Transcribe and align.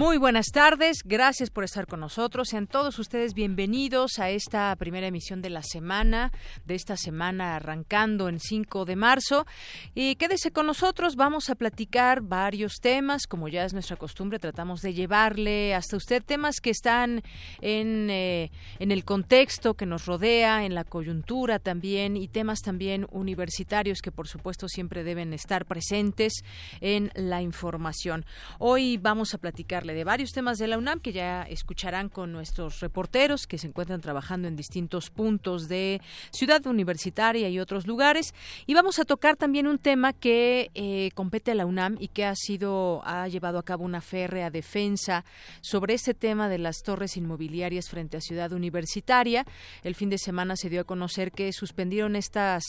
Muy 0.00 0.16
buenas 0.16 0.46
tardes, 0.46 1.02
gracias 1.04 1.50
por 1.50 1.62
estar 1.62 1.86
con 1.86 2.00
nosotros. 2.00 2.48
Sean 2.48 2.66
todos 2.66 2.98
ustedes 2.98 3.34
bienvenidos 3.34 4.18
a 4.18 4.30
esta 4.30 4.74
primera 4.76 5.08
emisión 5.08 5.42
de 5.42 5.50
la 5.50 5.62
semana, 5.62 6.32
de 6.64 6.74
esta 6.74 6.96
semana 6.96 7.56
arrancando 7.56 8.30
en 8.30 8.40
5 8.40 8.86
de 8.86 8.96
marzo. 8.96 9.46
Y 9.94 10.14
quédese 10.14 10.52
con 10.52 10.64
nosotros, 10.64 11.16
vamos 11.16 11.50
a 11.50 11.54
platicar 11.54 12.22
varios 12.22 12.80
temas, 12.80 13.26
como 13.26 13.48
ya 13.48 13.66
es 13.66 13.74
nuestra 13.74 13.96
costumbre, 13.96 14.38
tratamos 14.38 14.80
de 14.80 14.94
llevarle 14.94 15.74
hasta 15.74 15.98
usted 15.98 16.22
temas 16.24 16.62
que 16.62 16.70
están 16.70 17.20
en, 17.60 18.08
eh, 18.08 18.50
en 18.78 18.92
el 18.92 19.04
contexto 19.04 19.74
que 19.74 19.84
nos 19.84 20.06
rodea, 20.06 20.64
en 20.64 20.74
la 20.74 20.84
coyuntura 20.84 21.58
también, 21.58 22.16
y 22.16 22.26
temas 22.26 22.60
también 22.62 23.06
universitarios 23.10 24.00
que 24.00 24.12
por 24.12 24.28
supuesto 24.28 24.66
siempre 24.66 25.04
deben 25.04 25.34
estar 25.34 25.66
presentes 25.66 26.42
en 26.80 27.10
la 27.14 27.42
información. 27.42 28.24
Hoy 28.58 28.96
vamos 28.96 29.34
a 29.34 29.38
platicarle 29.38 29.89
de 29.94 30.04
varios 30.04 30.32
temas 30.32 30.58
de 30.58 30.66
la 30.66 30.78
UNAM 30.78 31.00
que 31.00 31.12
ya 31.12 31.42
escucharán 31.42 32.08
con 32.08 32.32
nuestros 32.32 32.80
reporteros 32.80 33.46
que 33.46 33.58
se 33.58 33.66
encuentran 33.66 34.00
trabajando 34.00 34.48
en 34.48 34.56
distintos 34.56 35.10
puntos 35.10 35.68
de 35.68 36.00
Ciudad 36.30 36.64
Universitaria 36.66 37.48
y 37.48 37.58
otros 37.58 37.86
lugares. 37.86 38.34
Y 38.66 38.74
vamos 38.74 38.98
a 38.98 39.04
tocar 39.04 39.36
también 39.36 39.66
un 39.66 39.78
tema 39.78 40.12
que 40.12 40.70
eh, 40.74 41.10
compete 41.14 41.50
a 41.50 41.54
la 41.54 41.66
UNAM 41.66 41.96
y 41.98 42.08
que 42.08 42.24
ha 42.24 42.34
sido, 42.34 43.02
ha 43.04 43.28
llevado 43.28 43.58
a 43.58 43.62
cabo 43.62 43.84
una 43.84 44.00
férrea 44.00 44.50
defensa 44.50 45.24
sobre 45.60 45.94
este 45.94 46.14
tema 46.14 46.48
de 46.48 46.58
las 46.58 46.82
torres 46.82 47.16
inmobiliarias 47.16 47.88
frente 47.88 48.16
a 48.16 48.20
Ciudad 48.20 48.52
Universitaria. 48.52 49.44
El 49.82 49.94
fin 49.94 50.10
de 50.10 50.18
semana 50.18 50.56
se 50.56 50.70
dio 50.70 50.82
a 50.82 50.84
conocer 50.84 51.32
que 51.32 51.52
suspendieron 51.52 52.16
estas 52.16 52.64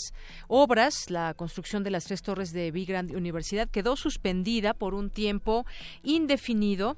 obras, 0.48 1.10
la 1.10 1.34
construcción 1.34 1.84
de 1.84 1.92
las 1.92 2.06
tres 2.06 2.22
torres 2.22 2.52
de 2.52 2.72
Big 2.72 2.88
Grand 2.88 3.12
Universidad 3.16 3.70
quedó 3.70 3.96
suspendida 3.96 4.74
por 4.74 4.94
un 4.94 5.10
tiempo 5.10 5.66
indefinido 6.04 6.98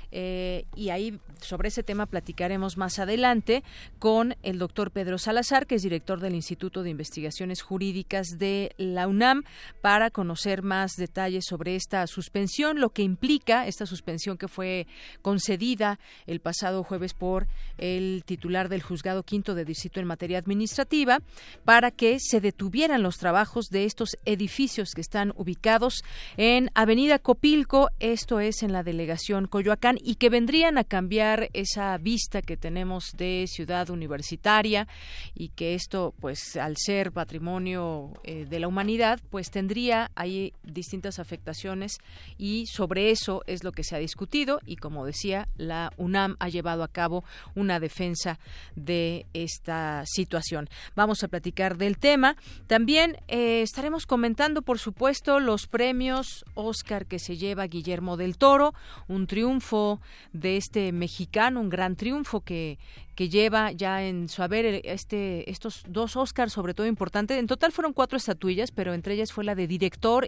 eh, 0.11 0.65
y 0.75 0.89
ahí 0.89 1.19
sobre 1.39 1.69
ese 1.69 1.83
tema 1.83 2.05
platicaremos 2.05 2.77
más 2.77 2.99
adelante 2.99 3.63
con 3.99 4.35
el 4.43 4.59
doctor 4.59 4.91
Pedro 4.91 5.17
Salazar, 5.17 5.67
que 5.67 5.75
es 5.75 5.83
director 5.83 6.19
del 6.19 6.35
Instituto 6.35 6.83
de 6.83 6.89
Investigaciones 6.89 7.61
Jurídicas 7.61 8.37
de 8.37 8.73
la 8.77 9.07
UNAM, 9.07 9.43
para 9.81 10.11
conocer 10.11 10.61
más 10.61 10.95
detalles 10.95 11.45
sobre 11.45 11.75
esta 11.75 12.05
suspensión, 12.07 12.79
lo 12.79 12.89
que 12.89 13.01
implica 13.01 13.67
esta 13.67 13.85
suspensión 13.85 14.37
que 14.37 14.47
fue 14.47 14.87
concedida 15.21 15.99
el 16.27 16.39
pasado 16.39 16.83
jueves 16.83 17.13
por 17.13 17.47
el 17.77 18.23
titular 18.25 18.69
del 18.69 18.83
Juzgado 18.83 19.23
Quinto 19.23 19.55
de 19.55 19.65
Distrito 19.65 19.99
en 19.99 20.07
materia 20.07 20.37
administrativa, 20.37 21.19
para 21.65 21.91
que 21.91 22.19
se 22.19 22.41
detuvieran 22.41 23.03
los 23.03 23.17
trabajos 23.17 23.69
de 23.69 23.85
estos 23.85 24.17
edificios 24.25 24.91
que 24.93 25.01
están 25.01 25.33
ubicados 25.35 26.03
en 26.37 26.69
Avenida 26.75 27.19
Copilco, 27.19 27.89
esto 27.99 28.39
es 28.39 28.63
en 28.63 28.73
la 28.73 28.83
delegación 28.83 29.47
Coyoacán, 29.47 29.97
y 30.03 30.15
que 30.15 30.29
vendrían 30.29 30.77
a 30.77 30.83
cambiar 30.83 31.49
esa 31.53 31.97
vista 31.97 32.41
que 32.41 32.57
tenemos 32.57 33.11
de 33.17 33.45
ciudad 33.47 33.89
universitaria 33.89 34.87
y 35.33 35.49
que 35.49 35.75
esto, 35.75 36.13
pues, 36.19 36.55
al 36.55 36.75
ser 36.77 37.11
patrimonio 37.11 38.13
eh, 38.23 38.45
de 38.49 38.59
la 38.59 38.67
humanidad, 38.67 39.19
pues 39.29 39.51
tendría 39.51 40.11
ahí 40.15 40.53
distintas 40.63 41.19
afectaciones 41.19 41.97
y 42.37 42.65
sobre 42.67 43.11
eso 43.11 43.43
es 43.47 43.63
lo 43.63 43.71
que 43.71 43.83
se 43.83 43.95
ha 43.95 43.99
discutido 43.99 44.59
y 44.65 44.77
como 44.77 45.05
decía, 45.05 45.47
la 45.57 45.91
UNAM 45.97 46.35
ha 46.39 46.49
llevado 46.49 46.83
a 46.83 46.87
cabo 46.87 47.23
una 47.55 47.79
defensa 47.79 48.39
de 48.75 49.25
esta 49.33 50.03
situación. 50.05 50.69
Vamos 50.95 51.23
a 51.23 51.27
platicar 51.27 51.77
del 51.77 51.97
tema. 51.97 52.35
También 52.67 53.17
eh, 53.27 53.61
estaremos 53.61 54.05
comentando, 54.05 54.61
por 54.61 54.79
supuesto, 54.79 55.39
los 55.39 55.67
premios 55.67 56.45
Oscar 56.53 57.05
que 57.05 57.19
se 57.19 57.37
lleva 57.37 57.67
Guillermo 57.67 58.17
del 58.17 58.37
Toro, 58.37 58.73
un 59.07 59.27
triunfo 59.27 59.90
de 60.31 60.57
este 60.57 60.91
mexicano, 60.91 61.59
un 61.59 61.69
gran 61.69 61.95
triunfo 61.95 62.41
que, 62.41 62.77
que 63.15 63.29
lleva 63.29 63.71
ya 63.71 64.03
en 64.03 64.29
su 64.29 64.41
haber 64.41 64.81
este, 64.85 65.49
estos 65.49 65.83
dos 65.87 66.15
Oscars, 66.15 66.53
sobre 66.53 66.73
todo 66.73 66.87
importantes. 66.87 67.37
En 67.37 67.47
total 67.47 67.71
fueron 67.71 67.93
cuatro 67.93 68.17
estatuillas, 68.17 68.71
pero 68.71 68.93
entre 68.93 69.13
ellas 69.13 69.31
fue 69.31 69.43
la 69.43 69.53
de 69.53 69.67
director, 69.67 70.27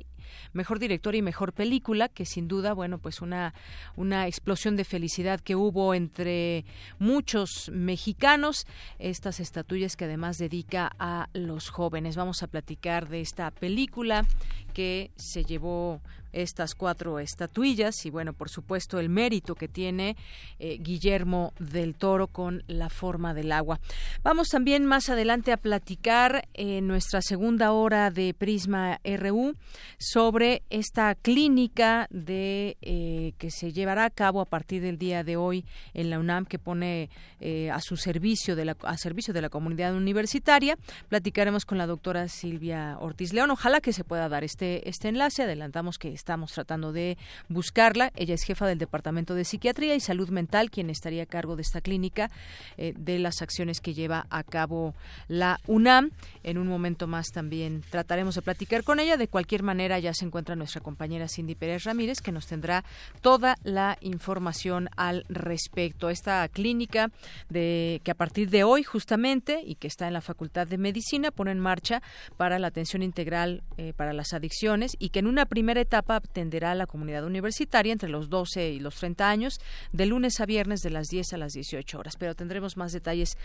mejor 0.51 0.79
director 0.79 1.15
y 1.15 1.21
mejor 1.21 1.53
película, 1.53 2.09
que 2.09 2.25
sin 2.25 2.47
duda, 2.47 2.73
bueno, 2.73 2.97
pues 2.99 3.21
una, 3.21 3.53
una 3.95 4.27
explosión 4.27 4.75
de 4.75 4.83
felicidad 4.83 5.39
que 5.39 5.55
hubo 5.55 5.93
entre 5.93 6.65
muchos 6.99 7.71
mexicanos. 7.71 8.67
Estas 8.99 9.39
estatuillas 9.39 9.95
que 9.95 10.05
además 10.05 10.37
dedica 10.37 10.91
a 10.99 11.29
los 11.33 11.69
jóvenes. 11.69 12.15
Vamos 12.15 12.43
a 12.43 12.47
platicar 12.47 13.07
de 13.09 13.21
esta 13.21 13.51
película 13.51 14.25
que 14.73 15.11
se 15.15 15.43
llevó 15.43 16.01
estas 16.33 16.75
cuatro 16.75 17.19
estatuillas 17.19 18.05
y 18.05 18.09
bueno, 18.09 18.33
por 18.33 18.49
supuesto 18.49 18.99
el 18.99 19.09
mérito 19.09 19.55
que 19.55 19.67
tiene 19.67 20.17
eh, 20.59 20.77
Guillermo 20.79 21.53
del 21.59 21.95
Toro 21.95 22.27
con 22.27 22.63
la 22.67 22.89
forma 22.89 23.33
del 23.33 23.51
agua. 23.51 23.79
Vamos 24.23 24.49
también 24.49 24.85
más 24.85 25.09
adelante 25.09 25.51
a 25.51 25.57
platicar 25.57 26.47
en 26.53 26.87
nuestra 26.87 27.21
segunda 27.21 27.71
hora 27.71 28.11
de 28.11 28.33
Prisma 28.33 28.99
RU 29.03 29.55
sobre 29.97 30.63
esta 30.69 31.15
clínica 31.15 32.07
de 32.09 32.77
eh, 32.81 33.33
que 33.37 33.51
se 33.51 33.71
llevará 33.71 34.05
a 34.05 34.09
cabo 34.09 34.41
a 34.41 34.45
partir 34.45 34.81
del 34.81 34.97
día 34.97 35.23
de 35.23 35.37
hoy 35.37 35.65
en 35.93 36.09
la 36.09 36.19
UNAM 36.19 36.45
que 36.45 36.59
pone 36.59 37.09
eh, 37.39 37.69
a 37.71 37.79
su 37.81 37.97
servicio 37.97 38.55
de 38.55 38.65
la 38.65 38.77
a 38.83 38.97
servicio 38.97 39.33
de 39.33 39.41
la 39.41 39.49
comunidad 39.49 39.95
universitaria. 39.95 40.77
Platicaremos 41.09 41.65
con 41.65 41.77
la 41.77 41.87
doctora 41.87 42.27
Silvia 42.27 42.97
Ortiz 42.99 43.33
León. 43.33 43.51
Ojalá 43.51 43.81
que 43.81 43.93
se 43.93 44.03
pueda 44.03 44.29
dar 44.29 44.43
este 44.43 44.89
este 44.89 45.09
enlace. 45.09 45.43
Adelantamos 45.43 45.97
que 45.97 46.09
estamos 46.23 46.53
tratando 46.53 46.93
de 46.93 47.17
buscarla. 47.49 48.13
Ella 48.15 48.33
es 48.33 48.43
jefa 48.43 48.65
del 48.65 48.77
Departamento 48.77 49.35
de 49.35 49.43
Psiquiatría 49.43 49.93
y 49.93 49.99
Salud 49.99 50.29
Mental, 50.29 50.71
quien 50.71 50.89
estaría 50.89 51.23
a 51.23 51.25
cargo 51.25 51.57
de 51.57 51.63
esta 51.63 51.81
clínica, 51.81 52.31
eh, 52.77 52.93
de 52.95 53.19
las 53.19 53.41
acciones 53.41 53.81
que 53.81 53.93
lleva 53.93 54.25
a 54.29 54.43
cabo 54.43 54.95
la 55.27 55.59
UNAM. 55.67 56.11
En 56.43 56.57
un 56.57 56.67
momento 56.67 57.07
más 57.07 57.27
también 57.33 57.83
trataremos 57.89 58.35
de 58.35 58.41
platicar 58.41 58.85
con 58.85 59.01
ella. 59.01 59.17
De 59.17 59.27
cualquier 59.27 59.63
manera, 59.63 59.99
ya 59.99 60.13
se 60.13 60.23
encuentra 60.23 60.55
nuestra 60.55 60.79
compañera 60.79 61.27
Cindy 61.27 61.55
Pérez 61.55 61.83
Ramírez, 61.83 62.21
que 62.21 62.31
nos 62.31 62.47
tendrá 62.47 62.85
toda 63.19 63.57
la 63.63 63.97
información 63.99 64.89
al 64.95 65.25
respecto. 65.27 66.09
Esta 66.09 66.47
clínica 66.47 67.11
de 67.49 67.99
que 68.05 68.11
a 68.11 68.15
partir 68.15 68.49
de 68.49 68.63
hoy, 68.63 68.83
justamente, 68.83 69.61
y 69.65 69.75
que 69.75 69.87
está 69.87 70.07
en 70.07 70.13
la 70.13 70.21
Facultad 70.21 70.67
de 70.67 70.77
Medicina, 70.77 71.31
pone 71.31 71.51
en 71.51 71.59
marcha 71.59 72.01
para 72.37 72.59
la 72.59 72.67
atención 72.67 73.03
integral 73.03 73.61
eh, 73.75 73.91
para 73.97 74.13
las 74.13 74.31
adicciones 74.31 74.95
y 74.99 75.09
que 75.09 75.19
en 75.19 75.27
una 75.27 75.45
primera 75.45 75.81
etapa 75.81 76.12
atenderá 76.17 76.71
a 76.71 76.75
la 76.75 76.87
comunidad 76.87 77.25
universitaria 77.25 77.91
entre 77.91 78.09
los 78.09 78.29
12 78.29 78.71
y 78.71 78.79
los 78.79 78.95
30 78.95 79.29
años, 79.29 79.59
de 79.91 80.05
lunes 80.05 80.39
a 80.39 80.45
viernes 80.45 80.81
de 80.81 80.89
las 80.89 81.07
10 81.07 81.33
a 81.33 81.37
las 81.37 81.53
18 81.53 81.99
horas. 81.99 82.15
Pero 82.17 82.35
tendremos 82.35 82.77
más 82.77 82.91
detalles 82.91 83.37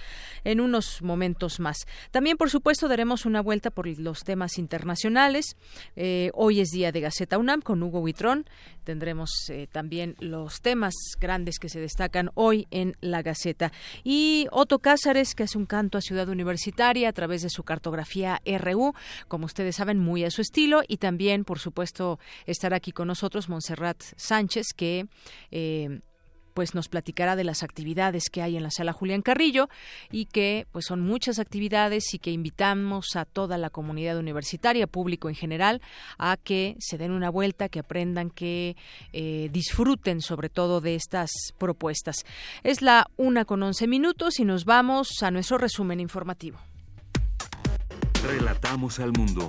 en 0.45 0.61
unos 0.61 1.03
momentos 1.03 1.61
más. 1.61 1.87
También, 2.11 2.37
por 2.37 2.51
supuesto, 2.51 2.89
daremos 2.89 3.27
una 3.27 3.41
vuelta 3.41 3.71
por 3.71 3.87
los 3.99 4.25
temas 4.25 4.59
internacionales. 4.59 5.57
Eh, 5.97 6.31
hoy 6.35 6.61
es 6.61 6.69
día 6.71 6.93
de 6.93 7.01
Gaceta 7.01 7.39
UNAM 7.39 7.61
con 7.61 7.83
Hugo 7.83 8.01
Huitrón. 8.01 8.47
Tendremos 8.85 9.31
eh, 9.51 9.69
también 9.71 10.17
los 10.19 10.61
temas 10.61 10.95
grandes 11.21 11.59
que 11.59 11.69
se 11.69 11.81
destacan 11.81 12.31
hoy 12.35 12.67
en 12.71 12.97
la 13.01 13.23
Gaceta. 13.23 13.73
Y 14.05 14.47
Otto 14.51 14.79
Cázares, 14.79 15.35
que 15.35 15.43
hace 15.43 15.59
un 15.59 15.67
canto 15.67 15.99
a 15.99 16.01
Ciudad 16.01 16.29
Universitaria 16.29 17.09
a 17.09 17.13
través 17.13 17.43
de 17.43 17.51
su 17.51 17.65
cartografía 17.65 18.41
RU, 18.45 18.95
como 19.29 19.47
ustedes 19.47 19.77
saben, 19.77 19.99
muy 19.99 20.25
a 20.25 20.31
su 20.31 20.41
estilo. 20.41 20.83
Y 20.89 20.99
también, 20.99 21.45
por 21.45 21.59
supuesto, 21.59 22.19
estará 22.59 22.77
aquí 22.77 22.91
con 22.91 23.07
nosotros 23.07 23.49
Montserrat 23.49 24.03
Sánchez, 24.17 24.73
que 24.77 25.07
eh, 25.53 26.01
pues 26.55 26.75
nos 26.75 26.89
platicará 26.89 27.37
de 27.37 27.45
las 27.45 27.63
actividades 27.63 28.25
que 28.33 28.43
hay 28.43 28.57
en 28.57 28.65
la 28.65 28.73
sala 28.73 28.93
Julián 28.93 29.23
Carrillo 29.23 29.69
y 30.11 30.25
que 30.25 30.67
pues 30.73 30.87
son 30.87 31.01
muchas 31.01 31.39
actividades 31.39 32.13
y 32.15 32.19
que 32.19 32.33
invitamos 32.33 33.15
a 33.15 33.27
toda 33.27 33.59
la 33.59 33.71
comunidad 33.71 34.19
universitaria, 34.19 34.89
público 34.89 35.29
en 35.29 35.37
general, 35.37 35.81
a 36.19 36.37
que 36.37 36.75
se 36.81 36.99
den 36.99 37.13
una 37.13 37.31
vuelta, 37.31 37.69
que 37.69 37.79
aprendan, 37.79 38.31
que 38.31 38.77
eh, 39.13 39.49
disfruten 39.53 40.21
sobre 40.21 40.49
todo 40.49 40.81
de 40.81 40.97
estas 40.97 41.31
propuestas. 41.59 42.27
Es 42.65 42.83
la 42.83 43.07
una 43.17 43.45
con 43.45 43.63
once 43.63 43.87
minutos 43.87 44.41
y 44.41 44.45
nos 44.45 44.65
vamos 44.65 45.23
a 45.23 45.31
nuestro 45.31 45.59
resumen 45.59 46.01
informativo. 46.01 46.59
Relatamos 48.25 48.99
al 48.99 49.13
mundo. 49.13 49.49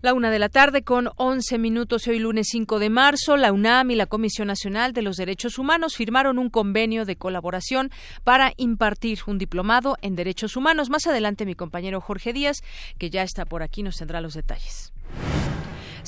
La 0.00 0.14
una 0.14 0.30
de 0.30 0.38
la 0.38 0.48
tarde 0.48 0.82
con 0.82 1.10
11 1.16 1.58
minutos 1.58 2.06
hoy 2.06 2.20
lunes 2.20 2.46
5 2.52 2.78
de 2.78 2.88
marzo, 2.88 3.36
la 3.36 3.52
UNAM 3.52 3.90
y 3.90 3.96
la 3.96 4.06
Comisión 4.06 4.46
Nacional 4.46 4.92
de 4.92 5.02
los 5.02 5.16
Derechos 5.16 5.58
Humanos 5.58 5.96
firmaron 5.96 6.38
un 6.38 6.50
convenio 6.50 7.04
de 7.04 7.16
colaboración 7.16 7.90
para 8.22 8.52
impartir 8.58 9.18
un 9.26 9.38
diplomado 9.38 9.96
en 10.00 10.14
derechos 10.14 10.56
humanos. 10.56 10.88
Más 10.88 11.08
adelante 11.08 11.44
mi 11.46 11.56
compañero 11.56 12.00
Jorge 12.00 12.32
Díaz, 12.32 12.58
que 12.96 13.10
ya 13.10 13.24
está 13.24 13.44
por 13.44 13.64
aquí, 13.64 13.82
nos 13.82 13.96
tendrá 13.96 14.20
los 14.20 14.34
detalles. 14.34 14.92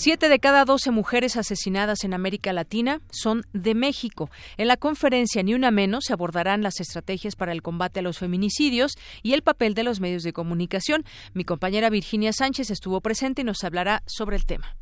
Siete 0.02 0.30
de 0.30 0.38
cada 0.38 0.64
doce 0.64 0.90
mujeres 0.90 1.36
asesinadas 1.36 2.04
en 2.04 2.14
América 2.14 2.54
Latina 2.54 3.02
son 3.10 3.42
de 3.52 3.74
México. 3.74 4.30
En 4.56 4.66
la 4.66 4.78
conferencia 4.78 5.42
Ni 5.42 5.52
una 5.52 5.70
menos 5.70 6.04
se 6.06 6.14
abordarán 6.14 6.62
las 6.62 6.80
estrategias 6.80 7.36
para 7.36 7.52
el 7.52 7.60
combate 7.60 8.00
a 8.00 8.02
los 8.02 8.18
feminicidios 8.18 8.92
y 9.22 9.34
el 9.34 9.42
papel 9.42 9.74
de 9.74 9.84
los 9.84 10.00
medios 10.00 10.22
de 10.22 10.32
comunicación. 10.32 11.04
Mi 11.34 11.44
compañera 11.44 11.90
Virginia 11.90 12.32
Sánchez 12.32 12.70
estuvo 12.70 13.02
presente 13.02 13.42
y 13.42 13.44
nos 13.44 13.62
hablará 13.62 14.02
sobre 14.06 14.36
el 14.36 14.46
tema. 14.46 14.74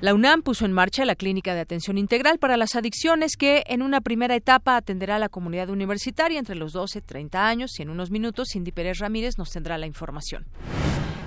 La 0.00 0.14
UNAM 0.14 0.40
puso 0.40 0.64
en 0.64 0.72
marcha 0.72 1.04
la 1.04 1.14
Clínica 1.14 1.52
de 1.52 1.60
Atención 1.60 1.98
Integral 1.98 2.38
para 2.38 2.56
las 2.56 2.76
Adicciones 2.76 3.36
que 3.36 3.62
en 3.66 3.82
una 3.82 4.00
primera 4.00 4.34
etapa 4.34 4.76
atenderá 4.76 5.16
a 5.16 5.18
la 5.18 5.28
comunidad 5.28 5.68
universitaria 5.68 6.38
entre 6.38 6.54
los 6.54 6.72
12 6.72 7.00
y 7.00 7.02
30 7.02 7.46
años 7.46 7.78
y 7.78 7.82
en 7.82 7.90
unos 7.90 8.10
minutos 8.10 8.48
Cindy 8.54 8.72
Pérez 8.72 9.00
Ramírez 9.00 9.36
nos 9.36 9.50
tendrá 9.50 9.76
la 9.76 9.86
información 9.86 10.46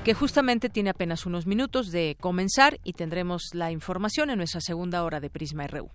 que 0.03 0.13
justamente 0.13 0.69
tiene 0.69 0.89
apenas 0.89 1.25
unos 1.25 1.45
minutos 1.45 1.91
de 1.91 2.17
comenzar 2.19 2.79
y 2.83 2.93
tendremos 2.93 3.49
la 3.53 3.71
información 3.71 4.29
en 4.29 4.37
nuestra 4.37 4.61
segunda 4.61 5.03
hora 5.03 5.19
de 5.19 5.29
Prisma 5.29 5.67
RU. 5.67 5.89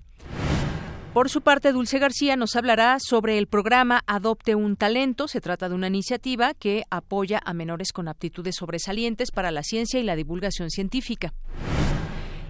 Por 1.12 1.30
su 1.30 1.40
parte, 1.40 1.72
Dulce 1.72 1.98
García 1.98 2.36
nos 2.36 2.56
hablará 2.56 2.98
sobre 3.00 3.38
el 3.38 3.46
programa 3.46 4.02
Adopte 4.06 4.54
un 4.54 4.76
Talento. 4.76 5.28
Se 5.28 5.40
trata 5.40 5.70
de 5.70 5.74
una 5.74 5.86
iniciativa 5.86 6.52
que 6.52 6.84
apoya 6.90 7.40
a 7.42 7.54
menores 7.54 7.92
con 7.92 8.06
aptitudes 8.06 8.56
sobresalientes 8.56 9.30
para 9.30 9.50
la 9.50 9.62
ciencia 9.62 9.98
y 9.98 10.02
la 10.02 10.14
divulgación 10.14 10.68
científica. 10.68 11.32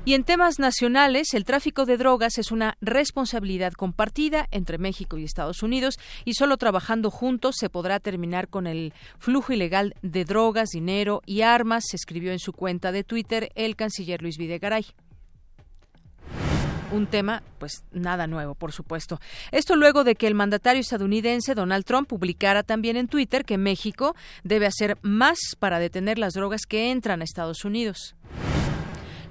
Y 0.07 0.15
en 0.15 0.23
temas 0.23 0.61
nacionales, 0.61 1.35
el 1.35 1.45
tráfico 1.45 1.85
de 1.85 1.97
drogas 1.97 2.39
es 2.39 2.53
una 2.53 2.79
responsabilidad 2.81 3.73
compartida 3.73 4.47
entre 4.53 4.79
México 4.79 5.19
y 5.19 5.25
Estados 5.25 5.65
Unidos 5.65 5.97
y 6.25 6.35
solo 6.35 6.59
trabajando 6.59 7.11
juntos 7.11 7.57
se 7.59 7.69
podrá 7.71 7.99
terminar 7.99 8.47
con 8.47 8.69
el 8.69 8.95
flujo 9.19 9.53
ilegal 9.53 9.97
de 10.03 10.25
drogas, 10.25 10.69
dinero 10.69 11.23
y 11.27 11.41
armas, 11.41 11.87
se 11.89 11.97
escribió 11.97 12.31
en 12.31 12.39
su 12.39 12.53
cuenta 12.53 12.93
de 12.93 13.03
Twitter 13.03 13.51
el 13.57 13.75
canciller 13.75 14.23
Luis 14.23 14.39
Videgaray 14.39 14.87
un 16.93 17.09
tema, 17.09 17.43
pues 17.59 17.83
nada 17.91 18.29
nuevo, 18.29 18.55
por 18.55 18.71
supuesto. 18.71 19.21
Esto 19.51 19.75
luego 19.75 20.05
de 20.05 20.15
que 20.15 20.29
el 20.29 20.37
mandatario 20.37 20.81
estadounidense 20.81 21.57
Donald 21.57 21.85
Trump 21.85 22.09
publicara 22.09 22.63
también 22.63 22.97
en 22.97 23.09
Twitter 23.09 23.45
que 23.45 23.59
México 23.59 24.15
debe 24.45 24.67
hacer 24.67 24.97
más 25.03 25.39
para 25.59 25.81
detener 25.81 26.17
las 26.17 26.35
drogas 26.35 26.63
que 26.65 26.93
entran 26.93 27.23
a 27.23 27.25
Estados 27.25 27.65
Unidos. 27.65 28.15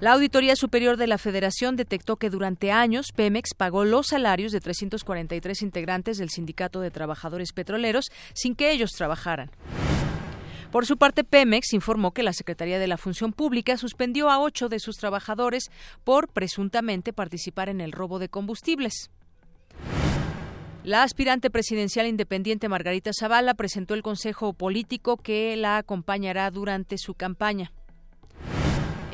La 0.02 0.12
Auditoría 0.12 0.58
Superior 0.58 0.98
de 0.98 1.08
la 1.08 1.18
Federación 1.18 1.78
detectó 1.78 2.18
que 2.18 2.30
durante 2.30 2.70
años 2.70 3.14
Pemex 3.16 3.54
pagó 3.56 3.86
los 3.86 4.08
salarios 4.08 4.52
de 4.52 4.60
343 4.60 5.62
integrantes 5.62 6.18
del 6.18 6.30
Sindicato 6.30 6.82
de 6.82 6.92
Trabajadores 6.92 7.54
Petroleros 7.54 8.12
sin 8.34 8.56
que 8.56 8.72
ellos 8.72 8.92
trabajaran. 8.92 9.52
Por 10.70 10.86
su 10.86 10.98
parte, 10.98 11.24
Pemex 11.24 11.72
informó 11.72 12.12
que 12.12 12.24
la 12.24 12.34
Secretaría 12.34 12.78
de 12.78 12.88
la 12.88 12.98
Función 12.98 13.32
Pública 13.32 13.78
suspendió 13.78 14.30
a 14.30 14.40
ocho 14.40 14.68
de 14.68 14.80
sus 14.80 14.98
trabajadores 14.98 15.72
por 16.04 16.28
presuntamente 16.28 17.14
participar 17.14 17.70
en 17.70 17.80
el 17.80 17.94
robo 17.94 18.20
de 18.20 18.28
combustibles. 18.28 19.12
La 20.84 21.04
aspirante 21.04 21.50
presidencial 21.50 22.06
independiente 22.06 22.68
Margarita 22.68 23.12
Zavala 23.18 23.54
presentó 23.54 23.94
el 23.94 24.04
consejo 24.04 24.52
político 24.52 25.16
que 25.16 25.56
la 25.56 25.78
acompañará 25.78 26.52
durante 26.52 26.98
su 26.98 27.14
campaña 27.14 27.72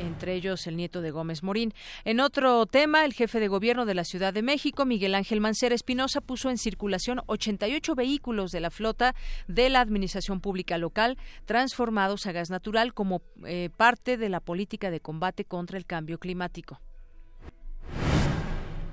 entre 0.02 0.34
ellos 0.34 0.66
el 0.66 0.76
nieto 0.76 1.00
de 1.00 1.10
Gómez 1.10 1.42
Morín. 1.42 1.72
En 2.04 2.20
otro 2.20 2.66
tema, 2.66 3.04
el 3.04 3.14
jefe 3.14 3.40
de 3.40 3.48
gobierno 3.48 3.86
de 3.86 3.94
la 3.94 4.04
Ciudad 4.04 4.32
de 4.34 4.42
México, 4.42 4.84
Miguel 4.84 5.14
Ángel 5.14 5.40
Mancera 5.40 5.74
Espinosa, 5.74 6.20
puso 6.20 6.50
en 6.50 6.58
circulación 6.58 7.20
88 7.26 7.94
vehículos 7.94 8.50
de 8.50 8.60
la 8.60 8.70
flota 8.70 9.14
de 9.48 9.70
la 9.70 9.80
Administración 9.80 10.40
Pública 10.40 10.78
Local 10.78 11.18
transformados 11.44 12.26
a 12.26 12.32
gas 12.32 12.50
natural 12.50 12.94
como 12.94 13.22
eh, 13.46 13.70
parte 13.76 14.16
de 14.16 14.28
la 14.28 14.40
política 14.40 14.90
de 14.90 15.00
combate 15.00 15.44
contra 15.44 15.78
el 15.78 15.86
cambio 15.86 16.18
climático. 16.18 16.80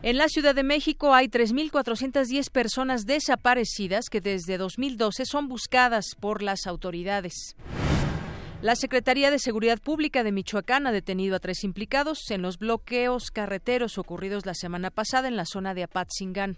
En 0.01 0.17
la 0.17 0.29
Ciudad 0.29 0.55
de 0.55 0.63
México 0.63 1.13
hay 1.13 1.27
3.410 1.27 2.49
personas 2.51 3.05
desaparecidas 3.05 4.05
que 4.09 4.21
desde 4.21 4.57
2012 4.57 5.25
son 5.25 5.49
buscadas 5.49 6.05
por 6.17 6.41
las 6.41 6.67
autoridades. 6.67 7.57
La 8.61 8.75
Secretaría 8.75 9.31
de 9.31 9.39
Seguridad 9.39 9.79
Pública 9.79 10.21
de 10.21 10.33
Michoacán 10.33 10.85
ha 10.85 10.91
detenido 10.91 11.37
a 11.37 11.39
tres 11.39 11.63
implicados 11.63 12.29
en 12.29 12.41
los 12.41 12.57
bloqueos 12.57 13.31
carreteros 13.31 13.97
ocurridos 13.97 14.45
la 14.45 14.53
semana 14.53 14.91
pasada 14.91 15.29
en 15.29 15.37
la 15.37 15.45
zona 15.45 15.73
de 15.73 15.83
Apatzingán. 15.83 16.57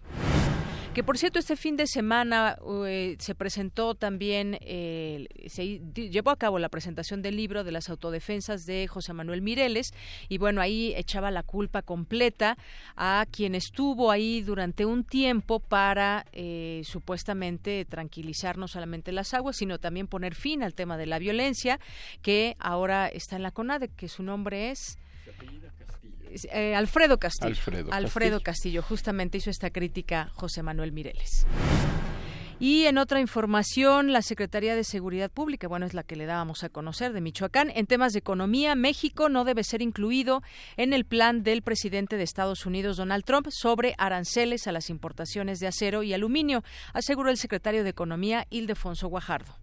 Que 0.93 1.05
por 1.05 1.17
cierto, 1.17 1.39
este 1.39 1.55
fin 1.55 1.77
de 1.77 1.87
semana 1.87 2.57
eh, 2.85 3.15
se 3.17 3.33
presentó 3.33 3.95
también, 3.95 4.57
eh, 4.59 5.25
se 5.47 5.79
llevó 5.93 6.31
a 6.31 6.35
cabo 6.35 6.59
la 6.59 6.67
presentación 6.67 7.21
del 7.21 7.37
libro 7.37 7.63
de 7.63 7.71
las 7.71 7.89
autodefensas 7.89 8.65
de 8.65 8.87
José 8.87 9.13
Manuel 9.13 9.41
Mireles, 9.41 9.93
y 10.27 10.37
bueno, 10.37 10.59
ahí 10.59 10.93
echaba 10.97 11.31
la 11.31 11.43
culpa 11.43 11.81
completa 11.81 12.57
a 12.97 13.25
quien 13.31 13.55
estuvo 13.55 14.11
ahí 14.11 14.41
durante 14.41 14.85
un 14.85 15.05
tiempo 15.05 15.61
para 15.61 16.25
eh, 16.33 16.81
supuestamente 16.83 17.85
tranquilizar 17.85 18.57
no 18.57 18.67
solamente 18.67 19.13
las 19.13 19.33
aguas, 19.33 19.55
sino 19.55 19.79
también 19.79 20.07
poner 20.07 20.35
fin 20.35 20.61
al 20.61 20.73
tema 20.73 20.97
de 20.97 21.05
la 21.05 21.19
violencia, 21.19 21.79
que 22.21 22.57
ahora 22.59 23.07
está 23.07 23.37
en 23.37 23.43
la 23.43 23.51
CONADE, 23.51 23.87
que 23.95 24.09
su 24.09 24.23
nombre 24.23 24.71
es. 24.71 24.97
Eh, 26.51 26.75
Alfredo 26.75 27.17
Castillo. 27.17 27.55
Alfredo, 27.91 28.39
Castillo. 28.41 28.81
justamente 28.81 29.37
hizo 29.37 29.49
esta 29.49 29.69
crítica 29.69 30.29
José 30.33 30.63
Manuel 30.63 30.91
Mireles. 30.91 31.45
Y 32.61 32.85
en 32.85 32.99
otra 32.99 33.19
información, 33.19 34.13
la 34.13 34.21
Secretaría 34.21 34.75
de 34.75 34.83
Seguridad 34.83 35.31
Pública, 35.31 35.67
bueno, 35.67 35.87
es 35.87 35.95
la 35.95 36.03
que 36.03 36.15
le 36.15 36.27
dábamos 36.27 36.63
a 36.63 36.69
conocer 36.69 37.11
de 37.11 37.19
Michoacán, 37.19 37.71
en 37.73 37.87
temas 37.87 38.13
de 38.13 38.19
economía, 38.19 38.75
México 38.75 39.29
no 39.29 39.45
debe 39.45 39.63
ser 39.63 39.81
incluido 39.81 40.43
en 40.77 40.93
el 40.93 41.03
plan 41.03 41.41
del 41.41 41.63
presidente 41.63 42.17
de 42.17 42.23
Estados 42.23 42.67
Unidos, 42.67 42.97
Donald 42.97 43.23
Trump, 43.23 43.47
sobre 43.49 43.95
aranceles 43.97 44.67
a 44.67 44.71
las 44.71 44.91
importaciones 44.91 45.59
de 45.59 45.65
acero 45.65 46.03
y 46.03 46.13
aluminio, 46.13 46.63
aseguró 46.93 47.31
el 47.31 47.37
secretario 47.37 47.83
de 47.83 47.89
Economía, 47.89 48.45
Ildefonso 48.51 49.07
Guajardo. 49.07 49.60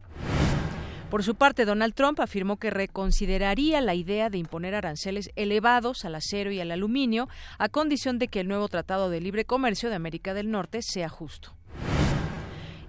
Por 1.11 1.25
su 1.25 1.37
parte, 1.37 1.65
Donald 1.65 1.95
Trump 1.95 2.21
afirmó 2.21 2.59
que 2.59 2.69
reconsideraría 2.69 3.81
la 3.81 3.95
idea 3.95 4.29
de 4.29 4.37
imponer 4.37 4.75
aranceles 4.75 5.31
elevados 5.37 6.05
al 6.05 6.15
acero 6.15 6.50
y 6.50 6.61
al 6.61 6.71
aluminio 6.71 7.29
a 7.59 7.71
condición 7.71 8.19
de 8.19 8.29
que 8.29 8.41
el 8.41 8.49
nuevo 8.49 8.69
Tratado 8.69 9.09
de 9.09 9.23
Libre 9.23 9.47
Comercio 9.47 9.88
de 9.88 9.95
América 9.95 10.35
del 10.35 10.50
Norte 10.50 10.81
sea 10.83 11.09
justo. 11.09 11.55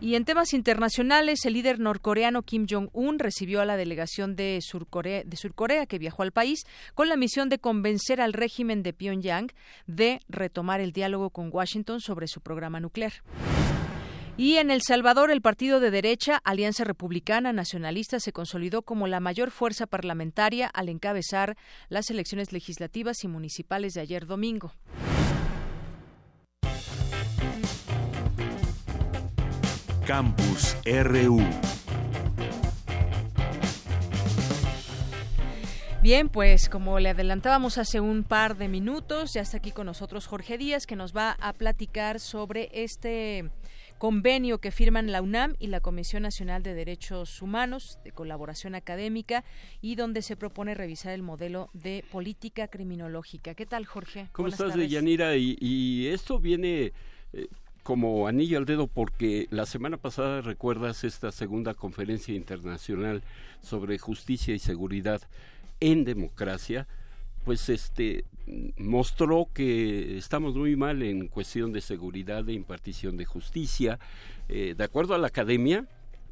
Y 0.02 0.16
en 0.16 0.26
temas 0.26 0.54
internacionales, 0.54 1.46
el 1.46 1.54
líder 1.54 1.80
norcoreano 1.80 2.44
Kim 2.44 2.66
Jong-un 2.70 3.20
recibió 3.20 3.62
a 3.62 3.66
la 3.66 3.78
delegación 3.78 4.36
de 4.36 4.60
Surcorea, 4.62 5.24
de 5.26 5.38
Surcorea 5.38 5.86
que 5.86 6.00
viajó 6.00 6.24
al 6.24 6.32
país 6.32 6.66
con 6.96 7.08
la 7.10 7.18
misión 7.18 7.48
de 7.48 7.60
convencer 7.60 8.20
al 8.20 8.34
régimen 8.34 8.84
de 8.84 8.94
Pyongyang 8.94 9.52
de 9.88 10.20
retomar 10.28 10.82
el 10.82 10.92
diálogo 10.92 11.30
con 11.30 11.50
Washington 11.52 12.02
sobre 12.02 12.28
su 12.28 12.42
programa 12.42 12.80
nuclear. 12.82 13.14
Y 14.40 14.56
en 14.56 14.72
El 14.72 14.82
Salvador, 14.82 15.32
el 15.32 15.42
partido 15.42 15.82
de 15.82 15.92
derecha, 15.92 16.40
Alianza 16.46 16.86
Republicana 16.86 17.52
Nacionalista, 17.52 18.22
se 18.22 18.32
consolidó 18.32 18.84
como 18.84 19.06
la 19.06 19.20
mayor 19.20 19.52
fuerza 19.52 19.86
parlamentaria 19.86 20.68
al 20.68 20.88
encabezar 20.88 21.58
las 21.90 22.10
elecciones 22.10 22.54
legislativas 22.54 23.26
y 23.26 23.28
municipales 23.28 23.96
de 23.96 24.00
ayer 24.00 24.26
domingo. 24.26 24.72
Campus 30.08 30.78
RU. 30.86 31.42
Bien, 36.02 36.30
pues 36.30 36.70
como 36.70 36.98
le 37.00 37.10
adelantábamos 37.10 37.78
hace 37.78 38.00
un 38.00 38.24
par 38.24 38.56
de 38.56 38.70
minutos, 38.70 39.34
ya 39.34 39.42
está 39.42 39.58
aquí 39.58 39.74
con 39.74 39.86
nosotros 39.86 40.28
Jorge 40.28 40.58
Díaz, 40.58 40.86
que 40.86 40.96
nos 40.96 41.14
va 41.14 41.36
a 41.42 41.52
platicar 41.52 42.22
sobre 42.22 42.70
este 42.72 43.52
convenio 44.00 44.60
que 44.60 44.72
firman 44.72 45.12
la 45.12 45.22
UNAM 45.22 45.56
y 45.60 45.68
la 45.68 45.82
Comisión 45.82 46.24
Nacional 46.24 46.64
de 46.64 46.74
Derechos 46.74 47.42
Humanos 47.42 48.00
de 48.06 48.14
colaboración 48.14 48.74
académica 48.74 49.44
y 49.82 49.96
donde 49.96 50.22
se 50.22 50.38
propone 50.38 50.74
revisar 50.74 51.14
el 51.14 51.22
modelo 51.22 51.70
de 51.74 52.06
política 52.10 52.70
criminológica. 52.70 53.54
¿Qué 53.54 53.66
tal, 53.66 53.86
Jorge? 53.86 54.30
¿Cómo 54.32 54.48
estás, 54.48 54.74
Deyanira? 54.76 55.36
Y, 55.36 55.58
y 55.60 56.08
esto 56.08 56.40
viene 56.40 56.94
eh, 57.34 57.48
como 57.84 58.28
anillo 58.28 58.58
al 58.58 58.66
dedo 58.66 58.88
porque 58.88 59.48
la 59.52 59.66
semana 59.66 59.98
pasada 59.98 60.42
recuerdas 60.42 61.04
esta 61.04 61.34
segunda 61.34 61.74
conferencia 61.74 62.34
internacional 62.34 63.22
sobre 63.62 64.00
justicia 64.00 64.56
y 64.56 64.60
seguridad 64.60 65.22
en 65.82 66.06
democracia, 66.06 66.88
pues 67.44 67.68
este 67.68 68.24
mostró 68.78 69.48
que 69.54 70.18
estamos 70.18 70.56
muy 70.56 70.76
mal 70.76 71.02
en 71.04 71.28
cuestión 71.28 71.72
de 71.72 71.82
seguridad 71.82 72.44
de 72.44 72.54
impartición 72.54 73.18
de 73.18 73.26
justicia. 73.26 74.00
Eh, 74.48 74.76
de 74.78 74.84
acuerdo 74.84 75.14
a 75.14 75.18
la 75.18 75.28
academia, 75.28 75.88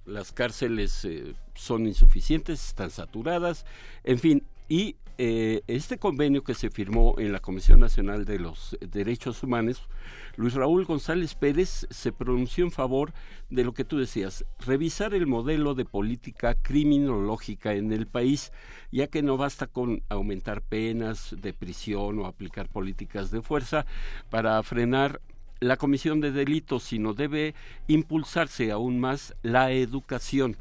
las 0.05 0.31
cárceles 0.31 1.05
eh, 1.05 1.33
son 1.53 1.85
insuficientes, 1.85 2.65
están 2.65 2.89
saturadas, 2.89 3.65
en 4.03 4.19
fin, 4.19 4.43
y 4.67 4.95
eh, 5.19 5.61
este 5.65 5.97
convenio 5.97 6.43
que 6.43 6.53
se 6.53 6.69
firmó 6.69 7.15
en 7.17 7.31
la 7.31 7.39
Comisión 7.39 7.79
Nacional 7.79 8.25
de 8.25 8.37
los 8.37 8.77
Derechos 8.81 9.41
Humanos, 9.41 9.87
Luis 10.35 10.53
Raúl 10.53 10.85
González 10.85 11.33
Pérez 11.33 11.87
se 11.89 12.11
pronunció 12.11 12.63
en 12.63 12.71
favor 12.71 13.13
de 13.49 13.63
lo 13.63 13.73
que 13.73 13.83
tú 13.83 13.97
decías, 13.97 14.45
revisar 14.63 15.15
el 15.15 15.25
modelo 15.25 15.73
de 15.73 15.85
política 15.85 16.53
criminológica 16.53 17.73
en 17.73 17.91
el 17.93 18.05
país, 18.05 18.51
ya 18.91 19.07
que 19.07 19.23
no 19.23 19.37
basta 19.37 19.65
con 19.65 20.03
aumentar 20.09 20.61
penas 20.61 21.35
de 21.41 21.51
prisión 21.51 22.19
o 22.19 22.27
aplicar 22.27 22.69
políticas 22.69 23.31
de 23.31 23.41
fuerza 23.41 23.87
para 24.29 24.61
frenar 24.61 25.19
la 25.59 25.77
comisión 25.77 26.21
de 26.21 26.31
delitos, 26.31 26.83
sino 26.83 27.15
debe 27.15 27.55
impulsarse 27.87 28.71
aún 28.71 28.99
más 28.99 29.33
la 29.41 29.71
educación 29.71 30.57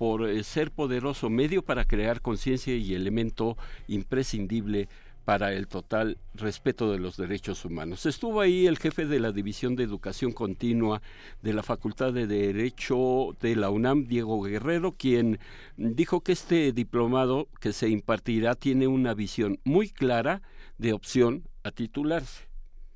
por 0.00 0.26
eh, 0.26 0.42
ser 0.44 0.70
poderoso 0.70 1.28
medio 1.28 1.60
para 1.60 1.84
crear 1.84 2.22
conciencia 2.22 2.74
y 2.74 2.94
elemento 2.94 3.58
imprescindible 3.86 4.88
para 5.26 5.52
el 5.52 5.68
total 5.68 6.16
respeto 6.32 6.90
de 6.90 6.98
los 6.98 7.18
derechos 7.18 7.66
humanos. 7.66 8.06
Estuvo 8.06 8.40
ahí 8.40 8.66
el 8.66 8.78
jefe 8.78 9.04
de 9.04 9.20
la 9.20 9.30
División 9.30 9.76
de 9.76 9.84
Educación 9.84 10.32
Continua 10.32 11.02
de 11.42 11.52
la 11.52 11.62
Facultad 11.62 12.14
de 12.14 12.26
Derecho 12.26 13.36
de 13.42 13.54
la 13.56 13.68
UNAM, 13.68 14.06
Diego 14.06 14.40
Guerrero, 14.40 14.92
quien 14.92 15.38
dijo 15.76 16.22
que 16.22 16.32
este 16.32 16.72
diplomado 16.72 17.48
que 17.60 17.74
se 17.74 17.90
impartirá 17.90 18.54
tiene 18.54 18.86
una 18.86 19.12
visión 19.12 19.60
muy 19.64 19.90
clara 19.90 20.40
de 20.78 20.94
opción 20.94 21.44
a 21.62 21.72
titularse. 21.72 22.44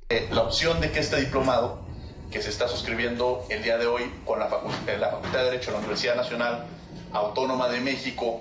Eh, 0.09 0.27
la 0.33 0.41
opción 0.41 0.81
de 0.81 0.91
que 0.91 1.01
este 1.01 1.21
diplomado, 1.21 1.87
que 2.31 2.41
se 2.41 2.49
está 2.49 2.67
suscribiendo 2.67 3.45
el 3.51 3.63
día 3.63 3.77
de 3.77 3.85
hoy 3.85 4.05
con 4.25 4.39
la, 4.39 4.47
la 4.47 5.11
Facultad 5.11 5.39
de 5.41 5.45
Derecho 5.45 5.67
de 5.67 5.73
la 5.73 5.79
Universidad 5.81 6.17
Nacional, 6.17 6.67
Autónoma 7.15 7.69
de 7.69 7.81
México 7.81 8.41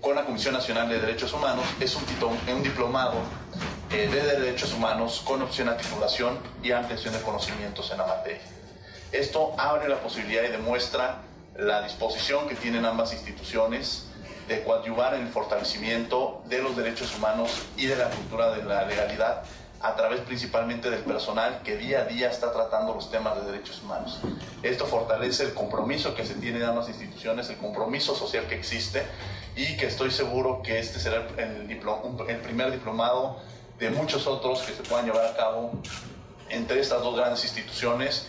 con 0.00 0.14
la 0.14 0.24
Comisión 0.24 0.54
Nacional 0.54 0.88
de 0.88 1.00
Derechos 1.00 1.32
Humanos 1.32 1.64
es 1.80 1.96
un, 1.96 2.04
un 2.54 2.62
diplomado 2.62 3.14
eh, 3.90 4.06
de 4.06 4.40
derechos 4.40 4.72
humanos 4.72 5.20
con 5.24 5.42
opción 5.42 5.68
a 5.68 5.76
titulación 5.76 6.38
y 6.62 6.70
ampliación 6.70 7.12
de 7.12 7.20
conocimientos 7.22 7.90
en 7.90 7.98
la 7.98 8.06
materia. 8.06 8.40
Esto 9.10 9.52
abre 9.58 9.88
la 9.88 9.96
posibilidad 9.96 10.44
y 10.44 10.52
demuestra 10.52 11.22
la 11.56 11.82
disposición 11.82 12.48
que 12.48 12.54
tienen 12.54 12.84
ambas 12.84 13.12
instituciones 13.12 14.06
de 14.46 14.62
coadyuvar 14.62 15.14
en 15.14 15.22
el 15.22 15.28
fortalecimiento 15.32 16.42
de 16.46 16.62
los 16.62 16.76
derechos 16.76 17.16
humanos 17.16 17.50
y 17.76 17.86
de 17.86 17.96
la 17.96 18.10
cultura 18.10 18.52
de 18.52 18.62
la 18.62 18.84
legalidad 18.84 19.42
a 19.80 19.94
través 19.96 20.20
principalmente 20.20 20.90
del 20.90 21.02
personal 21.02 21.60
que 21.62 21.76
día 21.76 22.00
a 22.00 22.04
día 22.04 22.30
está 22.30 22.52
tratando 22.52 22.94
los 22.94 23.10
temas 23.10 23.36
de 23.36 23.52
derechos 23.52 23.82
humanos. 23.82 24.20
Esto 24.62 24.86
fortalece 24.86 25.44
el 25.44 25.54
compromiso 25.54 26.14
que 26.14 26.24
se 26.24 26.34
tiene 26.34 26.58
en 26.58 26.64
ambas 26.64 26.88
instituciones, 26.88 27.50
el 27.50 27.58
compromiso 27.58 28.14
social 28.14 28.46
que 28.46 28.54
existe 28.54 29.04
y 29.56 29.76
que 29.76 29.86
estoy 29.86 30.10
seguro 30.10 30.62
que 30.62 30.78
este 30.78 30.98
será 30.98 31.26
el, 31.36 31.70
el 31.70 32.38
primer 32.38 32.72
diplomado 32.72 33.40
de 33.78 33.90
muchos 33.90 34.26
otros 34.26 34.62
que 34.62 34.72
se 34.72 34.82
puedan 34.82 35.06
llevar 35.06 35.26
a 35.26 35.36
cabo 35.36 35.72
entre 36.48 36.80
estas 36.80 37.02
dos 37.02 37.16
grandes 37.16 37.44
instituciones. 37.44 38.28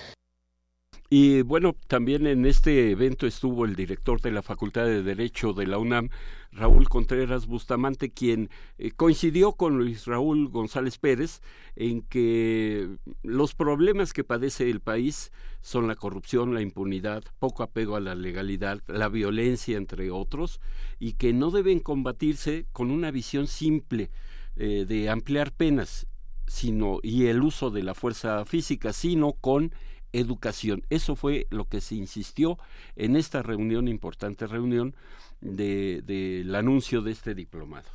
Y 1.18 1.44
bueno, 1.44 1.78
también 1.88 2.28
en 2.28 2.46
este 2.46 2.92
evento 2.92 3.26
estuvo 3.26 3.64
el 3.64 3.78
director 3.78 4.20
de 4.20 4.32
la 4.32 4.42
Facultad 4.42 4.84
de 4.84 5.02
Derecho 5.02 5.54
de 5.54 5.66
la 5.66 5.78
UNAM, 5.78 6.10
Raúl 6.52 6.90
Contreras 6.90 7.48
Bustamante, 7.48 8.12
quien 8.12 8.50
eh, 8.78 8.92
coincidió 8.92 9.54
con 9.54 9.78
Luis 9.78 10.08
Raúl 10.08 10.50
González 10.50 10.98
Pérez 10.98 11.40
en 11.78 12.02
que 12.02 12.98
los 13.24 13.56
problemas 13.56 14.12
que 14.12 14.26
padece 14.26 14.70
el 14.70 14.82
país 14.82 15.32
son 15.62 15.88
la 15.88 15.96
corrupción, 15.96 16.54
la 16.54 16.62
impunidad, 16.62 17.24
poco 17.40 17.64
apego 17.64 17.96
a 17.96 18.02
la 18.02 18.14
legalidad, 18.14 18.82
la 18.88 19.08
violencia, 19.08 19.78
entre 19.78 20.12
otros, 20.12 20.60
y 21.00 21.14
que 21.14 21.32
no 21.32 21.50
deben 21.50 21.80
combatirse 21.80 22.66
con 22.74 22.92
una 22.92 23.10
visión 23.10 23.48
simple 23.48 24.12
eh, 24.58 24.84
de 24.86 25.10
ampliar 25.10 25.54
penas 25.54 26.08
sino 26.48 27.00
y 27.02 27.26
el 27.26 27.42
uso 27.42 27.72
de 27.72 27.84
la 27.84 27.94
fuerza 27.94 28.46
física, 28.46 28.94
sino 28.94 29.34
con 29.34 29.74
educación. 30.20 30.84
Eso 30.90 31.16
fue 31.16 31.48
lo 31.50 31.66
que 31.66 31.82
se 31.82 31.96
insistió 31.96 32.58
en 32.96 33.16
esta 33.16 33.44
reunión, 33.44 33.88
importante 33.88 34.48
reunión, 34.48 34.96
del 35.42 36.06
de, 36.06 36.58
anuncio 36.58 37.02
de 37.02 37.12
este 37.12 37.36
diplomado. 37.36 37.88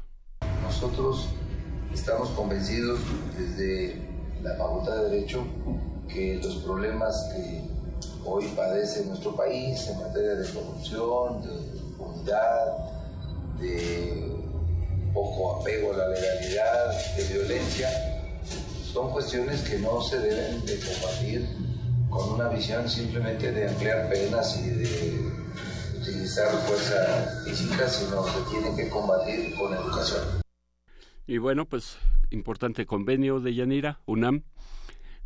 Nosotros 0.62 1.29
estamos 1.93 2.29
convencidos 2.31 3.00
desde 3.37 3.97
la 4.43 4.55
Facultad 4.57 5.03
de 5.03 5.11
Derecho 5.11 5.45
que 6.09 6.41
los 6.43 6.57
problemas 6.57 7.33
que 7.35 7.62
hoy 8.25 8.47
padece 8.55 9.07
nuestro 9.07 9.35
país 9.35 9.87
en 9.89 10.00
materia 10.00 10.35
de 10.35 10.53
corrupción, 10.53 11.43
de 11.43 11.79
impunidad, 11.79 12.77
de 13.61 14.37
poco 15.12 15.61
apego 15.61 15.93
a 15.93 15.97
la 15.97 16.09
legalidad, 16.09 17.17
de 17.17 17.25
violencia, 17.25 17.89
son 18.93 19.11
cuestiones 19.11 19.62
que 19.62 19.79
no 19.79 20.00
se 20.03 20.19
deben 20.19 20.65
de 20.67 20.79
combatir 20.81 21.70
con 22.11 22.35
una 22.35 22.49
visión 22.49 22.88
simplemente 22.88 23.52
de 23.52 23.69
ampliar 23.69 24.11
penas 24.11 24.61
y 24.62 24.71
de 24.71 25.33
utilizar 26.00 26.50
fuerza 26.67 27.43
física, 27.45 27.88
sino 27.88 28.25
que 28.25 28.50
tienen 28.50 28.76
que 28.76 28.88
combatir 28.90 29.55
con 29.55 29.73
educación. 29.73 30.23
Y 31.26 31.38
bueno, 31.38 31.67
pues 31.67 31.99
importante 32.31 32.87
convenio 32.87 33.40
de 33.40 33.55
Yanira, 33.55 34.00
UNAM, 34.07 34.43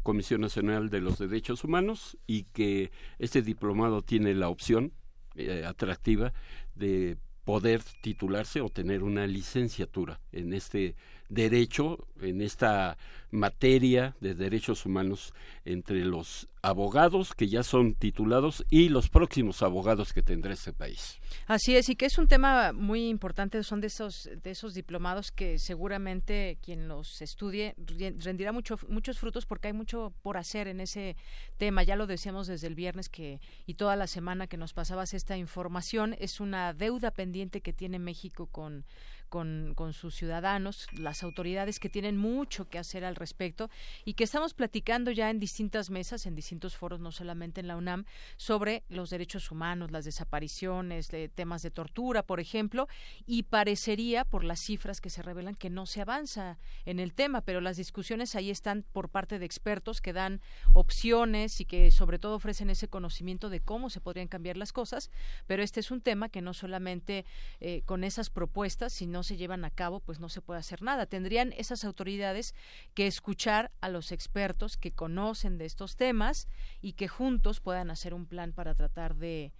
Comisión 0.02 0.42
Nacional 0.42 0.90
de 0.90 1.00
los 1.00 1.18
Derechos 1.18 1.64
Humanos, 1.64 2.18
y 2.26 2.44
que 2.44 2.92
este 3.18 3.40
diplomado 3.40 4.02
tiene 4.02 4.34
la 4.34 4.50
opción 4.50 4.92
eh, 5.34 5.64
atractiva 5.66 6.34
de 6.74 7.16
poder 7.44 7.82
titularse 8.02 8.60
o 8.60 8.68
tener 8.68 9.02
una 9.02 9.26
licenciatura 9.26 10.20
en 10.32 10.52
este 10.52 10.96
derecho, 11.28 12.06
en 12.20 12.40
esta 12.40 12.96
materia 13.34 14.16
de 14.20 14.34
derechos 14.34 14.86
humanos 14.86 15.34
entre 15.64 16.04
los 16.04 16.48
abogados 16.62 17.34
que 17.34 17.48
ya 17.48 17.62
son 17.62 17.94
titulados 17.94 18.64
y 18.70 18.88
los 18.88 19.10
próximos 19.10 19.62
abogados 19.62 20.14
que 20.14 20.22
tendrá 20.22 20.54
este 20.54 20.72
país. 20.72 21.20
Así 21.46 21.76
es, 21.76 21.90
y 21.90 21.96
que 21.96 22.06
es 22.06 22.16
un 22.16 22.26
tema 22.26 22.72
muy 22.72 23.08
importante, 23.08 23.62
son 23.62 23.82
de 23.82 23.88
esos, 23.88 24.30
de 24.42 24.50
esos 24.50 24.72
diplomados 24.72 25.30
que 25.30 25.58
seguramente 25.58 26.58
quien 26.62 26.88
los 26.88 27.20
estudie 27.20 27.74
rendirá 27.76 28.52
mucho, 28.52 28.78
muchos 28.88 29.18
frutos 29.18 29.44
porque 29.44 29.68
hay 29.68 29.74
mucho 29.74 30.14
por 30.22 30.38
hacer 30.38 30.68
en 30.68 30.80
ese 30.80 31.16
tema. 31.58 31.82
Ya 31.82 31.96
lo 31.96 32.06
decíamos 32.06 32.46
desde 32.46 32.66
el 32.66 32.74
viernes 32.74 33.10
que 33.10 33.40
y 33.66 33.74
toda 33.74 33.96
la 33.96 34.06
semana 34.06 34.46
que 34.46 34.56
nos 34.56 34.72
pasabas 34.72 35.12
esta 35.12 35.36
información, 35.36 36.16
es 36.18 36.40
una 36.40 36.72
deuda 36.72 37.10
pendiente 37.10 37.60
que 37.60 37.72
tiene 37.72 37.98
México 37.98 38.46
con 38.46 38.86
con, 39.34 39.92
sus 39.92 40.14
ciudadanos, 40.14 40.86
las 40.92 41.24
autoridades 41.24 41.80
que 41.80 41.88
tienen 41.88 42.16
mucho 42.16 42.68
que 42.68 42.78
hacer 42.78 43.04
al 43.04 43.16
respecto 43.16 43.68
y 44.04 44.14
que 44.14 44.22
estamos 44.22 44.54
platicando 44.54 45.10
ya 45.10 45.28
en 45.28 45.40
distintas 45.40 45.90
mesas, 45.90 46.26
en 46.26 46.36
distintos 46.36 46.76
foros, 46.76 47.00
no 47.00 47.10
solamente 47.10 47.60
en 47.60 47.66
la 47.66 47.76
UNAM, 47.76 48.04
sobre 48.36 48.84
los 48.88 49.10
derechos 49.10 49.50
humanos, 49.50 49.90
las 49.90 50.04
desapariciones, 50.04 51.08
de 51.08 51.28
temas 51.28 51.62
de 51.62 51.72
tortura, 51.72 52.22
por 52.22 52.38
ejemplo, 52.38 52.86
y 53.26 53.42
parecería, 53.42 54.24
por 54.24 54.44
las 54.44 54.60
cifras 54.60 55.00
que 55.00 55.10
se 55.10 55.20
revelan, 55.20 55.56
que 55.56 55.68
no 55.68 55.84
se 55.84 56.00
avanza 56.00 56.56
en 56.84 57.00
el 57.00 57.12
tema, 57.12 57.40
pero 57.40 57.60
las 57.60 57.76
discusiones 57.76 58.36
ahí 58.36 58.50
están 58.50 58.84
por 58.92 59.08
parte 59.08 59.40
de 59.40 59.46
expertos 59.46 60.00
que 60.00 60.12
dan 60.12 60.42
opciones 60.74 61.60
y 61.60 61.64
que 61.64 61.90
sobre 61.90 62.20
todo 62.20 62.36
ofrecen 62.36 62.70
ese 62.70 62.86
conocimiento 62.86 63.48
de 63.48 63.58
cómo 63.58 63.90
se 63.90 64.00
podrían 64.00 64.28
cambiar 64.28 64.56
las 64.56 64.72
cosas, 64.72 65.10
pero 65.48 65.64
este 65.64 65.80
es 65.80 65.90
un 65.90 66.02
tema 66.02 66.28
que 66.28 66.40
no 66.40 66.54
solamente 66.54 67.24
eh, 67.58 67.82
con 67.84 68.04
esas 68.04 68.30
propuestas, 68.30 68.92
sino 68.92 69.23
se 69.24 69.36
llevan 69.36 69.64
a 69.64 69.70
cabo, 69.70 69.98
pues 69.98 70.20
no 70.20 70.28
se 70.28 70.40
puede 70.40 70.60
hacer 70.60 70.82
nada. 70.82 71.06
Tendrían 71.06 71.52
esas 71.56 71.84
autoridades 71.84 72.54
que 72.94 73.08
escuchar 73.08 73.72
a 73.80 73.88
los 73.88 74.12
expertos 74.12 74.76
que 74.76 74.92
conocen 74.92 75.58
de 75.58 75.64
estos 75.64 75.96
temas 75.96 76.46
y 76.80 76.92
que 76.92 77.08
juntos 77.08 77.58
puedan 77.58 77.90
hacer 77.90 78.14
un 78.14 78.26
plan 78.26 78.52
para 78.52 78.74
tratar 78.74 79.16
de 79.16 79.52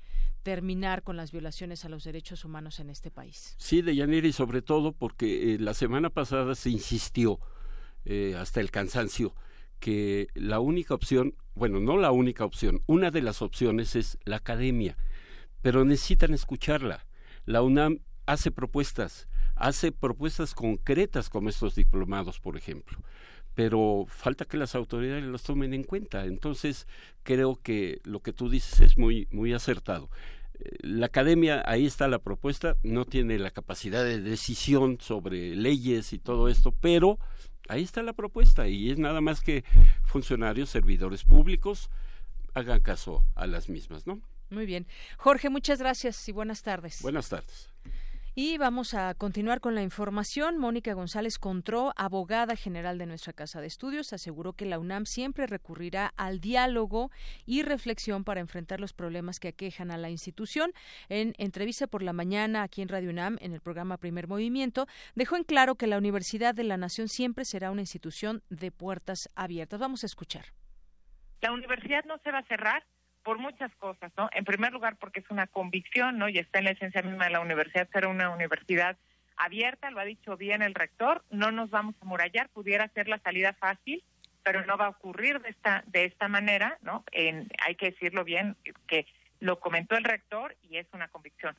terminar 0.44 1.02
con 1.02 1.16
las 1.16 1.33
violaciones 1.33 1.85
a 1.85 1.88
los 1.88 2.04
derechos 2.04 2.44
humanos 2.44 2.78
en 2.78 2.90
este 2.90 3.11
país. 3.11 3.56
Sí, 3.59 3.83
de 3.83 3.97
Yanira, 3.97 4.28
y 4.28 4.33
sobre 4.33 4.62
todo 4.62 4.92
porque 4.92 5.54
eh, 5.54 5.59
la 5.59 5.75
semana 5.75 6.11
pasada 6.11 6.54
se 6.54 6.71
insistió 6.71 7.40
eh, 8.04 8.37
hasta 8.38 8.61
el 8.61 8.71
cansancio 8.71 9.35
que 9.80 10.28
la 10.35 10.61
única 10.61 10.94
opción, 10.94 11.35
bueno, 11.54 11.80
no 11.80 11.99
la 11.99 12.11
única 12.11 12.44
opción, 12.44 12.83
una 12.87 13.11
de 13.11 13.23
las 13.23 13.42
opciones 13.42 13.97
es 13.97 14.18
la 14.25 14.37
academia, 14.37 14.97
pero 15.62 15.85
necesitan 15.85 16.33
escucharla. 16.33 17.06
La 17.44 17.62
UNAM 17.62 18.00
hace 18.26 18.50
propuestas, 18.50 19.28
hace 19.56 19.92
propuestas 19.92 20.54
concretas 20.54 21.28
como 21.30 21.49
estos 21.49 21.75
diplomados, 21.75 22.40
por 22.40 22.56
ejemplo 22.56 22.99
pero 23.54 24.04
falta 24.08 24.44
que 24.44 24.56
las 24.56 24.75
autoridades 24.75 25.25
las 25.25 25.42
tomen 25.42 25.75
en 25.75 25.84
cuenta. 25.84 26.25
Entonces, 26.26 26.87
creo 27.23 27.56
que 27.62 28.00
lo 28.04 28.20
que 28.20 28.32
tú 28.32 28.49
dices 28.49 28.80
es 28.80 28.99
muy, 28.99 29.28
muy 29.30 29.52
acertado. 29.52 30.11
Eh, 30.58 30.70
la 30.80 31.06
academia, 31.06 31.62
ahí 31.66 31.87
está 31.87 32.08
la 32.08 32.18
propuesta, 32.18 32.76
no 32.82 33.04
tiene 33.04 33.38
la 33.38 33.50
capacidad 33.50 34.04
de 34.04 34.20
decisión 34.20 34.99
sobre 35.00 35.54
leyes 35.54 36.12
y 36.12 36.18
todo 36.18 36.49
esto, 36.49 36.73
pero 36.73 37.18
ahí 37.68 37.82
está 37.82 38.02
la 38.02 38.12
propuesta 38.12 38.68
y 38.68 38.90
es 38.90 38.99
nada 38.99 39.20
más 39.20 39.40
que 39.40 39.64
funcionarios, 40.04 40.70
servidores 40.70 41.25
públicos 41.25 41.90
hagan 42.54 42.80
caso 42.80 43.25
a 43.34 43.46
las 43.46 43.68
mismas, 43.68 44.06
¿no? 44.06 44.20
Muy 44.50 44.66
bien. 44.66 44.87
Jorge, 45.16 45.49
muchas 45.49 45.80
gracias 45.80 46.28
y 46.28 46.32
buenas 46.32 46.62
tardes. 46.62 47.02
Buenas 47.02 47.28
tardes. 47.28 47.73
Y 48.37 48.59
vamos 48.59 48.95
a 48.95 49.14
continuar 49.14 49.61
con 49.61 49.76
la 49.76 49.83
información. 49.83 50.59
Mónica 50.59 50.93
González 50.93 51.38
Contró, 51.38 51.93
abogada 51.95 52.57
general 52.57 52.99
de 52.99 53.07
nuestra 53.07 53.33
Casa 53.33 53.61
de 53.61 53.69
Estudios, 53.69 54.12
aseguró 54.12 54.55
que 54.55 54.67
la 54.67 54.81
UNAM 54.81 55.07
siempre 55.07 55.47
recurrirá 55.47 56.12
al 56.17 56.41
diálogo 56.41 57.12
y 57.47 57.62
reflexión 57.62 58.25
para 58.25 58.41
enfrentar 58.41 58.81
los 58.81 58.93
problemas 58.93 59.38
que 59.38 59.47
aquejan 59.47 59.93
a 59.93 59.99
la 59.99 60.11
institución. 60.11 60.73
En 61.09 61.35
entrevista 61.38 61.87
por 61.87 62.03
la 62.03 62.12
mañana 62.12 62.64
aquí 62.64 62.83
en 62.83 62.88
Radio 62.88 63.11
UNAM, 63.11 63.37
en 63.41 63.53
el 63.53 63.61
programa 63.61 63.99
Primer 63.99 64.26
Movimiento, 64.26 64.88
dejó 65.14 65.37
en 65.37 65.45
claro 65.45 65.76
que 65.76 65.87
la 65.87 65.99
Universidad 65.99 66.57
de 66.57 66.64
la 66.64 66.76
Nación 66.76 67.07
siempre 67.07 67.45
será 67.45 67.71
una 67.71 67.83
institución 67.83 68.43
de 68.50 68.73
puertas 68.73 69.31
abiertas. 69.37 69.79
Vamos 69.79 70.03
a 70.03 70.07
escuchar. 70.07 70.47
La 71.41 71.53
universidad 71.53 72.05
no 72.07 72.19
se 72.25 72.33
va 72.33 72.38
a 72.38 72.47
cerrar 72.49 72.83
por 73.25 73.38
muchas 73.38 73.75
cosas, 73.76 74.12
¿no? 74.16 74.28
En 74.33 74.45
primer 74.45 74.73
lugar, 74.73 74.97
porque 74.97 75.21
es 75.21 75.31
una 75.31 75.47
convicción, 75.47 76.19
¿no? 76.19 76.28
Y 76.28 76.38
está 76.38 76.59
en 76.59 76.66
la 76.66 76.71
esencia 76.73 77.02
misma 77.02 77.25
de 77.25 77.31
la 77.31 77.40
universidad 77.40 77.88
ser 77.90 78.07
una 78.07 78.31
universidad 78.31 78.97
abierta, 79.37 79.90
lo 79.90 79.99
ha 79.99 80.04
dicho 80.04 80.37
bien 80.37 80.62
el 80.62 80.75
rector, 80.75 81.25
no 81.31 81.50
nos 81.50 81.71
vamos 81.71 81.97
a 82.00 82.04
murallar, 82.04 82.49
pudiera 82.50 82.87
ser 82.88 83.09
la 83.09 83.19
salida 83.19 83.54
fácil, 83.54 84.04
pero 84.45 84.64
no 84.64 84.76
va 84.76 84.87
a 84.87 84.90
ocurrir 84.90 85.40
de 85.40 85.49
esta 85.49 85.83
de 85.87 86.04
esta 86.04 86.28
manera, 86.28 86.78
¿no? 86.83 87.02
En, 87.11 87.49
hay 87.66 87.75
que 87.75 87.90
decirlo 87.90 88.23
bien 88.25 88.57
que 88.87 89.07
lo 89.40 89.59
comentó 89.59 89.97
el 89.97 90.04
rector 90.04 90.54
y 90.62 90.76
es 90.76 90.87
una 90.93 91.09
convicción. 91.09 91.57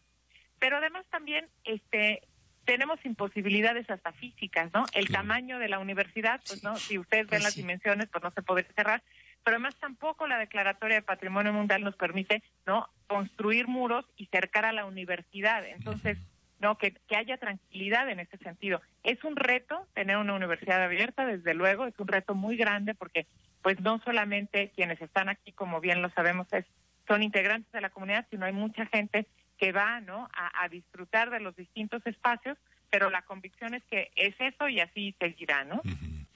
Pero 0.60 0.78
además 0.78 1.06
también 1.10 1.50
este 1.64 2.22
tenemos 2.64 3.04
imposibilidades 3.06 3.90
hasta 3.90 4.12
físicas, 4.14 4.72
¿no? 4.74 4.86
El 4.94 5.10
tamaño 5.10 5.60
de 5.60 5.70
la 5.70 5.80
universidad, 5.80 6.42
pues 6.48 6.64
no, 6.64 6.78
si 6.78 6.98
ustedes 6.98 7.28
ven 7.28 7.42
pues 7.42 7.44
las 7.44 7.56
dimensiones, 7.56 8.08
pues 8.10 8.24
no 8.24 8.32
se 8.32 8.42
puede 8.42 8.64
cerrar, 8.76 9.04
pero 9.46 9.58
además 9.58 9.76
tampoco 9.76 10.26
la 10.26 10.40
declaratoria 10.40 10.96
de 10.96 11.02
patrimonio 11.04 11.54
mundial 11.54 11.84
nos 11.84 11.96
permite 11.96 12.42
no 12.66 12.90
construir 13.06 13.68
muros 13.68 14.04
y 14.18 14.26
cercar 14.26 14.66
a 14.66 14.74
la 14.74 14.86
universidad. 14.86 15.64
Entonces 15.68 16.18
no 16.60 16.80
que, 16.80 16.94
que 17.08 17.16
haya 17.16 17.38
tranquilidad 17.38 18.10
en 18.10 18.20
ese 18.20 18.38
sentido. 18.38 18.82
Es 19.04 19.24
un 19.24 19.36
reto 19.36 19.88
tener 19.94 20.18
una 20.18 20.34
universidad 20.34 20.82
abierta 20.82 21.28
desde 21.28 21.54
luego 21.54 21.86
es 21.86 21.94
un 22.00 22.08
reto 22.08 22.34
muy 22.34 22.58
grande 22.58 22.96
porque 22.96 23.28
pues 23.62 23.80
no 23.82 24.00
solamente 24.00 24.72
quienes 24.76 25.00
están 25.00 25.30
aquí 25.30 25.52
como 25.52 25.80
bien 25.80 26.02
lo 26.02 26.10
sabemos 26.10 26.52
es 26.52 26.66
son 27.08 27.22
integrantes 27.22 27.72
de 27.72 27.82
la 27.82 27.92
comunidad 27.92 28.26
sino 28.32 28.48
hay 28.48 28.54
mucha 28.54 28.88
gente 28.88 29.28
que 29.60 29.72
va 29.72 30.02
no 30.02 30.28
a, 30.34 30.68
disfrutar 30.70 31.30
de 31.30 31.40
los 31.40 31.56
distintos 31.56 32.06
espacios 32.08 32.58
pero 32.96 33.10
la 33.10 33.24
convicción 33.24 33.74
es 33.74 33.84
que 33.92 34.10
es 34.16 34.36
eso 34.40 34.70
y 34.70 34.80
así 34.80 35.14
seguirá 35.20 35.66
no 35.66 35.82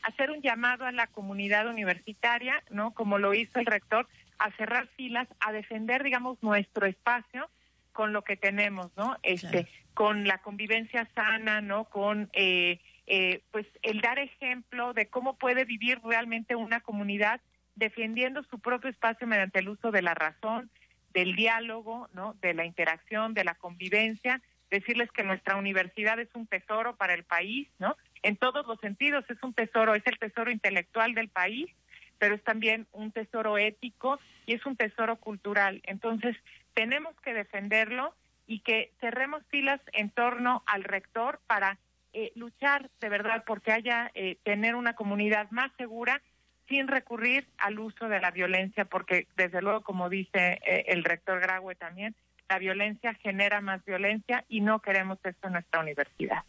hacer 0.01 0.29
un 0.29 0.41
llamado 0.41 0.85
a 0.85 0.91
la 0.91 1.07
comunidad 1.07 1.69
universitaria, 1.69 2.61
¿no? 2.69 2.91
Como 2.91 3.17
lo 3.17 3.33
hizo 3.33 3.59
el 3.59 3.65
rector, 3.65 4.09
a 4.39 4.51
cerrar 4.57 4.87
filas, 4.97 5.29
a 5.39 5.53
defender, 5.53 6.03
digamos, 6.03 6.37
nuestro 6.41 6.85
espacio 6.85 7.49
con 7.93 8.11
lo 8.11 8.23
que 8.23 8.35
tenemos, 8.35 8.91
¿no? 8.97 9.17
Este, 9.23 9.67
con 9.93 10.27
la 10.27 10.39
convivencia 10.39 11.07
sana, 11.15 11.61
¿no? 11.61 11.85
Con, 11.85 12.29
eh, 12.33 12.79
eh, 13.07 13.41
pues, 13.51 13.65
el 13.81 14.01
dar 14.01 14.19
ejemplo 14.19 14.93
de 14.93 15.07
cómo 15.07 15.37
puede 15.37 15.63
vivir 15.63 16.01
realmente 16.03 16.57
una 16.57 16.81
comunidad 16.81 17.39
defendiendo 17.75 18.43
su 18.43 18.59
propio 18.59 18.89
espacio 18.89 19.27
mediante 19.27 19.59
el 19.59 19.69
uso 19.69 19.91
de 19.91 20.01
la 20.01 20.13
razón, 20.13 20.69
del 21.13 21.37
diálogo, 21.37 22.09
¿no? 22.13 22.35
De 22.41 22.53
la 22.53 22.65
interacción, 22.65 23.33
de 23.33 23.45
la 23.45 23.55
convivencia, 23.55 24.41
decirles 24.69 25.11
que 25.11 25.23
nuestra 25.23 25.55
universidad 25.55 26.19
es 26.19 26.29
un 26.33 26.47
tesoro 26.47 26.95
para 26.95 27.13
el 27.13 27.23
país, 27.23 27.67
¿no? 27.79 27.95
en 28.23 28.37
todos 28.37 28.65
los 28.67 28.79
sentidos. 28.79 29.25
Es 29.29 29.41
un 29.43 29.53
tesoro, 29.53 29.95
es 29.95 30.05
el 30.05 30.17
tesoro 30.19 30.51
intelectual 30.51 31.13
del 31.13 31.29
país, 31.29 31.69
pero 32.17 32.35
es 32.35 32.43
también 32.43 32.87
un 32.91 33.11
tesoro 33.11 33.57
ético 33.57 34.19
y 34.45 34.53
es 34.53 34.65
un 34.65 34.75
tesoro 34.75 35.17
cultural. 35.17 35.81
Entonces, 35.85 36.35
tenemos 36.73 37.15
que 37.21 37.33
defenderlo 37.33 38.13
y 38.47 38.59
que 38.59 38.91
cerremos 38.99 39.43
filas 39.49 39.79
en 39.93 40.09
torno 40.09 40.63
al 40.65 40.83
rector 40.83 41.39
para 41.47 41.77
eh, 42.13 42.31
luchar 42.35 42.89
de 42.99 43.09
verdad 43.09 43.43
porque 43.45 43.71
haya 43.71 44.09
eh, 44.15 44.37
tener 44.43 44.75
una 44.75 44.95
comunidad 44.95 45.49
más 45.51 45.71
segura 45.77 46.21
sin 46.67 46.87
recurrir 46.87 47.47
al 47.57 47.79
uso 47.79 48.09
de 48.09 48.19
la 48.19 48.31
violencia, 48.31 48.85
porque 48.85 49.27
desde 49.35 49.61
luego, 49.61 49.81
como 49.81 50.09
dice 50.09 50.59
eh, 50.65 50.85
el 50.87 51.03
rector 51.03 51.39
Graue 51.39 51.75
también, 51.75 52.15
la 52.49 52.59
violencia 52.59 53.13
genera 53.13 53.61
más 53.61 53.83
violencia 53.85 54.43
y 54.49 54.61
no 54.61 54.81
queremos 54.81 55.19
esto 55.23 55.47
en 55.47 55.53
nuestra 55.53 55.81
universidad. 55.81 56.43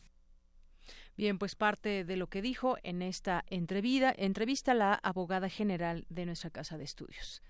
Bien, 1.17 1.39
pues 1.39 1.55
parte 1.55 2.05
de 2.05 2.17
lo 2.17 2.29
que 2.29 2.41
dijo 2.41 2.79
en 2.83 3.03
esta 3.03 3.45
entrevista, 3.49 4.15
entrevista 4.17 4.73
la 4.73 4.95
abogada 4.95 5.51
general 5.51 6.07
de 6.09 6.25
nuestra 6.25 6.49
Casa 6.49 6.79
de 6.79 6.85
Estudios. 6.85 7.43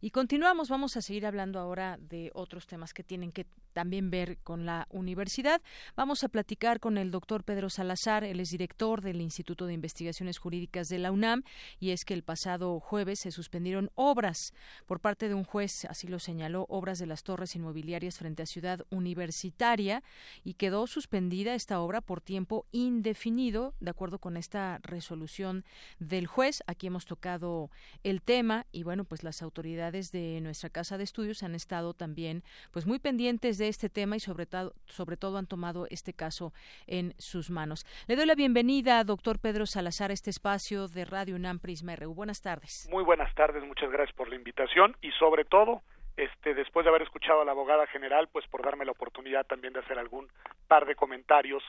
Y 0.00 0.10
continuamos, 0.10 0.68
vamos 0.68 0.96
a 0.96 1.02
seguir 1.02 1.24
hablando 1.24 1.60
ahora 1.60 1.96
de 2.00 2.30
otros 2.34 2.66
temas 2.66 2.92
que 2.92 3.04
tienen 3.04 3.30
que 3.30 3.46
también 3.74 4.10
ver 4.10 4.38
con 4.38 4.64
la 4.64 4.86
universidad. 4.90 5.60
Vamos 5.96 6.24
a 6.24 6.28
platicar 6.28 6.80
con 6.80 6.96
el 6.96 7.10
doctor 7.10 7.44
Pedro 7.44 7.68
Salazar, 7.68 8.24
él 8.24 8.40
es 8.40 8.50
director 8.50 9.02
del 9.02 9.20
Instituto 9.20 9.66
de 9.66 9.74
Investigaciones 9.74 10.38
Jurídicas 10.38 10.88
de 10.88 10.98
la 10.98 11.12
UNAM, 11.12 11.42
y 11.78 11.90
es 11.90 12.06
que 12.06 12.14
el 12.14 12.22
pasado 12.22 12.80
jueves 12.80 13.20
se 13.20 13.30
suspendieron 13.30 13.90
obras 13.94 14.54
por 14.86 15.00
parte 15.00 15.28
de 15.28 15.34
un 15.34 15.44
juez, 15.44 15.84
así 15.84 16.06
lo 16.06 16.18
señaló, 16.18 16.64
obras 16.70 16.98
de 16.98 17.06
las 17.06 17.22
torres 17.22 17.54
inmobiliarias 17.56 18.16
frente 18.16 18.42
a 18.42 18.46
Ciudad 18.46 18.80
Universitaria, 18.88 20.02
y 20.44 20.54
quedó 20.54 20.86
suspendida 20.86 21.54
esta 21.54 21.80
obra 21.80 22.00
por 22.00 22.20
tiempo 22.20 22.66
indefinido, 22.72 23.74
de 23.80 23.90
acuerdo 23.90 24.18
con 24.18 24.36
esta 24.36 24.78
resolución 24.82 25.64
del 25.98 26.26
juez. 26.26 26.62
Aquí 26.66 26.86
hemos 26.86 27.06
tocado 27.06 27.70
el 28.04 28.22
tema 28.22 28.66
y 28.72 28.84
bueno, 28.84 29.04
pues 29.04 29.24
las 29.24 29.42
autoridades 29.42 30.12
de 30.12 30.40
nuestra 30.40 30.70
casa 30.70 30.96
de 30.98 31.04
estudios 31.04 31.42
han 31.42 31.54
estado 31.54 31.94
también 31.94 32.44
pues 32.70 32.86
muy 32.86 32.98
pendientes 32.98 33.58
de 33.58 33.63
este 33.68 33.88
tema 33.88 34.16
y 34.16 34.20
sobre, 34.20 34.46
todo 34.46 35.38
han 35.38 35.46
tomado 35.46 35.86
este 35.90 36.12
caso 36.12 36.52
en 36.86 37.14
sus 37.18 37.50
manos. 37.50 37.84
Le 38.06 38.16
doy 38.16 38.26
la 38.26 38.34
bienvenida, 38.34 39.02
doctor 39.04 39.38
Pedro 39.38 39.66
Salazar, 39.66 40.10
a 40.10 40.14
este 40.14 40.30
espacio 40.30 40.88
de 40.88 41.04
Radio 41.04 41.36
UNAM 41.36 41.58
Prisma 41.58 41.96
RU. 41.96 42.14
Buenas 42.14 42.42
tardes. 42.42 42.88
Muy 42.90 43.04
buenas 43.04 43.34
tardes, 43.34 43.64
muchas 43.64 43.90
gracias 43.90 44.14
por 44.16 44.28
la 44.28 44.36
invitación 44.36 44.96
y 45.00 45.10
sobre 45.12 45.44
todo 45.44 45.82
este, 46.16 46.54
después 46.54 46.84
de 46.84 46.90
haber 46.90 47.02
escuchado 47.02 47.42
a 47.42 47.44
la 47.44 47.52
abogada 47.52 47.86
general, 47.88 48.28
pues 48.30 48.46
por 48.46 48.62
darme 48.62 48.84
la 48.84 48.92
oportunidad 48.92 49.46
también 49.46 49.72
de 49.72 49.80
hacer 49.80 49.98
algún 49.98 50.28
par 50.68 50.86
de 50.86 50.94
comentarios 50.94 51.62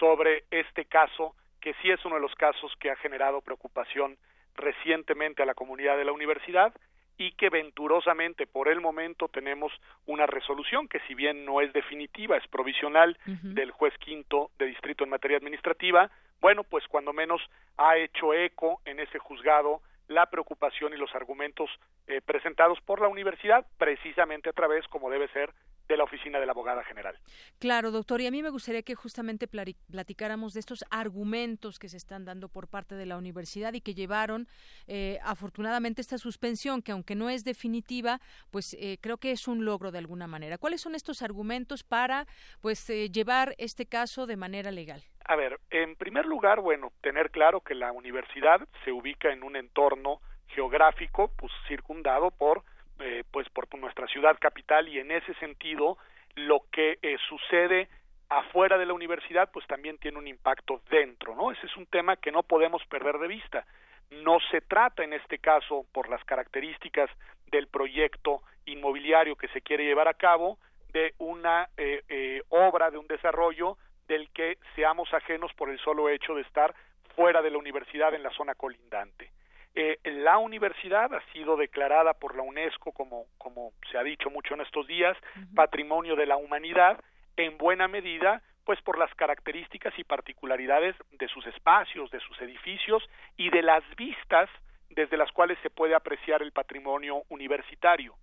sobre 0.00 0.44
este 0.50 0.86
caso, 0.86 1.34
que 1.60 1.74
sí 1.82 1.90
es 1.90 2.04
uno 2.04 2.16
de 2.16 2.20
los 2.20 2.34
casos 2.34 2.72
que 2.80 2.90
ha 2.90 2.96
generado 2.96 3.40
preocupación 3.42 4.18
recientemente 4.54 5.42
a 5.42 5.46
la 5.46 5.54
comunidad 5.54 5.96
de 5.96 6.04
la 6.04 6.12
universidad 6.12 6.74
y 7.22 7.30
que 7.32 7.50
venturosamente 7.50 8.48
por 8.48 8.66
el 8.66 8.80
momento 8.80 9.28
tenemos 9.28 9.72
una 10.06 10.26
resolución 10.26 10.88
que 10.88 10.98
si 11.06 11.14
bien 11.14 11.44
no 11.44 11.60
es 11.60 11.72
definitiva, 11.72 12.36
es 12.36 12.46
provisional 12.48 13.16
del 13.26 13.70
juez 13.70 13.96
quinto 13.98 14.50
de 14.58 14.66
distrito 14.66 15.04
en 15.04 15.10
materia 15.10 15.36
administrativa, 15.36 16.10
bueno, 16.40 16.64
pues 16.64 16.84
cuando 16.88 17.12
menos 17.12 17.40
ha 17.76 17.96
hecho 17.96 18.34
eco 18.34 18.80
en 18.84 18.98
ese 18.98 19.20
juzgado 19.20 19.82
la 20.08 20.26
preocupación 20.26 20.94
y 20.94 20.96
los 20.96 21.14
argumentos 21.14 21.70
eh, 22.08 22.20
presentados 22.26 22.80
por 22.80 23.00
la 23.00 23.06
universidad 23.06 23.64
precisamente 23.78 24.48
a 24.48 24.52
través, 24.52 24.88
como 24.88 25.08
debe 25.08 25.28
ser, 25.28 25.50
de 25.88 25.96
la 25.96 26.04
oficina 26.04 26.40
de 26.40 26.46
la 26.46 26.52
abogada 26.52 26.84
general. 26.84 27.16
Claro, 27.58 27.90
doctor, 27.90 28.20
y 28.20 28.26
a 28.26 28.30
mí 28.30 28.42
me 28.42 28.50
gustaría 28.50 28.82
que 28.82 28.94
justamente 28.94 29.46
platicáramos 29.46 30.54
de 30.54 30.60
estos 30.60 30.84
argumentos 30.90 31.78
que 31.78 31.88
se 31.88 31.96
están 31.96 32.24
dando 32.24 32.48
por 32.48 32.68
parte 32.68 32.94
de 32.94 33.06
la 33.06 33.16
universidad 33.16 33.72
y 33.74 33.80
que 33.80 33.94
llevaron 33.94 34.46
eh, 34.86 35.18
afortunadamente 35.22 36.00
esta 36.00 36.18
suspensión, 36.18 36.82
que 36.82 36.92
aunque 36.92 37.14
no 37.14 37.28
es 37.28 37.44
definitiva, 37.44 38.20
pues 38.50 38.74
eh, 38.80 38.98
creo 39.00 39.18
que 39.18 39.32
es 39.32 39.48
un 39.48 39.64
logro 39.64 39.90
de 39.90 39.98
alguna 39.98 40.26
manera. 40.26 40.58
¿Cuáles 40.58 40.80
son 40.80 40.94
estos 40.94 41.22
argumentos 41.22 41.82
para 41.84 42.26
pues 42.60 42.88
eh, 42.90 43.10
llevar 43.10 43.54
este 43.58 43.86
caso 43.86 44.26
de 44.26 44.36
manera 44.36 44.70
legal? 44.70 45.02
A 45.24 45.36
ver, 45.36 45.60
en 45.70 45.96
primer 45.96 46.26
lugar, 46.26 46.60
bueno, 46.60 46.92
tener 47.00 47.30
claro 47.30 47.60
que 47.60 47.74
la 47.74 47.92
universidad 47.92 48.60
se 48.84 48.92
ubica 48.92 49.32
en 49.32 49.42
un 49.42 49.56
entorno 49.56 50.20
geográfico, 50.48 51.30
pues 51.36 51.52
circundado 51.68 52.30
por 52.30 52.64
eh, 53.00 53.24
pues 53.30 53.48
por 53.50 53.66
nuestra 53.78 54.06
ciudad 54.06 54.36
capital 54.40 54.88
y 54.88 54.98
en 54.98 55.10
ese 55.10 55.34
sentido 55.34 55.98
lo 56.34 56.64
que 56.70 56.98
eh, 57.02 57.16
sucede 57.28 57.88
afuera 58.28 58.78
de 58.78 58.86
la 58.86 58.94
universidad 58.94 59.50
pues 59.52 59.66
también 59.66 59.98
tiene 59.98 60.18
un 60.18 60.26
impacto 60.26 60.80
dentro, 60.90 61.34
¿no? 61.34 61.52
Ese 61.52 61.66
es 61.66 61.76
un 61.76 61.86
tema 61.86 62.16
que 62.16 62.32
no 62.32 62.42
podemos 62.42 62.84
perder 62.86 63.18
de 63.18 63.28
vista. 63.28 63.66
No 64.10 64.38
se 64.50 64.60
trata 64.60 65.04
en 65.04 65.12
este 65.12 65.38
caso 65.38 65.86
por 65.92 66.08
las 66.08 66.24
características 66.24 67.10
del 67.50 67.66
proyecto 67.66 68.42
inmobiliario 68.66 69.36
que 69.36 69.48
se 69.48 69.60
quiere 69.60 69.84
llevar 69.84 70.08
a 70.08 70.14
cabo 70.14 70.58
de 70.92 71.14
una 71.18 71.68
eh, 71.76 72.02
eh, 72.08 72.42
obra, 72.48 72.90
de 72.90 72.98
un 72.98 73.06
desarrollo 73.06 73.76
del 74.08 74.30
que 74.30 74.58
seamos 74.74 75.12
ajenos 75.14 75.52
por 75.54 75.70
el 75.70 75.78
solo 75.78 76.08
hecho 76.08 76.34
de 76.34 76.42
estar 76.42 76.74
fuera 77.14 77.42
de 77.42 77.50
la 77.50 77.58
universidad 77.58 78.14
en 78.14 78.22
la 78.22 78.30
zona 78.30 78.54
colindante. 78.54 79.30
Eh, 79.74 79.98
la 80.04 80.38
universidad 80.38 81.14
ha 81.14 81.22
sido 81.32 81.56
declarada 81.56 82.12
por 82.14 82.36
la 82.36 82.42
UNESCO 82.42 82.92
como, 82.92 83.24
como 83.38 83.72
se 83.90 83.96
ha 83.96 84.02
dicho 84.02 84.28
mucho 84.28 84.54
en 84.54 84.60
estos 84.60 84.86
días, 84.86 85.16
patrimonio 85.54 86.14
de 86.14 86.26
la 86.26 86.36
humanidad, 86.36 87.02
en 87.36 87.56
buena 87.56 87.88
medida 87.88 88.42
pues 88.64 88.80
por 88.82 88.98
las 88.98 89.12
características 89.14 89.98
y 89.98 90.04
particularidades 90.04 90.94
de 91.12 91.28
sus 91.28 91.46
espacios, 91.46 92.10
de 92.10 92.20
sus 92.20 92.40
edificios 92.40 93.02
y 93.36 93.50
de 93.50 93.62
las 93.62 93.82
vistas 93.96 94.48
desde 94.90 95.16
las 95.16 95.32
cuales 95.32 95.58
se 95.62 95.70
puede 95.70 95.94
apreciar 95.94 96.42
el 96.42 96.52
patrimonio 96.52 97.22
universitario. 97.28 98.14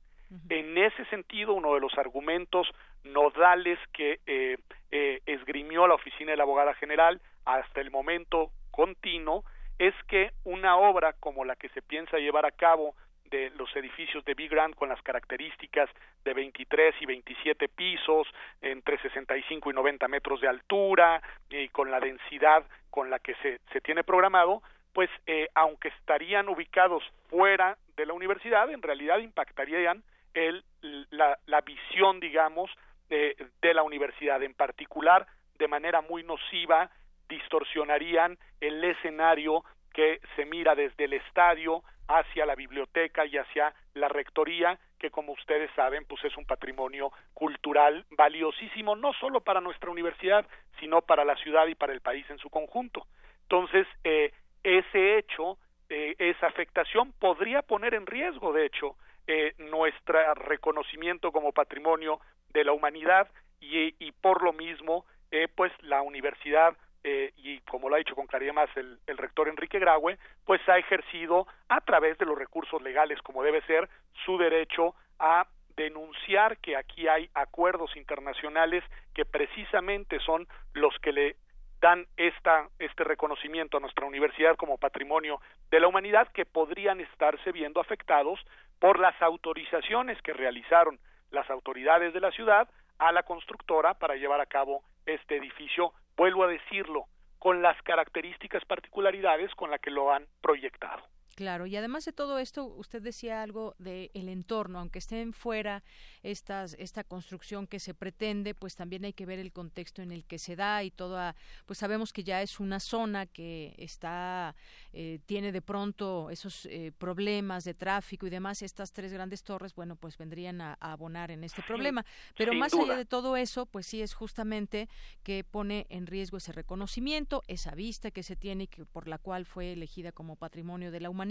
En 0.50 0.78
ese 0.78 1.06
sentido, 1.06 1.56
uno 1.56 1.74
de 1.74 1.80
los 1.80 1.98
argumentos 1.98 2.68
nodales 3.04 3.80
que 3.92 4.20
eh, 4.28 4.58
eh, 4.92 5.22
esgrimió 5.26 5.88
la 5.88 5.96
oficina 5.96 6.32
de 6.32 6.38
la 6.38 6.44
abogada 6.44 6.76
general 6.76 7.20
hasta 7.46 7.82
el 7.82 7.90
momento 7.90 8.52
continuo 8.70 9.44
es 9.80 9.96
que 10.08 10.32
una 10.44 10.78
obra 10.78 11.13
como 11.13 11.46
la 11.46 11.56
que 11.56 11.70
se 11.70 11.82
piensa 11.82 12.18
llevar 12.18 12.46
a 12.46 12.52
cabo 12.52 12.96
de 13.32 13.52
los 13.52 13.74
edificios 13.76 14.26
de 14.26 14.34
Big 14.34 14.50
Grand 14.50 14.76
con 14.76 14.89
las 14.89 15.02
características 15.02 15.89
de 16.26 16.34
23 16.34 16.96
y 17.00 17.06
27 17.06 17.70
pisos, 17.70 18.28
entre 18.62 19.00
65 19.02 19.70
y 19.70 19.74
90 19.74 20.08
metros 20.08 20.42
de 20.42 20.48
altura 20.48 21.22
y 21.50 21.70
con 21.70 21.92
la 21.92 22.00
densidad 22.00 22.63
con 22.89 23.10
la 23.10 23.20
que 23.20 23.36
se, 23.36 23.60
se 23.72 23.82
tiene 23.82 24.04
programado, 24.04 24.62
pues 24.94 25.10
eh, 25.28 25.48
aunque 25.54 25.89
estarían 25.89 26.50
ubicados 26.50 27.04
fuera 27.30 27.78
de 27.96 28.06
la 28.06 28.13
universidad, 28.13 28.70
en 28.72 28.82
realidad 28.82 29.20
impactarían 29.20 30.04
el, 30.34 30.63
la, 31.12 31.38
la 31.46 31.62
visión, 31.62 32.20
digamos, 32.20 32.72
de, 33.10 33.36
de 33.62 33.74
la 33.74 33.84
universidad, 33.84 34.42
en 34.44 34.54
particular 34.54 35.28
de 35.58 35.68
manera 35.68 36.02
muy 36.02 36.24
nociva, 36.24 36.89
distorsionarían 37.30 38.38
el 38.60 38.84
escenario 38.84 39.63
que 39.94 40.20
se 40.36 40.46
mira 40.46 40.76
desde 40.76 41.06
el 41.06 41.13
estadio 41.13 41.84
hacia 42.08 42.46
la 42.46 42.56
biblioteca 42.56 43.26
y 43.26 43.38
hacia 43.38 43.74
la 43.94 44.08
rectoría, 44.08 44.80
que 44.98 45.12
como 45.12 45.34
ustedes 45.34 45.70
saben, 45.76 46.06
pues 46.06 46.24
es 46.26 46.36
un 46.38 46.46
patrimonio 46.46 47.12
cultural 47.34 48.06
valiosísimo, 48.12 48.96
no 48.96 49.13
solo 49.13 49.42
para 49.42 49.62
nuestra 49.62 49.92
universidad, 49.92 50.46
sino 50.80 51.02
para 51.02 51.24
la 51.24 51.36
ciudad 51.36 51.68
y 51.68 51.76
para 51.76 51.94
el 51.94 52.02
país 52.02 52.26
en 52.30 52.39
su 52.39 52.50
conjunto. 52.50 53.06
Entonces, 53.44 53.88
eh, 54.04 54.34
ese 54.63 55.18
hecho, 55.18 55.58
eh, 55.89 56.15
esa 56.18 56.48
afectación 56.48 57.13
podría 57.13 57.62
poner 57.62 57.94
en 57.94 58.06
riesgo, 58.06 58.54
de 58.54 58.65
hecho, 58.65 58.96
eh, 59.28 59.54
nuestro 59.58 60.34
reconocimiento 60.34 61.32
como 61.32 61.52
patrimonio 61.52 62.20
de 62.52 62.63
la 62.63 62.72
humanidad 62.72 63.28
y, 63.60 63.94
y 64.04 64.12
por 64.12 64.42
lo 64.44 64.54
mismo, 64.54 65.06
eh, 65.32 65.48
pues 65.54 65.72
la 65.82 66.02
universidad 66.02 66.76
eh, 67.04 67.32
y 67.38 67.60
como 67.62 67.90
lo 67.90 67.96
ha 67.96 68.00
dicho 68.00 68.16
con 68.16 68.28
claridad 68.28 68.54
más 68.54 68.70
el, 68.76 69.00
el, 69.08 69.18
rector 69.18 69.48
Enrique 69.48 69.80
Graue, 69.80 70.18
pues 70.46 70.62
ha 70.68 70.78
ejercido 70.78 71.48
a 71.70 71.82
través 71.82 72.18
de 72.18 72.26
los 72.26 72.38
recursos 72.38 72.82
legales, 72.82 73.22
como 73.22 73.44
debe 73.44 73.62
ser, 73.62 73.90
su 74.26 74.38
derecho 74.38 74.96
a 75.18 75.48
denunciar 75.76 76.58
que 76.58 76.76
aquí 76.76 77.08
hay 77.08 77.30
acuerdos 77.34 77.96
internacionales 77.96 78.84
que 79.14 79.24
precisamente 79.24 80.20
son 80.20 80.46
los 80.74 80.94
que 81.00 81.14
le 81.14 81.36
dan 81.80 82.06
esta, 82.18 82.68
este 82.80 83.06
reconocimiento 83.06 83.78
a 83.78 83.80
nuestra 83.80 84.06
universidad 84.06 84.58
como 84.58 84.78
patrimonio 84.78 85.40
de 85.72 85.80
la 85.80 85.88
humanidad 85.88 86.28
que 86.34 86.46
podrían 86.46 87.00
estarse 87.00 87.54
viendo 87.54 87.80
afectados 87.80 88.40
por 88.80 89.00
las 89.00 89.20
autorizaciones 89.22 90.22
que 90.22 90.34
realizaron 90.34 91.00
las 91.32 91.50
autoridades 91.50 92.14
de 92.14 92.20
la 92.20 92.32
ciudad 92.32 92.70
a 92.98 93.12
la 93.14 93.24
constructora 93.24 93.94
para 93.94 94.16
llevar 94.16 94.42
a 94.42 94.46
cabo 94.46 94.84
este 95.06 95.38
edificio 95.38 95.94
vuelvo 96.20 96.44
a 96.44 96.48
decirlo, 96.48 97.06
con 97.40 97.62
las 97.62 97.82
características 97.84 98.66
particularidades 98.66 99.56
con 99.56 99.72
las 99.72 99.80
que 99.80 99.90
lo 99.90 100.12
han 100.12 100.26
proyectado. 100.42 101.02
Claro, 101.39 101.65
y 101.65 101.78
además 101.78 102.04
de 102.04 102.12
todo 102.12 102.38
esto, 102.38 102.65
usted 102.65 103.02
decía 103.02 103.41
algo 103.41 103.73
del 103.80 104.12
el 104.13 104.28
entorno, 104.28 104.78
aunque 104.78 104.99
estén 104.99 105.32
fuera 105.32 105.84
estas, 106.21 106.75
esta 106.78 107.06
construcción 107.06 107.65
que 107.65 107.80
se 107.80 107.93
pretende, 107.93 108.54
pues 108.54 108.75
también 108.75 109.06
hay 109.06 109.13
que 109.13 109.25
ver 109.25 109.39
el 109.39 109.54
contexto 109.54 110.02
en 110.02 110.12
el 110.12 110.25
que 110.25 110.38
se 110.38 110.58
da 110.58 110.84
y 110.84 110.91
toda, 110.91 111.38
pues 111.65 111.80
sabemos 111.80 112.12
que 112.12 112.25
ya 112.25 112.41
es 112.41 112.60
una 112.60 112.82
zona 112.82 113.25
que 113.25 113.73
está, 113.78 114.54
eh, 114.91 115.19
tiene 115.28 115.54
de 115.54 115.62
pronto 115.62 116.30
esos 116.30 116.65
eh, 116.65 116.91
problemas 116.97 117.63
de 117.63 117.73
tráfico 117.73 118.28
y 118.28 118.30
demás, 118.30 118.62
estas 118.62 118.91
tres 118.91 119.13
grandes 119.13 119.43
torres, 119.43 119.73
bueno, 119.73 119.95
pues 119.95 120.17
vendrían 120.17 120.60
a, 120.60 120.73
abonar 120.82 121.32
en 121.32 121.45
este 121.45 121.62
problema. 121.62 122.06
Pero 122.36 122.54
más 122.54 122.73
allá 122.73 122.97
de 122.97 123.06
todo 123.06 123.38
eso, 123.38 123.65
pues 123.65 123.86
sí 123.86 124.02
es 124.02 124.13
justamente 124.13 124.89
que 125.23 125.45
pone 125.45 125.88
en 125.89 126.06
riesgo 126.06 126.36
ese 126.36 126.52
reconocimiento, 126.52 127.43
esa 127.47 127.75
vista 127.75 128.12
que 128.12 128.23
se 128.23 128.36
tiene 128.36 128.65
y 128.65 128.67
que, 128.67 128.84
por 128.84 129.08
la 129.08 129.19
cual 129.19 129.45
fue 129.45 129.71
elegida 129.71 130.12
como 130.12 130.36
patrimonio 130.36 130.91
de 130.91 130.99
la 130.99 131.10
humanidad 131.10 131.29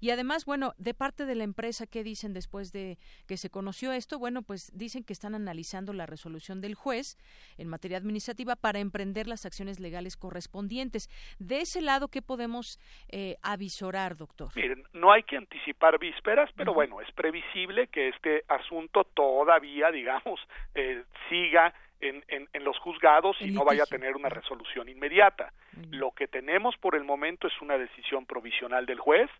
y 0.00 0.10
además, 0.10 0.44
bueno, 0.44 0.72
de 0.78 0.94
parte 0.94 1.24
de 1.24 1.34
la 1.34 1.44
empresa, 1.44 1.86
¿qué 1.86 2.02
dicen 2.02 2.32
después 2.32 2.72
de 2.72 2.98
que 3.26 3.36
se 3.36 3.50
conoció 3.50 3.92
esto? 3.92 4.18
Bueno, 4.18 4.42
pues 4.42 4.70
dicen 4.74 5.04
que 5.04 5.12
están 5.12 5.34
analizando 5.34 5.92
la 5.92 6.06
resolución 6.06 6.60
del 6.60 6.74
juez 6.74 7.16
en 7.58 7.68
materia 7.68 7.98
administrativa 7.98 8.56
para 8.56 8.80
emprender 8.80 9.26
las 9.26 9.46
acciones 9.46 9.78
legales 9.78 10.16
correspondientes. 10.16 11.08
De 11.38 11.60
ese 11.60 11.80
lado, 11.80 12.08
¿qué 12.08 12.22
podemos 12.22 12.78
eh, 13.08 13.36
avisorar, 13.42 14.16
doctor? 14.16 14.50
Miren, 14.56 14.82
no 14.92 15.12
hay 15.12 15.22
que 15.22 15.36
anticipar 15.36 15.98
vísperas, 15.98 16.50
pero 16.56 16.74
bueno, 16.74 17.00
es 17.00 17.10
previsible 17.12 17.86
que 17.88 18.08
este 18.08 18.44
asunto 18.48 19.04
todavía, 19.04 19.90
digamos, 19.90 20.40
eh, 20.74 21.04
siga 21.28 21.72
en, 22.00 22.24
en, 22.28 22.48
en, 22.52 22.64
los 22.64 22.78
juzgados 22.78 23.36
y 23.40 23.50
no 23.50 23.64
vaya 23.64 23.84
a 23.84 23.86
tener 23.86 24.16
una 24.16 24.28
resolución 24.28 24.88
inmediata. 24.88 25.52
Lo 25.90 26.12
que 26.12 26.28
tenemos 26.28 26.76
por 26.78 26.94
el 26.94 27.04
momento 27.04 27.46
es 27.46 27.60
una 27.60 27.78
decisión 27.78 28.26
provisional 28.26 28.86
del 28.86 28.98
juez, 29.00 29.30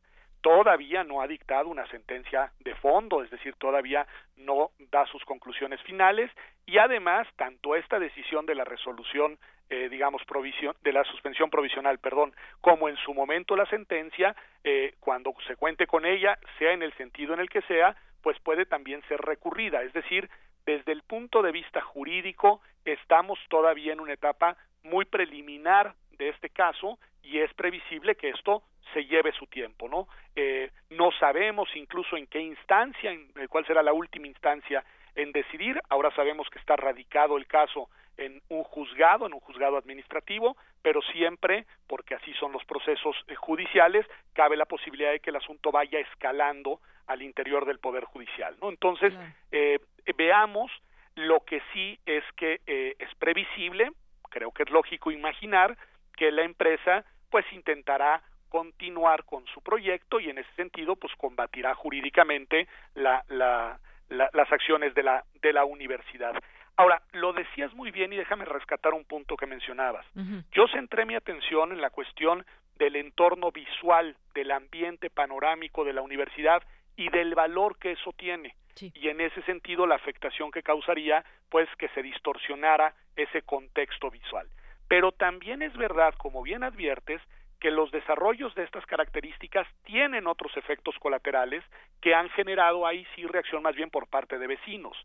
todavía 0.41 1.05
no 1.05 1.21
ha 1.21 1.27
dictado 1.27 1.69
una 1.69 1.87
sentencia 1.89 2.53
de 2.61 2.75
fondo, 2.77 3.23
es 3.23 3.31
decir, 3.31 3.55
todavía 3.55 4.07
no 4.37 4.71
da 4.91 5.07
sus 5.07 5.25
conclusiones 5.25 5.81
finales. 5.83 6.31
Y 6.67 6.79
además 6.79 7.27
tanto 7.37 7.77
esta 7.77 7.99
decisión 7.99 8.47
de 8.47 8.55
la 8.55 8.65
resolución 8.65 9.39
eh, 9.73 9.89
digamos 9.89 10.25
provisión 10.25 10.75
de 10.83 10.93
la 10.93 11.05
suspensión 11.05 11.49
provisional, 11.49 12.01
perdón, 12.01 12.35
como 12.61 12.89
en 12.89 12.97
su 12.97 13.15
momento 13.15 13.55
la 13.55 13.67
sentencia, 13.67 14.35
eh, 14.65 14.95
cuando 14.99 15.33
se 15.47 15.55
cuente 15.55 15.87
con 15.87 16.05
ella, 16.05 16.37
sea 16.59 16.73
en 16.73 16.83
el 16.83 16.93
sentido 16.95 17.35
en 17.35 17.41
el 17.41 17.49
que 17.49 17.63
sea, 17.63 17.95
pues 18.21 18.37
puede 18.41 18.67
también 18.67 19.01
ser 19.07 19.21
recurrida, 19.21 19.85
es 19.85 19.93
decir, 19.93 20.29
desde 20.67 20.93
el 20.93 21.03
punto 21.03 21.43
de 21.43 21.53
vista 21.53 21.81
jurídico 21.81 22.61
estamos 22.85 23.39
todavía 23.49 23.93
en 23.93 24.01
una 24.01 24.13
etapa 24.13 24.57
muy 24.83 25.05
preliminar 25.05 25.95
de 26.19 26.29
este 26.29 26.51
caso 26.51 26.99
y 27.23 27.39
es 27.39 27.53
previsible 27.55 28.15
que 28.15 28.31
esto 28.31 28.63
se 28.93 29.05
lleve 29.05 29.33
su 29.33 29.47
tiempo, 29.47 29.89
¿no? 29.89 30.09
Eh, 30.35 30.71
no 30.91 31.11
sabemos 31.13 31.69
incluso 31.75 32.17
en 32.17 32.27
qué 32.27 32.41
instancia, 32.41 33.13
en 33.13 33.31
cuál 33.49 33.67
será 33.67 33.83
la 33.83 33.93
última 33.93 34.27
instancia 34.27 34.85
en 35.15 35.33
decidir. 35.33 35.81
Ahora 35.89 36.11
sabemos 36.15 36.49
que 36.51 36.59
está 36.59 36.77
radicado 36.77 37.37
el 37.37 37.47
caso 37.47 37.89
en 38.17 38.43
un 38.49 38.65
juzgado, 38.65 39.27
en 39.27 39.33
un 39.33 39.41
juzgado 39.41 39.77
administrativo, 39.77 40.57
pero 40.83 41.01
siempre, 41.03 41.67
porque 41.87 42.15
así 42.15 42.33
son 42.35 42.53
los 42.53 42.65
procesos 42.65 43.17
eh, 43.29 43.35
judiciales, 43.35 44.07
cabe 44.35 44.57
la 44.57 44.67
posibilidad 44.67 45.11
de 45.11 45.21
que 45.21 45.31
el 45.31 45.37
asunto 45.37 45.71
vaya 45.71 45.99
escalando 46.01 46.81
al 47.07 47.23
interior 47.23 47.65
del 47.65 47.81
Poder 47.81 48.05
Judicial, 48.05 48.57
¿no? 48.63 48.69
Entonces, 48.69 49.13
eh, 49.51 49.81
veamos, 50.17 50.71
lo 51.15 51.41
que 51.41 51.63
sí 51.73 51.99
es 52.07 52.25
que 52.37 52.61
eh, 52.67 52.97
es 52.99 53.15
previsible, 53.17 53.91
creo 54.31 54.53
que 54.53 54.63
es 54.63 54.71
lógico 54.71 55.11
imaginar 55.11 55.77
que 56.17 56.31
la 56.31 56.43
empresa 56.43 57.05
pues 57.31 57.45
intentará 57.53 58.23
continuar 58.49 59.25
con 59.25 59.47
su 59.47 59.63
proyecto 59.63 60.21
y 60.21 60.29
en 60.29 60.39
ese 60.39 60.53
sentido 60.55 60.97
pues 60.97 61.15
combatirá 61.17 61.75
jurídicamente 61.75 62.69
la, 62.95 63.25
la, 63.29 63.79
las 64.09 64.53
acciones 64.53 64.95
de 64.95 65.03
la, 65.03 65.25
de 65.41 65.53
la 65.53 65.65
universidad. 65.65 66.35
Ahora, 66.77 67.03
lo 67.13 67.33
decías 67.33 67.73
muy 67.75 67.91
bien 67.91 68.13
y 68.13 68.17
déjame 68.17 68.45
rescatar 68.45 68.95
un 68.95 69.05
punto 69.05 69.37
que 69.37 69.47
mencionabas. 69.47 70.07
Yo 70.53 70.67
centré 70.69 71.05
mi 71.05 71.15
atención 71.15 71.73
en 71.73 71.81
la 71.81 71.91
cuestión 71.91 72.45
del 72.77 72.97
entorno 72.97 73.53
visual, 73.53 74.17
del 74.35 74.51
ambiente 74.51 75.11
panorámico 75.11 75.85
de 75.85 75.93
la 75.93 76.03
universidad 76.03 76.63
y 76.97 77.11
del 77.11 77.35
valor 77.35 77.79
que 77.79 77.93
eso 77.93 78.13
tiene. 78.17 78.55
Y 78.79 79.09
en 79.09 79.21
ese 79.21 79.43
sentido 79.43 79.87
la 79.87 79.97
afectación 79.97 80.51
que 80.51 80.63
causaría, 80.63 81.25
pues 81.49 81.69
que 81.77 81.89
se 81.89 82.03
distorsionara 82.03 82.95
ese 83.17 83.43
contexto 83.43 84.11
visual. 84.11 84.49
Pero 84.89 85.13
también 85.13 85.63
es 85.63 85.77
verdad, 85.77 86.15
como 86.19 86.43
bien 86.43 86.63
adviertes, 86.63 87.21
que 87.61 87.71
los 87.71 87.91
desarrollos 87.91 88.55
de 88.55 88.65
estas 88.65 88.85
características 88.87 89.69
tienen 89.85 90.27
otros 90.27 90.57
efectos 90.57 90.99
colaterales 90.99 91.63
que 92.01 92.15
han 92.15 92.31
generado 92.31 92.87
ahí 92.87 93.07
sí 93.15 93.27
reacción 93.27 93.63
más 93.63 93.77
bien 93.77 93.91
por 93.91 94.09
parte 94.09 94.39
de 94.39 94.47
vecinos. 94.47 94.97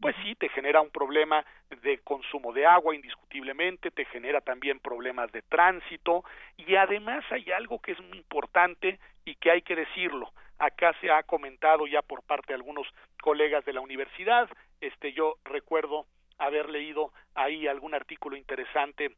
Pues 0.00 0.16
sí, 0.24 0.34
te 0.34 0.48
genera 0.48 0.80
un 0.80 0.90
problema 0.90 1.44
de 1.82 1.98
consumo 1.98 2.52
de 2.52 2.66
agua 2.66 2.96
indiscutiblemente, 2.96 3.92
te 3.92 4.04
genera 4.06 4.40
también 4.40 4.80
problemas 4.80 5.30
de 5.30 5.42
tránsito 5.42 6.24
y 6.56 6.74
además 6.74 7.24
hay 7.30 7.52
algo 7.52 7.80
que 7.80 7.92
es 7.92 8.00
muy 8.00 8.18
importante 8.18 8.98
y 9.24 9.36
que 9.36 9.52
hay 9.52 9.62
que 9.62 9.76
decirlo. 9.76 10.32
Acá 10.60 10.94
se 11.00 11.10
ha 11.10 11.22
comentado 11.22 11.86
ya 11.86 12.02
por 12.02 12.22
parte 12.22 12.48
de 12.48 12.54
algunos 12.54 12.86
colegas 13.22 13.64
de 13.64 13.72
la 13.72 13.80
universidad, 13.80 14.48
este 14.80 15.12
yo 15.14 15.36
recuerdo 15.42 16.04
haber 16.38 16.68
leído 16.68 17.12
ahí 17.34 17.66
algún 17.66 17.94
artículo 17.94 18.36
interesante 18.36 19.16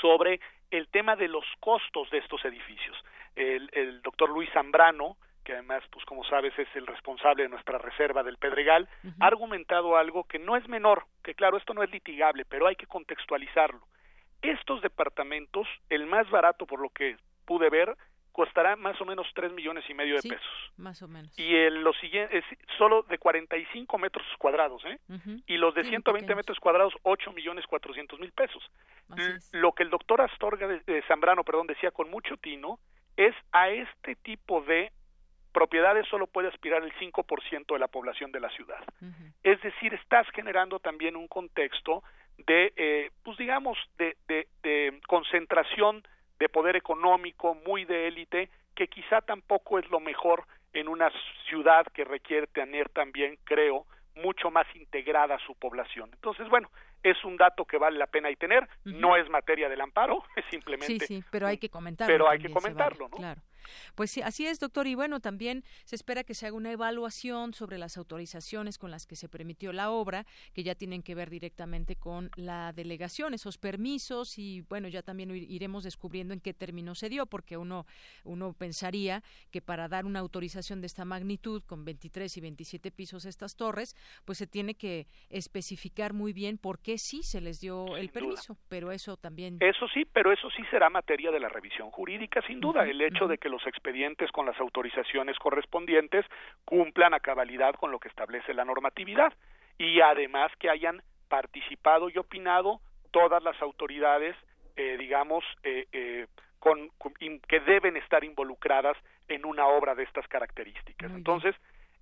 sobre 0.00 0.40
el 0.70 0.88
tema 0.88 1.16
de 1.16 1.28
los 1.28 1.44
costos 1.60 2.10
de 2.10 2.18
estos 2.18 2.42
edificios. 2.46 2.96
El, 3.36 3.68
el 3.74 4.00
doctor 4.00 4.30
Luis 4.30 4.50
Zambrano, 4.52 5.18
que 5.44 5.52
además, 5.52 5.82
pues 5.90 6.04
como 6.06 6.24
sabes, 6.24 6.58
es 6.58 6.68
el 6.74 6.86
responsable 6.86 7.42
de 7.42 7.50
nuestra 7.50 7.76
reserva 7.76 8.22
del 8.22 8.38
Pedregal, 8.38 8.88
ha 9.20 9.26
argumentado 9.26 9.98
algo 9.98 10.24
que 10.24 10.38
no 10.38 10.56
es 10.56 10.66
menor, 10.66 11.04
que 11.22 11.34
claro, 11.34 11.58
esto 11.58 11.74
no 11.74 11.82
es 11.82 11.90
litigable, 11.90 12.46
pero 12.46 12.66
hay 12.66 12.76
que 12.76 12.86
contextualizarlo. 12.86 13.82
Estos 14.40 14.80
departamentos, 14.80 15.68
el 15.90 16.06
más 16.06 16.28
barato 16.30 16.66
por 16.66 16.80
lo 16.80 16.88
que 16.88 17.18
pude 17.44 17.68
ver, 17.68 17.94
costará 18.34 18.74
más 18.74 19.00
o 19.00 19.04
menos 19.04 19.28
tres 19.32 19.52
millones 19.52 19.84
y 19.88 19.94
medio 19.94 20.16
de 20.16 20.28
pesos. 20.28 20.72
Más 20.76 21.00
o 21.02 21.06
menos. 21.06 21.38
Y 21.38 21.54
el, 21.54 21.84
lo 21.84 21.92
siguiente 21.92 22.36
es 22.36 22.44
solo 22.76 23.04
de 23.04 23.16
45 23.16 23.96
metros 23.96 24.26
cuadrados, 24.38 24.84
¿eh? 24.86 24.98
Y 25.46 25.56
los 25.56 25.72
de 25.76 25.84
120 25.84 26.34
metros 26.34 26.58
cuadrados, 26.58 26.92
8 27.04 27.32
millones 27.32 27.64
400 27.68 28.18
mil 28.18 28.32
pesos. 28.32 28.60
Lo 29.52 29.70
que 29.70 29.84
el 29.84 29.90
doctor 29.90 30.20
Astorga 30.20 30.66
de, 30.66 31.02
Zambrano, 31.06 31.44
perdón, 31.44 31.68
decía 31.68 31.92
con 31.92 32.10
mucho 32.10 32.36
tino, 32.36 32.80
es 33.16 33.36
a 33.52 33.68
este 33.68 34.16
tipo 34.16 34.62
de 34.62 34.90
propiedades 35.52 36.08
solo 36.08 36.26
puede 36.26 36.48
aspirar 36.48 36.82
el 36.82 36.92
5% 36.94 37.72
de 37.72 37.78
la 37.78 37.86
población 37.86 38.32
de 38.32 38.40
la 38.40 38.50
ciudad. 38.50 38.82
Es 39.44 39.62
decir, 39.62 39.94
estás 39.94 40.26
generando 40.34 40.80
también 40.80 41.14
un 41.14 41.28
contexto 41.28 42.02
de, 42.36 42.72
eh, 42.74 43.10
pues 43.22 43.38
digamos, 43.38 43.78
de, 43.96 44.16
de, 44.26 44.48
de 44.64 45.00
concentración 45.06 46.02
de 46.44 46.50
poder 46.50 46.76
económico 46.76 47.54
muy 47.66 47.86
de 47.86 48.06
élite 48.06 48.50
que 48.74 48.86
quizá 48.86 49.22
tampoco 49.22 49.78
es 49.78 49.90
lo 49.90 49.98
mejor 49.98 50.44
en 50.74 50.88
una 50.88 51.10
ciudad 51.48 51.86
que 51.94 52.04
requiere 52.04 52.46
tener 52.48 52.90
también, 52.90 53.38
creo, 53.44 53.86
mucho 54.16 54.50
más 54.50 54.66
integrada 54.76 55.38
su 55.46 55.54
población. 55.54 56.10
Entonces, 56.12 56.46
bueno, 56.50 56.70
es 57.02 57.16
un 57.24 57.38
dato 57.38 57.64
que 57.64 57.78
vale 57.78 57.98
la 57.98 58.08
pena 58.08 58.30
y 58.30 58.36
tener, 58.36 58.68
no 58.84 59.16
es 59.16 59.26
materia 59.30 59.70
del 59.70 59.80
amparo, 59.80 60.22
es 60.36 60.44
simplemente... 60.50 61.06
Sí, 61.06 61.22
sí, 61.22 61.24
pero 61.30 61.46
hay 61.46 61.56
que 61.56 61.70
comentarlo. 61.70 62.12
Pero 62.12 62.28
hay 62.28 62.38
que 62.38 62.50
comentarlo, 62.50 63.08
¿no? 63.08 63.16
Claro. 63.16 63.40
Pues 63.94 64.10
sí, 64.10 64.22
así 64.22 64.46
es, 64.46 64.60
doctor. 64.60 64.86
Y 64.86 64.94
bueno, 64.94 65.20
también 65.20 65.64
se 65.84 65.96
espera 65.96 66.24
que 66.24 66.34
se 66.34 66.46
haga 66.46 66.56
una 66.56 66.72
evaluación 66.72 67.54
sobre 67.54 67.78
las 67.78 67.96
autorizaciones 67.96 68.78
con 68.78 68.90
las 68.90 69.06
que 69.06 69.16
se 69.16 69.28
permitió 69.28 69.72
la 69.72 69.90
obra, 69.90 70.26
que 70.52 70.62
ya 70.62 70.74
tienen 70.74 71.02
que 71.02 71.14
ver 71.14 71.30
directamente 71.30 71.96
con 71.96 72.30
la 72.36 72.72
delegación, 72.72 73.34
esos 73.34 73.58
permisos 73.58 74.38
y 74.38 74.62
bueno, 74.62 74.88
ya 74.88 75.02
también 75.02 75.30
iremos 75.34 75.84
descubriendo 75.84 76.34
en 76.34 76.40
qué 76.40 76.54
término 76.54 76.94
se 76.94 77.08
dio, 77.08 77.26
porque 77.26 77.56
uno, 77.56 77.86
uno 78.24 78.52
pensaría 78.52 79.22
que 79.50 79.60
para 79.60 79.88
dar 79.88 80.04
una 80.04 80.20
autorización 80.20 80.80
de 80.80 80.86
esta 80.86 81.04
magnitud, 81.04 81.62
con 81.66 81.84
23 81.84 82.36
y 82.36 82.40
27 82.40 82.90
pisos 82.90 83.24
estas 83.24 83.56
torres, 83.56 83.94
pues 84.24 84.38
se 84.38 84.46
tiene 84.46 84.74
que 84.74 85.06
especificar 85.30 86.12
muy 86.12 86.32
bien 86.32 86.58
por 86.58 86.78
qué 86.80 86.98
sí 86.98 87.22
se 87.22 87.40
les 87.40 87.60
dio 87.60 87.96
el 87.96 88.10
permiso, 88.10 88.56
pero 88.68 88.92
eso 88.92 89.16
también... 89.16 89.58
Eso 89.60 89.86
sí, 89.88 90.04
pero 90.04 90.32
eso 90.32 90.48
sí 90.50 90.62
será 90.70 90.90
materia 90.90 91.30
de 91.30 91.40
la 91.40 91.48
revisión 91.48 91.90
jurídica, 91.90 92.42
sin 92.46 92.60
duda. 92.60 92.84
el 92.84 93.00
hecho 93.00 93.26
de 93.26 93.38
que 93.38 93.48
los 93.54 93.66
expedientes 93.68 94.32
con 94.32 94.46
las 94.46 94.58
autorizaciones 94.58 95.38
correspondientes 95.38 96.26
cumplan 96.64 97.14
a 97.14 97.20
cabalidad 97.20 97.74
con 97.74 97.92
lo 97.92 98.00
que 98.00 98.08
establece 98.08 98.52
la 98.52 98.64
normatividad 98.64 99.32
y 99.78 100.00
además 100.00 100.50
que 100.58 100.70
hayan 100.70 101.02
participado 101.28 102.08
y 102.08 102.18
opinado 102.18 102.80
todas 103.12 103.42
las 103.44 103.60
autoridades, 103.62 104.34
eh, 104.76 104.96
digamos, 104.98 105.44
eh, 105.62 105.86
eh, 105.92 106.26
con, 106.58 106.90
que 107.48 107.60
deben 107.60 107.96
estar 107.96 108.24
involucradas 108.24 108.96
en 109.28 109.46
una 109.46 109.66
obra 109.66 109.94
de 109.94 110.02
estas 110.02 110.26
características. 110.26 111.12
Entonces, 111.12 111.54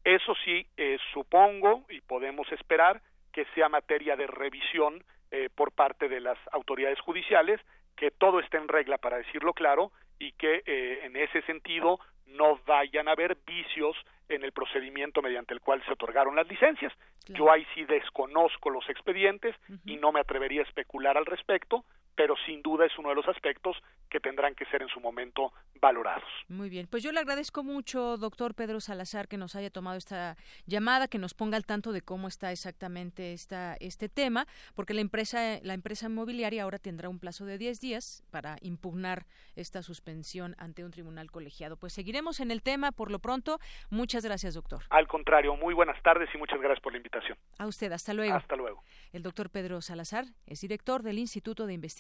eso 0.04 0.34
sí, 0.44 0.66
supongo 1.12 1.84
y 1.90 2.00
podemos 2.00 2.50
esperar 2.50 3.02
que 3.32 3.44
sea 3.54 3.68
materia 3.68 4.16
de 4.16 4.26
revisión 4.26 5.04
por 5.54 5.72
parte 5.72 6.08
de 6.08 6.20
las 6.20 6.38
autoridades 6.52 7.00
judiciales, 7.00 7.60
que 7.96 8.10
todo 8.10 8.40
esté 8.40 8.58
en 8.58 8.68
regla, 8.68 8.98
para 8.98 9.18
decirlo 9.18 9.52
claro, 9.52 9.92
y 10.22 10.30
que 10.32 10.62
eh, 10.64 11.00
en 11.02 11.16
ese 11.16 11.42
sentido 11.42 11.98
no 12.26 12.61
vayan 12.64 13.08
a 13.08 13.12
haber 13.12 13.37
vicios 13.44 13.96
en 14.28 14.44
el 14.44 14.52
procedimiento 14.52 15.20
mediante 15.20 15.52
el 15.52 15.61
cual 15.61 15.82
se 15.85 15.92
otorgaron 15.92 16.37
las 16.37 16.46
licencias. 16.48 16.92
Yo 17.26 17.50
ahí 17.50 17.66
sí 17.74 17.85
desconozco 17.85 18.70
los 18.70 18.88
expedientes 18.88 19.56
y 19.85 19.96
no 19.96 20.12
me 20.12 20.20
atrevería 20.20 20.61
a 20.61 20.64
especular 20.64 21.16
al 21.18 21.26
respecto, 21.26 21.85
pero 22.14 22.35
sin 22.46 22.62
duda 22.62 22.87
es 22.87 22.98
uno 22.98 23.11
de 23.11 23.14
los 23.14 23.29
aspectos 23.29 23.77
que 24.11 24.20
tendrán 24.20 24.55
que 24.55 24.66
ser 24.66 24.83
en 24.83 24.88
su 24.88 25.01
momento 25.01 25.53
valorados. 25.81 26.29
Muy 26.48 26.68
bien, 26.68 26.87
pues 26.87 27.03
yo 27.03 27.12
le 27.12 27.20
agradezco 27.20 27.62
mucho, 27.62 28.16
doctor 28.18 28.55
Pedro 28.55 28.81
Salazar, 28.81 29.27
que 29.27 29.37
nos 29.37 29.57
haya 29.57 29.70
tomado 29.70 29.96
esta 29.96 30.37
llamada, 30.66 31.09
que 31.09 31.18
nos 31.18 31.35
ponga 31.35 31.57
al 31.57 31.64
tanto 31.64 31.92
de 31.92 32.03
cómo 32.03 32.29
está 32.29 32.53
exactamente 32.53 33.33
esta, 33.33 33.77
este 33.81 34.09
tema, 34.09 34.46
porque 34.75 34.94
la 34.94 35.01
empresa, 35.01 35.59
la 35.62 35.75
empresa 35.75 36.07
inmobiliaria 36.07 36.62
ahora 36.62 36.79
tendrá 36.79 37.09
un 37.09 37.18
plazo 37.18 37.46
de 37.46 37.59
10 37.59 37.81
días 37.81 38.22
para 38.31 38.57
impugnar 38.61 39.27
esta 39.57 39.83
suspensión 39.83 40.55
ante 40.59 40.85
un 40.85 40.90
tribunal 40.90 41.31
colegiado. 41.31 41.77
Pues 41.77 41.92
seguiremos 41.92 42.40
en 42.40 42.51
el 42.51 42.62
tema 42.62 42.92
por 42.92 43.11
lo 43.11 43.18
pronto. 43.18 43.59
Muchas 43.90 44.25
gracias, 44.25 44.55
doctor. 44.55 44.83
Al 44.90 45.07
contrario, 45.07 45.57
muy 45.57 45.75
buenas 45.75 46.01
tardes 46.03 46.29
y 46.35 46.38
muchas 46.38 46.61
gracias 46.61 46.81
por 46.81 46.92
la 46.92 46.98
invitación. 46.98 47.38
A 47.59 47.66
usted, 47.66 47.90
hasta 47.92 48.12
luego. 48.12 48.35
Hasta 48.35 48.57
luego. 48.57 48.85
El 49.12 49.22
doctor 49.22 49.51
Pedro 49.51 49.81
Salazar 49.81 50.27
es 50.46 50.61
director 50.61 51.03
del 51.03 51.18
Instituto 51.18 51.66
de 51.66 51.75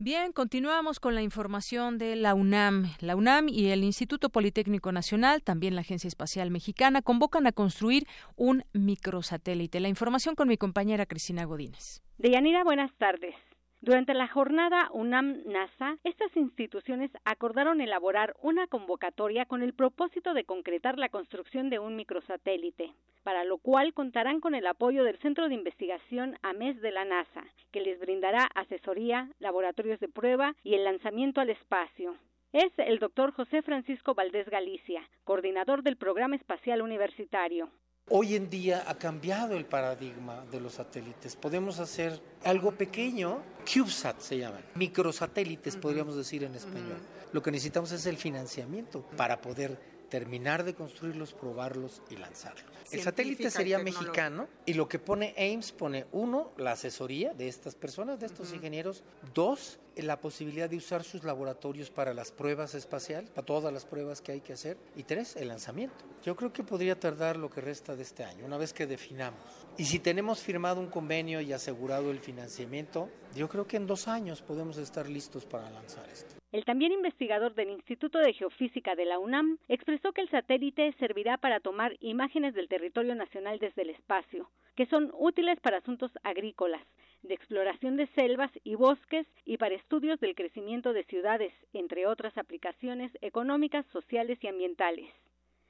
Bien, 0.00 0.30
continuamos 0.30 1.00
con 1.00 1.16
la 1.16 1.22
información 1.22 1.98
de 1.98 2.14
la 2.14 2.32
UNAM. 2.34 2.86
La 3.00 3.16
UNAM 3.16 3.48
y 3.48 3.70
el 3.70 3.82
Instituto 3.82 4.30
Politécnico 4.30 4.92
Nacional, 4.92 5.42
también 5.42 5.74
la 5.74 5.80
Agencia 5.80 6.06
Espacial 6.06 6.52
Mexicana, 6.52 7.02
convocan 7.02 7.48
a 7.48 7.52
construir 7.52 8.06
un 8.36 8.62
microsatélite. 8.72 9.80
La 9.80 9.88
información 9.88 10.36
con 10.36 10.46
mi 10.46 10.56
compañera 10.56 11.04
Cristina 11.04 11.44
Godínez. 11.46 12.00
Deyanira, 12.16 12.62
buenas 12.62 12.94
tardes. 12.96 13.34
Durante 13.80 14.12
la 14.12 14.26
jornada 14.26 14.90
UNAM-NASA, 14.92 15.98
estas 16.02 16.36
instituciones 16.36 17.12
acordaron 17.24 17.80
elaborar 17.80 18.34
una 18.42 18.66
convocatoria 18.66 19.46
con 19.46 19.62
el 19.62 19.72
propósito 19.72 20.34
de 20.34 20.42
concretar 20.42 20.98
la 20.98 21.10
construcción 21.10 21.70
de 21.70 21.78
un 21.78 21.94
microsatélite, 21.94 22.92
para 23.22 23.44
lo 23.44 23.58
cual 23.58 23.94
contarán 23.94 24.40
con 24.40 24.56
el 24.56 24.66
apoyo 24.66 25.04
del 25.04 25.18
Centro 25.18 25.48
de 25.48 25.54
Investigación 25.54 26.36
AMES 26.42 26.80
de 26.80 26.90
la 26.90 27.04
NASA, 27.04 27.44
que 27.70 27.80
les 27.80 28.00
brindará 28.00 28.48
asesoría, 28.56 29.30
laboratorios 29.38 30.00
de 30.00 30.08
prueba 30.08 30.56
y 30.64 30.74
el 30.74 30.82
lanzamiento 30.82 31.40
al 31.40 31.50
espacio. 31.50 32.16
Es 32.52 32.72
el 32.78 32.98
doctor 32.98 33.30
José 33.32 33.62
Francisco 33.62 34.12
Valdés 34.12 34.48
Galicia, 34.48 35.08
coordinador 35.22 35.84
del 35.84 35.96
Programa 35.96 36.34
Espacial 36.34 36.82
Universitario. 36.82 37.70
Hoy 38.10 38.36
en 38.36 38.48
día 38.48 38.84
ha 38.86 38.94
cambiado 38.94 39.54
el 39.54 39.66
paradigma 39.66 40.42
de 40.50 40.60
los 40.60 40.74
satélites. 40.74 41.36
Podemos 41.36 41.78
hacer 41.78 42.18
algo 42.42 42.72
pequeño, 42.72 43.42
CubeSat 43.70 44.20
se 44.20 44.38
llaman, 44.38 44.62
microsatélites 44.76 45.76
podríamos 45.76 46.16
decir 46.16 46.42
en 46.42 46.54
español. 46.54 46.98
Lo 47.32 47.42
que 47.42 47.50
necesitamos 47.50 47.92
es 47.92 48.06
el 48.06 48.16
financiamiento 48.16 49.02
para 49.18 49.42
poder 49.42 49.78
terminar 50.08 50.64
de 50.64 50.74
construirlos, 50.74 51.32
probarlos 51.32 52.02
y 52.10 52.16
lanzarlos. 52.16 52.64
El 52.90 53.02
satélite 53.02 53.50
sería 53.50 53.78
mexicano 53.78 54.48
y 54.64 54.74
lo 54.74 54.88
que 54.88 54.98
pone 54.98 55.34
Ames 55.36 55.72
pone 55.72 56.06
uno, 56.12 56.52
la 56.56 56.72
asesoría 56.72 57.34
de 57.34 57.48
estas 57.48 57.74
personas, 57.74 58.18
de 58.18 58.26
estos 58.26 58.52
ingenieros, 58.52 59.04
dos, 59.34 59.78
la 59.96 60.20
posibilidad 60.20 60.70
de 60.70 60.76
usar 60.76 61.04
sus 61.04 61.24
laboratorios 61.24 61.90
para 61.90 62.14
las 62.14 62.30
pruebas 62.32 62.74
espaciales, 62.74 63.30
para 63.30 63.44
todas 63.44 63.72
las 63.72 63.84
pruebas 63.84 64.22
que 64.22 64.32
hay 64.32 64.40
que 64.40 64.54
hacer, 64.54 64.78
y 64.96 65.02
tres, 65.02 65.36
el 65.36 65.48
lanzamiento. 65.48 66.04
Yo 66.24 66.36
creo 66.36 66.52
que 66.52 66.62
podría 66.62 66.98
tardar 66.98 67.36
lo 67.36 67.50
que 67.50 67.60
resta 67.60 67.94
de 67.94 68.02
este 68.02 68.24
año, 68.24 68.46
una 68.46 68.56
vez 68.56 68.72
que 68.72 68.86
definamos. 68.86 69.40
Y 69.76 69.84
si 69.84 69.98
tenemos 69.98 70.40
firmado 70.40 70.80
un 70.80 70.88
convenio 70.88 71.40
y 71.40 71.52
asegurado 71.52 72.10
el 72.10 72.20
financiamiento, 72.20 73.10
yo 73.34 73.48
creo 73.48 73.66
que 73.66 73.76
en 73.76 73.86
dos 73.86 74.08
años 74.08 74.40
podemos 74.40 74.78
estar 74.78 75.08
listos 75.08 75.44
para 75.44 75.70
lanzar 75.70 76.08
esto. 76.08 76.37
El 76.50 76.64
también 76.64 76.92
investigador 76.92 77.54
del 77.54 77.68
Instituto 77.68 78.18
de 78.18 78.32
Geofísica 78.32 78.94
de 78.94 79.04
la 79.04 79.18
UNAM 79.18 79.58
expresó 79.68 80.12
que 80.12 80.22
el 80.22 80.30
satélite 80.30 80.94
servirá 80.98 81.36
para 81.36 81.60
tomar 81.60 81.96
imágenes 82.00 82.54
del 82.54 82.68
territorio 82.68 83.14
nacional 83.14 83.58
desde 83.58 83.82
el 83.82 83.90
espacio, 83.90 84.50
que 84.74 84.86
son 84.86 85.12
útiles 85.18 85.60
para 85.60 85.78
asuntos 85.78 86.10
agrícolas, 86.22 86.80
de 87.22 87.34
exploración 87.34 87.96
de 87.96 88.06
selvas 88.14 88.50
y 88.64 88.76
bosques 88.76 89.26
y 89.44 89.58
para 89.58 89.74
estudios 89.74 90.20
del 90.20 90.34
crecimiento 90.34 90.94
de 90.94 91.04
ciudades, 91.04 91.52
entre 91.74 92.06
otras 92.06 92.38
aplicaciones 92.38 93.12
económicas, 93.20 93.84
sociales 93.92 94.38
y 94.40 94.48
ambientales. 94.48 95.10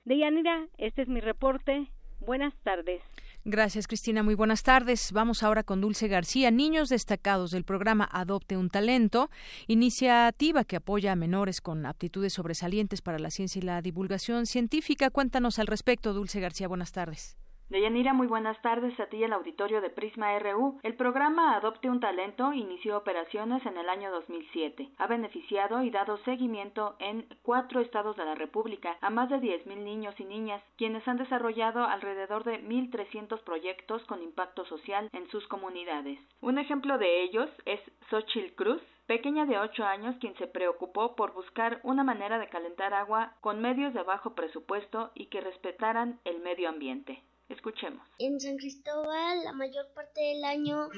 Deyanira, 0.05 0.69
este 0.79 1.03
es 1.03 1.09
mi 1.09 1.21
reporte. 1.21 1.89
Buenas 2.21 2.55
tardes. 2.63 3.03
Gracias, 3.51 3.87
Cristina. 3.87 4.23
Muy 4.23 4.35
buenas 4.35 4.63
tardes. 4.63 5.11
Vamos 5.11 5.43
ahora 5.43 5.63
con 5.63 5.81
Dulce 5.81 6.07
García. 6.07 6.51
Niños 6.51 6.91
destacados 6.91 7.51
del 7.51 7.65
programa 7.65 8.07
Adopte 8.13 8.59
un 8.59 8.69
Talento, 8.69 9.31
iniciativa 9.67 10.65
que 10.65 10.77
apoya 10.77 11.13
a 11.13 11.17
menores 11.17 11.63
con 11.63 11.87
aptitudes 11.87 12.35
sobresalientes 12.35 13.01
para 13.01 13.19
la 13.19 13.31
ciencia 13.31 13.61
y 13.61 13.63
la 13.63 13.81
divulgación 13.81 14.45
científica. 14.45 15.09
Cuéntanos 15.09 15.59
al 15.59 15.67
respecto, 15.67 16.13
Dulce 16.13 16.41
García. 16.41 16.69
Buenas 16.69 16.93
tardes. 16.93 17.39
Deyanira, 17.71 18.15
muy 18.15 18.27
buenas 18.27 18.59
tardes 18.63 18.99
a 18.99 19.09
ti 19.09 19.19
y 19.19 19.25
el 19.25 19.33
auditorio 19.35 19.83
de 19.83 19.91
Prisma 19.91 20.39
RU. 20.39 20.81
El 20.83 20.95
programa 20.95 21.55
Adopte 21.55 21.91
un 21.91 22.01
Talento 22.01 22.55
inició 22.55 22.97
operaciones 22.97 23.65
en 23.67 23.77
el 23.77 23.91
año 23.91 24.11
2007. 24.11 24.89
Ha 24.97 25.07
beneficiado 25.07 25.83
y 25.83 25.91
dado 25.91 26.17
seguimiento 26.25 26.97
en 26.99 27.27
cuatro 27.43 27.83
estados 27.83 28.17
de 28.17 28.25
la 28.25 28.35
República 28.35 28.97
a 29.03 29.11
más 29.11 29.29
de 29.29 29.37
10.000 29.37 29.85
niños 29.85 30.19
y 30.19 30.25
niñas, 30.25 30.63
quienes 30.79 31.07
han 31.07 31.19
desarrollado 31.19 31.85
alrededor 31.85 32.43
de 32.45 32.59
1.300 32.63 33.39
proyectos 33.43 34.03
con 34.07 34.23
impacto 34.23 34.65
social 34.65 35.11
en 35.13 35.29
sus 35.29 35.47
comunidades. 35.49 36.19
Un 36.41 36.57
ejemplo 36.57 36.97
de 36.97 37.23
ellos 37.23 37.51
es 37.67 37.81
Xochil 38.09 38.55
Cruz, 38.55 38.81
pequeña 39.07 39.45
de 39.45 39.59
8 39.59 39.85
años 39.85 40.17
quien 40.21 40.35
se 40.37 40.47
preocupó 40.47 41.15
por 41.15 41.35
buscar 41.35 41.81
una 41.83 42.03
manera 42.03 42.39
de 42.39 42.49
calentar 42.49 42.95
agua 42.95 43.35
con 43.43 43.61
medios 43.61 43.93
de 43.93 44.05
bajo 44.05 44.35
presupuesto 44.35 45.11
y 45.15 45.27
que 45.27 45.43
respetaran 45.43 46.19
el 46.25 46.41
medio 46.41 46.71
ambiente. 46.71 47.23
Escuchemos. 47.49 48.07
En 48.19 48.41
San 48.41 48.57
Cristóbal 48.59 49.43
la 49.45 49.53
mayor 49.53 49.87
parte 49.95 50.21
del 50.21 50.45
año 50.45 50.89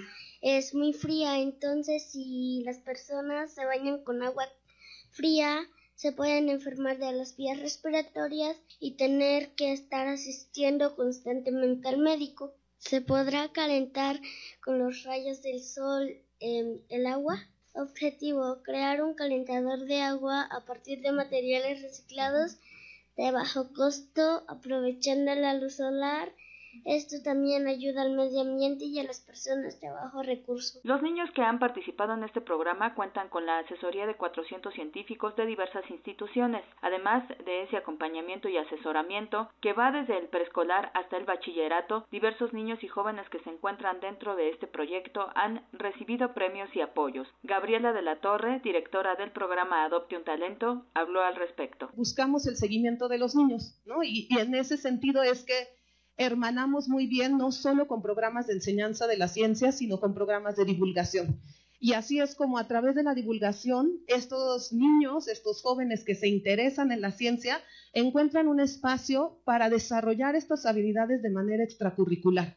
es 0.40 0.74
muy 0.74 0.92
fría, 0.92 1.38
entonces 1.38 2.10
si 2.10 2.62
las 2.64 2.78
personas 2.78 3.54
se 3.54 3.64
bañan 3.64 4.02
con 4.02 4.22
agua 4.22 4.48
fría, 5.10 5.68
se 5.94 6.12
pueden 6.12 6.48
enfermar 6.48 6.98
de 6.98 7.12
las 7.12 7.36
vías 7.36 7.60
respiratorias 7.60 8.56
y 8.80 8.96
tener 8.96 9.50
que 9.54 9.72
estar 9.72 10.08
asistiendo 10.08 10.96
constantemente 10.96 11.88
al 11.88 11.98
médico. 11.98 12.54
Se 12.78 13.00
podrá 13.00 13.52
calentar 13.52 14.18
con 14.64 14.78
los 14.78 15.04
rayos 15.04 15.42
del 15.42 15.62
sol 15.62 16.16
el 16.40 17.06
agua. 17.06 17.46
Objetivo, 17.74 18.62
crear 18.62 19.02
un 19.02 19.14
calentador 19.14 19.80
de 19.84 20.00
agua 20.00 20.42
a 20.50 20.64
partir 20.64 21.02
de 21.02 21.12
materiales 21.12 21.82
reciclados 21.82 22.56
de 23.20 23.33
bajo 23.33 23.72
costo, 23.74 24.44
aprovechando 24.48 25.35
la 25.35 25.52
luz 25.52 25.74
solar 25.74 26.33
esto 26.85 27.16
también 27.22 27.66
ayuda 27.66 28.02
al 28.02 28.16
medio 28.16 28.40
ambiente 28.40 28.85
y 28.85 28.98
a 28.98 29.04
las 29.04 29.20
personas 29.20 29.80
de 29.80 29.90
bajo 29.90 30.22
recurso. 30.22 30.80
Los 30.83 31.02
niños 31.02 31.30
que 31.35 31.42
han 31.42 31.59
participado 31.59 32.14
en 32.14 32.24
este 32.24 32.40
programa 32.40 32.94
cuentan 32.94 33.28
con 33.28 33.46
la 33.46 33.59
asesoría 33.59 34.06
de 34.06 34.16
400 34.16 34.72
científicos 34.74 35.37
de 35.37 35.46
diversas 35.46 35.88
instituciones, 35.90 36.64
además 36.80 37.24
de 37.44 37.62
ese 37.62 37.76
acompañamiento 37.76 38.48
y 38.48 38.56
asesoramiento 38.56 39.50
que 39.61 39.72
va 39.72 39.92
desde 39.92 40.18
el 40.18 40.28
preescolar 40.28 40.90
hasta 40.94 41.16
el 41.16 41.24
bachillerato. 41.24 42.06
Diversos 42.11 42.52
niños 42.52 42.83
y 42.83 42.88
jóvenes 42.88 43.28
que 43.28 43.40
se 43.40 43.50
encuentran 43.50 44.00
dentro 44.00 44.37
de 44.37 44.50
este 44.50 44.66
proyecto 44.66 45.28
han 45.35 45.64
recibido 45.72 46.35
premios 46.35 46.74
y 46.74 46.80
apoyos. 46.80 47.28
Gabriela 47.42 47.92
de 47.92 48.02
la 48.02 48.20
Torre, 48.20 48.61
directora 48.62 49.14
del 49.16 49.33
programa 49.33 49.85
Adopte 49.85 50.16
un 50.16 50.24
Talento, 50.24 50.87
habló 50.94 51.22
al 51.22 51.37
respecto. 51.37 51.90
Buscamos 51.94 52.46
el 52.46 52.56
seguimiento 52.56 53.09
de 53.09 53.18
los 53.18 53.35
niños, 53.35 53.78
¿no? 53.87 54.02
y, 54.02 54.26
y 54.28 54.38
en 54.38 54.54
ese 54.54 54.76
sentido 54.76 55.22
es 55.22 55.44
que 55.44 55.79
hermanamos 56.20 56.87
muy 56.87 57.06
bien 57.06 57.38
no 57.38 57.50
solo 57.50 57.88
con 57.88 58.02
programas 58.02 58.46
de 58.46 58.52
enseñanza 58.52 59.06
de 59.06 59.16
la 59.16 59.26
ciencia, 59.26 59.72
sino 59.72 59.98
con 60.00 60.12
programas 60.12 60.54
de 60.54 60.66
divulgación. 60.66 61.40
Y 61.80 61.94
así 61.94 62.20
es 62.20 62.35
como 62.35 62.59
a 62.59 62.68
través 62.68 62.94
de 62.94 63.02
la 63.02 63.14
divulgación, 63.14 64.02
estos 64.06 64.70
niños, 64.70 65.28
estos 65.28 65.62
jóvenes 65.62 66.04
que 66.04 66.14
se 66.14 66.28
interesan 66.28 66.92
en 66.92 67.00
la 67.00 67.11
ciencia, 67.11 67.62
encuentran 67.94 68.48
un 68.48 68.61
espacio 68.61 69.40
para 69.44 69.70
desarrollar 69.70 70.37
estas 70.37 70.66
habilidades 70.66 71.22
de 71.22 71.30
manera 71.30 71.64
extracurricular. 71.64 72.54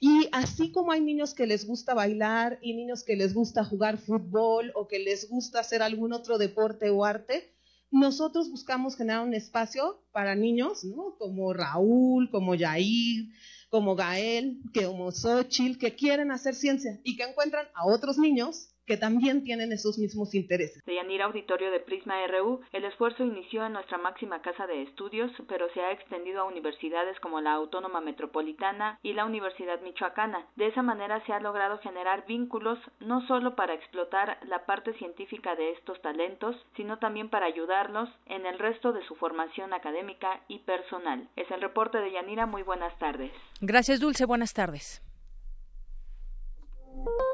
Y 0.00 0.30
así 0.32 0.72
como 0.72 0.92
hay 0.92 1.02
niños 1.02 1.34
que 1.34 1.46
les 1.46 1.66
gusta 1.66 1.92
bailar 1.92 2.58
y 2.62 2.72
niños 2.72 3.04
que 3.04 3.16
les 3.16 3.34
gusta 3.34 3.62
jugar 3.62 3.98
fútbol 3.98 4.72
o 4.74 4.88
que 4.88 5.00
les 5.00 5.28
gusta 5.28 5.60
hacer 5.60 5.82
algún 5.82 6.14
otro 6.14 6.38
deporte 6.38 6.88
o 6.88 7.04
arte, 7.04 7.55
nosotros 7.90 8.50
buscamos 8.50 8.96
generar 8.96 9.22
un 9.22 9.34
espacio 9.34 10.02
para 10.12 10.34
niños, 10.34 10.84
¿no? 10.84 11.16
Como 11.18 11.52
Raúl, 11.52 12.30
como 12.30 12.54
Yair, 12.54 13.32
como 13.70 13.94
Gael, 13.94 14.60
como 14.74 15.12
Xochitl, 15.12 15.78
que 15.78 15.94
quieren 15.94 16.30
hacer 16.30 16.54
ciencia 16.54 17.00
y 17.04 17.16
que 17.16 17.24
encuentran 17.24 17.66
a 17.74 17.86
otros 17.86 18.18
niños 18.18 18.68
que 18.86 18.96
también 18.96 19.44
tienen 19.44 19.72
esos 19.72 19.98
mismos 19.98 20.34
intereses. 20.34 20.84
De 20.84 20.94
Yanira 20.94 21.26
Auditorio 21.26 21.70
de 21.70 21.80
Prisma 21.80 22.14
RU, 22.26 22.60
el 22.72 22.84
esfuerzo 22.84 23.24
inició 23.24 23.66
en 23.66 23.72
nuestra 23.72 23.98
máxima 23.98 24.42
casa 24.42 24.66
de 24.66 24.82
estudios, 24.82 25.30
pero 25.48 25.66
se 25.74 25.80
ha 25.80 25.92
extendido 25.92 26.40
a 26.40 26.44
universidades 26.44 27.18
como 27.20 27.40
la 27.40 27.52
Autónoma 27.52 28.00
Metropolitana 28.00 28.98
y 29.02 29.12
la 29.12 29.24
Universidad 29.24 29.80
Michoacana. 29.80 30.46
De 30.56 30.68
esa 30.68 30.82
manera 30.82 31.24
se 31.26 31.32
ha 31.32 31.40
logrado 31.40 31.78
generar 31.78 32.26
vínculos 32.26 32.78
no 33.00 33.26
solo 33.26 33.56
para 33.56 33.74
explotar 33.74 34.38
la 34.46 34.64
parte 34.66 34.94
científica 34.94 35.56
de 35.56 35.72
estos 35.72 36.00
talentos, 36.02 36.56
sino 36.76 36.98
también 36.98 37.28
para 37.28 37.46
ayudarlos 37.46 38.08
en 38.26 38.46
el 38.46 38.58
resto 38.58 38.92
de 38.92 39.04
su 39.06 39.16
formación 39.16 39.72
académica 39.72 40.40
y 40.48 40.60
personal. 40.60 41.28
Es 41.36 41.50
el 41.50 41.60
reporte 41.60 41.98
de 41.98 42.12
Yanira. 42.12 42.46
Muy 42.46 42.62
buenas 42.62 42.96
tardes. 42.98 43.32
Gracias, 43.60 44.00
Dulce. 44.00 44.24
Buenas 44.24 44.52
tardes. 44.52 45.02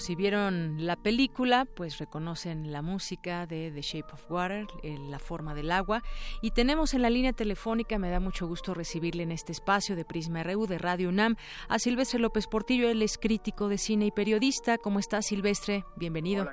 Si 0.00 0.14
vieron 0.14 0.86
la 0.86 0.96
película, 0.96 1.64
pues 1.64 1.98
reconocen 1.98 2.72
la 2.72 2.82
música 2.82 3.46
de 3.46 3.70
The 3.70 3.82
Shape 3.82 4.12
of 4.12 4.30
Water, 4.30 4.66
La 5.08 5.18
forma 5.18 5.54
del 5.54 5.70
agua. 5.70 6.02
Y 6.42 6.50
tenemos 6.50 6.94
en 6.94 7.02
la 7.02 7.10
línea 7.10 7.32
telefónica, 7.32 7.98
me 7.98 8.10
da 8.10 8.20
mucho 8.20 8.46
gusto 8.46 8.74
recibirle 8.74 9.22
en 9.22 9.32
este 9.32 9.52
espacio 9.52 9.96
de 9.96 10.04
Prisma 10.04 10.42
RU 10.42 10.66
de 10.66 10.78
Radio 10.78 11.08
UNAM, 11.08 11.36
a 11.68 11.78
Silvestre 11.78 12.18
López 12.18 12.46
Portillo, 12.46 12.88
él 12.88 13.02
es 13.02 13.18
crítico 13.18 13.68
de 13.68 13.78
cine 13.78 14.06
y 14.06 14.10
periodista. 14.10 14.78
¿Cómo 14.78 14.98
estás, 14.98 15.26
Silvestre? 15.26 15.84
Bienvenido. 15.96 16.48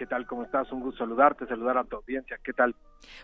¿Qué 0.00 0.06
tal? 0.06 0.26
¿Cómo 0.26 0.44
estás? 0.44 0.72
Un 0.72 0.80
gusto 0.80 1.00
saludarte, 1.00 1.46
saludar 1.46 1.76
a 1.76 1.84
tu 1.84 1.96
audiencia. 1.96 2.38
¿Qué 2.42 2.52
tal? 2.54 2.74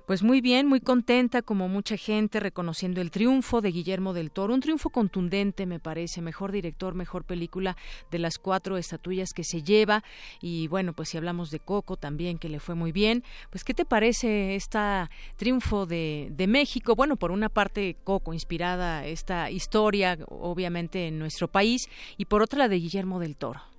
Pues 0.06 0.22
muy 0.22 0.40
bien, 0.40 0.66
muy 0.66 0.80
contenta, 0.80 1.40
como 1.40 1.68
mucha 1.68 1.96
gente, 1.96 2.38
reconociendo 2.38 3.00
el 3.00 3.10
triunfo 3.10 3.60
de 3.60 3.70
Guillermo 3.70 4.12
del 4.12 4.30
Toro. 4.30 4.52
Un 4.52 4.60
triunfo 4.60 4.90
contundente, 4.90 5.64
me 5.64 5.80
parece. 5.80 6.20
Mejor 6.20 6.52
director, 6.52 6.94
mejor 6.94 7.24
película 7.24 7.76
de 8.10 8.18
las 8.18 8.38
cuatro 8.38 8.76
estatuillas 8.76 9.30
que 9.34 9.42
se 9.42 9.62
lleva. 9.62 10.02
Y 10.40 10.68
bueno, 10.68 10.92
pues 10.92 11.08
si 11.08 11.16
hablamos 11.16 11.50
de 11.50 11.60
Coco 11.60 11.96
también, 11.96 12.38
que 12.38 12.48
le 12.48 12.60
fue 12.60 12.74
muy 12.74 12.92
bien. 12.92 13.22
Pues, 13.50 13.64
¿qué 13.64 13.72
te 13.72 13.84
parece 13.84 14.54
este 14.54 14.78
triunfo 15.36 15.86
de, 15.86 16.28
de 16.30 16.46
México? 16.46 16.94
Bueno, 16.94 17.16
por 17.16 17.30
una 17.30 17.48
parte, 17.48 17.96
Coco, 18.04 18.34
inspirada 18.34 19.06
esta 19.06 19.50
historia, 19.50 20.18
obviamente, 20.28 21.06
en 21.06 21.18
nuestro 21.18 21.48
país. 21.48 21.88
Y 22.18 22.26
por 22.26 22.42
otra, 22.42 22.58
la 22.58 22.68
de 22.68 22.76
Guillermo 22.76 23.18
del 23.18 23.36
Toro. 23.36 23.75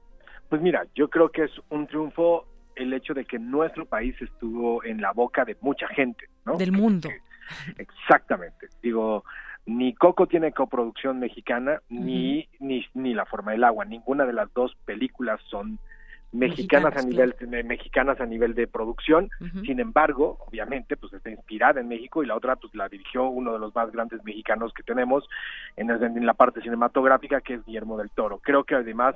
Pues 0.49 0.61
mira, 0.61 0.85
yo 0.95 1.09
creo 1.09 1.29
que 1.29 1.43
es 1.43 1.51
un 1.69 1.87
triunfo 1.87 2.45
el 2.75 2.93
hecho 2.93 3.13
de 3.13 3.25
que 3.25 3.39
nuestro 3.39 3.85
país 3.85 4.15
estuvo 4.21 4.83
en 4.83 5.01
la 5.01 5.11
boca 5.11 5.43
de 5.45 5.57
mucha 5.61 5.87
gente, 5.87 6.29
¿no? 6.45 6.57
Del 6.57 6.71
mundo. 6.71 7.09
Exactamente. 7.77 8.67
Digo, 8.81 9.23
ni 9.65 9.93
Coco 9.93 10.27
tiene 10.27 10.51
coproducción 10.51 11.19
mexicana, 11.19 11.81
ni, 11.89 12.47
ni, 12.59 12.85
ni 12.93 13.13
La 13.13 13.25
Forma 13.25 13.51
del 13.51 13.63
Agua. 13.63 13.85
Ninguna 13.85 14.25
de 14.25 14.33
las 14.33 14.53
dos 14.53 14.75
películas 14.85 15.41
son 15.49 15.79
mexicanas, 16.31 16.95
a 16.97 17.01
nivel 17.01 17.33
mexicanas 17.65 18.19
a 18.19 18.25
nivel 18.25 18.53
de 18.53 18.67
producción. 18.67 19.29
Sin 19.65 19.79
embargo, 19.79 20.37
obviamente, 20.47 20.97
pues 20.97 21.13
está 21.13 21.29
inspirada 21.29 21.79
en 21.79 21.87
México 21.87 22.23
y 22.23 22.27
la 22.27 22.35
otra, 22.35 22.55
pues 22.57 22.73
la 22.75 22.89
dirigió 22.89 23.27
uno 23.27 23.53
de 23.53 23.59
los 23.59 23.73
más 23.73 23.91
grandes 23.91 24.23
mexicanos 24.23 24.73
que 24.73 24.83
tenemos 24.83 25.27
en, 25.75 25.89
en 25.89 26.25
la 26.25 26.33
parte 26.33 26.61
cinematográfica, 26.61 27.41
que 27.41 27.55
es 27.55 27.65
Guillermo 27.65 27.97
del 27.97 28.09
Toro. 28.11 28.39
Creo 28.39 28.63
que 28.63 28.75
además 28.75 29.15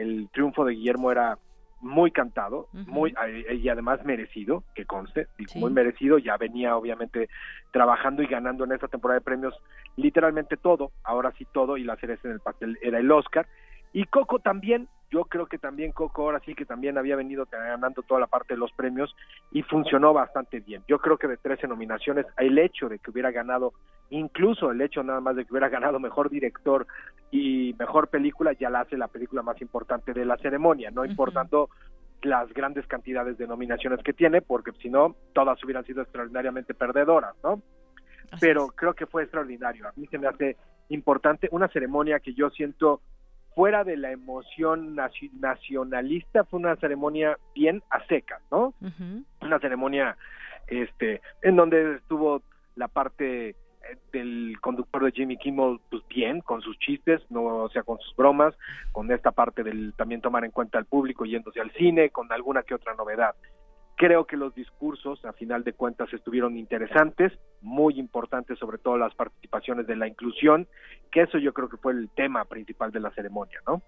el 0.00 0.28
triunfo 0.32 0.64
de 0.64 0.74
Guillermo 0.74 1.12
era 1.12 1.38
muy 1.80 2.10
cantado, 2.10 2.68
muy 2.72 3.14
eh, 3.26 3.54
y 3.54 3.68
además 3.68 4.04
merecido, 4.04 4.64
que 4.74 4.84
conste, 4.84 5.28
muy 5.54 5.70
merecido, 5.72 6.18
ya 6.18 6.36
venía 6.36 6.76
obviamente 6.76 7.28
trabajando 7.72 8.22
y 8.22 8.26
ganando 8.26 8.64
en 8.64 8.72
esta 8.72 8.88
temporada 8.88 9.18
de 9.18 9.24
premios 9.24 9.54
literalmente 9.96 10.58
todo, 10.58 10.92
ahora 11.04 11.32
sí 11.38 11.46
todo 11.52 11.78
y 11.78 11.84
la 11.84 11.96
cereza 11.96 12.28
en 12.28 12.34
el 12.34 12.40
pastel 12.40 12.78
era 12.82 12.98
el 12.98 13.10
Oscar 13.10 13.46
y 13.92 14.04
Coco 14.04 14.40
también, 14.40 14.88
yo 15.10 15.24
creo 15.24 15.46
que 15.46 15.58
también 15.58 15.92
Coco 15.92 16.22
ahora 16.22 16.40
sí 16.44 16.54
que 16.54 16.64
también 16.64 16.96
había 16.96 17.16
venido 17.16 17.46
ganando 17.50 18.02
toda 18.02 18.20
la 18.20 18.26
parte 18.28 18.54
de 18.54 18.60
los 18.60 18.72
premios 18.72 19.14
y 19.50 19.62
funcionó 19.62 20.12
bastante 20.12 20.60
bien. 20.60 20.84
Yo 20.86 20.98
creo 21.00 21.18
que 21.18 21.26
de 21.26 21.36
13 21.36 21.66
nominaciones, 21.66 22.26
el 22.38 22.58
hecho 22.58 22.88
de 22.88 22.98
que 22.98 23.10
hubiera 23.10 23.32
ganado, 23.32 23.72
incluso 24.10 24.70
el 24.70 24.80
hecho 24.80 25.02
nada 25.02 25.20
más 25.20 25.34
de 25.34 25.44
que 25.44 25.52
hubiera 25.52 25.68
ganado 25.80 25.98
mejor 25.98 26.30
director 26.30 26.86
y 27.30 27.74
mejor 27.78 28.08
película, 28.08 28.52
ya 28.52 28.70
la 28.70 28.80
hace 28.80 28.96
la 28.96 29.08
película 29.08 29.42
más 29.42 29.60
importante 29.60 30.12
de 30.12 30.24
la 30.24 30.36
ceremonia, 30.36 30.90
no 30.90 31.04
importando 31.04 31.68
las 32.22 32.52
grandes 32.52 32.86
cantidades 32.86 33.38
de 33.38 33.46
nominaciones 33.46 34.00
que 34.04 34.12
tiene, 34.12 34.42
porque 34.42 34.72
si 34.80 34.90
no, 34.90 35.16
todas 35.32 35.62
hubieran 35.64 35.84
sido 35.84 36.02
extraordinariamente 36.02 36.74
perdedoras, 36.74 37.34
¿no? 37.42 37.62
Pero 38.40 38.68
creo 38.68 38.94
que 38.94 39.06
fue 39.06 39.22
extraordinario. 39.22 39.88
A 39.88 39.92
mí 39.96 40.06
se 40.06 40.18
me 40.18 40.28
hace 40.28 40.56
importante 40.90 41.48
una 41.50 41.68
ceremonia 41.68 42.20
que 42.20 42.34
yo 42.34 42.50
siento 42.50 43.00
fuera 43.54 43.84
de 43.84 43.96
la 43.96 44.12
emoción 44.12 44.94
nacionalista, 44.94 46.44
fue 46.44 46.60
una 46.60 46.76
ceremonia 46.76 47.38
bien 47.54 47.82
a 47.90 48.04
secas, 48.06 48.40
¿no? 48.50 48.74
Una 49.40 49.58
ceremonia 49.58 50.16
este, 50.68 51.20
en 51.42 51.56
donde 51.56 51.96
estuvo 51.96 52.42
la 52.76 52.88
parte 52.88 53.50
eh, 53.50 53.56
del 54.12 54.56
conductor 54.60 55.04
de 55.04 55.12
Jimmy 55.12 55.36
Kimmel 55.36 55.80
pues 55.90 56.02
bien 56.08 56.40
con 56.40 56.62
sus 56.62 56.78
chistes 56.78 57.20
no 57.30 57.42
o 57.42 57.68
sea 57.70 57.82
con 57.82 57.98
sus 57.98 58.14
bromas 58.14 58.54
con 58.92 59.10
esta 59.10 59.32
parte 59.32 59.64
del 59.64 59.92
también 59.96 60.20
tomar 60.20 60.44
en 60.44 60.52
cuenta 60.52 60.78
al 60.78 60.86
público 60.86 61.24
yéndose 61.24 61.60
al 61.60 61.72
cine 61.72 62.10
con 62.10 62.30
alguna 62.30 62.62
que 62.62 62.74
otra 62.74 62.94
novedad 62.94 63.34
Creo 64.00 64.24
que 64.24 64.38
los 64.38 64.54
discursos, 64.54 65.22
a 65.26 65.34
final 65.34 65.62
de 65.62 65.74
cuentas, 65.74 66.10
estuvieron 66.14 66.56
interesantes, 66.56 67.34
muy 67.60 68.00
importantes, 68.00 68.58
sobre 68.58 68.78
todo 68.78 68.96
las 68.96 69.14
participaciones 69.14 69.86
de 69.86 69.94
la 69.94 70.08
inclusión, 70.08 70.66
que 71.12 71.20
eso 71.20 71.36
yo 71.36 71.52
creo 71.52 71.68
que 71.68 71.76
fue 71.76 71.92
el 71.92 72.08
tema 72.16 72.46
principal 72.46 72.92
de 72.92 73.00
la 73.00 73.10
ceremonia, 73.10 73.60
¿no? 73.66 73.82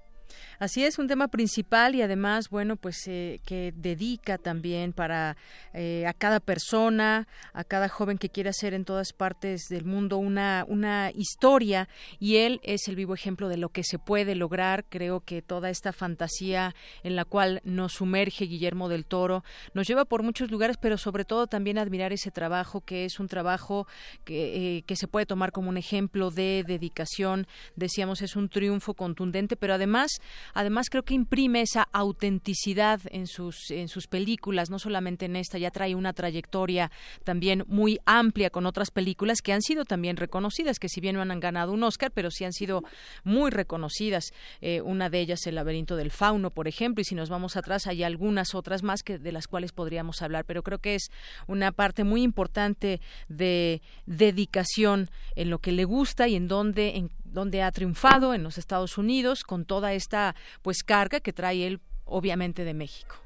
Así 0.58 0.84
es, 0.84 0.98
un 0.98 1.08
tema 1.08 1.28
principal 1.28 1.94
y 1.94 2.02
además, 2.02 2.48
bueno, 2.48 2.76
pues 2.76 2.96
eh, 3.06 3.40
que 3.44 3.72
dedica 3.76 4.38
también 4.38 4.92
para 4.92 5.36
eh, 5.74 6.06
a 6.06 6.12
cada 6.12 6.40
persona, 6.40 7.26
a 7.52 7.64
cada 7.64 7.88
joven 7.88 8.18
que 8.18 8.28
quiera 8.28 8.50
hacer 8.50 8.74
en 8.74 8.84
todas 8.84 9.12
partes 9.12 9.62
del 9.68 9.84
mundo 9.84 10.18
una, 10.18 10.64
una 10.68 11.10
historia 11.14 11.88
y 12.20 12.36
él 12.36 12.60
es 12.62 12.88
el 12.88 12.96
vivo 12.96 13.14
ejemplo 13.14 13.48
de 13.48 13.56
lo 13.56 13.70
que 13.70 13.84
se 13.84 13.98
puede 13.98 14.34
lograr. 14.34 14.84
Creo 14.88 15.20
que 15.20 15.42
toda 15.42 15.70
esta 15.70 15.92
fantasía 15.92 16.74
en 17.02 17.16
la 17.16 17.24
cual 17.24 17.60
nos 17.64 17.94
sumerge 17.94 18.44
Guillermo 18.44 18.88
del 18.88 19.04
Toro 19.04 19.44
nos 19.74 19.86
lleva 19.86 20.04
por 20.04 20.22
muchos 20.22 20.50
lugares, 20.50 20.76
pero 20.76 20.98
sobre 20.98 21.24
todo 21.24 21.46
también 21.46 21.78
admirar 21.78 22.12
ese 22.12 22.30
trabajo 22.30 22.80
que 22.80 23.04
es 23.04 23.18
un 23.20 23.28
trabajo 23.28 23.86
que, 24.24 24.78
eh, 24.78 24.82
que 24.82 24.96
se 24.96 25.08
puede 25.08 25.26
tomar 25.26 25.52
como 25.52 25.68
un 25.68 25.76
ejemplo 25.76 26.30
de 26.30 26.64
dedicación. 26.66 27.46
Decíamos, 27.76 28.22
es 28.22 28.36
un 28.36 28.48
triunfo 28.48 28.94
contundente, 28.94 29.56
pero 29.56 29.74
además 29.74 30.10
Además, 30.54 30.88
creo 30.90 31.02
que 31.02 31.14
imprime 31.14 31.62
esa 31.62 31.88
autenticidad 31.92 33.00
en 33.10 33.26
sus, 33.26 33.70
en 33.70 33.88
sus 33.88 34.06
películas, 34.06 34.70
no 34.70 34.78
solamente 34.78 35.26
en 35.26 35.36
esta, 35.36 35.58
ya 35.58 35.70
trae 35.70 35.94
una 35.94 36.12
trayectoria 36.12 36.90
también 37.24 37.64
muy 37.66 38.00
amplia 38.06 38.50
con 38.50 38.66
otras 38.66 38.90
películas 38.90 39.42
que 39.42 39.52
han 39.52 39.62
sido 39.62 39.84
también 39.84 40.16
reconocidas, 40.16 40.78
que 40.78 40.88
si 40.88 41.00
bien 41.00 41.16
no 41.16 41.22
han 41.22 41.40
ganado 41.40 41.72
un 41.72 41.82
Oscar, 41.82 42.10
pero 42.12 42.30
sí 42.30 42.44
han 42.44 42.52
sido 42.52 42.82
muy 43.24 43.50
reconocidas. 43.50 44.32
Eh, 44.60 44.80
una 44.82 45.10
de 45.10 45.20
ellas, 45.20 45.46
El 45.46 45.56
laberinto 45.56 45.96
del 45.96 46.10
fauno, 46.10 46.50
por 46.50 46.68
ejemplo, 46.68 47.02
y 47.02 47.04
si 47.04 47.14
nos 47.14 47.28
vamos 47.28 47.56
atrás, 47.56 47.86
hay 47.86 48.02
algunas 48.02 48.54
otras 48.54 48.82
más 48.82 49.02
que 49.02 49.18
de 49.18 49.32
las 49.32 49.46
cuales 49.46 49.72
podríamos 49.72 50.22
hablar, 50.22 50.44
pero 50.44 50.62
creo 50.62 50.78
que 50.78 50.94
es 50.94 51.10
una 51.46 51.72
parte 51.72 52.04
muy 52.04 52.22
importante 52.22 53.00
de 53.28 53.82
dedicación 54.06 55.10
en 55.36 55.50
lo 55.50 55.58
que 55.58 55.72
le 55.72 55.84
gusta 55.84 56.28
y 56.28 56.36
en 56.36 56.48
donde, 56.48 56.96
en 56.96 57.10
donde 57.32 57.62
ha 57.62 57.72
triunfado 57.72 58.34
en 58.34 58.42
los 58.42 58.58
Estados 58.58 58.98
Unidos 58.98 59.44
con 59.44 59.64
toda 59.64 59.92
esta 59.92 60.34
pues 60.62 60.84
carga 60.84 61.20
que 61.20 61.32
trae 61.32 61.66
él 61.66 61.80
obviamente 62.04 62.64
de 62.64 62.74
México. 62.74 63.16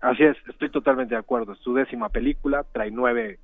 Así 0.00 0.24
es, 0.24 0.36
estoy 0.48 0.70
totalmente 0.70 1.14
de 1.14 1.20
acuerdo. 1.20 1.52
Es 1.52 1.58
su 1.60 1.74
décima 1.74 2.08
película, 2.08 2.64
trae 2.72 2.90
nueve 2.90 3.38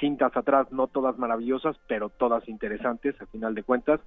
cintas 0.00 0.36
atrás, 0.36 0.66
no 0.72 0.88
todas 0.88 1.16
maravillosas, 1.16 1.76
pero 1.86 2.08
todas 2.08 2.48
interesantes, 2.48 3.14
al 3.20 3.28
final 3.28 3.54
de 3.54 3.62
cuentas. 3.62 4.00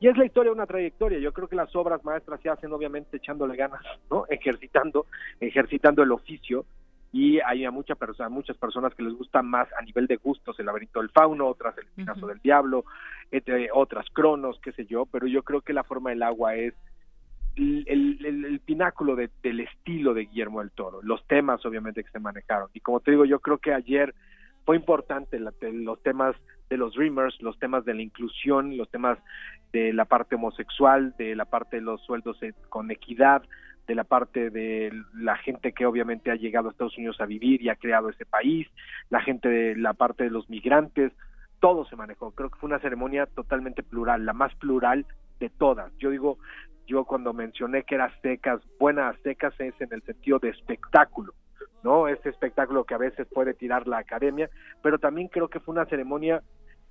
Y 0.00 0.08
es 0.08 0.16
la 0.16 0.24
historia 0.24 0.50
una 0.50 0.66
trayectoria. 0.66 1.18
Yo 1.18 1.32
creo 1.34 1.46
que 1.46 1.56
las 1.56 1.76
obras 1.76 2.02
maestras 2.04 2.40
se 2.40 2.48
hacen, 2.48 2.72
obviamente, 2.72 3.18
echándole 3.18 3.54
ganas, 3.54 3.82
¿no? 4.10 4.24
Ejercitando, 4.30 5.04
ejercitando 5.40 6.02
el 6.02 6.12
oficio 6.12 6.64
y 7.12 7.40
hay 7.40 7.66
a 7.66 7.70
mucha 7.70 7.94
persona, 7.94 8.30
muchas 8.30 8.56
personas 8.56 8.94
que 8.94 9.02
les 9.02 9.12
gusta 9.12 9.42
más 9.42 9.68
a 9.78 9.82
nivel 9.82 10.06
de 10.06 10.16
gustos 10.16 10.58
el 10.58 10.66
laberinto 10.66 11.00
del 11.00 11.10
fauno, 11.10 11.46
otras 11.46 11.76
el 11.76 11.84
espinazo 11.84 12.26
del 12.26 12.38
diablo, 12.38 12.86
entre 13.30 13.68
otras 13.72 14.06
cronos, 14.12 14.58
qué 14.62 14.72
sé 14.72 14.86
yo, 14.86 15.04
pero 15.04 15.26
yo 15.26 15.42
creo 15.42 15.60
que 15.60 15.74
la 15.74 15.84
forma 15.84 16.10
del 16.10 16.22
agua 16.22 16.54
es 16.54 16.74
el, 17.56 18.18
el, 18.24 18.60
pináculo 18.60 19.14
del 19.14 19.60
estilo 19.60 20.14
de 20.14 20.22
Guillermo 20.22 20.60
del 20.60 20.70
Toro, 20.70 21.00
los 21.02 21.26
temas 21.26 21.64
obviamente 21.66 22.02
que 22.02 22.10
se 22.10 22.18
manejaron. 22.18 22.70
Y 22.72 22.80
como 22.80 23.00
te 23.00 23.10
digo, 23.10 23.26
yo 23.26 23.40
creo 23.40 23.58
que 23.58 23.74
ayer 23.74 24.14
fue 24.64 24.76
importante 24.76 25.38
los 25.38 26.02
temas 26.02 26.34
de 26.70 26.76
los 26.78 26.94
Dreamers, 26.94 27.40
los 27.42 27.58
temas 27.58 27.84
de 27.84 27.92
la 27.92 28.00
inclusión, 28.00 28.76
los 28.78 28.90
temas 28.90 29.18
de 29.72 29.92
la 29.92 30.06
parte 30.06 30.36
homosexual, 30.36 31.14
de 31.18 31.36
la 31.36 31.44
parte 31.44 31.76
de 31.76 31.82
los 31.82 32.00
sueldos 32.02 32.38
con 32.70 32.90
equidad, 32.90 33.42
de 33.86 33.94
la 33.94 34.04
parte 34.04 34.50
de 34.50 34.92
la 35.14 35.36
gente 35.36 35.72
que 35.72 35.86
obviamente 35.86 36.30
ha 36.30 36.36
llegado 36.36 36.68
a 36.68 36.72
Estados 36.72 36.96
Unidos 36.96 37.20
a 37.20 37.26
vivir 37.26 37.62
y 37.62 37.68
ha 37.68 37.76
creado 37.76 38.08
ese 38.08 38.24
país, 38.24 38.68
la 39.10 39.20
gente 39.20 39.48
de 39.48 39.76
la 39.76 39.94
parte 39.94 40.24
de 40.24 40.30
los 40.30 40.48
migrantes, 40.48 41.12
todo 41.60 41.84
se 41.84 41.96
manejó. 41.96 42.32
Creo 42.32 42.50
que 42.50 42.58
fue 42.58 42.68
una 42.68 42.80
ceremonia 42.80 43.26
totalmente 43.26 43.82
plural, 43.82 44.26
la 44.26 44.32
más 44.32 44.54
plural 44.56 45.06
de 45.40 45.48
todas. 45.48 45.92
Yo 45.98 46.10
digo, 46.10 46.38
yo 46.86 47.04
cuando 47.04 47.32
mencioné 47.32 47.84
que 47.84 47.94
era 47.94 48.12
secas, 48.20 48.60
buenas 48.78 49.16
secas 49.22 49.54
es 49.58 49.80
en 49.80 49.92
el 49.92 50.02
sentido 50.02 50.38
de 50.38 50.50
espectáculo, 50.50 51.32
¿no? 51.82 52.08
Ese 52.08 52.28
espectáculo 52.28 52.84
que 52.84 52.94
a 52.94 52.98
veces 52.98 53.26
puede 53.32 53.54
tirar 53.54 53.86
la 53.86 53.98
academia, 53.98 54.50
pero 54.82 54.98
también 54.98 55.28
creo 55.28 55.48
que 55.48 55.60
fue 55.60 55.72
una 55.72 55.86
ceremonia 55.86 56.42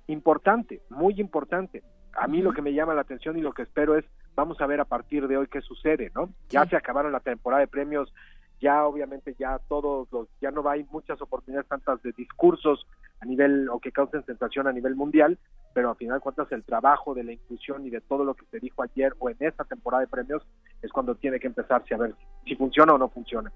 importante, 0.06 0.80
muy 0.90 1.20
importante. 1.20 1.82
A 2.14 2.26
mí 2.26 2.42
lo 2.42 2.52
que 2.52 2.62
me 2.62 2.72
llama 2.72 2.94
la 2.94 3.02
atención 3.02 3.38
y 3.38 3.40
lo 3.40 3.52
que 3.52 3.62
espero 3.62 3.96
es 3.96 4.04
vamos 4.34 4.60
a 4.60 4.66
ver 4.66 4.80
a 4.80 4.84
partir 4.84 5.28
de 5.28 5.36
hoy 5.36 5.46
qué 5.46 5.60
sucede, 5.60 6.10
¿no? 6.14 6.30
Ya 6.48 6.66
se 6.66 6.76
acabaron 6.76 7.12
la 7.12 7.20
temporada 7.20 7.60
de 7.60 7.68
premios, 7.68 8.12
ya 8.60 8.84
obviamente 8.84 9.34
ya 9.38 9.58
todos 9.68 10.10
los, 10.12 10.28
ya 10.40 10.50
no 10.50 10.66
hay 10.68 10.86
muchas 10.90 11.20
oportunidades 11.20 11.68
tantas 11.68 12.02
de 12.02 12.12
discursos 12.12 12.86
a 13.20 13.26
nivel 13.26 13.68
o 13.68 13.80
que 13.80 13.92
causen 13.92 14.24
sensación 14.24 14.66
a 14.68 14.72
nivel 14.72 14.94
mundial, 14.94 15.38
pero 15.74 15.90
al 15.90 15.96
final 15.96 16.20
cuentas 16.20 16.50
el 16.52 16.62
trabajo 16.62 17.14
de 17.14 17.24
la 17.24 17.32
inclusión 17.32 17.84
y 17.86 17.90
de 17.90 18.00
todo 18.00 18.24
lo 18.24 18.34
que 18.34 18.46
se 18.46 18.60
dijo 18.60 18.82
ayer 18.82 19.14
o 19.18 19.30
en 19.30 19.36
esta 19.40 19.64
temporada 19.64 20.02
de 20.02 20.08
premios 20.08 20.42
es 20.80 20.92
cuando 20.92 21.14
tiene 21.14 21.40
que 21.40 21.46
empezarse 21.46 21.94
a 21.94 21.98
ver 21.98 22.14
si 22.44 22.54
funciona 22.54 22.94
o 22.94 22.98
no 22.98 23.08
funciona. 23.08 23.52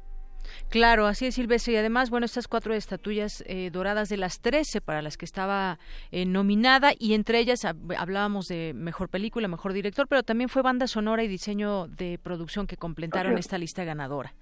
Claro, 0.68 1.06
así 1.06 1.26
es, 1.26 1.34
Silvestre. 1.34 1.74
Y 1.74 1.76
además, 1.76 2.10
bueno, 2.10 2.26
estas 2.26 2.48
cuatro 2.48 2.74
estatuillas 2.74 3.42
eh, 3.46 3.70
doradas 3.70 4.08
de 4.08 4.16
las 4.16 4.40
trece 4.40 4.80
para 4.80 5.02
las 5.02 5.16
que 5.16 5.24
estaba 5.24 5.78
eh, 6.10 6.26
nominada, 6.26 6.92
y 6.98 7.14
entre 7.14 7.38
ellas 7.38 7.64
hablábamos 7.64 8.48
de 8.48 8.72
mejor 8.74 9.08
película, 9.08 9.48
mejor 9.48 9.72
director, 9.72 10.06
pero 10.08 10.22
también 10.22 10.48
fue 10.48 10.62
banda 10.62 10.86
sonora 10.86 11.22
y 11.22 11.28
diseño 11.28 11.88
de 11.88 12.18
producción 12.22 12.66
que 12.66 12.76
completaron 12.76 13.38
esta 13.38 13.58
lista 13.58 13.84
ganadora. 13.84 14.34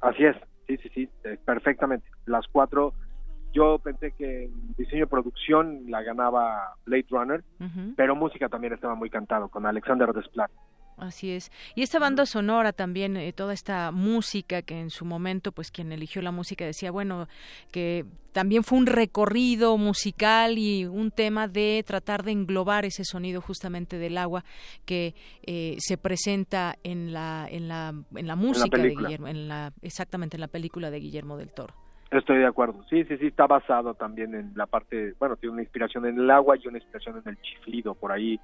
Así 0.00 0.24
es, 0.24 0.36
sí, 0.66 0.76
sí, 0.78 0.90
sí, 0.94 1.08
eh, 1.24 1.38
perfectamente. 1.44 2.06
Las 2.26 2.46
cuatro, 2.48 2.94
yo 3.52 3.78
pensé 3.78 4.12
que 4.12 4.44
en 4.44 4.74
diseño 4.76 5.04
de 5.04 5.10
producción 5.10 5.90
la 5.90 6.02
ganaba 6.02 6.74
Blade 6.86 7.06
Runner, 7.10 7.44
pero 7.96 8.16
música 8.16 8.48
también 8.48 8.72
estaba 8.72 8.94
muy 8.94 9.10
cantado 9.10 9.48
con 9.48 9.66
Alexander 9.66 10.12
Desplat. 10.12 10.50
Así 11.00 11.30
es. 11.30 11.50
Y 11.74 11.82
esta 11.82 11.98
banda 11.98 12.26
sonora 12.26 12.72
también, 12.72 13.16
eh, 13.16 13.32
toda 13.32 13.54
esta 13.54 13.90
música 13.90 14.60
que 14.60 14.78
en 14.78 14.90
su 14.90 15.06
momento, 15.06 15.50
pues 15.50 15.70
quien 15.70 15.92
eligió 15.92 16.20
la 16.20 16.30
música 16.30 16.66
decía, 16.66 16.90
bueno, 16.90 17.26
que 17.72 18.04
también 18.32 18.62
fue 18.64 18.78
un 18.78 18.86
recorrido 18.86 19.78
musical 19.78 20.58
y 20.58 20.84
un 20.84 21.10
tema 21.10 21.48
de 21.48 21.82
tratar 21.86 22.22
de 22.22 22.32
englobar 22.32 22.84
ese 22.84 23.04
sonido 23.04 23.40
justamente 23.40 23.98
del 23.98 24.18
agua 24.18 24.44
que 24.84 25.14
eh, 25.42 25.76
se 25.78 25.96
presenta 25.96 26.76
en 26.84 27.14
la, 27.14 27.48
en 27.50 27.66
la, 27.66 27.94
en 28.14 28.26
la 28.26 28.36
música 28.36 28.76
de 28.76 28.90
Guillermo, 28.90 29.26
en 29.26 29.48
la, 29.48 29.72
exactamente 29.80 30.36
en 30.36 30.42
la 30.42 30.48
película 30.48 30.90
de 30.90 31.00
Guillermo 31.00 31.38
del 31.38 31.50
Toro. 31.50 31.74
Estoy 32.10 32.38
de 32.38 32.46
acuerdo. 32.46 32.84
Sí, 32.90 33.04
sí, 33.04 33.16
sí, 33.18 33.28
está 33.28 33.46
basado 33.46 33.94
también 33.94 34.34
en 34.34 34.52
la 34.56 34.66
parte, 34.66 35.14
bueno, 35.18 35.36
tiene 35.36 35.52
una 35.52 35.62
inspiración 35.62 36.06
en 36.06 36.18
el 36.18 36.30
agua 36.30 36.56
y 36.56 36.66
una 36.66 36.78
inspiración 36.78 37.22
en 37.24 37.30
el 37.30 37.40
chiflido, 37.40 37.94
por 37.94 38.10
ahí 38.12 38.38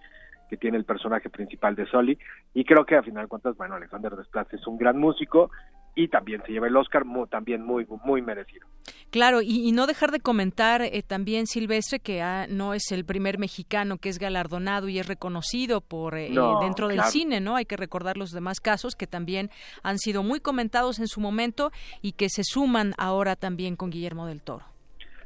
que 0.48 0.56
tiene 0.56 0.76
el 0.76 0.84
personaje 0.84 1.30
principal 1.30 1.74
de 1.74 1.86
Soli 1.86 2.18
y 2.54 2.64
creo 2.64 2.84
que 2.84 2.96
a 2.96 3.02
final 3.02 3.24
de 3.24 3.28
cuentas 3.28 3.56
bueno 3.56 3.74
Alexander 3.74 4.14
Desplat 4.14 4.52
es 4.54 4.66
un 4.66 4.78
gran 4.78 4.98
músico 4.98 5.50
y 5.96 6.08
también 6.08 6.42
se 6.44 6.52
lleva 6.52 6.68
el 6.68 6.76
Oscar, 6.76 7.04
también 7.30 7.64
muy, 7.64 7.86
muy 8.04 8.20
merecido. 8.20 8.68
Claro, 9.10 9.40
y, 9.42 9.72
no 9.72 9.86
dejar 9.86 10.10
de 10.10 10.20
comentar 10.20 10.82
eh, 10.82 11.02
también, 11.02 11.46
Silvestre, 11.46 12.00
que 12.00 12.20
ah, 12.20 12.46
no 12.50 12.74
es 12.74 12.92
el 12.92 13.06
primer 13.06 13.38
mexicano 13.38 13.96
que 13.96 14.10
es 14.10 14.18
galardonado 14.18 14.88
y 14.88 14.98
es 14.98 15.08
reconocido 15.08 15.80
por 15.80 16.18
eh, 16.18 16.30
dentro 16.60 16.88
del 16.88 17.02
cine, 17.04 17.40
¿no? 17.40 17.56
Hay 17.56 17.64
que 17.64 17.78
recordar 17.78 18.18
los 18.18 18.30
demás 18.30 18.60
casos 18.60 18.94
que 18.94 19.06
también 19.06 19.48
han 19.82 19.96
sido 19.96 20.22
muy 20.22 20.38
comentados 20.38 20.98
en 20.98 21.06
su 21.06 21.20
momento 21.20 21.70
y 22.02 22.12
que 22.12 22.28
se 22.28 22.42
suman 22.44 22.92
ahora 22.98 23.34
también 23.34 23.74
con 23.74 23.88
Guillermo 23.88 24.26
del 24.26 24.42
Toro. 24.42 24.66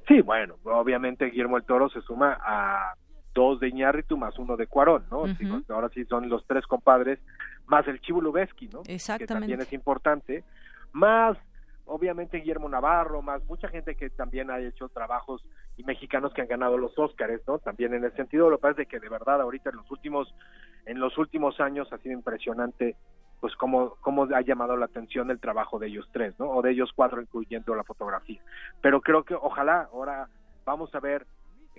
Sí, 0.06 0.20
bueno, 0.20 0.54
obviamente 0.64 1.26
Guillermo 1.26 1.56
del 1.56 1.66
Toro 1.66 1.88
se 1.88 2.00
suma 2.02 2.38
a 2.40 2.94
dos 3.34 3.60
de 3.60 3.68
Iñárritu 3.68 4.16
más 4.16 4.38
uno 4.38 4.56
de 4.56 4.66
Cuarón, 4.66 5.04
¿no? 5.10 5.24
ahora 5.68 5.88
sí 5.94 6.04
son 6.04 6.28
los 6.28 6.46
tres 6.46 6.66
compadres, 6.66 7.18
más 7.66 7.86
el 7.86 8.00
Chivo 8.00 8.20
Lubeski, 8.20 8.68
¿no? 8.68 8.82
Exactamente. 8.86 9.26
Que 9.26 9.40
también 9.40 9.60
es 9.60 9.72
importante, 9.72 10.44
más 10.92 11.38
obviamente 11.86 12.38
Guillermo 12.38 12.68
Navarro, 12.68 13.20
más 13.20 13.44
mucha 13.46 13.68
gente 13.68 13.96
que 13.96 14.10
también 14.10 14.50
ha 14.50 14.60
hecho 14.60 14.88
trabajos 14.88 15.44
y 15.76 15.82
mexicanos 15.82 16.32
que 16.32 16.40
han 16.40 16.48
ganado 16.48 16.78
los 16.78 16.96
Óscares, 16.98 17.40
¿no? 17.48 17.58
También 17.58 17.94
en 17.94 18.04
ese 18.04 18.16
sentido, 18.16 18.48
lo 18.48 18.58
que 18.58 18.62
pasa 18.62 18.82
es 18.82 18.88
que 18.88 19.00
de 19.00 19.08
verdad 19.08 19.40
ahorita 19.40 19.70
en 19.70 19.76
los 19.76 19.90
últimos 19.90 20.32
en 20.86 21.00
los 21.00 21.18
últimos 21.18 21.60
años 21.60 21.92
ha 21.92 21.98
sido 21.98 22.14
impresionante 22.14 22.96
pues 23.40 23.54
cómo, 23.56 23.96
cómo 24.02 24.24
ha 24.24 24.40
llamado 24.42 24.76
la 24.76 24.84
atención 24.84 25.30
el 25.30 25.40
trabajo 25.40 25.78
de 25.78 25.88
ellos 25.88 26.08
tres, 26.12 26.38
¿no? 26.38 26.50
O 26.50 26.62
de 26.62 26.72
ellos 26.72 26.90
cuatro, 26.94 27.20
incluyendo 27.20 27.74
la 27.74 27.84
fotografía. 27.84 28.40
Pero 28.82 29.00
creo 29.00 29.24
que 29.24 29.34
ojalá 29.34 29.88
ahora 29.92 30.28
vamos 30.64 30.94
a 30.94 31.00
ver 31.00 31.26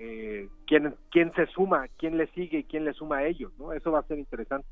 eh, 0.04 0.50
quién, 0.66 0.96
quién 1.12 1.32
se 1.34 1.46
suma, 1.46 1.88
quién 2.00 2.18
le 2.18 2.26
sigue 2.32 2.60
y 2.60 2.64
quién 2.64 2.86
le 2.86 2.94
suma 2.94 3.18
a 3.18 3.28
ellos, 3.28 3.52
¿no? 3.60 3.72
Eso 3.72 3.92
va 3.92 4.00
a 4.00 4.08
ser 4.08 4.18
interesante. 4.18 4.68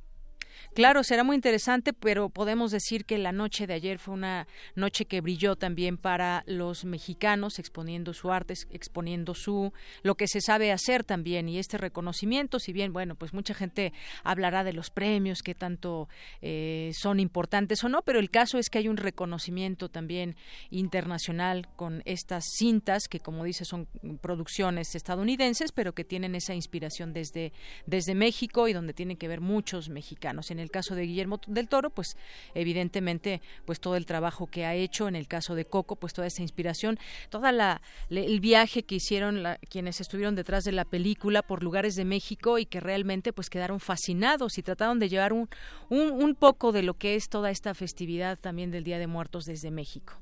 Claro, 0.74 1.04
será 1.04 1.24
muy 1.24 1.36
interesante, 1.36 1.94
pero 1.94 2.30
podemos 2.30 2.72
decir 2.72 3.06
que 3.06 3.18
la 3.18 3.32
noche 3.32 3.68
de 3.68 3.74
ayer 3.74 4.00
fue 4.00 4.14
una 4.14 4.48
noche 4.76 5.06
que 5.06 5.22
brilló 5.22 5.56
también 5.56 5.98
para 5.98 6.44
los 6.46 6.86
mexicanos, 6.86 7.60
exponiendo 7.60 8.14
su 8.14 8.32
arte, 8.32 8.54
exponiendo 8.72 9.34
su 9.34 9.74
lo 10.04 10.16
que 10.16 10.28
se 10.28 10.42
sabe 10.42 10.72
hacer 10.72 11.04
también 11.04 11.50
y 11.50 11.58
este 11.58 11.78
reconocimiento, 11.78 12.60
si 12.60 12.74
bien 12.74 12.94
bueno, 12.94 13.16
pues 13.16 13.34
mucha 13.34 13.54
gente 13.54 13.94
hablará 14.24 14.64
de 14.64 14.74
los 14.74 14.90
premios 14.90 15.42
que 15.42 15.56
tanto 15.56 16.08
eh, 16.42 16.92
son 16.94 17.20
importantes 17.20 17.84
o 17.84 17.90
no, 17.90 18.02
pero 18.02 18.20
el 18.20 18.30
caso 18.30 18.58
es 18.58 18.70
que 18.70 18.78
hay 18.78 18.88
un 18.88 18.98
reconocimiento 18.98 19.90
también 19.90 20.36
internacional 20.70 21.68
con 21.76 22.02
estas 22.06 22.46
cintas 22.58 23.08
que, 23.08 23.20
como 23.20 23.44
dice, 23.44 23.66
son 23.66 23.88
producciones 24.22 24.96
estadounidenses, 24.96 25.72
pero 25.72 25.94
que 25.94 26.04
tienen 26.04 26.36
esa 26.36 26.54
inspiración 26.54 27.14
desde 27.14 27.52
desde 27.86 28.16
México 28.16 28.68
y 28.68 28.74
donde 28.74 28.94
tienen 28.94 29.18
que 29.18 29.28
ver 29.28 29.42
muchos 29.42 29.90
mexicanos 29.90 30.49
en 30.52 30.60
el 30.60 30.72
caso 30.72 30.96
de 30.96 31.04
Guillermo 31.04 31.40
del 31.48 31.68
Toro, 31.68 31.90
pues 31.90 32.18
evidentemente, 32.54 33.42
pues 33.66 33.80
todo 33.80 33.96
el 33.96 34.06
trabajo 34.06 34.48
que 34.48 34.66
ha 34.66 34.76
hecho, 34.76 35.08
en 35.08 35.16
el 35.16 35.28
caso 35.28 35.56
de 35.56 35.66
Coco, 35.66 35.96
pues 35.96 36.14
toda 36.14 36.28
esa 36.28 36.42
inspiración, 36.42 36.98
toda 37.30 37.52
la 37.52 37.82
el 38.10 38.40
viaje 38.40 38.84
que 38.84 38.96
hicieron 38.96 39.44
quienes 39.70 40.02
estuvieron 40.02 40.36
detrás 40.36 40.64
de 40.64 40.72
la 40.72 40.86
película 40.86 41.42
por 41.42 41.64
lugares 41.64 41.96
de 41.96 42.06
México 42.06 42.58
y 42.58 42.66
que 42.66 42.80
realmente 42.80 43.34
pues 43.34 43.50
quedaron 43.50 43.80
fascinados 43.80 44.58
y 44.58 44.64
trataron 44.64 45.00
de 45.00 45.10
llevar 45.10 45.34
un, 45.34 45.50
un, 45.90 46.12
un 46.12 46.36
poco 46.36 46.72
de 46.72 46.84
lo 46.84 46.96
que 46.96 47.16
es 47.16 47.30
toda 47.30 47.50
esta 47.52 47.74
festividad 47.74 48.38
también 48.40 48.72
del 48.72 48.84
Día 48.84 49.00
de 49.00 49.08
Muertos 49.08 49.46
desde 49.46 49.72
México. 49.72 50.14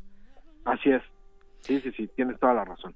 Así 0.65 0.89
es. 0.89 1.01
Sí, 1.59 1.80
sí, 1.82 1.91
sí, 1.91 2.07
tienes 2.15 2.39
toda 2.39 2.53
la 2.53 2.65
razón. 2.65 2.93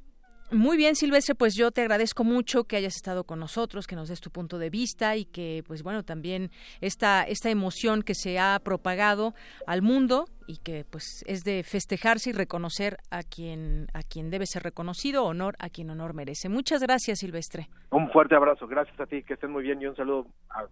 Muy 0.51 0.75
bien, 0.75 0.97
Silvestre, 0.97 1.33
pues 1.33 1.55
yo 1.55 1.71
te 1.71 1.79
agradezco 1.79 2.25
mucho 2.25 2.65
que 2.65 2.75
hayas 2.75 2.97
estado 2.97 3.23
con 3.23 3.39
nosotros, 3.39 3.87
que 3.87 3.95
nos 3.95 4.09
des 4.09 4.19
tu 4.19 4.31
punto 4.31 4.59
de 4.59 4.69
vista 4.69 5.15
y 5.15 5.23
que, 5.23 5.63
pues 5.65 5.81
bueno, 5.81 6.03
también 6.03 6.51
esta, 6.81 7.23
esta 7.23 7.49
emoción 7.49 8.03
que 8.03 8.15
se 8.15 8.37
ha 8.37 8.59
propagado 8.61 9.33
al 9.65 9.81
mundo 9.81 10.27
y 10.51 10.57
que 10.57 10.83
pues 10.89 11.23
es 11.27 11.43
de 11.45 11.63
festejarse 11.63 12.31
y 12.31 12.33
reconocer 12.33 12.97
a 13.09 13.23
quien 13.23 13.87
a 13.93 14.03
quien 14.03 14.29
debe 14.29 14.45
ser 14.45 14.63
reconocido, 14.63 15.23
honor 15.23 15.55
a 15.59 15.69
quien 15.69 15.89
honor 15.89 16.13
merece. 16.13 16.49
Muchas 16.49 16.81
gracias, 16.81 17.19
Silvestre. 17.19 17.69
Un 17.91 18.09
fuerte 18.11 18.35
abrazo, 18.35 18.67
gracias 18.67 18.99
a 18.99 19.05
ti, 19.05 19.23
que 19.23 19.35
estén 19.35 19.51
muy 19.51 19.63
bien 19.63 19.81
y 19.81 19.85
un 19.85 19.95
saludo 19.95 20.27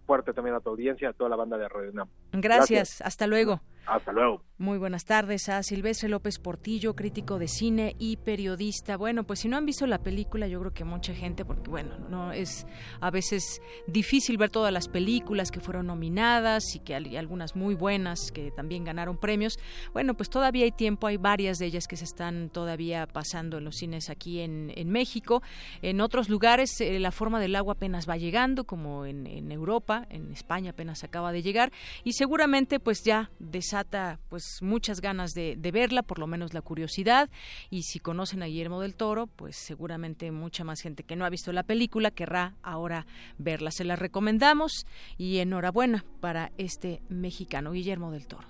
fuerte 0.06 0.32
también 0.34 0.56
a 0.56 0.60
tu 0.60 0.68
audiencia, 0.70 1.10
a 1.10 1.12
toda 1.14 1.30
la 1.30 1.36
banda 1.36 1.56
de 1.56 1.68
Radio 1.68 1.92
Nam. 1.92 2.08
Gracias, 2.32 3.00
hasta 3.00 3.26
luego. 3.26 3.60
Hasta 3.86 4.12
luego. 4.12 4.42
Muy 4.58 4.78
buenas 4.78 5.04
tardes 5.04 5.48
a 5.48 5.62
Silvestre 5.62 6.08
López 6.08 6.38
Portillo, 6.38 6.94
crítico 6.94 7.38
de 7.38 7.48
cine 7.48 7.96
y 7.98 8.18
periodista. 8.18 8.96
Bueno, 8.96 9.24
pues 9.24 9.40
si 9.40 9.48
no 9.48 9.56
han 9.56 9.66
visto 9.66 9.86
la 9.86 9.98
película, 9.98 10.46
yo 10.46 10.60
creo 10.60 10.72
que 10.72 10.84
mucha 10.84 11.14
gente, 11.14 11.44
porque 11.44 11.70
bueno, 11.70 11.98
no 12.08 12.30
es 12.30 12.66
a 13.00 13.10
veces 13.10 13.60
difícil 13.86 14.36
ver 14.36 14.50
todas 14.50 14.72
las 14.72 14.86
películas 14.88 15.50
que 15.50 15.60
fueron 15.60 15.86
nominadas 15.86 16.76
y 16.76 16.80
que 16.80 16.94
hay 16.94 17.16
algunas 17.16 17.56
muy 17.56 17.74
buenas 17.74 18.30
que 18.32 18.50
también 18.52 18.84
ganaron 18.84 19.18
premios. 19.18 19.58
Bueno, 19.92 20.14
pues 20.14 20.30
todavía 20.30 20.64
hay 20.64 20.72
tiempo, 20.72 21.06
hay 21.06 21.16
varias 21.16 21.58
de 21.58 21.66
ellas 21.66 21.86
que 21.86 21.96
se 21.96 22.04
están 22.04 22.50
todavía 22.50 23.06
pasando 23.06 23.58
en 23.58 23.64
los 23.64 23.76
cines 23.76 24.10
aquí 24.10 24.40
en, 24.40 24.70
México. 24.90 25.42
En 25.82 26.00
otros 26.00 26.28
lugares 26.28 26.80
eh, 26.80 26.98
la 26.98 27.12
forma 27.12 27.38
del 27.40 27.54
agua 27.54 27.74
apenas 27.74 28.08
va 28.08 28.16
llegando, 28.16 28.64
como 28.64 29.06
en, 29.06 29.50
Europa, 29.50 30.06
en 30.10 30.32
España 30.32 30.70
apenas 30.70 31.04
acaba 31.04 31.32
de 31.32 31.42
llegar 31.42 31.72
y 32.04 32.12
seguramente 32.12 32.80
pues 32.80 33.02
ya 33.04 33.30
desata 33.38 34.18
pues 34.28 34.58
muchas 34.62 35.00
ganas 35.00 35.32
de, 35.32 35.56
de 35.56 35.70
verla, 35.70 36.02
por 36.02 36.18
lo 36.18 36.26
menos 36.26 36.54
la 36.54 36.62
curiosidad 36.62 37.30
y 37.70 37.82
si 37.82 37.98
conocen 37.98 38.42
a 38.42 38.46
Guillermo 38.46 38.80
del 38.80 38.94
Toro, 38.94 39.26
pues 39.26 39.56
seguramente 39.56 40.30
mucha 40.30 40.64
más 40.64 40.80
gente 40.80 41.04
que 41.04 41.16
no 41.16 41.24
ha 41.24 41.30
visto 41.30 41.52
la 41.52 41.62
película 41.62 42.10
querrá 42.10 42.54
ahora 42.62 43.06
verla. 43.38 43.70
Se 43.70 43.84
la 43.84 43.96
recomendamos 43.96 44.86
y 45.16 45.38
enhorabuena 45.38 46.04
para 46.20 46.52
este 46.58 47.02
mexicano 47.08 47.72
Guillermo 47.72 48.10
del 48.10 48.26
Toro. 48.26 48.49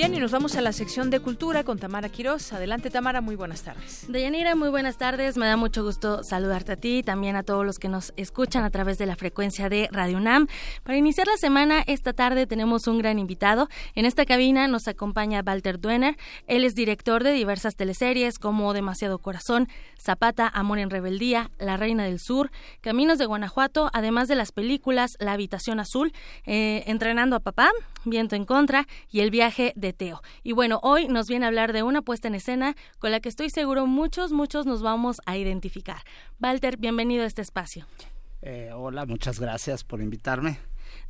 Bien, 0.00 0.14
y 0.14 0.18
nos 0.18 0.32
vamos 0.32 0.56
a 0.56 0.62
la 0.62 0.72
sección 0.72 1.10
de 1.10 1.20
cultura 1.20 1.62
con 1.62 1.78
Tamara 1.78 2.08
Quiroz. 2.08 2.54
Adelante, 2.54 2.88
Tamara, 2.88 3.20
muy 3.20 3.36
buenas 3.36 3.60
tardes. 3.64 4.06
Deyanira, 4.08 4.54
muy 4.54 4.70
buenas 4.70 4.96
tardes. 4.96 5.36
Me 5.36 5.44
da 5.44 5.58
mucho 5.58 5.84
gusto 5.84 6.24
saludarte 6.24 6.72
a 6.72 6.76
ti 6.76 7.00
y 7.00 7.02
también 7.02 7.36
a 7.36 7.42
todos 7.42 7.66
los 7.66 7.78
que 7.78 7.90
nos 7.90 8.14
escuchan 8.16 8.64
a 8.64 8.70
través 8.70 8.96
de 8.96 9.04
la 9.04 9.14
frecuencia 9.14 9.68
de 9.68 9.90
Radio 9.92 10.16
UNAM. 10.16 10.46
Para 10.84 10.96
iniciar 10.96 11.26
la 11.26 11.36
semana, 11.36 11.84
esta 11.86 12.14
tarde 12.14 12.46
tenemos 12.46 12.86
un 12.86 12.96
gran 12.96 13.18
invitado. 13.18 13.68
En 13.94 14.06
esta 14.06 14.24
cabina 14.24 14.68
nos 14.68 14.88
acompaña 14.88 15.42
Walter 15.46 15.78
Duener. 15.78 16.16
Él 16.46 16.64
es 16.64 16.74
director 16.74 17.22
de 17.22 17.32
diversas 17.32 17.76
teleseries 17.76 18.38
como 18.38 18.72
Demasiado 18.72 19.18
Corazón, 19.18 19.68
Zapata, 19.98 20.48
Amor 20.48 20.78
en 20.78 20.88
Rebeldía, 20.88 21.50
La 21.58 21.76
Reina 21.76 22.04
del 22.04 22.20
Sur, 22.20 22.50
Caminos 22.80 23.18
de 23.18 23.26
Guanajuato, 23.26 23.90
además 23.92 24.28
de 24.28 24.36
las 24.36 24.50
películas 24.50 25.18
La 25.20 25.34
Habitación 25.34 25.78
Azul, 25.78 26.14
eh, 26.46 26.84
Entrenando 26.86 27.36
a 27.36 27.40
Papá, 27.40 27.70
Viento 28.06 28.34
en 28.34 28.46
Contra 28.46 28.88
y 29.10 29.20
El 29.20 29.30
Viaje 29.30 29.74
de 29.76 29.89
Y 30.42 30.52
bueno, 30.52 30.80
hoy 30.82 31.08
nos 31.08 31.28
viene 31.28 31.44
a 31.44 31.48
hablar 31.48 31.72
de 31.72 31.82
una 31.82 32.02
puesta 32.02 32.28
en 32.28 32.34
escena 32.34 32.76
con 32.98 33.10
la 33.10 33.20
que 33.20 33.28
estoy 33.28 33.50
seguro 33.50 33.86
muchos, 33.86 34.32
muchos 34.32 34.66
nos 34.66 34.82
vamos 34.82 35.20
a 35.26 35.36
identificar. 35.36 36.02
Walter, 36.40 36.76
bienvenido 36.76 37.24
a 37.24 37.26
este 37.26 37.42
espacio. 37.42 37.86
Eh, 38.42 38.70
hola, 38.74 39.04
muchas 39.06 39.38
gracias 39.38 39.84
por 39.84 40.00
invitarme. 40.00 40.58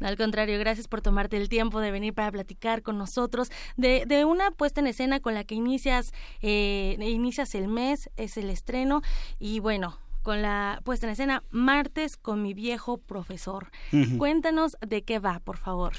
al 0.01 0.17
contrario, 0.17 0.59
gracias 0.59 0.89
por 0.89 1.01
tomarte 1.01 1.37
el 1.37 1.49
tiempo 1.49 1.81
de 1.81 1.91
venir 1.91 2.15
para 2.15 2.31
platicar 2.33 2.83
con 2.83 2.99
nosotros 2.99 3.51
de, 3.77 4.05
de 4.07 4.25
una 4.25 4.51
puesta 4.51 4.81
en 4.81 4.89
escena 4.89 5.21
con 5.21 5.35
la 5.35 5.45
que 5.45 5.55
inicias, 5.55 6.13
eh, 6.43 6.97
inicias 7.01 7.55
el 7.55 7.69
mes, 7.69 8.11
es 8.17 8.37
el 8.37 8.51
estreno 8.51 9.03
y 9.39 9.61
bueno, 9.61 9.99
con 10.23 10.43
la 10.43 10.81
puesta 10.85 11.07
en 11.07 11.13
escena 11.13 11.43
Martes 11.51 12.17
con 12.17 12.43
mi 12.43 12.55
viejo 12.55 12.99
profesor. 12.99 13.71
Cuéntanos 14.19 14.77
de 14.87 15.03
qué 15.03 15.19
va, 15.19 15.41
por 15.41 15.57
favor. 15.57 15.93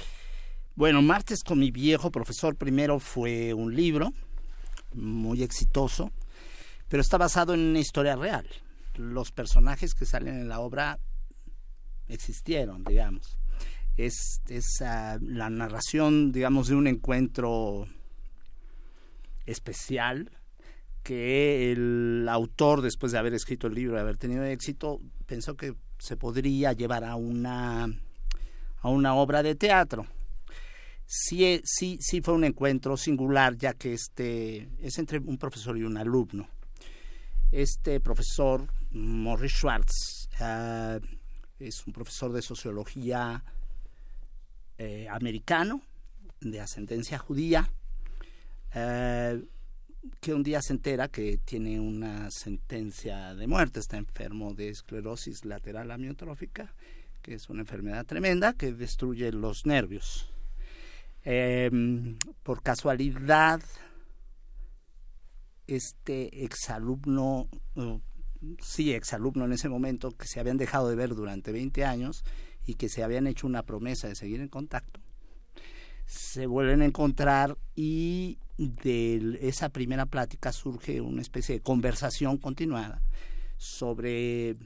Bueno, 0.76 1.02
Martes 1.02 1.44
con 1.44 1.60
mi 1.60 1.72
viejo 1.72 2.12
profesor 2.12 2.56
primero 2.56 3.00
fue 3.00 3.54
un 3.54 3.76
libro 3.76 4.14
muy 4.94 5.44
exitoso 5.44 6.12
pero 6.92 7.00
está 7.00 7.18
basado 7.18 7.54
en 7.54 7.62
una 7.62 7.80
historia 7.80 8.18
real. 8.18 8.46
Los 8.96 9.32
personajes 9.32 9.96
que 9.96 10.06
salen 10.06 10.36
en 10.36 10.50
la 10.50 10.60
obra 10.60 11.00
existieron, 12.10 12.84
digamos. 12.84 13.38
Es, 13.96 14.42
es 14.50 14.82
ah, 14.82 15.18
la 15.22 15.50
narración, 15.50 16.34
digamos, 16.34 16.68
de 16.68 16.76
un 16.76 16.88
encuentro 16.88 17.88
especial 19.46 20.32
que 21.02 21.72
el 21.72 22.28
autor, 22.30 22.82
después 22.82 23.14
de 23.14 23.20
haber 23.20 23.34
escrito 23.36 23.68
el 23.68 23.76
libro, 23.76 23.96
de 23.96 24.02
haber 24.02 24.18
tenido 24.18 24.44
éxito, 24.44 25.00
pensó 25.28 25.56
que 25.56 25.74
se 25.98 26.18
podría 26.18 26.74
llevar 26.74 27.06
a 27.06 27.16
una, 27.16 27.86
a 28.82 28.90
una 28.90 29.16
obra 29.16 29.44
de 29.44 29.56
teatro. 29.56 30.08
Sí, 31.14 31.60
sí, 31.66 31.98
sí 32.00 32.22
fue 32.22 32.36
un 32.36 32.46
encuentro 32.46 32.96
singular, 32.96 33.58
ya 33.58 33.74
que 33.74 33.92
este 33.92 34.70
es 34.80 34.98
entre 34.98 35.20
un 35.20 35.38
profesor 35.38 35.78
y 35.78 35.84
un 35.84 35.98
alumno. 35.98 36.48
Este 37.52 38.00
profesor, 38.00 38.66
Morris 38.92 39.52
Schwartz, 39.52 40.30
ah, 40.40 41.00
es 41.60 41.86
un 41.86 41.92
profesor 41.92 42.32
de 42.32 42.42
sociología 42.42 43.44
eh, 44.78 45.06
americano, 45.10 45.82
de 46.40 46.62
ascendencia 46.62 47.18
judía, 47.18 47.70
eh, 48.74 49.44
que 50.22 50.34
un 50.34 50.44
día 50.44 50.62
se 50.62 50.72
entera 50.72 51.10
que 51.10 51.40
tiene 51.44 51.78
una 51.78 52.32
sentencia 52.32 53.36
de 53.36 53.48
muerte, 53.48 53.82
está 53.82 53.98
enfermo 53.98 54.54
de 54.54 54.70
esclerosis 54.70 55.44
lateral 55.44 55.92
amiotrófica, 55.92 56.74
que 57.22 57.34
es 57.34 57.50
una 57.50 57.64
enfermedad 57.64 58.06
tremenda 58.06 58.54
que 58.54 58.72
destruye 58.72 59.34
los 59.34 59.66
nervios. 59.66 60.31
Em, 61.24 62.18
por 62.44 62.64
casualidad, 62.64 63.62
este 65.68 66.44
exalumno, 66.44 67.48
sí, 68.60 68.94
exalumno 68.94 69.46
en 69.46 69.54
ese 69.54 69.70
momento, 69.70 70.12
que 70.12 70.28
se 70.28 70.40
habían 70.40 70.58
dejado 70.58 70.90
de 70.90 70.96
ver 70.96 71.14
durante 71.14 71.52
20 71.52 71.86
años 71.86 72.24
y 72.66 72.74
que 72.74 72.90
se 72.90 73.04
habían 73.04 73.28
hecho 73.28 73.46
una 73.46 73.64
promesa 73.64 74.08
de 74.08 74.16
seguir 74.16 74.42
en 74.42 74.48
contacto, 74.48 75.00
se 76.06 76.48
vuelven 76.48 76.82
a 76.82 76.86
encontrar 76.86 77.58
y 77.76 78.40
de 78.58 79.38
esa 79.42 79.70
primera 79.70 80.08
plática 80.08 80.52
surge 80.52 81.02
una 81.02 81.22
especie 81.22 81.56
de 81.56 81.62
conversación 81.62 82.38
continuada 82.38 83.02
sobre 83.58 84.58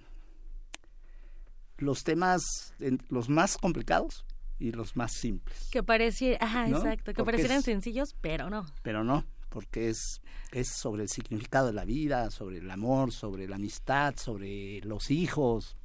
los 1.77 2.03
temas, 2.03 2.73
los 3.09 3.29
más 3.29 3.57
complicados 3.57 4.25
y 4.59 4.71
los 4.71 4.95
más 4.95 5.13
simples. 5.13 5.69
Que 5.71 5.83
pareciera, 5.83 6.37
ajá, 6.41 6.69
exacto, 6.69 7.13
que 7.13 7.23
parecieran 7.23 7.61
sencillos, 7.61 8.15
pero 8.21 8.49
no. 8.49 8.65
Pero 8.81 9.03
no, 9.03 9.25
porque 9.49 9.89
es, 9.89 10.21
es 10.51 10.67
sobre 10.67 11.03
el 11.03 11.09
significado 11.09 11.67
de 11.67 11.73
la 11.73 11.85
vida, 11.85 12.31
sobre 12.31 12.59
el 12.59 12.69
amor, 12.71 13.11
sobre 13.11 13.47
la 13.47 13.55
amistad, 13.55 14.15
sobre 14.17 14.81
los 14.81 15.11
hijos. 15.11 15.75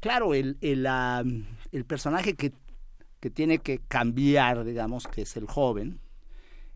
Claro, 0.00 0.34
el, 0.34 0.58
el, 0.60 0.86
el 1.72 1.84
personaje 1.84 2.34
que, 2.34 2.52
que 3.20 3.30
tiene 3.30 3.58
que 3.58 3.80
cambiar, 3.88 4.64
digamos, 4.64 5.06
que 5.06 5.22
es 5.22 5.36
el 5.36 5.46
joven, 5.46 6.00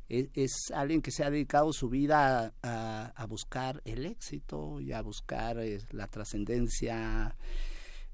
es, 0.08 0.70
alguien 0.74 1.00
que 1.00 1.10
se 1.10 1.24
ha 1.24 1.30
dedicado 1.30 1.72
su 1.72 1.88
vida 1.88 2.52
a, 2.62 3.26
buscar 3.26 3.80
el 3.84 4.04
éxito 4.04 4.80
y 4.80 4.92
a 4.92 5.00
buscar 5.00 5.58
eh, 5.58 5.78
la 5.90 6.06
trascendencia, 6.06 7.34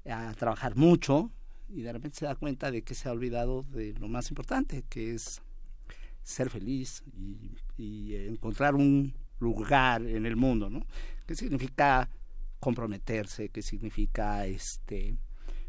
a 0.05 0.33
trabajar 0.35 0.77
mucho 0.77 1.31
y 1.69 1.81
de 1.81 1.93
repente 1.93 2.19
se 2.19 2.25
da 2.25 2.35
cuenta 2.35 2.71
de 2.71 2.81
que 2.81 2.95
se 2.95 3.07
ha 3.07 3.11
olvidado 3.11 3.63
de 3.63 3.93
lo 3.93 4.07
más 4.07 4.29
importante, 4.29 4.83
que 4.89 5.13
es 5.13 5.41
ser 6.23 6.49
feliz 6.49 7.03
y, 7.77 8.15
encontrar 8.15 8.75
un 8.75 9.13
lugar 9.39 10.01
en 10.01 10.25
el 10.25 10.35
mundo, 10.35 10.69
¿no? 10.69 10.85
¿Qué 11.25 11.35
significa 11.35 12.09
comprometerse? 12.59 13.49
¿Qué 13.49 13.61
significa 13.61 14.45
este 14.45 15.15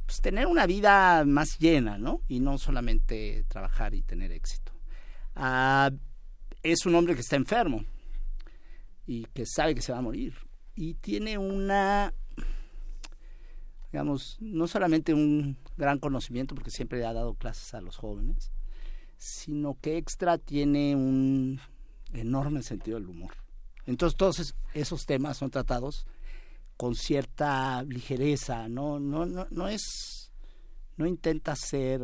pues 0.05 0.21
tener 0.21 0.49
una 0.49 0.67
vida 0.67 1.25
más 1.25 1.57
llena, 1.61 1.97
¿no? 1.97 2.21
Y 2.27 2.41
no 2.41 2.59
solamente 2.59 3.45
trabajar 3.47 3.95
y 3.95 4.03
tener 4.03 4.33
éxito. 4.33 4.73
Ah, 5.37 5.93
es 6.65 6.85
un 6.85 6.97
hombre 6.97 7.15
que 7.15 7.21
está 7.21 7.37
enfermo 7.37 7.85
y 9.07 9.25
que 9.27 9.47
sabe 9.47 9.75
que 9.75 9.83
se 9.83 9.93
va 9.93 9.99
a 9.99 10.03
morir. 10.03 10.35
Y 10.75 10.95
tiene 10.95 11.39
una, 11.39 12.13
digamos, 13.93 14.37
no 14.41 14.67
solamente 14.67 15.15
un 15.15 15.57
gran 15.81 15.99
conocimiento, 15.99 16.55
porque 16.55 16.71
siempre 16.71 17.05
ha 17.05 17.13
dado 17.13 17.35
clases 17.35 17.75
a 17.75 17.81
los 17.81 17.97
jóvenes, 17.97 18.53
sino 19.17 19.77
que 19.81 19.97
extra 19.97 20.39
tiene 20.39 20.95
un 20.95 21.61
enorme 22.13 22.63
sentido 22.63 22.99
del 22.99 23.09
humor. 23.09 23.35
Entonces 23.87 24.17
todos 24.17 24.55
esos 24.75 25.07
temas 25.07 25.37
son 25.37 25.51
tratados 25.51 26.07
con 26.77 26.95
cierta 26.95 27.83
ligereza, 27.83 28.69
no, 28.69 28.99
no, 29.01 29.27
no, 29.27 29.47
no 29.51 29.69
es, 29.69 30.33
no 30.97 31.07
intenta 31.07 31.55
ser 31.57 32.01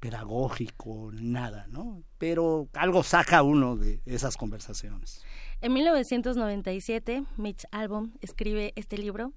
pedagógico, 0.00 1.10
nada, 1.12 1.66
¿no? 1.68 2.02
Pero 2.18 2.68
algo 2.72 3.02
saca 3.02 3.42
uno 3.42 3.76
de 3.76 4.00
esas 4.06 4.36
conversaciones. 4.36 5.22
En 5.60 5.72
1997, 5.72 7.24
Mitch 7.36 7.64
Albom 7.72 8.12
escribe 8.20 8.72
este 8.76 8.96
libro. 8.96 9.32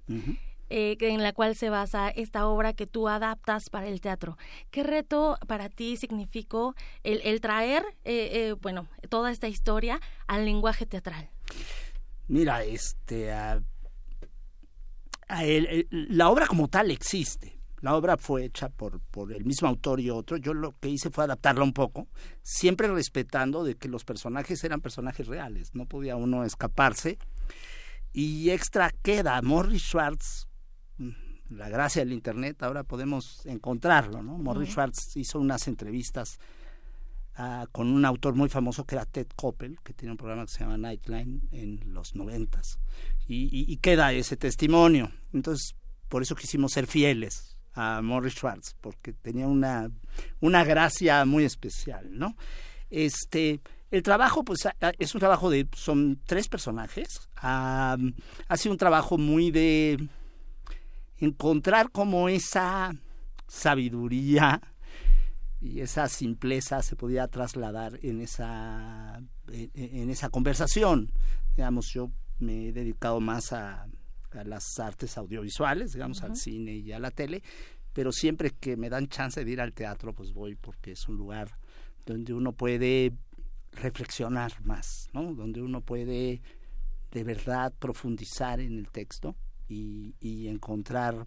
Eh, 0.74 0.96
en 1.00 1.22
la 1.22 1.34
cual 1.34 1.54
se 1.54 1.68
basa 1.68 2.08
esta 2.08 2.46
obra 2.46 2.72
que 2.72 2.86
tú 2.86 3.06
adaptas 3.06 3.68
para 3.68 3.88
el 3.88 4.00
teatro. 4.00 4.38
¿Qué 4.70 4.82
reto 4.82 5.36
para 5.46 5.68
ti 5.68 5.98
significó 5.98 6.74
el, 7.02 7.42
traer, 7.42 7.84
eh, 8.04 8.30
eh, 8.32 8.52
bueno, 8.58 8.88
toda 9.10 9.30
esta 9.30 9.48
historia 9.48 10.00
al 10.26 10.46
lenguaje 10.46 10.86
teatral? 10.86 11.28
Mira, 12.26 12.64
este, 12.64 13.30
la 15.90 16.30
obra 16.30 16.46
como 16.46 16.68
tal 16.68 16.90
existe. 16.90 17.60
La 17.82 17.94
obra 17.94 18.16
fue 18.16 18.46
hecha 18.46 18.70
por, 18.70 18.98
por 19.10 19.30
el 19.30 19.44
mismo 19.44 19.68
autor 19.68 20.00
y 20.00 20.08
otro. 20.08 20.38
Yo 20.38 20.54
lo 20.54 20.72
que 20.80 20.88
hice 20.88 21.10
fue 21.10 21.24
adaptarla 21.24 21.64
un 21.64 21.74
poco, 21.74 22.08
siempre 22.40 22.88
respetando 22.88 23.62
de 23.62 23.74
que 23.74 23.88
los 23.88 24.06
personajes 24.06 24.64
eran 24.64 24.80
personajes 24.80 25.26
reales, 25.26 25.74
no 25.74 25.84
podía 25.84 26.16
uno 26.16 26.44
escaparse. 26.44 27.18
Y 28.14 28.48
extra 28.48 28.90
queda 29.02 29.40
Morris 29.42 29.82
Schwartz, 29.82 30.48
la 31.56 31.68
gracia 31.68 32.04
del 32.04 32.12
internet, 32.12 32.62
ahora 32.62 32.84
podemos 32.84 33.44
encontrarlo, 33.46 34.22
¿no? 34.22 34.38
Morris 34.38 34.70
Schwartz 34.70 35.16
hizo 35.16 35.38
unas 35.38 35.68
entrevistas 35.68 36.38
ah, 37.36 37.66
con 37.72 37.88
un 37.88 38.04
autor 38.04 38.34
muy 38.34 38.48
famoso 38.48 38.84
que 38.84 38.94
era 38.94 39.04
Ted 39.04 39.28
Koppel, 39.36 39.78
que 39.82 39.92
tiene 39.92 40.12
un 40.12 40.18
programa 40.18 40.46
que 40.46 40.52
se 40.52 40.60
llama 40.60 40.78
Nightline 40.78 41.48
en 41.52 41.92
los 41.92 42.14
noventas, 42.14 42.78
y, 43.26 43.48
y 43.72 43.76
queda 43.78 44.12
ese 44.12 44.36
testimonio. 44.36 45.10
Entonces, 45.32 45.76
por 46.08 46.22
eso 46.22 46.34
quisimos 46.34 46.72
ser 46.72 46.86
fieles 46.86 47.56
a 47.74 48.02
Morris 48.02 48.34
Schwartz, 48.34 48.76
porque 48.80 49.12
tenía 49.12 49.46
una, 49.46 49.90
una 50.40 50.64
gracia 50.64 51.24
muy 51.24 51.44
especial, 51.44 52.08
¿no? 52.10 52.36
Este, 52.90 53.60
el 53.90 54.02
trabajo, 54.02 54.44
pues, 54.44 54.68
es 54.98 55.14
un 55.14 55.18
trabajo 55.18 55.50
de, 55.50 55.66
son 55.74 56.20
tres 56.26 56.48
personajes, 56.48 57.28
ha 57.36 57.96
sido 58.56 58.72
un 58.72 58.78
trabajo 58.78 59.18
muy 59.18 59.50
de 59.50 60.08
encontrar 61.24 61.90
como 61.90 62.28
esa 62.28 62.92
sabiduría 63.46 64.60
y 65.60 65.80
esa 65.80 66.08
simpleza 66.08 66.82
se 66.82 66.96
podía 66.96 67.28
trasladar 67.28 67.98
en 68.02 68.20
esa, 68.20 69.22
en 69.46 70.10
esa 70.10 70.30
conversación. 70.30 71.12
Digamos, 71.56 71.86
yo 71.92 72.10
me 72.40 72.68
he 72.68 72.72
dedicado 72.72 73.20
más 73.20 73.52
a, 73.52 73.86
a 74.32 74.44
las 74.44 74.80
artes 74.80 75.16
audiovisuales, 75.16 75.92
digamos, 75.92 76.22
al 76.24 76.36
cine 76.36 76.74
y 76.74 76.90
a 76.90 76.98
la 76.98 77.12
tele, 77.12 77.44
pero 77.92 78.10
siempre 78.10 78.50
que 78.50 78.76
me 78.76 78.90
dan 78.90 79.06
chance 79.06 79.44
de 79.44 79.50
ir 79.50 79.60
al 79.60 79.72
teatro, 79.72 80.12
pues 80.14 80.32
voy 80.32 80.56
porque 80.56 80.92
es 80.92 81.08
un 81.08 81.16
lugar 81.16 81.56
donde 82.04 82.34
uno 82.34 82.52
puede 82.52 83.12
reflexionar 83.70 84.60
más, 84.64 85.08
¿no? 85.12 85.34
Donde 85.34 85.62
uno 85.62 85.82
puede 85.82 86.42
de 87.12 87.24
verdad 87.24 87.72
profundizar 87.78 88.58
en 88.58 88.76
el 88.76 88.90
texto 88.90 89.36
y, 89.72 90.14
y 90.20 90.48
encontrar, 90.48 91.26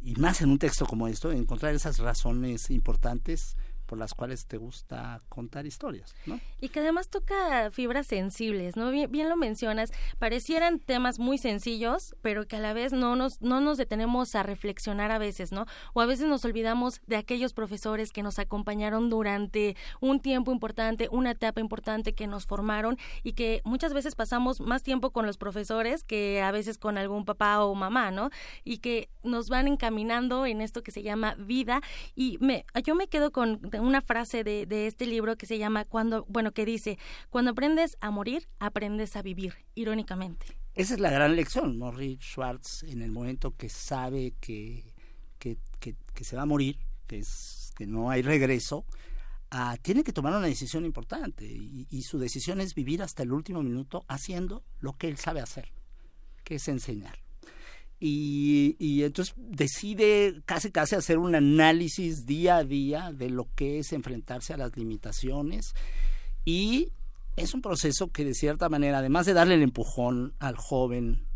y 0.00 0.14
más 0.16 0.40
en 0.42 0.50
un 0.50 0.58
texto 0.58 0.86
como 0.86 1.08
esto, 1.08 1.32
encontrar 1.32 1.74
esas 1.74 1.98
razones 1.98 2.70
importantes 2.70 3.56
por 3.88 3.98
las 3.98 4.12
cuales 4.12 4.44
te 4.44 4.58
gusta 4.58 5.22
contar 5.30 5.64
historias, 5.64 6.14
¿no? 6.26 6.38
Y 6.60 6.68
que 6.68 6.80
además 6.80 7.08
toca 7.08 7.70
fibras 7.70 8.06
sensibles, 8.06 8.76
¿no? 8.76 8.90
Bien, 8.90 9.28
lo 9.30 9.36
mencionas, 9.36 9.92
parecieran 10.18 10.78
temas 10.78 11.18
muy 11.18 11.38
sencillos, 11.38 12.14
pero 12.20 12.46
que 12.46 12.56
a 12.56 12.60
la 12.60 12.74
vez 12.74 12.92
no 12.92 13.16
nos, 13.16 13.40
no 13.40 13.62
nos 13.62 13.78
detenemos 13.78 14.34
a 14.34 14.42
reflexionar 14.42 15.10
a 15.10 15.18
veces, 15.18 15.52
¿no? 15.52 15.64
O 15.94 16.02
a 16.02 16.06
veces 16.06 16.26
nos 16.26 16.44
olvidamos 16.44 17.00
de 17.06 17.16
aquellos 17.16 17.54
profesores 17.54 18.12
que 18.12 18.22
nos 18.22 18.38
acompañaron 18.38 19.08
durante 19.08 19.74
un 20.00 20.20
tiempo 20.20 20.52
importante, 20.52 21.08
una 21.10 21.30
etapa 21.30 21.62
importante 21.62 22.14
que 22.14 22.26
nos 22.26 22.44
formaron 22.44 22.98
y 23.22 23.32
que 23.32 23.62
muchas 23.64 23.94
veces 23.94 24.14
pasamos 24.14 24.60
más 24.60 24.82
tiempo 24.82 25.12
con 25.12 25.24
los 25.24 25.38
profesores 25.38 26.04
que 26.04 26.42
a 26.42 26.52
veces 26.52 26.76
con 26.76 26.98
algún 26.98 27.24
papá 27.24 27.64
o 27.64 27.74
mamá, 27.74 28.10
¿no? 28.10 28.28
Y 28.64 28.78
que 28.78 29.08
nos 29.22 29.48
van 29.48 29.66
encaminando 29.66 30.44
en 30.44 30.60
esto 30.60 30.82
que 30.82 30.90
se 30.90 31.02
llama 31.02 31.36
vida 31.38 31.80
y 32.14 32.36
me, 32.42 32.66
yo 32.84 32.94
me 32.94 33.08
quedo 33.08 33.32
con 33.32 33.60
una 33.80 34.00
frase 34.00 34.44
de, 34.44 34.66
de 34.66 34.86
este 34.86 35.06
libro 35.06 35.36
que 35.36 35.46
se 35.46 35.58
llama 35.58 35.84
cuando, 35.84 36.24
bueno, 36.28 36.52
que 36.52 36.64
dice, 36.64 36.98
cuando 37.30 37.52
aprendes 37.52 37.96
a 38.00 38.10
morir, 38.10 38.48
aprendes 38.58 39.16
a 39.16 39.22
vivir, 39.22 39.54
irónicamente. 39.74 40.58
Esa 40.78 40.94
es 40.94 41.00
la 41.00 41.10
gran 41.10 41.34
lección. 41.34 41.76
Morris 41.76 42.20
Schwartz, 42.20 42.84
en 42.84 43.02
el 43.02 43.10
momento 43.10 43.56
que 43.56 43.68
sabe 43.68 44.34
que, 44.40 44.94
que, 45.40 45.58
que, 45.80 46.24
se 46.24 46.36
va 46.36 46.42
a 46.42 46.46
morir, 46.46 46.78
que, 47.08 47.18
es, 47.18 47.72
que 47.76 47.84
no 47.84 48.10
hay 48.10 48.22
regreso, 48.22 48.84
ah, 49.50 49.76
tiene 49.82 50.04
que 50.04 50.12
tomar 50.12 50.36
una 50.36 50.46
decisión 50.46 50.84
importante. 50.84 51.44
Y, 51.46 52.02
su 52.02 52.20
decisión 52.20 52.60
es 52.60 52.76
vivir 52.76 53.02
hasta 53.02 53.24
el 53.24 53.32
último 53.32 53.60
minuto 53.60 54.04
haciendo 54.06 54.62
lo 54.78 54.92
que 54.92 55.08
él 55.08 55.16
sabe 55.16 55.40
hacer, 55.40 55.72
que 56.44 56.54
es 56.54 56.68
enseñar. 56.68 57.18
Y, 58.00 59.02
entonces 59.02 59.34
decide 59.36 60.40
casi 60.44 60.70
casi 60.70 60.94
hacer 60.94 61.18
un 61.18 61.34
análisis 61.34 62.26
día 62.26 62.58
a 62.58 62.64
día 62.64 63.12
de 63.12 63.28
lo 63.28 63.48
que 63.54 63.80
es 63.80 63.92
enfrentarse 63.92 64.54
a 64.54 64.56
las 64.56 64.76
limitaciones 64.76 65.74
y 66.44 66.92
es 67.36 67.54
un 67.54 67.62
proceso 67.62 68.08
que 68.12 68.24
de 68.24 68.34
cierta 68.34 68.68
manera, 68.68 68.98
además 68.98 69.26
de 69.26 69.32
darle 69.32 69.54
el 69.54 69.62
empujón 69.62 70.34
al 70.38 70.56
joven 70.56 71.26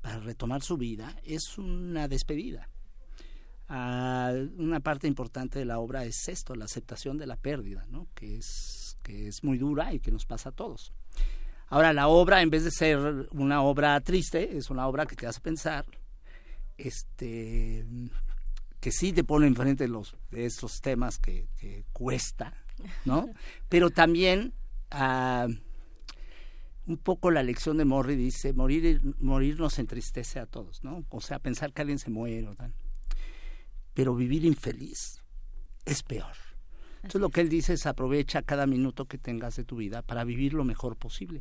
para 0.00 0.18
retomar 0.20 0.62
su 0.62 0.76
vida, 0.76 1.16
es 1.24 1.58
una 1.58 2.08
despedida. 2.08 2.68
Ah, 3.68 4.32
una 4.58 4.80
parte 4.80 5.08
importante 5.08 5.58
de 5.58 5.64
la 5.64 5.80
obra 5.80 6.04
es 6.04 6.28
esto, 6.28 6.54
la 6.54 6.66
aceptación 6.66 7.18
de 7.18 7.26
la 7.26 7.36
pérdida, 7.36 7.84
¿no? 7.90 8.06
que, 8.14 8.36
es, 8.36 8.96
que 9.02 9.28
es 9.28 9.42
muy 9.42 9.58
dura 9.58 9.92
y 9.92 9.98
que 9.98 10.12
nos 10.12 10.24
pasa 10.24 10.50
a 10.50 10.52
todos. 10.52 10.92
Ahora, 11.68 11.92
la 11.92 12.06
obra, 12.06 12.42
en 12.42 12.50
vez 12.50 12.62
de 12.62 12.70
ser 12.70 13.28
una 13.32 13.62
obra 13.62 14.00
triste, 14.00 14.56
es 14.56 14.70
una 14.70 14.86
obra 14.86 15.06
que 15.06 15.16
te 15.16 15.26
hace 15.26 15.40
pensar, 15.40 15.84
este, 16.78 17.84
que 18.80 18.92
sí 18.92 19.12
te 19.12 19.24
pone 19.24 19.46
enfrente 19.46 19.84
de, 19.84 19.88
los, 19.88 20.16
de 20.30 20.46
esos 20.46 20.80
temas 20.80 21.18
que, 21.18 21.48
que 21.58 21.84
cuesta, 21.92 22.54
¿no? 23.04 23.28
Pero 23.68 23.90
también 23.90 24.52
uh, 24.92 25.52
un 26.86 26.96
poco 26.98 27.30
la 27.30 27.42
lección 27.42 27.76
de 27.76 27.84
Morri 27.84 28.14
dice, 28.14 28.52
morir, 28.52 29.00
morir 29.18 29.58
nos 29.58 29.78
entristece 29.78 30.38
a 30.38 30.46
todos, 30.46 30.84
¿no? 30.84 31.04
O 31.10 31.20
sea, 31.20 31.38
pensar 31.38 31.72
que 31.72 31.82
alguien 31.82 31.98
se 31.98 32.10
muere, 32.10 32.48
pero 33.92 34.14
vivir 34.14 34.44
infeliz 34.44 35.22
es 35.84 36.02
peor. 36.02 36.36
Entonces 36.96 37.20
lo 37.20 37.30
que 37.30 37.40
él 37.40 37.48
dice 37.48 37.72
es 37.72 37.86
aprovecha 37.86 38.42
cada 38.42 38.66
minuto 38.66 39.06
que 39.06 39.18
tengas 39.18 39.56
de 39.56 39.64
tu 39.64 39.76
vida 39.76 40.02
para 40.02 40.24
vivir 40.24 40.54
lo 40.54 40.64
mejor 40.64 40.96
posible. 40.96 41.40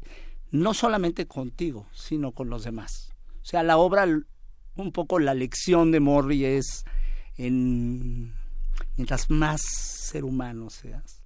No 0.51 0.73
solamente 0.73 1.27
contigo, 1.27 1.88
sino 1.91 2.31
con 2.31 2.49
los 2.49 2.63
demás. 2.63 3.13
O 3.41 3.45
sea, 3.45 3.61
la 3.61 3.77
obra, 3.77 4.07
un 4.76 4.91
poco 4.91 5.19
la 5.19 5.34
lección 5.34 5.91
de 5.91 5.99
Morri 5.99 6.45
es 6.45 6.86
en 7.38 8.34
mientras 8.97 9.30
más 9.30 9.61
ser 9.61 10.23
humano 10.23 10.69
seas, 10.69 11.23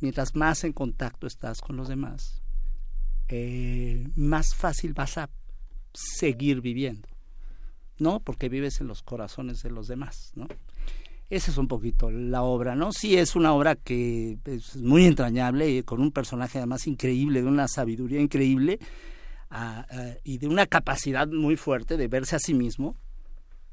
mientras 0.00 0.34
más 0.34 0.64
en 0.64 0.72
contacto 0.72 1.26
estás 1.26 1.60
con 1.60 1.76
los 1.76 1.88
demás, 1.88 2.42
eh, 3.28 4.08
más 4.14 4.54
fácil 4.54 4.94
vas 4.94 5.18
a 5.18 5.30
seguir 5.92 6.60
viviendo, 6.60 7.08
¿no? 7.98 8.20
Porque 8.20 8.48
vives 8.48 8.80
en 8.80 8.88
los 8.88 9.02
corazones 9.02 9.62
de 9.62 9.70
los 9.70 9.88
demás, 9.88 10.32
¿no? 10.34 10.46
Esa 11.28 11.50
es 11.50 11.56
un 11.56 11.66
poquito 11.66 12.10
la 12.10 12.42
obra, 12.42 12.76
¿no? 12.76 12.92
Sí 12.92 13.16
es 13.16 13.34
una 13.34 13.52
obra 13.52 13.74
que 13.74 14.38
es 14.44 14.76
muy 14.76 15.06
entrañable 15.06 15.68
y 15.68 15.82
con 15.82 16.00
un 16.00 16.12
personaje 16.12 16.58
además 16.58 16.86
increíble, 16.86 17.42
de 17.42 17.48
una 17.48 17.66
sabiduría 17.66 18.20
increíble 18.20 18.78
y 20.24 20.38
de 20.38 20.48
una 20.48 20.66
capacidad 20.66 21.26
muy 21.28 21.56
fuerte 21.56 21.96
de 21.96 22.08
verse 22.08 22.36
a 22.36 22.38
sí 22.38 22.54
mismo 22.54 22.96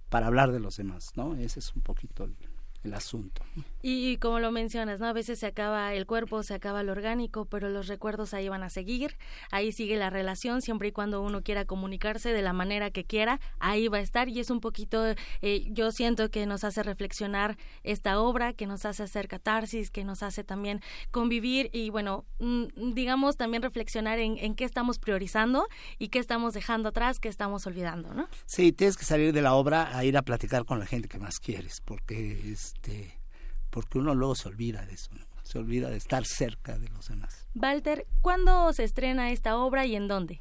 para 0.09 0.27
hablar 0.27 0.51
de 0.51 0.59
los 0.59 0.77
demás, 0.77 1.11
¿no? 1.15 1.35
Ese 1.35 1.59
es 1.59 1.73
un 1.75 1.81
poquito 1.81 2.23
el, 2.25 2.35
el 2.83 2.93
asunto. 2.93 3.41
Y 3.81 4.17
como 4.17 4.39
lo 4.39 4.51
mencionas, 4.51 4.99
¿no? 4.99 5.07
A 5.07 5.13
veces 5.13 5.39
se 5.39 5.45
acaba 5.45 5.93
el 5.93 6.05
cuerpo, 6.05 6.41
se 6.43 6.53
acaba 6.53 6.83
lo 6.83 6.93
orgánico, 6.93 7.45
pero 7.45 7.69
los 7.69 7.87
recuerdos 7.87 8.33
ahí 8.33 8.47
van 8.47 8.63
a 8.63 8.69
seguir, 8.69 9.17
ahí 9.51 9.71
sigue 9.73 9.97
la 9.97 10.09
relación, 10.09 10.61
siempre 10.61 10.87
y 10.87 10.91
cuando 10.91 11.21
uno 11.21 11.41
quiera 11.41 11.65
comunicarse 11.65 12.31
de 12.31 12.41
la 12.41 12.53
manera 12.53 12.91
que 12.91 13.03
quiera, 13.03 13.41
ahí 13.59 13.89
va 13.89 13.97
a 13.97 14.01
estar 14.01 14.29
y 14.29 14.39
es 14.39 14.49
un 14.49 14.61
poquito, 14.61 15.05
eh, 15.41 15.67
yo 15.71 15.91
siento 15.91 16.29
que 16.29 16.45
nos 16.45 16.63
hace 16.63 16.81
reflexionar 16.81 17.57
esta 17.83 18.19
obra, 18.19 18.53
que 18.53 18.67
nos 18.67 18.85
hace 18.85 19.03
hacer 19.03 19.27
catarsis, 19.27 19.91
que 19.91 20.05
nos 20.05 20.23
hace 20.23 20.43
también 20.43 20.81
convivir 21.11 21.69
y 21.73 21.89
bueno, 21.89 22.25
mm, 22.39 22.93
digamos 22.93 23.35
también 23.35 23.63
reflexionar 23.63 24.19
en, 24.19 24.37
en 24.37 24.55
qué 24.55 24.63
estamos 24.63 24.97
priorizando 24.97 25.67
y 25.99 26.07
qué 26.07 26.19
estamos 26.19 26.53
dejando 26.53 26.89
atrás, 26.89 27.19
qué 27.19 27.27
estamos 27.27 27.67
olvidando, 27.67 28.13
¿no? 28.13 28.29
Sí, 28.45 28.71
tienes 28.71 28.95
que 28.95 29.05
salir 29.05 29.33
de 29.33 29.41
la 29.41 29.55
obra 29.55 29.97
a 29.97 30.05
ir 30.05 30.17
a 30.17 30.21
platicar 30.21 30.65
con 30.65 30.79
la 30.79 30.85
gente 30.85 31.07
que 31.09 31.19
más 31.19 31.39
quieres, 31.39 31.81
porque 31.81 32.55
este 32.73 33.19
porque 33.69 33.97
uno 33.97 34.13
luego 34.13 34.35
se 34.35 34.49
olvida 34.49 34.85
de 34.85 34.93
eso, 34.93 35.09
se 35.41 35.57
olvida 35.57 35.89
de 35.89 35.97
estar 35.97 36.25
cerca 36.25 36.77
de 36.77 36.89
los 36.89 37.07
demás. 37.07 37.47
Walter, 37.55 38.05
¿cuándo 38.21 38.71
se 38.71 38.83
estrena 38.83 39.31
esta 39.31 39.57
obra 39.57 39.85
y 39.85 39.95
en 39.95 40.07
dónde? 40.07 40.39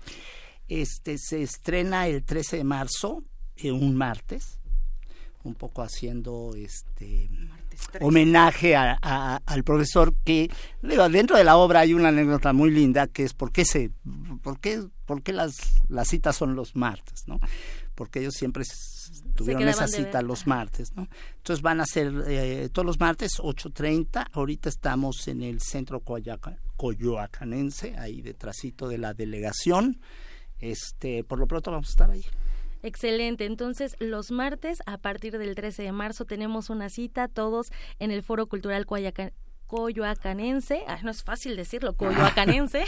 Este 0.68 1.16
se 1.18 1.42
estrena 1.42 2.06
el 2.08 2.22
13 2.22 2.58
de 2.58 2.64
marzo, 2.64 3.24
eh, 3.56 3.72
un 3.72 3.96
martes, 3.96 4.60
un 5.44 5.54
poco 5.54 5.82
haciendo 5.82 6.52
este 6.54 7.30
homenaje 8.00 8.76
al 8.76 9.64
profesor 9.64 10.14
que 10.24 10.50
dentro 10.82 11.36
de 11.36 11.44
la 11.44 11.56
obra 11.56 11.80
hay 11.80 11.94
una 11.94 12.08
anécdota 12.08 12.52
muy 12.52 12.70
linda 12.70 13.06
que 13.06 13.24
es 13.24 13.34
por 13.34 13.50
qué 13.50 13.64
se 13.64 13.90
por 14.42 14.60
qué, 14.60 14.84
por 15.04 15.22
qué 15.22 15.32
las 15.32 15.80
las 15.88 16.08
citas 16.08 16.36
son 16.36 16.54
los 16.54 16.76
martes 16.76 17.26
no 17.26 17.40
porque 17.94 18.20
ellos 18.20 18.34
siempre 18.34 18.64
tuvieron 19.34 19.68
esa 19.68 19.88
cita 19.88 20.22
los 20.22 20.46
martes, 20.46 20.94
¿no? 20.94 21.08
Entonces 21.36 21.62
van 21.62 21.80
a 21.80 21.86
ser 21.86 22.12
eh, 22.26 22.68
todos 22.72 22.86
los 22.86 23.00
martes 23.00 23.38
8.30, 23.38 24.28
ahorita 24.32 24.68
estamos 24.68 25.28
en 25.28 25.42
el 25.42 25.60
centro 25.60 26.00
coyoacanense, 26.76 27.96
ahí 27.98 28.22
detrásito 28.22 28.88
de 28.88 28.98
la 28.98 29.14
delegación, 29.14 30.00
este, 30.58 31.24
por 31.24 31.38
lo 31.38 31.46
pronto 31.46 31.70
vamos 31.70 31.88
a 31.88 31.90
estar 31.90 32.10
ahí. 32.10 32.24
Excelente. 32.82 33.44
Entonces, 33.44 33.94
los 34.00 34.32
martes, 34.32 34.78
a 34.86 34.98
partir 34.98 35.38
del 35.38 35.54
13 35.54 35.84
de 35.84 35.92
marzo, 35.92 36.24
tenemos 36.24 36.68
una 36.68 36.88
cita 36.88 37.28
todos 37.28 37.68
en 38.00 38.10
el 38.10 38.22
Foro 38.22 38.46
Cultural 38.46 38.86
Coyoacanense, 39.72 40.82
no 41.02 41.10
es 41.10 41.22
fácil 41.22 41.56
decirlo, 41.56 41.94
Coyoacanense, 41.96 42.84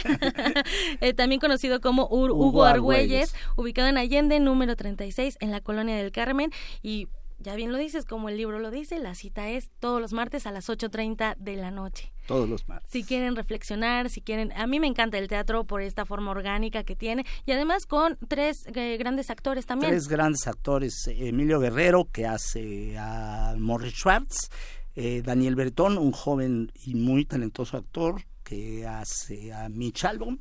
eh, 1.01 1.13
también 1.15 1.41
conocido 1.41 1.81
como 1.81 2.07
Hugo, 2.11 2.63
Argüelles, 2.63 3.33
ubicado 3.55 3.87
en 3.87 3.97
Allende, 3.97 4.39
número 4.39 4.75
36, 4.75 5.39
en 5.41 5.49
la 5.49 5.61
Colonia 5.61 5.97
del 5.97 6.11
Carmen. 6.11 6.51
Y 6.83 7.07
ya 7.39 7.55
bien 7.55 7.71
lo 7.71 7.79
dices, 7.79 8.05
como 8.05 8.29
el 8.29 8.37
libro 8.37 8.59
lo 8.59 8.69
dice, 8.69 8.99
la 8.99 9.15
cita 9.15 9.49
es 9.49 9.71
todos 9.79 9.99
los 9.99 10.13
martes 10.13 10.45
a 10.45 10.51
las 10.51 10.69
8.30 10.69 11.35
de 11.37 11.55
la 11.55 11.71
noche. 11.71 12.13
Todos 12.27 12.47
los 12.47 12.67
martes. 12.67 12.89
Si 12.91 13.03
quieren 13.03 13.35
reflexionar, 13.35 14.09
si 14.09 14.21
quieren... 14.21 14.51
A 14.53 14.67
mí 14.67 14.79
me 14.79 14.87
encanta 14.87 15.17
el 15.17 15.27
teatro 15.27 15.63
por 15.63 15.81
esta 15.81 16.05
forma 16.05 16.31
orgánica 16.31 16.83
que 16.83 16.95
tiene 16.95 17.25
y 17.45 17.51
además 17.51 17.85
con 17.85 18.17
tres 18.27 18.65
eh, 18.73 18.97
grandes 18.97 19.29
actores 19.29 19.65
también. 19.65 19.91
Tres 19.91 20.07
grandes 20.07 20.47
actores. 20.47 21.07
Emilio 21.07 21.59
Guerrero, 21.59 22.07
que 22.11 22.25
hace 22.25 22.95
a 22.97 23.55
Morris 23.57 23.93
Schwartz, 23.93 24.49
eh, 24.95 25.21
Daniel 25.23 25.55
Bertón, 25.55 25.97
un 25.97 26.11
joven 26.11 26.71
y 26.85 26.95
muy 26.95 27.25
talentoso 27.25 27.77
actor 27.77 28.23
que 28.43 28.85
hace 28.87 29.51
a 29.53 29.69
Mitch 29.69 30.05
Albom, 30.05 30.37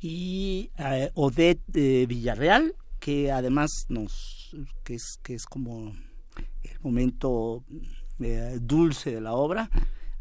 y 0.00 0.70
eh, 0.78 1.10
Odette 1.14 1.62
eh, 1.74 2.06
Villarreal, 2.06 2.74
que 3.00 3.32
además 3.32 3.86
nos, 3.88 4.54
que 4.84 4.94
es, 4.94 5.18
que 5.22 5.34
es 5.34 5.46
como 5.46 5.94
el 6.62 6.80
momento 6.80 7.64
dulce 8.60 9.12
de 9.12 9.20
la 9.20 9.34
obra, 9.34 9.70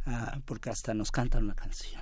ah, 0.06 0.40
porque 0.46 0.70
hasta 0.70 0.94
nos 0.94 1.12
cantan 1.12 1.46
una 1.46 1.56
canción. 1.56 2.02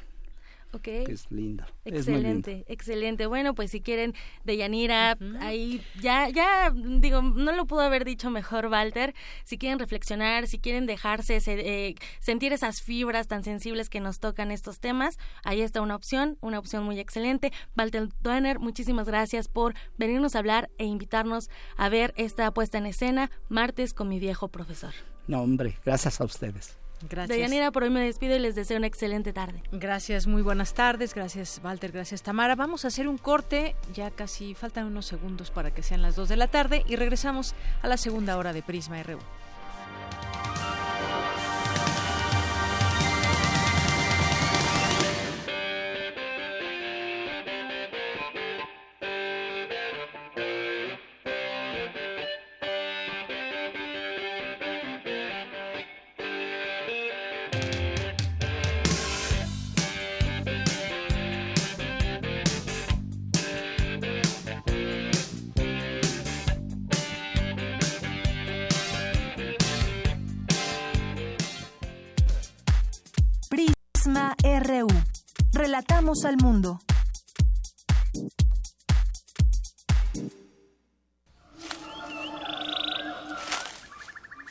Okay. 0.76 1.05
es 1.07 1.30
lindo. 1.30 1.63
Excelente, 1.86 2.65
excelente. 2.67 3.28
Bueno, 3.28 3.53
pues 3.53 3.69
si 3.69 3.80
quieren 3.80 4.15
de 4.43 4.57
Yanira, 4.57 5.17
ahí 5.39 5.82
ya, 6.01 6.30
ya, 6.30 6.74
digo, 6.74 7.21
no 7.21 7.51
lo 7.51 7.67
pudo 7.67 7.82
haber 7.82 8.05
dicho 8.05 8.32
mejor 8.32 8.65
Walter. 8.67 9.13
Si 9.43 9.59
quieren 9.59 9.78
reflexionar, 9.78 10.47
si 10.47 10.57
quieren 10.57 10.88
dejarse 10.88 11.39
eh, 11.45 11.95
sentir 12.19 12.53
esas 12.53 12.82
fibras 12.82 13.28
tan 13.28 13.43
sensibles 13.43 13.89
que 13.89 13.99
nos 13.99 14.19
tocan 14.19 14.49
estos 14.49 14.80
temas, 14.80 15.19
ahí 15.43 15.61
está 15.61 15.80
una 15.82 15.95
opción, 15.95 16.38
una 16.41 16.57
opción 16.57 16.84
muy 16.84 16.99
excelente. 16.99 17.51
Walter 17.78 18.09
Donner, 18.21 18.59
muchísimas 18.59 19.07
gracias 19.07 19.47
por 19.47 19.76
venirnos 19.97 20.36
a 20.36 20.39
hablar 20.39 20.71
e 20.80 20.86
invitarnos 20.86 21.51
a 21.78 21.89
ver 21.89 22.13
esta 22.17 22.51
puesta 22.51 22.80
en 22.80 22.88
escena 22.88 23.30
martes 23.47 23.93
con 23.93 24.09
mi 24.09 24.19
viejo 24.19 24.47
profesor. 24.47 24.93
No, 25.28 25.41
hombre, 25.41 25.78
gracias 25.86 26.19
a 26.19 26.26
ustedes. 26.26 26.82
Gracias. 27.10 27.36
Deyanira, 27.36 27.72
por 27.72 27.84
hoy 27.84 27.89
me 27.89 28.01
despido 28.01 28.36
y 28.36 28.39
les 28.39 28.56
deseo 28.56 28.78
una 28.78 28.88
excelente 28.88 29.34
tarde. 29.34 29.62
Gracias, 29.72 30.28
muy 30.28 30.41
buenas 30.41 30.74
tardes. 30.74 31.14
Gracias, 31.14 31.60
Walter. 31.64 31.91
Gracias, 31.91 32.24
Tamara. 32.24 32.56
Vamos 32.56 32.86
a 32.86 32.88
hacer 32.88 33.08
un 33.08 33.18
corte. 33.18 33.76
Ya 33.93 34.12
casi 34.12 34.54
faltan 34.54 34.86
unos 34.86 35.06
segundos 35.06 35.51
para 35.51 35.74
que 35.74 35.84
sean 35.84 36.01
las 36.01 36.16
2 36.16 36.30
de 36.30 36.38
la 36.38 36.47
tarde 36.47 36.84
y 36.88 36.95
regresamos 36.95 37.56
a 37.82 37.88
la 37.88 37.97
segunda 37.97 38.38
hora 38.38 38.54
de 38.54 38.62
Prisma 38.62 39.01
RU. 39.04 39.20
Al 76.22 76.38
mundo. 76.38 76.80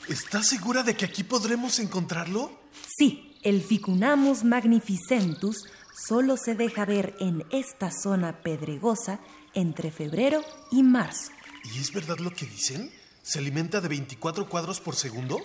¿Estás 0.09 0.49
segura 0.49 0.83
de 0.83 0.97
que 0.97 1.05
aquí 1.05 1.23
podremos 1.23 1.79
encontrarlo? 1.79 2.51
Sí, 2.99 3.39
el 3.45 3.63
Ficunamus 3.63 4.43
magnificentus 4.43 5.65
solo 6.09 6.37
se 6.37 6.57
deja 6.57 6.85
ver 6.85 7.15
en 7.21 7.45
esta 7.53 7.93
zona 7.93 8.43
pedregosa 8.43 9.21
entre 9.55 9.93
febrero 9.93 10.43
y 10.73 10.83
marzo. 10.83 11.31
¿Y 11.73 11.79
es 11.79 11.93
verdad 11.93 12.19
lo 12.19 12.33
que 12.33 12.45
dicen? 12.45 12.91
¿Se 13.23 13.39
alimenta 13.39 13.81
de 13.81 13.87
24 13.87 14.49
cuadros 14.49 14.81
por 14.81 14.97
segundo? 14.97 15.39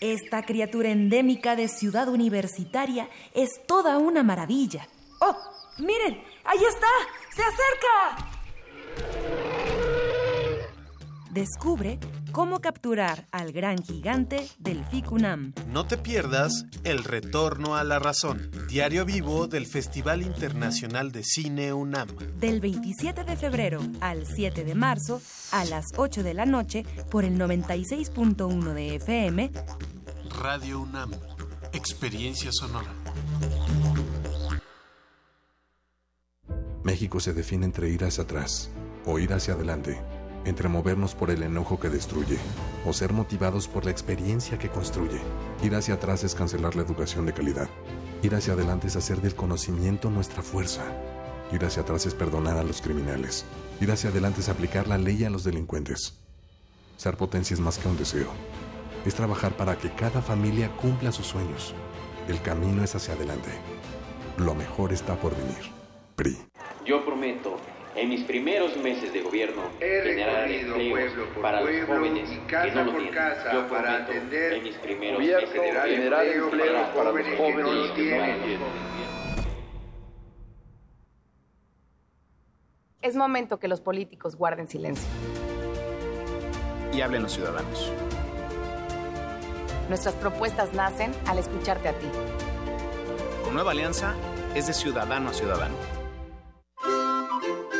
Esta 0.00 0.42
criatura 0.42 0.90
endémica 0.90 1.56
de 1.56 1.68
Ciudad 1.68 2.08
Universitaria 2.08 3.08
es 3.32 3.48
toda 3.66 3.96
una 3.96 4.22
maravilla. 4.22 4.86
¡Oh! 5.20 5.51
¡Miren! 5.78 6.22
¡Ahí 6.44 6.58
está! 6.64 6.86
¡Se 7.34 7.42
acerca! 7.42 8.28
Descubre 11.30 11.98
cómo 12.30 12.60
capturar 12.60 13.26
al 13.32 13.52
gran 13.52 13.82
gigante 13.82 14.46
del 14.58 14.84
Ficunam. 14.84 15.54
No 15.68 15.86
te 15.86 15.96
pierdas 15.96 16.66
El 16.84 17.04
Retorno 17.04 17.74
a 17.74 17.84
la 17.84 17.98
Razón, 17.98 18.50
diario 18.68 19.06
vivo 19.06 19.46
del 19.46 19.66
Festival 19.66 20.20
Internacional 20.20 21.10
de 21.10 21.24
Cine 21.24 21.72
UNAM. 21.72 22.08
Del 22.38 22.60
27 22.60 23.24
de 23.24 23.36
febrero 23.36 23.80
al 24.00 24.26
7 24.26 24.62
de 24.62 24.74
marzo 24.74 25.22
a 25.52 25.64
las 25.64 25.86
8 25.96 26.22
de 26.22 26.34
la 26.34 26.44
noche 26.44 26.84
por 27.10 27.24
el 27.24 27.38
96.1 27.38 28.74
de 28.74 28.96
FM. 28.96 29.52
Radio 30.38 30.80
UNAM, 30.80 31.12
experiencia 31.72 32.50
sonora. 32.52 32.92
México 36.84 37.20
se 37.20 37.32
define 37.32 37.66
entre 37.66 37.88
ir 37.88 38.04
hacia 38.04 38.24
atrás 38.24 38.70
o 39.06 39.18
ir 39.18 39.32
hacia 39.32 39.54
adelante 39.54 40.00
entre 40.44 40.68
movernos 40.68 41.14
por 41.14 41.30
el 41.30 41.42
enojo 41.42 41.78
que 41.78 41.88
destruye 41.88 42.38
o 42.84 42.92
ser 42.92 43.12
motivados 43.12 43.68
por 43.68 43.84
la 43.84 43.90
experiencia 43.90 44.58
que 44.58 44.68
construye. 44.68 45.20
Ir 45.62 45.74
hacia 45.74 45.94
atrás 45.94 46.24
es 46.24 46.34
cancelar 46.34 46.74
la 46.74 46.82
educación 46.82 47.26
de 47.26 47.32
calidad. 47.32 47.68
Ir 48.22 48.34
hacia 48.34 48.54
adelante 48.54 48.88
es 48.88 48.96
hacer 48.96 49.20
del 49.20 49.34
conocimiento 49.34 50.10
nuestra 50.10 50.42
fuerza. 50.42 50.82
Ir 51.52 51.64
hacia 51.64 51.82
atrás 51.82 52.06
es 52.06 52.14
perdonar 52.14 52.56
a 52.56 52.64
los 52.64 52.80
criminales. 52.80 53.44
Ir 53.80 53.90
hacia 53.90 54.10
adelante 54.10 54.40
es 54.40 54.48
aplicar 54.48 54.88
la 54.88 54.98
ley 54.98 55.24
a 55.24 55.30
los 55.30 55.44
delincuentes. 55.44 56.18
Ser 56.96 57.16
potencia 57.16 57.54
es 57.54 57.60
más 57.60 57.78
que 57.78 57.88
un 57.88 57.96
deseo. 57.96 58.30
Es 59.04 59.14
trabajar 59.14 59.56
para 59.56 59.76
que 59.76 59.90
cada 59.90 60.22
familia 60.22 60.74
cumpla 60.76 61.12
sus 61.12 61.26
sueños. 61.26 61.74
El 62.28 62.40
camino 62.42 62.84
es 62.84 62.94
hacia 62.94 63.14
adelante. 63.14 63.50
Lo 64.38 64.54
mejor 64.54 64.92
está 64.92 65.20
por 65.20 65.36
venir. 65.36 65.70
PRI. 66.14 66.51
Yo 66.84 67.04
prometo 67.04 67.58
en 67.94 68.08
mis 68.08 68.24
primeros 68.24 68.76
meses 68.76 69.12
de 69.12 69.20
gobierno 69.20 69.62
generar 69.78 70.50
empleos 70.50 71.12
para 71.40 71.60
los 71.60 71.86
jóvenes 71.86 72.28
que 72.48 72.70
no 72.72 72.84
lo 72.84 72.92
tienen. 72.92 73.14
Yo 73.52 73.68
prometo 73.68 74.12
en 74.12 74.62
mis 74.62 74.76
primeros 74.76 75.20
meses 75.20 75.52
de 75.52 75.58
gobierno 75.58 75.82
generar 75.82 76.26
empleos 76.26 76.88
para 76.88 77.12
los 77.12 77.36
jóvenes 77.36 77.36
que 77.36 77.62
no 77.62 77.72
lo 77.72 77.92
tienen. 77.92 78.58
Es 83.00 83.16
momento 83.16 83.58
que 83.58 83.68
los 83.68 83.80
políticos 83.80 84.36
guarden 84.36 84.68
silencio. 84.68 85.08
Y 86.92 87.00
hablen 87.00 87.22
los 87.22 87.32
ciudadanos. 87.32 87.92
Nuestras 89.88 90.14
propuestas 90.14 90.72
nacen 90.72 91.12
al 91.26 91.38
escucharte 91.38 91.88
a 91.88 91.92
ti. 91.92 92.06
Con 93.44 93.54
Nueva 93.54 93.72
Alianza 93.72 94.14
es 94.54 94.66
de 94.68 94.72
ciudadano 94.72 95.30
a 95.30 95.32
ciudadano. 95.32 95.91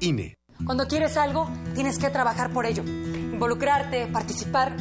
INE. 0.00 0.38
Cuando 0.64 0.86
quieres 0.86 1.16
algo, 1.16 1.48
tienes 1.74 1.98
que 1.98 2.10
trabajar 2.10 2.52
por 2.52 2.66
ello, 2.66 2.82
involucrarte, 2.82 4.06
participar. 4.06 4.76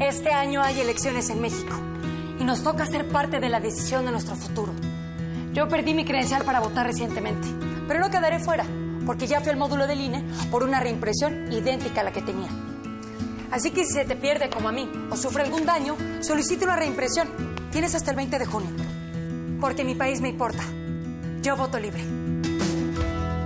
Este 0.00 0.32
año 0.32 0.62
hay 0.62 0.80
elecciones 0.80 1.30
en 1.30 1.40
México 1.40 1.74
y 2.38 2.44
nos 2.44 2.62
toca 2.62 2.86
ser 2.86 3.08
parte 3.08 3.40
de 3.40 3.48
la 3.48 3.60
decisión 3.60 4.04
de 4.04 4.12
nuestro 4.12 4.34
futuro. 4.34 4.72
Yo 5.52 5.68
perdí 5.68 5.94
mi 5.94 6.04
credencial 6.04 6.44
para 6.44 6.60
votar 6.60 6.86
recientemente, 6.86 7.46
pero 7.86 8.00
no 8.00 8.10
quedaré 8.10 8.40
fuera, 8.40 8.64
porque 9.06 9.26
ya 9.26 9.40
fui 9.40 9.50
al 9.50 9.58
módulo 9.58 9.86
del 9.86 10.00
INE 10.00 10.24
por 10.50 10.62
una 10.62 10.80
reimpresión 10.80 11.52
idéntica 11.52 12.00
a 12.00 12.04
la 12.04 12.12
que 12.12 12.22
tenía. 12.22 12.48
Así 13.50 13.70
que 13.70 13.84
si 13.84 13.92
se 13.92 14.04
te 14.06 14.16
pierde 14.16 14.48
como 14.48 14.70
a 14.70 14.72
mí 14.72 14.90
o 15.10 15.16
sufre 15.16 15.42
algún 15.42 15.66
daño, 15.66 15.94
solicite 16.20 16.64
una 16.64 16.76
reimpresión. 16.76 17.28
Tienes 17.70 17.94
hasta 17.94 18.10
el 18.10 18.16
20 18.16 18.38
de 18.38 18.46
junio. 18.46 18.70
Porque 19.60 19.84
mi 19.84 19.94
país 19.94 20.22
me 20.22 20.30
importa. 20.30 20.64
Yo 21.42 21.56
voto 21.56 21.78
libre. 21.78 22.02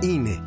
INE. 0.01 0.46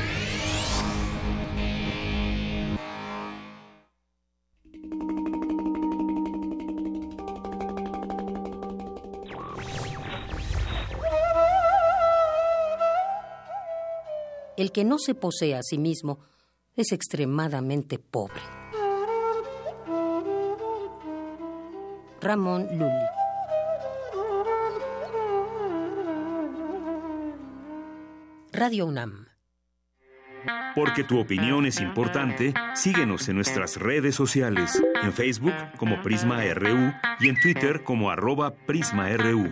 El 14.61 14.71
que 14.71 14.83
no 14.83 14.99
se 14.99 15.15
posee 15.15 15.55
a 15.55 15.63
sí 15.63 15.79
mismo 15.79 16.19
es 16.75 16.91
extremadamente 16.91 17.97
pobre. 17.97 18.39
Ramón 22.21 22.67
Lully. 22.77 23.07
Radio 28.51 28.85
UNAM. 28.85 29.25
Porque 30.75 31.03
tu 31.05 31.19
opinión 31.19 31.65
es 31.65 31.81
importante, 31.81 32.53
síguenos 32.75 33.27
en 33.29 33.37
nuestras 33.37 33.77
redes 33.77 34.13
sociales, 34.13 34.79
en 35.01 35.11
Facebook 35.11 35.55
como 35.77 36.03
Prisma 36.03 36.43
RU 36.53 36.93
y 37.19 37.29
en 37.29 37.41
Twitter 37.41 37.83
como 37.83 38.11
arroba 38.11 38.53
PrismaRU. 38.67 39.51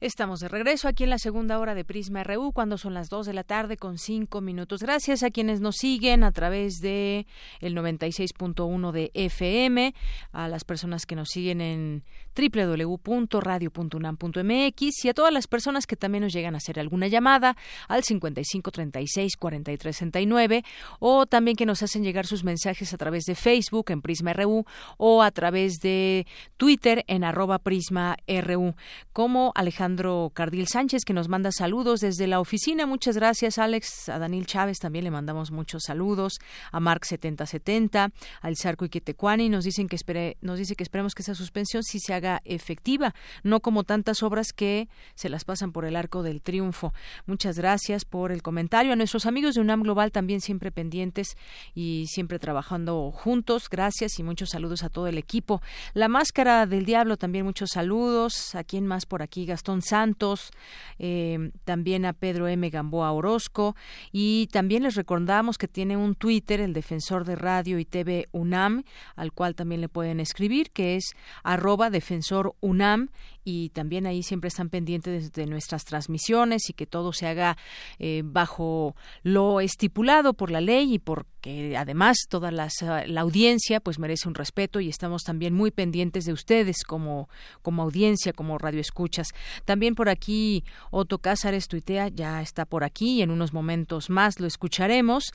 Estamos 0.00 0.38
de 0.38 0.46
regreso 0.46 0.86
aquí 0.86 1.02
en 1.02 1.10
la 1.10 1.18
segunda 1.18 1.58
hora 1.58 1.74
de 1.74 1.84
Prisma 1.84 2.22
RU 2.22 2.52
cuando 2.52 2.78
son 2.78 2.94
las 2.94 3.08
2 3.08 3.26
de 3.26 3.32
la 3.32 3.42
tarde 3.42 3.76
con 3.76 3.98
5 3.98 4.40
minutos. 4.40 4.80
Gracias 4.80 5.24
a 5.24 5.32
quienes 5.32 5.60
nos 5.60 5.74
siguen 5.74 6.22
a 6.22 6.30
través 6.30 6.76
de 6.76 7.26
el 7.58 7.74
96.1 7.74 8.92
de 8.92 9.10
FM, 9.14 9.92
a 10.30 10.46
las 10.46 10.62
personas 10.62 11.04
que 11.04 11.16
nos 11.16 11.30
siguen 11.30 11.60
en 11.60 12.04
www.radio.unam.mx 12.36 15.04
y 15.04 15.08
a 15.08 15.14
todas 15.14 15.32
las 15.32 15.48
personas 15.48 15.88
que 15.88 15.96
también 15.96 16.22
nos 16.22 16.32
llegan 16.32 16.54
a 16.54 16.58
hacer 16.58 16.78
alguna 16.78 17.08
llamada 17.08 17.56
al 17.88 18.04
5536 18.04 19.36
4369 19.36 20.62
o 21.00 21.26
también 21.26 21.56
que 21.56 21.66
nos 21.66 21.82
hacen 21.82 22.04
llegar 22.04 22.24
sus 22.24 22.44
mensajes 22.44 22.94
a 22.94 22.98
través 22.98 23.24
de 23.24 23.34
Facebook 23.34 23.90
en 23.90 24.00
Prisma 24.00 24.32
RU 24.32 24.64
o 24.96 25.24
a 25.24 25.32
través 25.32 25.80
de 25.80 26.24
Twitter 26.56 27.04
en 27.08 27.24
arroba 27.24 27.58
Prisma 27.58 28.16
RU 28.28 28.76
como 29.12 29.50
Alejandro 29.56 29.87
Alejandro 29.88 30.30
Cardil 30.34 30.68
Sánchez, 30.68 31.06
que 31.06 31.14
nos 31.14 31.30
manda 31.30 31.50
saludos 31.50 32.00
desde 32.00 32.26
la 32.26 32.40
oficina. 32.40 32.84
Muchas 32.84 33.16
gracias, 33.16 33.56
Alex. 33.56 34.10
A 34.10 34.18
Daniel 34.18 34.44
Chávez 34.44 34.78
también 34.78 35.02
le 35.02 35.10
mandamos 35.10 35.50
muchos 35.50 35.84
saludos. 35.86 36.40
A 36.72 36.78
Mark 36.78 37.06
7070, 37.06 38.10
al 38.42 38.56
Zarco 38.58 38.84
Iquetecuani. 38.84 39.48
Nos 39.48 39.64
dicen 39.64 39.88
que 39.88 39.96
espere, 39.96 40.36
nos 40.42 40.58
dice 40.58 40.76
que 40.76 40.82
esperemos 40.82 41.14
que 41.14 41.22
esa 41.22 41.34
suspensión 41.34 41.82
sí 41.84 42.00
se 42.00 42.12
haga 42.12 42.42
efectiva, 42.44 43.14
no 43.42 43.60
como 43.60 43.82
tantas 43.84 44.22
obras 44.22 44.52
que 44.52 44.90
se 45.14 45.30
las 45.30 45.46
pasan 45.46 45.72
por 45.72 45.86
el 45.86 45.96
arco 45.96 46.22
del 46.22 46.42
triunfo. 46.42 46.92
Muchas 47.24 47.56
gracias 47.56 48.04
por 48.04 48.30
el 48.30 48.42
comentario. 48.42 48.92
A 48.92 48.96
nuestros 48.96 49.24
amigos 49.24 49.54
de 49.54 49.62
UNAM 49.62 49.84
Global 49.84 50.12
también 50.12 50.42
siempre 50.42 50.70
pendientes 50.70 51.34
y 51.74 52.04
siempre 52.08 52.38
trabajando 52.38 53.10
juntos. 53.10 53.70
Gracias 53.70 54.18
y 54.18 54.22
muchos 54.22 54.50
saludos 54.50 54.82
a 54.82 54.90
todo 54.90 55.06
el 55.06 55.16
equipo. 55.16 55.62
La 55.94 56.08
Máscara 56.08 56.66
del 56.66 56.84
Diablo 56.84 57.16
también 57.16 57.46
muchos 57.46 57.70
saludos. 57.72 58.54
¿A 58.54 58.64
quién 58.64 58.86
más 58.86 59.06
por 59.06 59.22
aquí? 59.22 59.46
Gastón 59.46 59.77
Santos, 59.82 60.50
eh, 60.98 61.50
también 61.64 62.04
a 62.04 62.12
Pedro 62.12 62.48
M. 62.48 62.68
Gamboa 62.70 63.12
Orozco 63.12 63.76
y 64.12 64.48
también 64.52 64.82
les 64.82 64.94
recordamos 64.94 65.58
que 65.58 65.68
tiene 65.68 65.96
un 65.96 66.14
Twitter, 66.14 66.60
el 66.60 66.72
defensor 66.72 67.24
de 67.24 67.36
radio 67.36 67.78
y 67.78 67.84
TV 67.84 68.28
UNAM, 68.32 68.84
al 69.16 69.32
cual 69.32 69.54
también 69.54 69.80
le 69.80 69.88
pueden 69.88 70.20
escribir, 70.20 70.70
que 70.70 70.96
es 70.96 71.12
arroba 71.42 71.90
defensor 71.90 72.54
UNAM 72.60 73.08
y 73.48 73.70
también 73.70 74.06
ahí 74.06 74.22
siempre 74.22 74.48
están 74.48 74.68
pendientes 74.68 75.32
de 75.32 75.46
nuestras 75.46 75.86
transmisiones 75.86 76.68
y 76.68 76.74
que 76.74 76.86
todo 76.86 77.14
se 77.14 77.26
haga 77.26 77.56
eh, 77.98 78.20
bajo 78.22 78.94
lo 79.22 79.60
estipulado 79.60 80.34
por 80.34 80.50
la 80.50 80.60
ley 80.60 80.92
y 80.92 80.98
porque 80.98 81.78
además 81.78 82.18
toda 82.28 82.50
la 82.50 83.20
audiencia 83.20 83.80
pues 83.80 83.98
merece 83.98 84.28
un 84.28 84.34
respeto 84.34 84.80
y 84.80 84.90
estamos 84.90 85.22
también 85.22 85.54
muy 85.54 85.70
pendientes 85.70 86.26
de 86.26 86.34
ustedes 86.34 86.84
como, 86.86 87.30
como 87.62 87.82
audiencia, 87.82 88.34
como 88.34 88.58
radioescuchas. 88.58 89.28
También 89.64 89.94
por 89.94 90.10
aquí 90.10 90.62
Otto 90.90 91.16
Cázares 91.18 91.68
tuitea, 91.68 92.08
ya 92.08 92.42
está 92.42 92.66
por 92.66 92.84
aquí 92.84 93.18
y 93.18 93.22
en 93.22 93.30
unos 93.30 93.54
momentos 93.54 94.10
más 94.10 94.40
lo 94.40 94.46
escucharemos. 94.46 95.32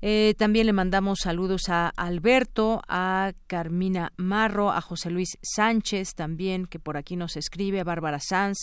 Eh, 0.00 0.34
también 0.36 0.66
le 0.66 0.72
mandamos 0.72 1.20
saludos 1.20 1.68
a 1.68 1.90
Alberto, 1.90 2.82
a 2.88 3.34
Carmina 3.46 4.12
Marro, 4.16 4.72
a 4.72 4.80
José 4.80 5.10
Luis 5.10 5.38
Sánchez 5.42 6.14
también 6.16 6.66
que 6.66 6.80
por 6.80 6.96
aquí 6.96 7.14
nos 7.14 7.36
a 7.52 7.84
Bárbara 7.84 8.18
Sanz, 8.18 8.58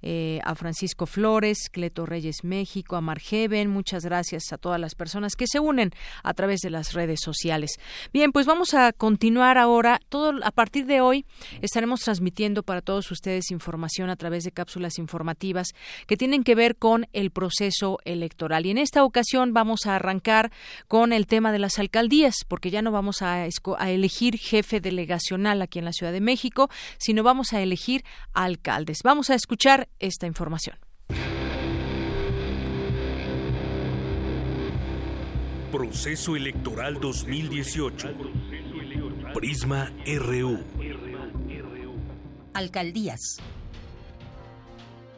eh, 0.00 0.40
a 0.44 0.54
Francisco 0.54 1.06
Flores, 1.06 1.68
Cleto 1.70 2.06
Reyes 2.06 2.44
México, 2.44 2.96
a 2.96 3.00
Margeven. 3.00 3.68
Muchas 3.68 4.04
gracias 4.04 4.52
a 4.52 4.58
todas 4.58 4.80
las 4.80 4.94
personas 4.94 5.36
que 5.36 5.46
se 5.46 5.60
unen 5.60 5.90
a 6.22 6.34
través 6.34 6.60
de 6.60 6.70
las 6.70 6.94
redes 6.94 7.20
sociales. 7.22 7.78
Bien, 8.12 8.32
pues 8.32 8.46
vamos 8.46 8.74
a 8.74 8.92
continuar 8.92 9.58
ahora. 9.58 10.00
Todo 10.08 10.32
a 10.42 10.50
partir 10.50 10.86
de 10.86 11.00
hoy 11.00 11.24
estaremos 11.60 12.00
transmitiendo 12.00 12.62
para 12.62 12.80
todos 12.80 13.10
ustedes 13.10 13.50
información 13.50 14.10
a 14.10 14.16
través 14.16 14.44
de 14.44 14.50
cápsulas 14.50 14.98
informativas 14.98 15.68
que 16.06 16.16
tienen 16.16 16.42
que 16.42 16.54
ver 16.54 16.76
con 16.76 17.06
el 17.12 17.30
proceso 17.30 17.98
electoral. 18.04 18.66
Y 18.66 18.70
en 18.70 18.78
esta 18.78 19.04
ocasión 19.04 19.52
vamos 19.52 19.86
a 19.86 19.96
arrancar 19.96 20.50
con 20.88 21.12
el 21.12 21.26
tema 21.26 21.52
de 21.52 21.58
las 21.58 21.78
alcaldías, 21.78 22.34
porque 22.48 22.70
ya 22.70 22.82
no 22.82 22.92
vamos 22.92 23.22
a, 23.22 23.44
a 23.44 23.90
elegir 23.90 24.38
jefe 24.38 24.80
delegacional 24.80 25.62
aquí 25.62 25.78
en 25.78 25.84
la 25.84 25.92
Ciudad 25.92 26.12
de 26.12 26.20
México, 26.20 26.70
sino 26.98 27.22
vamos 27.22 27.52
a 27.52 27.60
elegir 27.60 28.04
alcaldes. 28.32 29.00
Vamos 29.02 29.30
a 29.30 29.34
escuchar 29.34 29.88
esta 29.98 30.26
información. 30.26 30.76
Proceso 35.72 36.36
Electoral 36.36 37.00
2018. 37.00 38.14
Prisma 39.32 39.90
RU. 40.06 40.58
Alcaldías. 42.52 43.38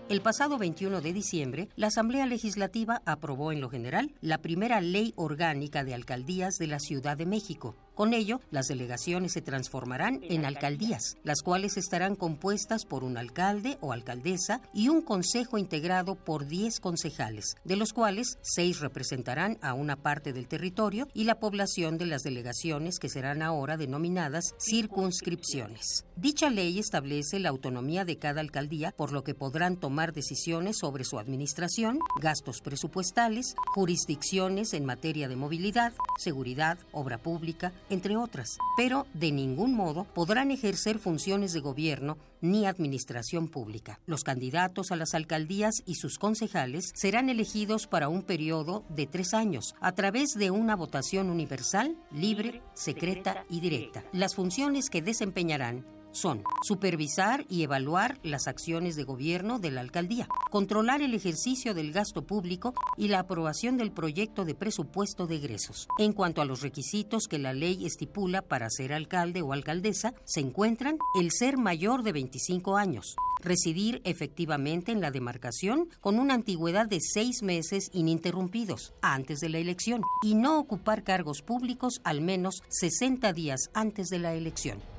El 0.09 0.21
pasado 0.21 0.59
21 0.59 1.01
de 1.01 1.13
diciembre, 1.13 1.69
la 1.75 1.87
Asamblea 1.87 2.27
Legislativa 2.27 3.03
aprobó 3.07 3.51
en 3.51 3.61
lo 3.61 3.71
general 3.71 4.13
la 4.21 4.39
primera 4.39 4.81
ley 4.81 5.15
orgánica 5.17 5.83
de 5.83 5.95
alcaldías 5.95 6.57
de 6.59 6.67
la 6.67 6.79
Ciudad 6.79 7.17
de 7.17 7.27
México, 7.27 7.75
con 7.95 8.13
ello, 8.13 8.41
las 8.51 8.67
delegaciones 8.67 9.33
se 9.33 9.43
transformarán 9.43 10.21
en 10.23 10.45
alcaldías, 10.45 11.17
las 11.23 11.43
cuales 11.43 11.77
estarán 11.77 12.17
compuestas 12.17 12.85
por 12.85 13.05
un 13.05 13.17
alcalde 13.17 13.79
o 13.81 13.93
alcaldesa 13.93 14.61
y 14.73 14.89
un 14.89 15.03
consejo 15.03 15.59
integrado 15.59 16.17
por 16.17 16.47
10 16.47 16.81
concejales, 16.81 17.57
de 17.65 17.77
los 17.77 17.93
cuales 17.93 18.39
6 18.43 18.81
representarán 18.81 19.59
a 19.63 19.75
una 19.75 19.97
parte 19.97 20.33
del 20.33 20.49
territorio 20.49 21.09
y 21.15 21.25
la 21.25 21.39
población 21.39 21.99
de 21.99 22.07
las 22.07 22.23
delegaciones 22.23 22.99
que 22.99 23.09
serán 23.09 23.43
ahora 23.43 23.77
denominadas 23.77 24.55
circunscripciones. 24.59 26.05
Dicha 26.17 26.51
ley 26.51 26.79
establece 26.79 27.39
la 27.39 27.51
autonomía 27.51 28.05
de 28.05 28.19
cada 28.19 28.41
alcaldía, 28.41 28.93
por 28.97 29.13
lo 29.13 29.23
que 29.25 29.35
podrán 29.35 29.77
tomar 29.77 30.13
decisiones 30.13 30.79
sobre 30.79 31.05
su 31.05 31.19
administración, 31.19 31.99
gastos 32.21 32.61
presupuestales, 32.61 33.55
jurisdicciones 33.75 34.75
en 34.75 34.85
materia 34.85 35.29
de 35.29 35.37
movilidad, 35.37 35.93
seguridad, 36.19 36.79
obra 36.93 37.19
pública, 37.19 37.73
entre 37.91 38.17
otras, 38.17 38.59
pero 38.77 39.07
de 39.15 39.33
ningún 39.33 39.75
modo 39.75 40.05
podrán 40.05 40.51
ejercer 40.51 40.99
funciones 40.99 41.53
de 41.53 41.61
gobierno 41.61 42.17
ni 42.41 42.67
administración 42.67 43.49
pública. 43.49 44.01
Los 44.07 44.25
candidatos 44.25 44.93
a 44.93 44.97
las 44.97 45.15
alcaldías 45.15 45.83
y 45.87 45.95
sus 45.95 46.19
concejales 46.19 46.93
serán 46.95 47.29
elegidos 47.29 47.87
para 47.87 48.09
un 48.09 48.23
periodo 48.23 48.85
de 48.89 49.07
tres 49.07 49.35
años 49.35 49.75
a 49.81 49.93
través 49.93 50.35
de 50.35 50.51
una 50.51 50.77
votación 50.77 51.31
universal, 51.31 51.97
libre, 52.13 52.63
secreta 52.75 53.45
y 53.49 53.61
directa. 53.61 54.05
Las 54.13 54.35
funciones 54.35 54.91
que 54.91 55.03
desempeñarán 55.03 55.87
son 56.15 56.43
supervisar 56.63 57.45
y 57.49 57.63
evaluar 57.63 58.19
las 58.23 58.47
acciones 58.47 58.97
de 58.97 59.05
gobierno 59.05 59.59
de 59.59 59.71
la 59.71 59.81
alcaldía, 59.81 60.27
controlar 60.51 61.03
el 61.03 61.15
ejercicio 61.15 61.75
del 61.75 61.93
gasto 61.93 62.23
público 62.23 62.73
y 62.97 63.09
la 63.09 63.21
aprobación 63.21 63.77
del 63.77 63.93
proyecto 63.93 64.45
de 64.45 64.55
presupuesto 64.55 65.27
de 65.27 65.37
egresos. 65.37 65.89
En 65.99 66.13
cuanto 66.13 66.41
a 66.41 66.45
los 66.45 66.63
requisitos 66.63 67.27
que 67.29 67.39
la 67.39 67.53
ley 67.53 67.85
estipula 67.85 68.43
para 68.43 68.71
ser 68.71 68.93
alcalde 68.93 69.43
o 69.43 69.53
alcaldesa, 69.53 70.15
se 70.25 70.41
encuentran 70.41 70.97
el 71.21 71.31
ser 71.31 71.59
mayor 71.59 72.03
de 72.03 72.13
25 72.13 72.77
años, 72.77 73.17
residir 73.43 74.01
efectivamente 74.05 74.93
en 74.93 75.01
la 75.01 75.11
demarcación 75.11 75.89
con 76.01 76.19
una 76.19 76.35
antigüedad 76.35 76.87
de 76.87 77.01
seis 77.01 77.43
meses 77.43 77.91
ininterrumpidos 77.93 78.95
antes 79.03 79.41
de 79.41 79.49
la 79.49 79.59
elección 79.59 80.03
y 80.23 80.35
no 80.35 80.59
ocupar 80.59 81.03
cargos 81.03 81.43
públicos 81.43 82.01
al 82.05 82.21
menos 82.21 82.63
60 82.69 83.33
días 83.33 83.71
antes 83.75 84.09
de 84.09 84.19
la 84.19 84.35
elección. 84.35 84.94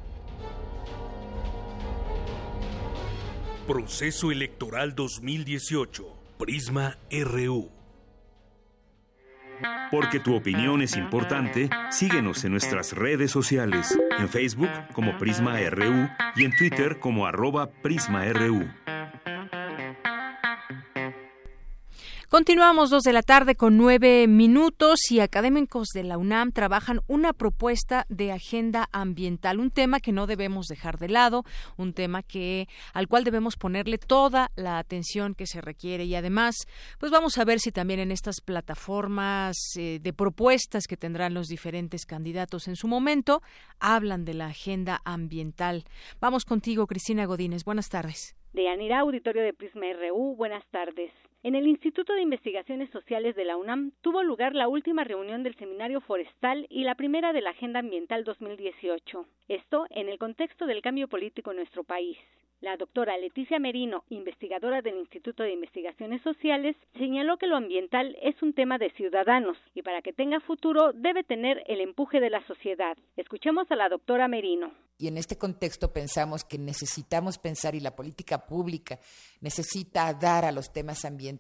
Proceso 3.68 4.32
Electoral 4.32 4.94
2018. 4.94 6.06
Prisma 6.38 7.00
RU. 7.10 7.72
Porque 9.90 10.20
tu 10.20 10.36
opinión 10.36 10.84
es 10.84 10.96
importante, 10.96 11.72
síguenos 11.90 12.46
en 12.46 12.52
nuestras 12.52 12.94
redes 12.94 13.32
sociales, 13.32 13.98
en 14.20 14.30
Facebook 14.30 14.70
como 14.94 15.18
Prisma 15.18 15.58
RU 15.72 16.08
y 16.36 16.46
en 16.46 16.56
Twitter 16.56 17.00
como 17.00 17.26
arroba 17.26 17.72
PrismaRU. 17.82 18.70
Continuamos 22.36 22.90
dos 22.90 23.04
de 23.04 23.14
la 23.14 23.22
tarde 23.22 23.56
con 23.56 23.78
nueve 23.78 24.28
minutos 24.28 25.10
y 25.10 25.22
académicos 25.22 25.88
de 25.94 26.04
la 26.04 26.18
UNAM 26.18 26.52
trabajan 26.52 27.00
una 27.08 27.32
propuesta 27.32 28.06
de 28.10 28.34
agenda 28.34 28.90
ambiental, 28.92 29.58
un 29.58 29.72
tema 29.72 30.02
que 30.02 30.12
no 30.12 30.28
debemos 30.28 30.66
dejar 30.68 30.98
de 30.98 31.08
lado, 31.08 31.44
un 31.78 31.94
tema 31.94 32.24
que 32.24 32.68
al 32.94 33.08
cual 33.08 33.24
debemos 33.24 33.56
ponerle 33.56 33.98
toda 33.98 34.52
la 34.58 34.80
atención 34.80 35.34
que 35.34 35.48
se 35.48 35.62
requiere 35.62 36.04
y 36.04 36.16
además, 36.16 36.56
pues 37.00 37.10
vamos 37.10 37.38
a 37.38 37.46
ver 37.46 37.62
si 37.62 37.72
también 37.72 38.02
en 38.02 38.12
estas 38.12 38.42
plataformas 38.42 39.56
eh, 39.80 40.00
de 40.02 40.12
propuestas 40.12 40.88
que 40.88 40.98
tendrán 40.98 41.34
los 41.34 41.48
diferentes 41.48 42.06
candidatos 42.06 42.68
en 42.68 42.76
su 42.76 42.90
momento 42.90 43.42
hablan 43.80 44.26
de 44.26 44.34
la 44.34 44.48
agenda 44.48 45.00
ambiental. 45.06 45.86
Vamos 46.20 46.44
contigo, 46.44 46.86
Cristina 46.86 47.24
Godínez. 47.28 47.64
Buenas 47.64 47.88
tardes. 47.88 48.36
De 48.52 48.68
Anira, 48.68 49.00
auditorio 49.00 49.42
de 49.42 49.54
Prisma 49.54 49.86
RU. 49.94 50.36
Buenas 50.36 50.66
tardes. 50.70 51.14
En 51.46 51.54
el 51.54 51.68
Instituto 51.68 52.16
de 52.16 52.24
Investigaciones 52.24 52.90
Sociales 52.90 53.36
de 53.36 53.46
la 53.46 53.56
UNAM 53.56 53.92
tuvo 54.02 54.24
lugar 54.24 54.56
la 54.56 54.68
última 54.68 55.04
reunión 55.04 55.44
del 55.44 55.56
Seminario 55.58 56.02
Forestal 56.02 56.66
y 56.72 56.86
la 56.86 56.96
primera 56.96 57.34
de 57.34 57.42
la 57.42 57.52
Agenda 57.52 57.82
Ambiental 57.82 58.24
2018. 58.24 59.28
Esto 59.48 59.86
en 59.92 60.10
el 60.10 60.18
contexto 60.18 60.66
del 60.66 60.82
cambio 60.82 61.08
político 61.08 61.52
en 61.52 61.58
nuestro 61.58 61.84
país. 61.84 62.18
La 62.62 62.78
doctora 62.78 63.16
Leticia 63.18 63.60
Merino, 63.60 64.06
investigadora 64.10 64.82
del 64.82 64.98
Instituto 64.98 65.44
de 65.44 65.54
Investigaciones 65.54 66.24
Sociales, 66.24 66.76
señaló 66.98 67.38
que 67.38 67.46
lo 67.46 67.58
ambiental 67.58 68.18
es 68.24 68.42
un 68.42 68.54
tema 68.54 68.80
de 68.80 68.90
ciudadanos 68.94 69.56
y 69.76 69.84
para 69.84 70.02
que 70.02 70.14
tenga 70.14 70.40
futuro 70.40 70.94
debe 70.94 71.24
tener 71.24 71.62
el 71.68 71.80
empuje 71.80 72.20
de 72.20 72.32
la 72.32 72.44
sociedad. 72.48 72.98
Escuchemos 73.18 73.70
a 73.70 73.76
la 73.76 73.88
doctora 73.88 74.28
Merino. 74.28 74.72
Y 74.98 75.10
en 75.10 75.18
este 75.18 75.38
contexto 75.38 75.92
pensamos 75.92 76.46
que 76.46 76.58
necesitamos 76.58 77.38
pensar 77.38 77.76
y 77.76 77.82
la 77.82 77.96
política 77.96 78.48
pública 78.48 78.98
necesita 79.42 80.14
dar 80.14 80.46
a 80.46 80.54
los 80.54 80.72
temas 80.72 81.04
ambientales 81.04 81.35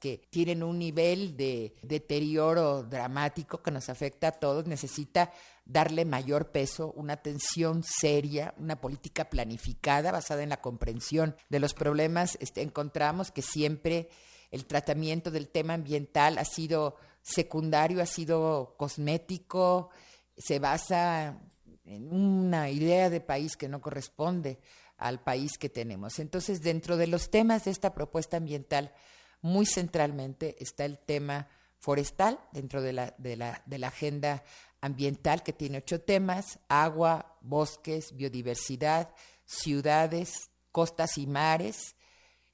que 0.00 0.22
tienen 0.30 0.62
un 0.62 0.78
nivel 0.78 1.36
de 1.36 1.74
deterioro 1.82 2.82
dramático 2.82 3.62
que 3.62 3.70
nos 3.70 3.88
afecta 3.88 4.28
a 4.28 4.32
todos, 4.32 4.66
necesita 4.66 5.32
darle 5.64 6.04
mayor 6.04 6.50
peso, 6.50 6.92
una 6.96 7.14
atención 7.14 7.82
seria, 7.82 8.54
una 8.58 8.80
política 8.80 9.28
planificada 9.28 10.10
basada 10.10 10.42
en 10.42 10.48
la 10.48 10.60
comprensión 10.60 11.36
de 11.48 11.60
los 11.60 11.74
problemas. 11.74 12.38
Este, 12.40 12.62
encontramos 12.62 13.30
que 13.30 13.42
siempre 13.42 14.08
el 14.50 14.64
tratamiento 14.64 15.30
del 15.30 15.48
tema 15.48 15.74
ambiental 15.74 16.38
ha 16.38 16.44
sido 16.44 16.96
secundario, 17.22 18.02
ha 18.02 18.06
sido 18.06 18.74
cosmético, 18.78 19.90
se 20.36 20.58
basa 20.58 21.38
en 21.84 22.12
una 22.12 22.70
idea 22.70 23.10
de 23.10 23.20
país 23.20 23.56
que 23.56 23.68
no 23.68 23.80
corresponde 23.80 24.58
al 24.96 25.22
país 25.22 25.58
que 25.58 25.68
tenemos. 25.68 26.18
Entonces, 26.18 26.62
dentro 26.62 26.96
de 26.96 27.06
los 27.06 27.30
temas 27.30 27.64
de 27.64 27.70
esta 27.70 27.94
propuesta 27.94 28.36
ambiental, 28.36 28.92
muy 29.40 29.66
centralmente 29.66 30.56
está 30.60 30.84
el 30.84 30.98
tema 30.98 31.48
forestal, 31.78 32.38
dentro 32.52 32.82
de 32.82 32.92
la, 32.92 33.14
de 33.18 33.36
la, 33.36 33.62
de 33.66 33.78
la 33.78 33.88
agenda 33.88 34.42
ambiental 34.80 35.42
que 35.42 35.52
tiene 35.52 35.78
ocho 35.78 36.00
temas, 36.00 36.60
agua, 36.68 37.36
bosques, 37.40 38.16
biodiversidad, 38.16 39.14
ciudades, 39.44 40.50
costas 40.72 41.18
y 41.18 41.26
mares, 41.26 41.96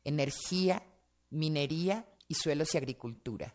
energía, 0.05 0.82
minería 1.30 2.05
y 2.28 2.35
suelos 2.35 2.74
y 2.74 2.78
agricultura. 2.78 3.55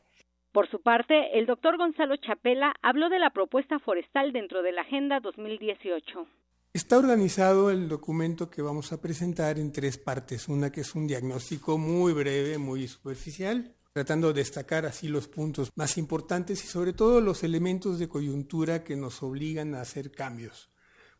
Por 0.51 0.69
su 0.69 0.81
parte, 0.81 1.37
el 1.37 1.45
doctor 1.45 1.77
Gonzalo 1.77 2.15
Chapela 2.17 2.73
habló 2.81 3.09
de 3.09 3.19
la 3.19 3.29
propuesta 3.29 3.79
forestal 3.79 4.33
dentro 4.33 4.63
de 4.63 4.71
la 4.71 4.81
Agenda 4.81 5.19
2018. 5.19 6.27
Está 6.71 6.99
organizado 6.99 7.71
el 7.71 7.89
documento 7.89 8.51
que 8.51 8.61
vamos 8.61 8.91
a 8.91 9.01
presentar 9.01 9.57
en 9.57 9.71
tres 9.71 9.97
partes. 9.97 10.47
Una 10.47 10.71
que 10.71 10.81
es 10.81 10.93
un 10.93 11.07
diagnóstico 11.07 11.79
muy 11.79 12.13
breve, 12.13 12.59
muy 12.59 12.87
superficial, 12.87 13.75
tratando 13.91 14.27
de 14.27 14.41
destacar 14.41 14.85
así 14.85 15.07
los 15.07 15.27
puntos 15.27 15.71
más 15.75 15.97
importantes 15.97 16.63
y 16.63 16.67
sobre 16.67 16.93
todo 16.93 17.21
los 17.21 17.43
elementos 17.43 17.97
de 17.97 18.07
coyuntura 18.07 18.83
que 18.83 18.95
nos 18.95 19.23
obligan 19.23 19.73
a 19.73 19.81
hacer 19.81 20.11
cambios. 20.11 20.69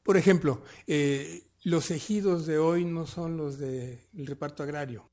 Por 0.04 0.18
ejemplo, 0.18 0.62
eh, 0.86 1.50
los 1.64 1.90
ejidos 1.90 2.46
de 2.46 2.60
hoy 2.60 2.86
no 2.86 3.08
son 3.08 3.36
los 3.36 3.58
del 3.58 4.28
reparto 4.28 4.62
agrario. 4.62 5.10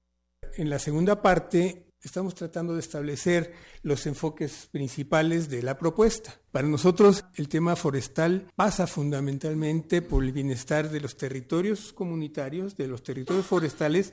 En 0.58 0.68
la 0.68 0.78
segunda 0.78 1.22
parte 1.22 1.85
estamos 2.06 2.34
tratando 2.34 2.74
de 2.74 2.80
establecer 2.80 3.52
los 3.82 4.06
enfoques 4.06 4.68
principales 4.70 5.50
de 5.50 5.62
la 5.62 5.76
propuesta. 5.76 6.40
Para 6.52 6.68
nosotros 6.68 7.24
el 7.34 7.48
tema 7.48 7.74
forestal 7.76 8.46
pasa 8.54 8.86
fundamentalmente 8.86 10.02
por 10.02 10.22
el 10.22 10.32
bienestar 10.32 10.88
de 10.90 11.00
los 11.00 11.16
territorios 11.16 11.92
comunitarios, 11.92 12.76
de 12.76 12.86
los 12.86 13.02
territorios 13.02 13.44
forestales 13.46 14.12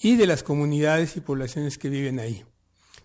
y 0.00 0.16
de 0.16 0.26
las 0.26 0.42
comunidades 0.42 1.16
y 1.16 1.20
poblaciones 1.20 1.78
que 1.78 1.88
viven 1.88 2.18
ahí, 2.18 2.44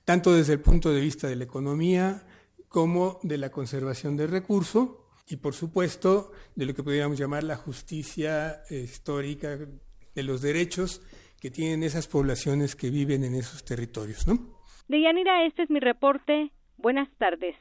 tanto 0.03 0.34
desde 0.34 0.53
el 0.53 0.61
punto 0.61 0.91
de 0.91 1.01
vista 1.01 1.27
de 1.27 1.36
la 1.36 1.43
economía 1.43 2.25
como 2.67 3.19
de 3.23 3.38
la 3.38 3.51
conservación 3.51 4.17
del 4.17 4.31
recurso 4.31 5.07
y 5.27 5.38
por 5.38 5.53
supuesto 5.53 6.31
de 6.55 6.65
lo 6.65 6.73
que 6.73 6.84
podríamos 6.84 7.19
llamar 7.19 7.43
la 7.43 7.55
justicia 7.55 8.63
eh, 8.69 8.81
histórica 8.84 9.59
de 10.15 10.23
los 10.23 10.41
derechos 10.41 11.01
que 11.44 11.52
tienen 11.52 11.84
esas 11.84 12.08
poblaciones 12.08 12.74
que 12.74 12.89
viven 12.89 13.26
en 13.26 13.36
esos 13.36 13.66
territorios, 13.66 14.26
¿no? 14.26 14.39
Deyanira, 14.88 15.46
este 15.46 15.64
es 15.64 15.70
mi 15.70 15.82
reporte. 15.82 16.54
Buenas 16.78 17.10
tardes. 17.18 17.58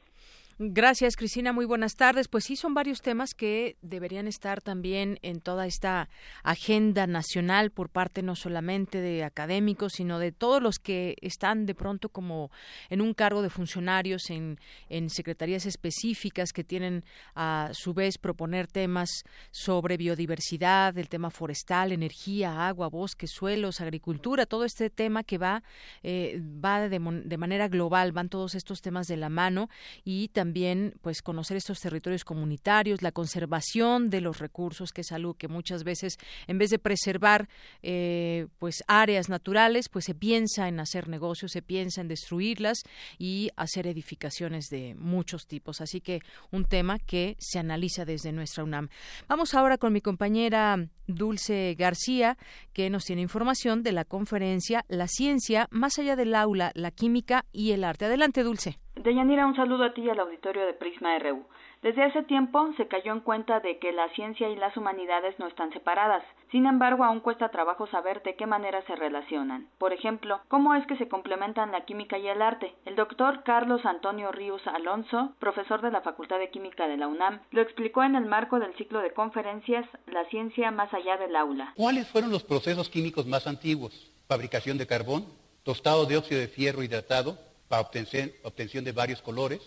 Gracias, 0.65 1.17
Cristina. 1.17 1.51
Muy 1.51 1.65
buenas 1.65 1.97
tardes. 1.97 2.29
Pues 2.29 2.45
sí, 2.45 2.55
son 2.55 2.73
varios 2.73 3.01
temas 3.01 3.33
que 3.33 3.75
deberían 3.81 4.27
estar 4.27 4.61
también 4.61 5.19
en 5.21 5.41
toda 5.41 5.67
esta 5.67 6.07
agenda 6.41 7.05
nacional 7.05 7.69
por 7.69 7.89
parte 7.89 8.23
no 8.23 8.37
solamente 8.37 9.01
de 9.01 9.25
académicos, 9.25 9.93
sino 9.93 10.19
de 10.19 10.31
todos 10.31 10.63
los 10.63 10.79
que 10.79 11.17
están 11.21 11.65
de 11.65 11.75
pronto 11.75 12.07
como 12.07 12.49
en 12.89 13.01
un 13.01 13.13
cargo 13.13 13.41
de 13.41 13.49
funcionarios 13.49 14.29
en, 14.29 14.57
en 14.87 15.09
secretarías 15.09 15.65
específicas 15.65 16.53
que 16.53 16.63
tienen 16.63 17.03
a 17.35 17.71
su 17.73 17.93
vez 17.93 18.17
proponer 18.17 18.67
temas 18.67 19.09
sobre 19.51 19.97
biodiversidad, 19.97 20.97
el 20.97 21.09
tema 21.09 21.29
forestal, 21.29 21.91
energía, 21.91 22.69
agua, 22.69 22.87
bosques, 22.87 23.31
suelos, 23.31 23.81
agricultura, 23.81 24.45
todo 24.45 24.63
este 24.63 24.89
tema 24.89 25.23
que 25.23 25.37
va, 25.37 25.61
eh, 26.03 26.41
va 26.63 26.87
de, 26.87 26.99
de 27.25 27.37
manera 27.37 27.67
global, 27.67 28.13
van 28.13 28.29
todos 28.29 28.55
estos 28.55 28.81
temas 28.81 29.07
de 29.07 29.17
la 29.17 29.27
mano 29.27 29.69
y 30.05 30.29
también 30.29 30.52
también 30.53 30.93
pues 31.01 31.23
conocer 31.23 31.57
estos 31.57 31.79
territorios 31.79 32.23
comunitarios, 32.23 33.01
la 33.01 33.11
conservación 33.11 34.11
de 34.11 34.21
los 34.21 34.37
recursos, 34.37 34.91
que 34.91 35.01
es 35.01 35.11
algo 35.11 35.33
que 35.33 35.47
muchas 35.47 35.83
veces 35.83 36.19
en 36.45 36.59
vez 36.59 36.69
de 36.69 36.77
preservar 36.77 37.49
eh, 37.81 38.45
pues 38.59 38.83
áreas 38.87 39.29
naturales, 39.29 39.89
pues 39.89 40.05
se 40.05 40.13
piensa 40.13 40.67
en 40.67 40.79
hacer 40.79 41.07
negocios, 41.07 41.53
se 41.53 41.63
piensa 41.63 42.01
en 42.01 42.07
destruirlas 42.07 42.83
y 43.17 43.49
hacer 43.55 43.87
edificaciones 43.87 44.67
de 44.69 44.93
muchos 44.93 45.47
tipos. 45.47 45.81
Así 45.81 46.01
que 46.01 46.19
un 46.51 46.65
tema 46.65 46.99
que 46.99 47.35
se 47.39 47.57
analiza 47.57 48.05
desde 48.05 48.31
nuestra 48.31 48.63
UNAM. 48.63 48.89
Vamos 49.27 49.55
ahora 49.55 49.79
con 49.79 49.91
mi 49.91 50.01
compañera 50.01 50.87
Dulce 51.07 51.75
García, 51.79 52.37
que 52.73 52.91
nos 52.91 53.05
tiene 53.05 53.23
información 53.23 53.81
de 53.81 53.91
la 53.91 54.05
conferencia 54.05 54.85
La 54.87 55.07
ciencia 55.07 55.67
más 55.71 55.97
allá 55.97 56.15
del 56.15 56.35
aula, 56.35 56.71
la 56.75 56.91
química 56.91 57.45
y 57.51 57.71
el 57.71 57.83
arte. 57.83 58.05
Adelante, 58.05 58.43
Dulce. 58.43 58.77
Deyanira, 58.95 59.47
un 59.47 59.55
saludo 59.55 59.85
a 59.85 59.93
ti 59.93 60.01
y 60.01 60.09
al 60.09 60.19
auditorio 60.19 60.65
de 60.67 60.73
Prisma 60.73 61.17
RU. 61.17 61.45
Desde 61.81 62.03
hace 62.03 62.21
tiempo 62.23 62.69
se 62.77 62.87
cayó 62.87 63.11
en 63.11 63.21
cuenta 63.21 63.59
de 63.59 63.79
que 63.79 63.91
la 63.91 64.07
ciencia 64.09 64.49
y 64.49 64.55
las 64.55 64.77
humanidades 64.77 65.37
no 65.39 65.47
están 65.47 65.73
separadas. 65.73 66.23
Sin 66.51 66.67
embargo, 66.67 67.03
aún 67.03 67.19
cuesta 67.19 67.49
trabajo 67.49 67.87
saber 67.87 68.21
de 68.21 68.35
qué 68.35 68.45
manera 68.45 68.85
se 68.85 68.95
relacionan. 68.95 69.67
Por 69.79 69.93
ejemplo, 69.93 70.39
cómo 70.47 70.75
es 70.75 70.85
que 70.85 70.95
se 70.95 71.09
complementan 71.09 71.71
la 71.71 71.85
química 71.85 72.19
y 72.19 72.27
el 72.27 72.41
arte. 72.41 72.75
El 72.85 72.95
doctor 72.95 73.43
Carlos 73.43 73.83
Antonio 73.83 74.31
Ríos 74.31 74.61
Alonso, 74.67 75.33
profesor 75.39 75.81
de 75.81 75.91
la 75.91 76.01
Facultad 76.01 76.37
de 76.37 76.51
Química 76.51 76.87
de 76.87 76.97
la 76.97 77.07
UNAM, 77.07 77.41
lo 77.51 77.61
explicó 77.61 78.03
en 78.03 78.15
el 78.15 78.25
marco 78.25 78.59
del 78.59 78.75
ciclo 78.75 78.99
de 78.99 79.11
conferencias 79.11 79.85
La 80.05 80.23
ciencia 80.29 80.69
más 80.71 80.93
allá 80.93 81.17
del 81.17 81.35
aula. 81.35 81.73
¿Cuáles 81.75 82.07
fueron 82.07 82.31
los 82.31 82.43
procesos 82.43 82.89
químicos 82.89 83.25
más 83.25 83.47
antiguos? 83.47 84.11
Fabricación 84.27 84.77
de 84.77 84.87
carbón, 84.87 85.25
tostado 85.63 86.05
de 86.05 86.15
óxido 86.15 86.39
de 86.39 86.47
fierro 86.47 86.83
hidratado, 86.83 87.37
para 87.73 87.81
obtención, 87.81 88.83
de 88.83 88.91
varios 88.91 89.23
colores, 89.23 89.59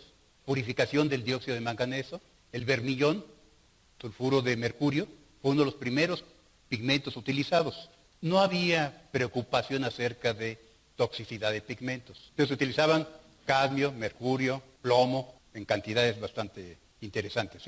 purificación 0.44 1.08
del 1.08 1.24
dióxido 1.24 1.56
de 1.56 1.60
manganeso, 1.60 2.20
el 2.52 2.64
vermillón, 2.64 3.24
sulfuro 4.00 4.42
de 4.42 4.56
mercurio, 4.56 5.08
fue 5.42 5.50
uno 5.50 5.62
de 5.62 5.66
los 5.66 5.74
primeros 5.74 6.22
pigmentos 6.68 7.16
utilizados. 7.16 7.90
No 8.20 8.38
había 8.38 9.08
preocupación 9.10 9.82
acerca 9.82 10.34
de 10.34 10.56
toxicidad 10.94 11.50
de 11.50 11.62
pigmentos. 11.62 12.26
Entonces 12.30 12.54
utilizaban 12.54 13.08
cadmio, 13.44 13.90
mercurio, 13.90 14.62
plomo, 14.82 15.34
en 15.52 15.64
cantidades 15.64 16.20
bastante 16.20 16.78
interesantes. 17.00 17.64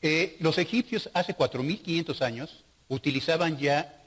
Eh, 0.00 0.36
los 0.40 0.56
egipcios 0.56 1.10
hace 1.12 1.36
4.500 1.36 2.22
años 2.22 2.64
utilizaban 2.88 3.58
ya 3.58 4.02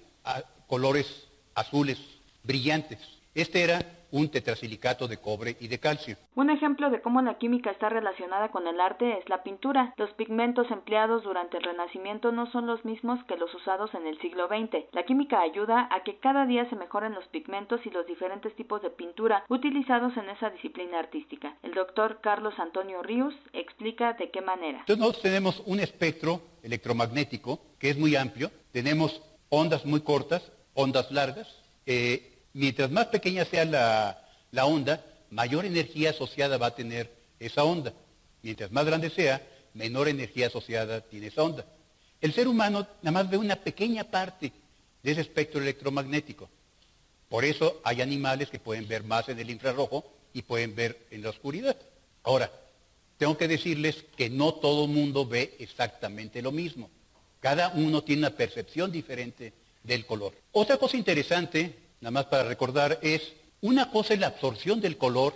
colores 0.66 1.06
azules 1.54 2.00
brillantes. 2.42 2.98
Este 3.36 3.64
era 3.64 3.82
un 4.12 4.30
tetrasilicato 4.30 5.10
de 5.10 5.18
cobre 5.18 5.58
y 5.60 5.68
de 5.68 5.78
calcio. 5.78 6.16
Un 6.36 6.50
ejemplo 6.50 6.90
de 6.90 7.02
cómo 7.02 7.22
la 7.22 7.38
química 7.38 7.70
está 7.70 7.90
relacionada 7.90 8.50
con 8.50 8.66
el 8.66 8.80
arte 8.80 9.18
es 9.18 9.28
la 9.28 9.44
pintura. 9.44 9.94
Los 9.98 10.10
pigmentos 10.14 10.72
empleados 10.72 11.24
durante 11.24 11.58
el 11.58 11.64
Renacimiento 11.64 12.32
no 12.32 12.50
son 12.54 12.66
los 12.66 12.86
mismos 12.86 13.20
que 13.26 13.36
los 13.36 13.54
usados 13.54 13.94
en 13.94 14.08
el 14.08 14.18
siglo 14.22 14.48
XX. 14.48 14.86
La 14.94 15.04
química 15.04 15.42
ayuda 15.42 15.90
a 15.92 16.04
que 16.04 16.18
cada 16.20 16.46
día 16.46 16.70
se 16.70 16.78
mejoren 16.78 17.14
los 17.14 17.28
pigmentos 17.28 17.82
y 17.86 17.90
los 17.90 18.08
diferentes 18.08 18.56
tipos 18.56 18.82
de 18.82 18.90
pintura 18.90 19.44
utilizados 19.50 20.16
en 20.16 20.30
esa 20.30 20.50
disciplina 20.50 21.00
artística. 21.00 21.58
El 21.62 21.74
doctor 21.74 22.22
Carlos 22.22 22.54
Antonio 22.58 23.04
Ríos 23.04 23.34
explica 23.52 24.14
de 24.14 24.32
qué 24.32 24.40
manera. 24.40 24.80
Entonces 24.80 24.98
nosotros 24.98 25.24
tenemos 25.24 25.62
un 25.66 25.82
espectro 25.82 26.40
electromagnético 26.64 27.60
que 27.80 27.90
es 27.90 27.98
muy 27.98 28.16
amplio. 28.16 28.50
Tenemos 28.72 29.22
ondas 29.50 29.86
muy 29.86 30.00
cortas, 30.00 30.54
ondas 30.74 31.12
largas. 31.12 31.54
Eh, 31.86 32.35
mientras 32.56 32.90
más 32.90 33.08
pequeña 33.08 33.46
sea 33.46 33.66
la, 33.66 34.66
onda, 34.66 35.06
mayor 35.30 35.66
energía 35.66 36.12
asociada 36.12 36.58
va 36.58 36.68
a 36.68 36.76
tener 36.76 37.14
esa 37.38 37.64
onda. 37.64 37.94
Mientras 38.42 38.72
más 38.72 38.86
grande 38.86 39.10
sea, 39.10 39.46
menor 39.74 40.08
energía 40.08 40.48
asociada 40.48 41.02
tiene 41.02 41.28
esa 41.28 41.44
onda. 41.44 41.66
El 42.22 42.34
ser 42.34 42.48
humano 42.48 42.88
nada 43.02 43.12
más 43.12 43.30
ve 43.30 43.38
una 43.38 43.58
pequeña 43.58 44.06
parte 44.06 44.54
de 45.04 45.12
ese 45.12 45.22
espectro 45.22 45.62
electromagnético. 45.62 46.50
Por 47.28 47.44
eso 47.44 47.82
hay 47.84 48.02
animales 48.02 48.50
que 48.50 48.60
pueden 48.60 48.88
ver 48.88 49.04
más 49.04 49.28
en 49.28 49.38
el 49.38 49.50
infrarrojo 49.50 50.06
y 50.34 50.42
pueden 50.44 50.76
ver 50.76 51.08
en 51.12 51.24
la 51.24 51.32
oscuridad. 51.32 51.76
Ahora, 52.24 52.50
tengo 53.18 53.38
que 53.38 53.50
decirles 53.50 54.06
que 54.16 54.30
no 54.30 54.54
todo 54.54 54.88
mundo 54.88 55.26
ve 55.26 55.58
exactamente 55.60 56.42
lo 56.42 56.54
mismo. 56.54 56.90
Cada 57.42 57.70
uno 57.70 58.02
tiene 58.04 58.22
una 58.22 58.38
percepción 58.38 58.92
diferente 58.94 59.54
del 59.84 60.06
color. 60.06 60.34
Otra 60.54 60.78
cosa 60.78 60.96
interesante, 60.96 61.85
nada 62.02 62.12
más 62.12 62.26
para 62.26 62.44
recordar, 62.44 63.00
es 63.02 63.34
una 63.62 63.92
cosa 63.92 64.14
es 64.14 64.20
la 64.20 64.28
absorción 64.28 64.82
del 64.82 64.98
color 64.98 65.34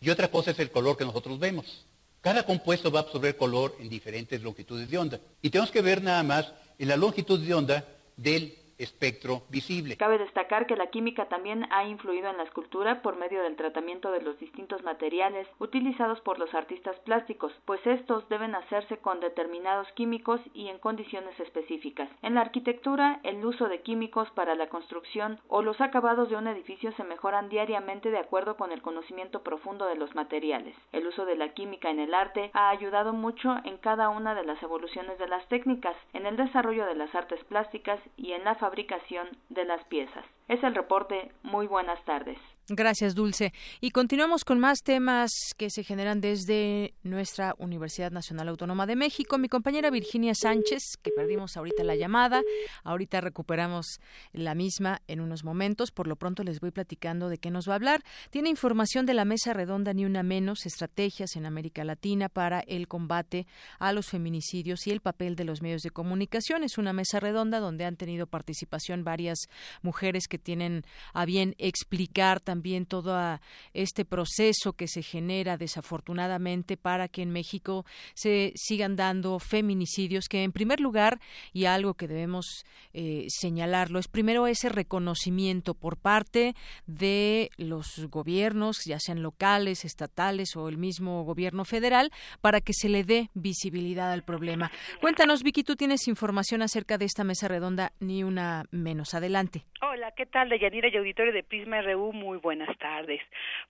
y 0.00 0.10
otra 0.10 0.28
cosa 0.28 0.52
es 0.52 0.58
el 0.58 0.70
color 0.70 0.96
que 0.96 1.04
nosotros 1.04 1.38
vemos. 1.38 1.86
Cada 2.20 2.44
compuesto 2.44 2.90
va 2.90 3.00
a 3.00 3.02
absorber 3.02 3.36
color 3.36 3.76
en 3.80 3.88
diferentes 3.88 4.42
longitudes 4.42 4.88
de 4.88 4.98
onda. 4.98 5.20
Y 5.42 5.50
tenemos 5.50 5.70
que 5.70 5.82
ver 5.82 6.02
nada 6.02 6.22
más 6.22 6.52
en 6.78 6.88
la 6.88 6.96
longitud 6.96 7.38
de 7.38 7.52
onda 7.52 7.84
del 8.16 8.56
espectro 8.78 9.42
visible. 9.48 9.96
Cabe 9.96 10.18
destacar 10.18 10.66
que 10.66 10.76
la 10.76 10.88
química 10.88 11.26
también 11.26 11.66
ha 11.70 11.84
influido 11.84 12.30
en 12.30 12.36
la 12.36 12.44
escultura 12.44 13.02
por 13.02 13.16
medio 13.16 13.42
del 13.42 13.56
tratamiento 13.56 14.10
de 14.10 14.22
los 14.22 14.38
distintos 14.38 14.82
materiales 14.82 15.46
utilizados 15.58 16.20
por 16.20 16.38
los 16.38 16.54
artistas 16.54 16.96
plásticos, 17.00 17.52
pues 17.64 17.80
estos 17.86 18.28
deben 18.28 18.54
hacerse 18.54 18.98
con 18.98 19.20
determinados 19.20 19.90
químicos 19.92 20.40
y 20.52 20.68
en 20.68 20.78
condiciones 20.78 21.38
específicas. 21.40 22.08
En 22.22 22.34
la 22.34 22.40
arquitectura, 22.40 23.20
el 23.22 23.44
uso 23.44 23.68
de 23.68 23.82
químicos 23.82 24.30
para 24.30 24.54
la 24.54 24.68
construcción 24.68 25.40
o 25.48 25.62
los 25.62 25.80
acabados 25.80 26.28
de 26.28 26.36
un 26.36 26.48
edificio 26.48 26.92
se 26.92 27.04
mejoran 27.04 27.48
diariamente 27.48 28.10
de 28.10 28.18
acuerdo 28.18 28.56
con 28.56 28.72
el 28.72 28.82
conocimiento 28.82 29.42
profundo 29.42 29.86
de 29.86 29.96
los 29.96 30.14
materiales. 30.14 30.76
El 30.92 31.06
uso 31.06 31.24
de 31.24 31.36
la 31.36 31.50
química 31.50 31.90
en 31.90 32.00
el 32.00 32.14
arte 32.14 32.50
ha 32.54 32.70
ayudado 32.70 33.12
mucho 33.12 33.56
en 33.64 33.78
cada 33.78 34.08
una 34.08 34.34
de 34.34 34.44
las 34.44 34.62
evoluciones 34.62 35.18
de 35.18 35.28
las 35.28 35.46
técnicas, 35.48 35.96
en 36.12 36.26
el 36.26 36.36
desarrollo 36.36 36.86
de 36.86 36.94
las 36.94 37.14
artes 37.14 37.42
plásticas 37.44 38.00
y 38.16 38.32
en 38.32 38.44
la 38.44 38.54
fabricación 38.64 39.28
de 39.50 39.66
las 39.66 39.84
piezas. 39.88 40.24
Es 40.48 40.62
el 40.64 40.74
reporte. 40.74 41.30
Muy 41.42 41.66
buenas 41.66 42.02
tardes. 42.06 42.38
Gracias, 42.70 43.14
Dulce. 43.14 43.52
Y 43.82 43.90
continuamos 43.90 44.42
con 44.42 44.58
más 44.58 44.78
temas 44.82 45.30
que 45.58 45.68
se 45.68 45.84
generan 45.84 46.22
desde 46.22 46.94
nuestra 47.02 47.54
Universidad 47.58 48.10
Nacional 48.10 48.48
Autónoma 48.48 48.86
de 48.86 48.96
México. 48.96 49.36
Mi 49.36 49.50
compañera 49.50 49.90
Virginia 49.90 50.34
Sánchez, 50.34 50.96
que 51.02 51.10
perdimos 51.10 51.58
ahorita 51.58 51.84
la 51.84 51.94
llamada, 51.94 52.40
ahorita 52.82 53.20
recuperamos 53.20 54.00
la 54.32 54.54
misma 54.54 55.02
en 55.08 55.20
unos 55.20 55.44
momentos. 55.44 55.90
Por 55.90 56.06
lo 56.06 56.16
pronto 56.16 56.42
les 56.42 56.58
voy 56.60 56.70
platicando 56.70 57.28
de 57.28 57.36
qué 57.36 57.50
nos 57.50 57.68
va 57.68 57.72
a 57.72 57.76
hablar. 57.76 58.02
Tiene 58.30 58.48
información 58.48 59.04
de 59.04 59.12
la 59.12 59.26
Mesa 59.26 59.52
Redonda 59.52 59.92
Ni 59.92 60.06
Una 60.06 60.22
Menos, 60.22 60.64
estrategias 60.64 61.36
en 61.36 61.44
América 61.44 61.84
Latina 61.84 62.30
para 62.30 62.60
el 62.60 62.88
combate 62.88 63.46
a 63.78 63.92
los 63.92 64.06
feminicidios 64.06 64.86
y 64.86 64.90
el 64.90 65.02
papel 65.02 65.36
de 65.36 65.44
los 65.44 65.60
medios 65.60 65.82
de 65.82 65.90
comunicación. 65.90 66.64
Es 66.64 66.78
una 66.78 66.94
mesa 66.94 67.20
redonda 67.20 67.60
donde 67.60 67.84
han 67.84 67.96
tenido 67.96 68.26
participación 68.26 69.04
varias 69.04 69.48
mujeres 69.82 70.28
que 70.28 70.38
tienen 70.38 70.84
a 71.12 71.26
bien 71.26 71.54
explicar 71.58 72.40
también 72.40 72.53
todo 72.86 73.40
este 73.72 74.04
proceso 74.04 74.72
que 74.72 74.88
se 74.88 75.02
genera 75.02 75.56
desafortunadamente 75.56 76.76
para 76.76 77.08
que 77.08 77.22
en 77.22 77.30
México 77.30 77.84
se 78.14 78.52
sigan 78.56 78.96
dando 78.96 79.38
feminicidios 79.38 80.28
que 80.28 80.42
en 80.42 80.52
primer 80.52 80.80
lugar 80.80 81.20
y 81.52 81.66
algo 81.66 81.94
que 81.94 82.08
debemos 82.08 82.64
eh, 82.92 83.26
señalarlo 83.28 83.98
es 83.98 84.08
primero 84.08 84.46
ese 84.46 84.68
reconocimiento 84.68 85.74
por 85.74 85.96
parte 85.96 86.54
de 86.86 87.50
los 87.56 88.06
gobiernos 88.10 88.78
ya 88.86 88.98
sean 88.98 89.22
locales 89.22 89.84
estatales 89.84 90.56
o 90.56 90.68
el 90.68 90.78
mismo 90.78 91.24
gobierno 91.24 91.64
federal 91.64 92.10
para 92.40 92.60
que 92.60 92.72
se 92.72 92.88
le 92.88 93.04
dé 93.04 93.30
visibilidad 93.34 94.12
al 94.12 94.22
problema. 94.22 94.70
Cuéntanos 95.00 95.42
Vicky 95.42 95.64
tú 95.64 95.76
tienes 95.76 96.08
información 96.08 96.62
acerca 96.62 96.98
de 96.98 97.04
esta 97.04 97.24
mesa 97.24 97.48
redonda 97.48 97.92
ni 98.00 98.24
una 98.24 98.64
menos. 98.70 99.14
Adelante. 99.14 99.64
Hola 99.82 100.12
qué 100.16 100.26
tal 100.26 100.48
Deyanira 100.48 100.88
y 100.88 100.96
auditorio 100.96 101.32
de 101.32 101.42
Prisma 101.42 101.82
RU 101.82 102.12
muy 102.12 102.38
buenas 102.44 102.76
tardes. 102.78 103.22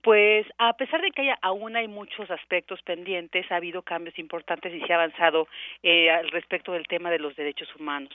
Pues 0.02 0.46
a 0.59 0.76
pesar 0.76 1.01
de 1.01 1.12
que 1.12 1.22
haya, 1.22 1.38
aún 1.40 1.76
hay 1.76 1.88
muchos 1.88 2.30
aspectos 2.30 2.82
pendientes, 2.82 3.51
ha 3.51 3.56
habido 3.56 3.80
cambios 3.82 4.18
importantes 4.18 4.74
y 4.74 4.80
se 4.80 4.92
ha 4.92 4.96
avanzado 4.96 5.46
eh, 5.82 6.10
al 6.10 6.28
respecto 6.30 6.72
del 6.72 6.86
tema 6.86 7.10
de 7.10 7.20
los 7.20 7.34
derechos 7.36 7.74
humanos 7.76 8.12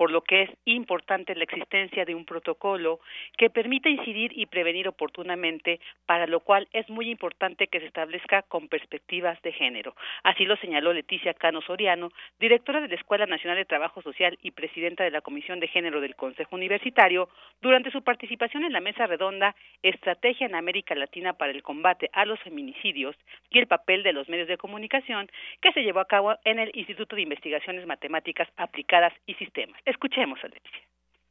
por 0.00 0.10
lo 0.10 0.22
que 0.22 0.44
es 0.44 0.50
importante 0.64 1.34
la 1.34 1.44
existencia 1.44 2.06
de 2.06 2.14
un 2.14 2.24
protocolo 2.24 3.00
que 3.36 3.50
permita 3.50 3.90
incidir 3.90 4.32
y 4.34 4.46
prevenir 4.46 4.88
oportunamente, 4.88 5.78
para 6.06 6.26
lo 6.26 6.40
cual 6.40 6.68
es 6.72 6.88
muy 6.88 7.10
importante 7.10 7.66
que 7.66 7.80
se 7.80 7.86
establezca 7.86 8.40
con 8.40 8.68
perspectivas 8.68 9.38
de 9.42 9.52
género. 9.52 9.94
Así 10.22 10.46
lo 10.46 10.56
señaló 10.56 10.94
Leticia 10.94 11.34
Cano 11.34 11.60
Soriano, 11.60 12.12
directora 12.38 12.80
de 12.80 12.88
la 12.88 12.94
Escuela 12.94 13.26
Nacional 13.26 13.58
de 13.58 13.66
Trabajo 13.66 14.00
Social 14.00 14.38
y 14.40 14.52
presidenta 14.52 15.04
de 15.04 15.10
la 15.10 15.20
Comisión 15.20 15.60
de 15.60 15.68
Género 15.68 16.00
del 16.00 16.16
Consejo 16.16 16.56
Universitario, 16.56 17.28
durante 17.60 17.90
su 17.90 18.02
participación 18.02 18.64
en 18.64 18.72
la 18.72 18.80
mesa 18.80 19.06
redonda 19.06 19.54
Estrategia 19.82 20.46
en 20.46 20.54
América 20.54 20.94
Latina 20.94 21.34
para 21.34 21.52
el 21.52 21.62
combate 21.62 22.08
a 22.14 22.24
los 22.24 22.40
feminicidios 22.40 23.16
y 23.50 23.58
el 23.58 23.66
papel 23.66 24.02
de 24.02 24.14
los 24.14 24.30
medios 24.30 24.48
de 24.48 24.56
comunicación, 24.56 25.30
que 25.60 25.72
se 25.72 25.82
llevó 25.82 26.00
a 26.00 26.08
cabo 26.08 26.36
en 26.46 26.58
el 26.58 26.70
Instituto 26.72 27.16
de 27.16 27.22
Investigaciones 27.22 27.84
Matemáticas 27.84 28.48
Aplicadas 28.56 29.12
y 29.26 29.34
Sistemas. 29.34 29.78
Escuchemos 29.90 30.38
a 30.44 30.46
Leticia. 30.46 30.86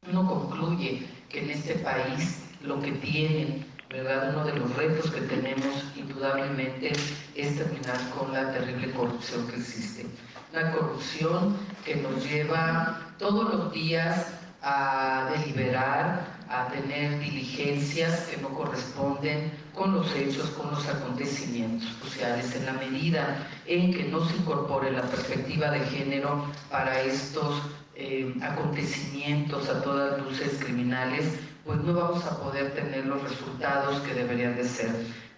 Uno 0.06 0.26
concluye 0.26 1.02
que 1.30 1.40
en 1.40 1.50
este 1.50 1.76
país 1.76 2.46
lo 2.60 2.78
que 2.82 2.92
tiene, 2.92 3.64
¿verdad? 3.88 4.34
Uno 4.34 4.44
de 4.44 4.54
los 4.54 4.76
retos 4.76 5.10
que 5.10 5.22
tenemos 5.22 5.90
indudablemente 5.96 6.92
es 7.34 7.56
terminar 7.56 7.98
con 8.14 8.34
la 8.34 8.52
terrible 8.52 8.92
corrupción 8.92 9.48
que 9.48 9.56
existe. 9.56 10.04
Una 10.52 10.72
corrupción 10.72 11.56
que 11.86 11.96
nos 11.96 12.22
lleva 12.22 13.00
todos 13.18 13.54
los 13.54 13.72
días 13.72 14.38
a 14.60 15.30
deliberar, 15.34 16.26
a 16.50 16.68
tener 16.68 17.18
diligencias 17.18 18.26
que 18.26 18.36
no 18.42 18.50
corresponden 18.50 19.52
con 19.74 19.94
los 19.94 20.14
hechos, 20.14 20.50
con 20.50 20.70
los 20.70 20.86
acontecimientos 20.86 21.88
sociales, 22.02 22.54
en 22.56 22.66
la 22.66 22.74
medida 22.74 23.48
en 23.64 23.94
que 23.94 24.04
no 24.04 24.22
se 24.26 24.36
incorpore 24.36 24.90
la 24.90 25.02
perspectiva 25.02 25.70
de 25.70 25.80
género 25.86 26.44
para 26.70 27.00
estos 27.00 27.62
eh, 28.02 28.34
acontecimientos 28.40 29.68
a 29.68 29.82
todas 29.82 30.18
luces 30.22 30.58
criminales, 30.58 31.38
pues 31.66 31.78
no 31.80 31.92
vamos 31.92 32.24
a 32.24 32.40
poder 32.40 32.72
tener 32.72 33.04
los 33.04 33.22
resultados 33.22 34.00
que 34.00 34.14
deberían 34.14 34.56
de 34.56 34.64
ser. 34.64 34.90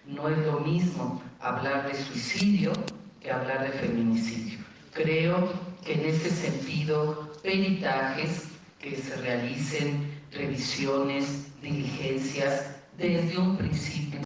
No 0.07 0.29
es 0.29 0.37
lo 0.37 0.61
mismo 0.61 1.21
hablar 1.41 1.85
de 1.91 1.93
suicidio 1.93 2.71
que 3.19 3.31
hablar 3.31 3.63
de 3.63 3.77
feminicidio. 3.79 4.59
Creo 4.93 5.51
que 5.83 5.93
en 5.93 6.05
ese 6.05 6.29
sentido, 6.29 7.33
peritajes 7.43 8.45
que 8.79 8.95
se 8.95 9.17
realicen, 9.17 10.21
revisiones, 10.31 11.51
diligencias, 11.61 12.77
desde 12.97 13.37
un 13.37 13.57
principio 13.57 14.21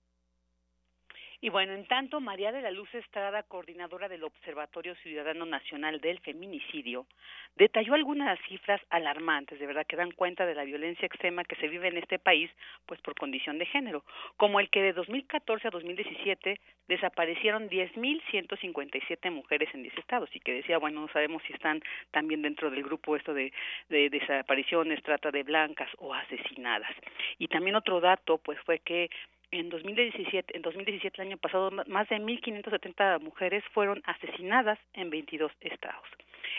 y 1.39 1.49
bueno, 1.49 1.73
en 1.73 1.85
tanto, 1.85 2.19
María 2.19 2.51
de 2.51 2.61
la 2.61 2.71
Luz 2.71 2.93
Estrada, 2.95 3.43
coordinadora 3.43 4.09
del 4.09 4.23
Observatorio 4.23 4.95
Ciudadano 4.95 5.45
Nacional 5.45 6.01
del 6.01 6.19
Feminicidio, 6.19 7.05
detalló 7.55 7.93
algunas 7.93 8.39
cifras 8.47 8.81
alarmantes, 8.89 9.59
de 9.59 9.67
verdad, 9.67 9.85
que 9.85 9.95
dan 9.95 10.11
cuenta 10.11 10.47
de 10.47 10.55
la 10.55 10.63
violencia 10.63 11.05
extrema 11.05 11.43
que 11.43 11.55
se 11.57 11.67
vive 11.67 11.89
en 11.89 11.97
este 11.97 12.17
país, 12.17 12.49
pues 12.87 12.99
por 13.01 13.13
condición 13.13 13.59
de 13.59 13.67
género, 13.67 14.03
como 14.35 14.59
el 14.59 14.71
que 14.71 14.81
de 14.81 14.93
2014 14.93 15.67
a 15.67 15.71
2017 15.71 16.59
desaparecieron 16.87 17.69
10.157 17.69 19.29
mujeres 19.29 19.69
en 19.75 19.83
10 19.83 19.97
estados, 19.97 20.29
y 20.35 20.39
que 20.39 20.53
decía, 20.53 20.79
bueno, 20.79 21.01
no 21.01 21.07
sabemos 21.09 21.43
si 21.43 21.53
están 21.53 21.83
también 22.09 22.41
dentro 22.41 22.71
del 22.71 22.81
grupo 22.81 23.15
esto 23.15 23.35
de, 23.35 23.53
de 23.89 24.09
desapariciones, 24.09 25.03
trata 25.03 25.29
de 25.29 25.43
blancas 25.43 25.89
o 25.99 26.15
asesinadas. 26.15 26.95
Y 27.37 27.47
también 27.47 27.75
otro 27.75 28.01
dato, 28.01 28.39
pues 28.39 28.59
fue 28.61 28.79
que 28.79 29.09
en 29.51 29.69
2017, 29.69 30.55
en 30.55 30.61
2017 30.61 31.21
el 31.21 31.27
año 31.29 31.37
pasado, 31.37 31.71
más 31.87 32.09
de 32.09 32.17
1.570 32.17 33.21
mujeres 33.21 33.63
fueron 33.73 34.01
asesinadas 34.05 34.79
en 34.93 35.09
22 35.09 35.51
estados. 35.61 36.07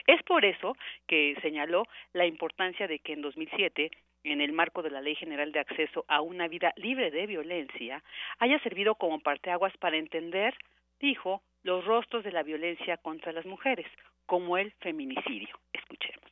Es 0.07 0.23
por 0.23 0.45
eso 0.45 0.77
que 1.07 1.37
señaló 1.43 1.85
la 2.13 2.27
importancia 2.27 2.87
de 2.87 2.99
que 2.99 3.13
en 3.13 3.23
2007 3.23 3.91
en 4.25 4.41
el 4.41 4.53
marco 4.53 4.83
de 4.83 4.91
la 4.91 5.01
Ley 5.01 5.15
General 5.15 5.53
de 5.53 5.61
Acceso 5.61 6.05
a 6.09 6.21
una 6.21 6.49
vida 6.49 6.73
libre 6.77 7.11
de 7.11 7.27
violencia, 7.27 8.03
haya 8.39 8.59
servido 8.61 8.97
como 8.97 9.21
parteaguas 9.21 9.73
para 9.79 9.97
entender, 9.97 10.55
dijo, 11.01 11.41
los 11.63 11.85
rostros 11.85 12.25
de 12.25 12.33
la 12.33 12.43
violencia 12.43 12.97
contra 12.97 13.33
las 13.33 13.47
mujeres, 13.47 13.87
como 14.27 14.59
el 14.59 14.73
feminicidio. 14.81 15.59
Escuchemos. 15.73 16.25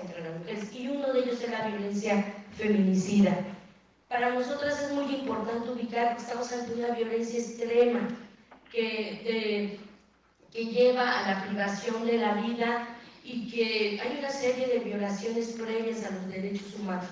Contra 0.00 0.20
las 0.20 0.38
mujeres, 0.38 0.76
y 0.76 0.88
uno 0.88 1.12
de 1.12 1.20
ellos 1.20 1.42
es 1.42 1.50
la 1.50 1.68
violencia 1.68 2.22
feminicida 2.56 3.65
para 4.08 4.30
nosotras 4.30 4.80
es 4.82 4.92
muy 4.92 5.14
importante 5.14 5.70
ubicar 5.70 6.16
que 6.16 6.22
estamos 6.22 6.52
ante 6.52 6.74
una 6.74 6.94
violencia 6.94 7.40
extrema 7.40 8.08
que, 8.70 9.78
que 10.52 10.64
lleva 10.64 11.18
a 11.20 11.30
la 11.30 11.44
privación 11.46 12.06
de 12.06 12.18
la 12.18 12.34
vida 12.34 12.88
y 13.24 13.50
que 13.50 14.00
hay 14.00 14.18
una 14.18 14.30
serie 14.30 14.68
de 14.68 14.78
violaciones 14.80 15.56
previas 15.58 16.04
a 16.04 16.12
los 16.12 16.28
derechos 16.28 16.74
humanos. 16.78 17.06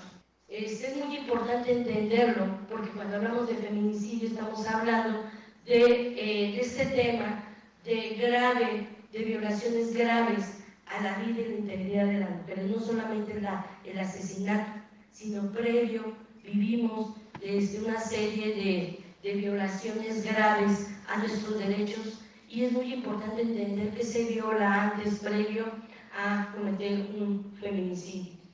Es 0.49 0.97
muy 0.97 1.17
importante 1.17 1.73
entenderlo 1.73 2.47
porque 2.71 2.91
cuando 2.91 3.17
hablamos 3.17 3.49
de 3.49 3.57
feminicidio 3.57 4.29
estamos 4.29 4.65
hablando 4.69 5.25
de, 5.65 5.75
eh, 5.75 6.53
de 6.53 6.61
este 6.61 6.87
tema 6.87 7.43
de 7.85 8.11
grave, 8.21 8.87
de 9.13 9.19
violaciones 9.19 9.95
graves 9.95 10.63
a 10.87 11.03
la 11.03 11.19
vida 11.19 11.41
y 11.41 11.49
la 11.49 11.55
integridad 11.57 12.07
de 12.07 12.21
la 12.21 12.29
mujer, 12.29 12.63
no 12.65 12.81
solamente 12.81 13.41
la, 13.41 13.67
el 13.85 13.99
asesinato, 13.99 14.71
sino 15.11 15.51
previo 15.51 16.24
vivimos 16.45 17.17
desde 17.41 17.85
una 17.85 17.99
serie 17.99 18.55
de, 18.55 19.05
de 19.23 19.35
violaciones 19.37 20.25
graves 20.25 21.03
a 21.09 21.19
nuestros 21.19 21.59
derechos 21.59 22.21
y 22.49 22.65
es 22.65 22.73
muy 22.73 22.93
importante 22.93 23.43
entender 23.43 23.95
que 23.95 24.05
se 24.05 24.33
viola 24.33 24.93
antes, 24.93 25.21
previo 25.21 25.67
a 26.17 26.53
cometer 26.55 27.01
un 27.19 27.57
feminicidio. 27.61 28.45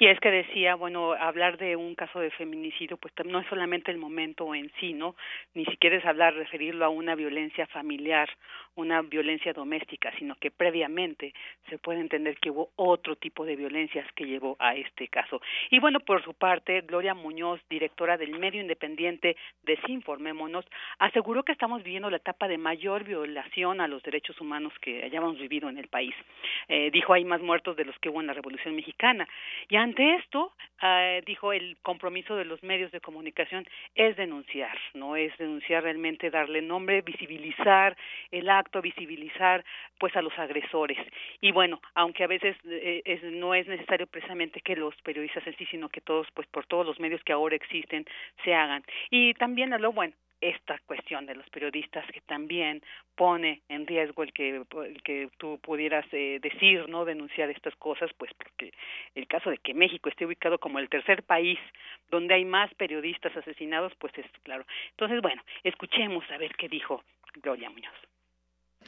Y 0.00 0.06
es 0.06 0.18
que 0.18 0.30
decía, 0.30 0.76
bueno, 0.76 1.12
hablar 1.12 1.58
de 1.58 1.76
un 1.76 1.94
caso 1.94 2.20
de 2.20 2.30
feminicidio, 2.30 2.96
pues 2.96 3.12
no 3.26 3.38
es 3.38 3.46
solamente 3.48 3.90
el 3.90 3.98
momento 3.98 4.54
en 4.54 4.72
sí, 4.80 4.94
¿no? 4.94 5.14
Ni 5.52 5.66
siquiera 5.66 5.98
es 5.98 6.06
hablar, 6.06 6.32
referirlo 6.32 6.86
a 6.86 6.88
una 6.88 7.14
violencia 7.14 7.66
familiar, 7.66 8.30
una 8.80 9.02
violencia 9.02 9.52
doméstica, 9.52 10.12
sino 10.18 10.34
que 10.36 10.50
previamente 10.50 11.32
se 11.68 11.78
puede 11.78 12.00
entender 12.00 12.36
que 12.38 12.50
hubo 12.50 12.70
otro 12.76 13.16
tipo 13.16 13.44
de 13.44 13.56
violencias 13.56 14.06
que 14.14 14.26
llevó 14.26 14.56
a 14.58 14.74
este 14.74 15.08
caso. 15.08 15.40
Y 15.70 15.78
bueno, 15.78 16.00
por 16.00 16.22
su 16.24 16.34
parte, 16.34 16.80
Gloria 16.82 17.14
Muñoz, 17.14 17.60
directora 17.68 18.16
del 18.16 18.38
medio 18.38 18.60
independiente 18.60 19.36
Desinformémonos, 19.62 20.64
aseguró 20.98 21.42
que 21.42 21.52
estamos 21.52 21.82
viviendo 21.82 22.10
la 22.10 22.16
etapa 22.16 22.48
de 22.48 22.58
mayor 22.58 23.04
violación 23.04 23.80
a 23.80 23.88
los 23.88 24.02
derechos 24.02 24.40
humanos 24.40 24.72
que 24.80 25.04
hayamos 25.04 25.38
vivido 25.38 25.68
en 25.68 25.78
el 25.78 25.88
país. 25.88 26.14
Eh, 26.68 26.90
dijo, 26.92 27.12
hay 27.12 27.24
más 27.24 27.40
muertos 27.40 27.76
de 27.76 27.84
los 27.84 27.98
que 27.98 28.08
hubo 28.08 28.20
en 28.20 28.26
la 28.26 28.32
Revolución 28.32 28.74
Mexicana. 28.74 29.28
Y 29.68 29.76
ante 29.76 30.16
esto, 30.16 30.52
eh, 30.82 31.22
dijo, 31.26 31.52
el 31.52 31.76
compromiso 31.82 32.36
de 32.36 32.44
los 32.44 32.62
medios 32.62 32.92
de 32.92 33.00
comunicación 33.00 33.66
es 33.94 34.16
denunciar, 34.16 34.76
no 34.94 35.16
es 35.16 35.36
denunciar 35.38 35.82
realmente, 35.82 36.30
darle 36.30 36.62
nombre, 36.62 37.02
visibilizar 37.02 37.96
el 38.30 38.48
acto, 38.48 38.69
visibilizar 38.80 39.64
pues 39.98 40.14
a 40.16 40.22
los 40.22 40.38
agresores. 40.38 40.98
Y 41.40 41.50
bueno, 41.52 41.80
aunque 41.94 42.24
a 42.24 42.28
veces 42.28 42.56
eh, 42.64 43.20
no 43.32 43.54
es 43.54 43.66
necesario 43.66 44.06
precisamente 44.06 44.60
que 44.60 44.76
los 44.76 44.94
periodistas 45.02 45.46
en 45.46 45.56
sí, 45.56 45.66
sino 45.66 45.88
que 45.88 46.00
todos, 46.00 46.28
pues 46.32 46.46
por 46.48 46.66
todos 46.66 46.86
los 46.86 47.00
medios 47.00 47.22
que 47.24 47.32
ahora 47.32 47.56
existen, 47.56 48.06
se 48.44 48.54
hagan. 48.54 48.84
Y 49.10 49.34
también 49.34 49.70
lo 49.80 49.92
bueno, 49.92 50.14
esta 50.40 50.78
cuestión 50.86 51.26
de 51.26 51.34
los 51.34 51.48
periodistas 51.50 52.04
que 52.12 52.20
también 52.22 52.82
pone 53.14 53.60
en 53.68 53.86
riesgo 53.86 54.22
el 54.22 54.32
que 54.32 54.56
el 54.56 55.02
que 55.02 55.28
tú 55.36 55.58
pudieras 55.62 56.06
eh, 56.12 56.38
decir 56.40 56.88
no 56.88 57.04
denunciar 57.04 57.50
estas 57.50 57.76
cosas 57.76 58.10
pues 58.16 58.32
porque 58.34 58.72
el 59.14 59.26
caso 59.26 59.50
de 59.50 59.58
que 59.58 59.74
México 59.74 60.08
esté 60.08 60.24
ubicado 60.24 60.58
como 60.58 60.78
el 60.78 60.88
tercer 60.88 61.22
país 61.24 61.58
donde 62.10 62.34
hay 62.34 62.44
más 62.44 62.72
periodistas 62.74 63.36
asesinados 63.36 63.92
pues 63.98 64.16
es 64.16 64.26
claro 64.42 64.64
entonces 64.92 65.20
bueno 65.20 65.42
escuchemos 65.62 66.24
a 66.30 66.38
ver 66.38 66.54
qué 66.56 66.68
dijo 66.68 67.04
Gloria 67.42 67.68
Muñoz 67.68 68.09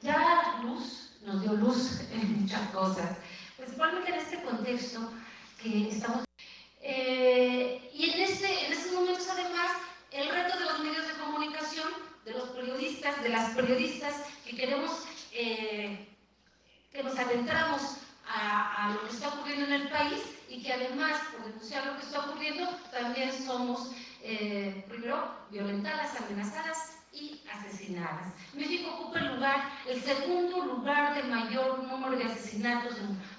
ya 0.01 0.61
luz 0.63 1.13
nos 1.23 1.41
dio 1.43 1.53
luz 1.55 2.01
en 2.13 2.43
muchas 2.43 2.69
cosas. 2.71 3.17
Principalmente 3.57 4.11
en 4.13 4.19
este 4.19 4.43
contexto 4.43 5.13
que 5.63 5.89
estamos 5.89 6.25
eh, 6.81 7.91
y 7.95 8.11
en 8.11 8.21
este 8.23 8.67
en 8.67 8.73
estos 8.73 8.93
momentos 8.93 9.29
además 9.31 9.71
el 10.11 10.29
reto 10.29 10.59
de 10.59 10.65
los 10.65 10.79
medios 10.81 11.07
de 11.07 11.15
comunicación, 11.15 11.89
de 12.25 12.33
los 12.33 12.51
periodistas, 12.51 13.23
de 13.23 13.29
las 13.31 13.55
periodistas 13.55 14.15
que 14.45 14.57
queremos, 14.57 15.05
eh, 15.33 16.09
que 16.93 17.03
nos 17.03 17.19
adentramos 17.19 17.99
a, 18.29 18.93
lo 18.95 19.09
que 19.09 19.15
está 19.15 19.29
ocurriendo 19.29 19.67
en 19.67 19.73
el 19.73 19.89
país 19.89 20.21
y 20.49 20.63
que 20.63 20.73
además, 20.73 21.19
por 21.33 21.47
denunciar 21.47 21.87
lo 21.87 21.97
que 21.97 22.03
está 22.03 22.21
ocurriendo, 22.21 22.69
también 22.91 23.33
somos, 23.33 23.93
eh, 24.23 24.85
primero, 24.89 25.35
violentadas, 25.51 26.21
amenazadas 26.21 27.02
y 27.13 27.43
asesinadas. 27.53 28.33
México 28.55 28.91
ocupa 28.95 29.19
el 29.19 29.35
lugar, 29.35 29.71
el 29.89 30.01
segundo 30.01 30.65
lugar 30.65 31.15
de 31.15 31.23
mayor 31.25 31.85
número 31.85 32.17
de 32.17 32.25
asesinatos 32.25 32.97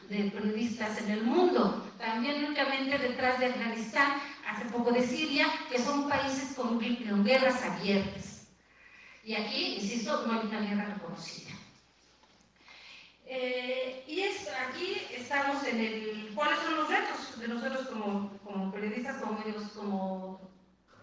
de, 0.10 0.32
periodistas 0.32 1.02
en 1.02 1.12
el 1.12 1.24
mundo, 1.24 1.92
también 1.98 2.46
únicamente 2.46 2.98
detrás 2.98 3.40
de 3.40 3.48
Afganistán, 3.48 4.22
hace 4.48 4.66
poco 4.66 4.92
de 4.92 5.02
Siria, 5.02 5.48
que 5.72 5.80
son 5.80 6.08
países 6.08 6.56
con, 6.56 6.80
guerras 6.80 7.64
abiertas. 7.64 8.48
Y 9.24 9.36
aquí, 9.36 9.76
insisto, 9.76 10.28
no 10.28 10.34
hay 10.34 10.48
una 10.48 10.60
guerra 10.60 10.94
reconocida. 10.94 11.52
Eh, 13.26 14.04
y 14.06 14.22
aquí 14.22 15.02
estamos 15.16 15.64
en 15.66 15.80
el... 15.80 16.32
¿Cuáles 16.36 16.60
son 16.60 16.76
los 16.76 16.90
retos 16.90 17.40
de 17.40 17.48
nosotros 17.48 17.88
como, 17.88 18.38
como 18.44 18.72
periodistas, 18.72 19.18
como 19.22 19.40
medios, 19.40 19.64
como 19.72 20.53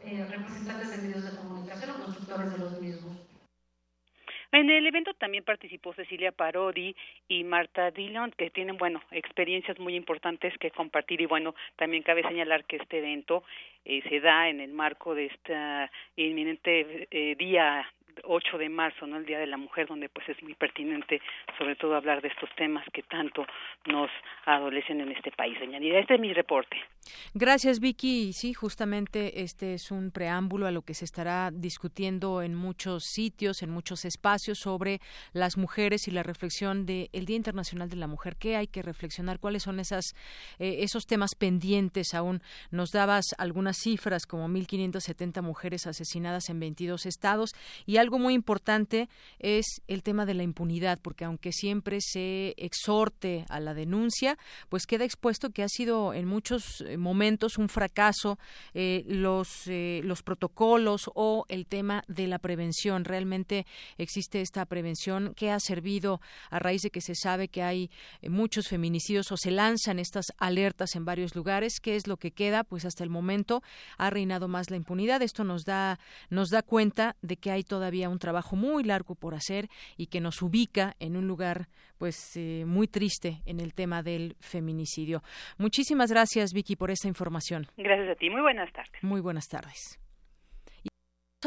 eh, 0.04 0.26
representantes 0.30 0.90
de 0.90 1.08
medios 1.08 1.30
de 1.30 1.36
comunicación 1.36 1.90
o 1.90 2.04
constructores 2.04 2.52
de 2.52 2.58
los 2.58 2.80
mismos? 2.80 3.30
En 4.52 4.68
el 4.68 4.84
evento 4.84 5.14
también 5.14 5.44
participó 5.44 5.92
Cecilia 5.94 6.32
Parodi 6.32 6.96
y 7.28 7.44
Marta 7.44 7.92
Dillon, 7.92 8.32
que 8.36 8.50
tienen, 8.50 8.78
bueno, 8.78 9.00
experiencias 9.12 9.78
muy 9.78 9.94
importantes 9.94 10.52
que 10.58 10.72
compartir 10.72 11.20
y, 11.20 11.26
bueno, 11.26 11.54
también 11.76 12.02
cabe 12.02 12.22
señalar 12.22 12.64
que 12.64 12.76
este 12.76 12.98
evento 12.98 13.44
eh, 13.84 14.02
se 14.08 14.18
da 14.18 14.48
en 14.48 14.60
el 14.60 14.72
marco 14.72 15.14
de 15.14 15.26
este 15.26 15.54
inminente 16.16 17.06
eh, 17.12 17.36
día 17.36 17.86
8 18.24 18.58
de 18.58 18.68
marzo, 18.68 19.06
¿no? 19.06 19.16
El 19.16 19.26
Día 19.26 19.38
de 19.38 19.46
la 19.46 19.56
Mujer, 19.56 19.86
donde 19.86 20.08
pues 20.08 20.28
es 20.28 20.42
muy 20.42 20.54
pertinente 20.54 21.20
sobre 21.58 21.76
todo 21.76 21.94
hablar 21.94 22.22
de 22.22 22.28
estos 22.28 22.50
temas 22.56 22.84
que 22.92 23.02
tanto 23.02 23.46
nos 23.86 24.10
adolecen 24.46 25.00
en 25.00 25.12
este 25.12 25.30
país. 25.30 25.58
Doña 25.58 25.78
este 25.78 26.14
es 26.14 26.20
mi 26.20 26.32
reporte. 26.32 26.76
Gracias, 27.34 27.80
Vicky. 27.80 28.32
Sí, 28.32 28.52
justamente 28.54 29.42
este 29.42 29.74
es 29.74 29.90
un 29.90 30.10
preámbulo 30.10 30.66
a 30.66 30.70
lo 30.70 30.82
que 30.82 30.94
se 30.94 31.04
estará 31.04 31.50
discutiendo 31.52 32.42
en 32.42 32.54
muchos 32.54 33.04
sitios, 33.04 33.62
en 33.62 33.70
muchos 33.70 34.04
espacios 34.04 34.58
sobre 34.58 35.00
las 35.32 35.56
mujeres 35.56 36.08
y 36.08 36.10
la 36.10 36.22
reflexión 36.22 36.86
del 36.86 37.24
Día 37.26 37.36
Internacional 37.36 37.88
de 37.88 37.96
la 37.96 38.06
Mujer. 38.06 38.36
¿Qué 38.36 38.56
hay 38.56 38.66
que 38.66 38.82
reflexionar? 38.82 39.38
¿Cuáles 39.38 39.62
son 39.62 39.80
esas, 39.80 40.14
eh, 40.58 40.78
esos 40.80 41.06
temas 41.06 41.34
pendientes 41.34 42.14
aún? 42.14 42.42
Nos 42.70 42.92
dabas 42.92 43.34
algunas 43.38 43.78
cifras 43.78 44.26
como 44.26 44.48
1.570 44.48 45.42
mujeres 45.42 45.86
asesinadas 45.86 46.50
en 46.50 46.60
22 46.60 47.06
estados 47.06 47.54
y 47.86 47.96
algo 47.96 48.09
muy 48.18 48.34
importante 48.34 49.08
es 49.38 49.82
el 49.86 50.02
tema 50.02 50.26
de 50.26 50.34
la 50.34 50.42
impunidad, 50.42 50.98
porque 51.00 51.24
aunque 51.24 51.52
siempre 51.52 51.98
se 52.00 52.54
exhorte 52.56 53.44
a 53.48 53.60
la 53.60 53.74
denuncia, 53.74 54.38
pues 54.68 54.86
queda 54.86 55.04
expuesto 55.04 55.50
que 55.50 55.62
ha 55.62 55.68
sido 55.68 56.14
en 56.14 56.26
muchos 56.26 56.80
eh, 56.82 56.96
momentos 56.96 57.58
un 57.58 57.68
fracaso 57.68 58.38
eh, 58.74 59.04
los, 59.06 59.66
eh, 59.66 60.00
los 60.04 60.22
protocolos 60.22 61.10
o 61.14 61.44
el 61.48 61.66
tema 61.66 62.02
de 62.08 62.26
la 62.26 62.38
prevención. 62.38 63.04
Realmente 63.04 63.66
existe 63.98 64.40
esta 64.40 64.64
prevención 64.66 65.34
que 65.34 65.50
ha 65.50 65.60
servido 65.60 66.20
a 66.50 66.58
raíz 66.58 66.82
de 66.82 66.90
que 66.90 67.00
se 67.00 67.14
sabe 67.14 67.48
que 67.48 67.62
hay 67.62 67.90
muchos 68.22 68.68
feminicidios 68.68 69.32
o 69.32 69.36
se 69.36 69.50
lanzan 69.50 69.98
estas 69.98 70.26
alertas 70.38 70.94
en 70.96 71.04
varios 71.04 71.34
lugares. 71.34 71.80
¿Qué 71.80 71.96
es 71.96 72.06
lo 72.06 72.16
que 72.16 72.30
queda? 72.30 72.64
Pues 72.64 72.84
hasta 72.84 73.04
el 73.04 73.10
momento 73.10 73.62
ha 73.98 74.10
reinado 74.10 74.48
más 74.48 74.70
la 74.70 74.76
impunidad. 74.76 75.22
Esto 75.22 75.44
nos 75.44 75.64
da, 75.64 75.98
nos 76.28 76.48
da 76.48 76.62
cuenta 76.62 77.16
de 77.22 77.36
que 77.36 77.50
hay 77.50 77.64
todavía 77.64 77.89
un 77.90 78.18
trabajo 78.18 78.56
muy 78.56 78.84
largo 78.84 79.14
por 79.14 79.34
hacer 79.34 79.68
y 79.96 80.06
que 80.06 80.20
nos 80.20 80.42
ubica 80.42 80.94
en 81.00 81.16
un 81.16 81.26
lugar 81.26 81.68
pues 81.98 82.36
eh, 82.36 82.64
muy 82.66 82.88
triste 82.88 83.42
en 83.46 83.60
el 83.60 83.74
tema 83.74 84.02
del 84.02 84.36
feminicidio. 84.40 85.22
Muchísimas 85.58 86.10
gracias 86.10 86.52
Vicky 86.52 86.76
por 86.76 86.90
esta 86.90 87.08
información. 87.08 87.66
Gracias 87.76 88.08
a 88.10 88.14
ti. 88.14 88.30
Muy 88.30 88.42
buenas 88.42 88.72
tardes. 88.72 89.02
Muy 89.02 89.20
buenas 89.20 89.48
tardes. 89.48 90.00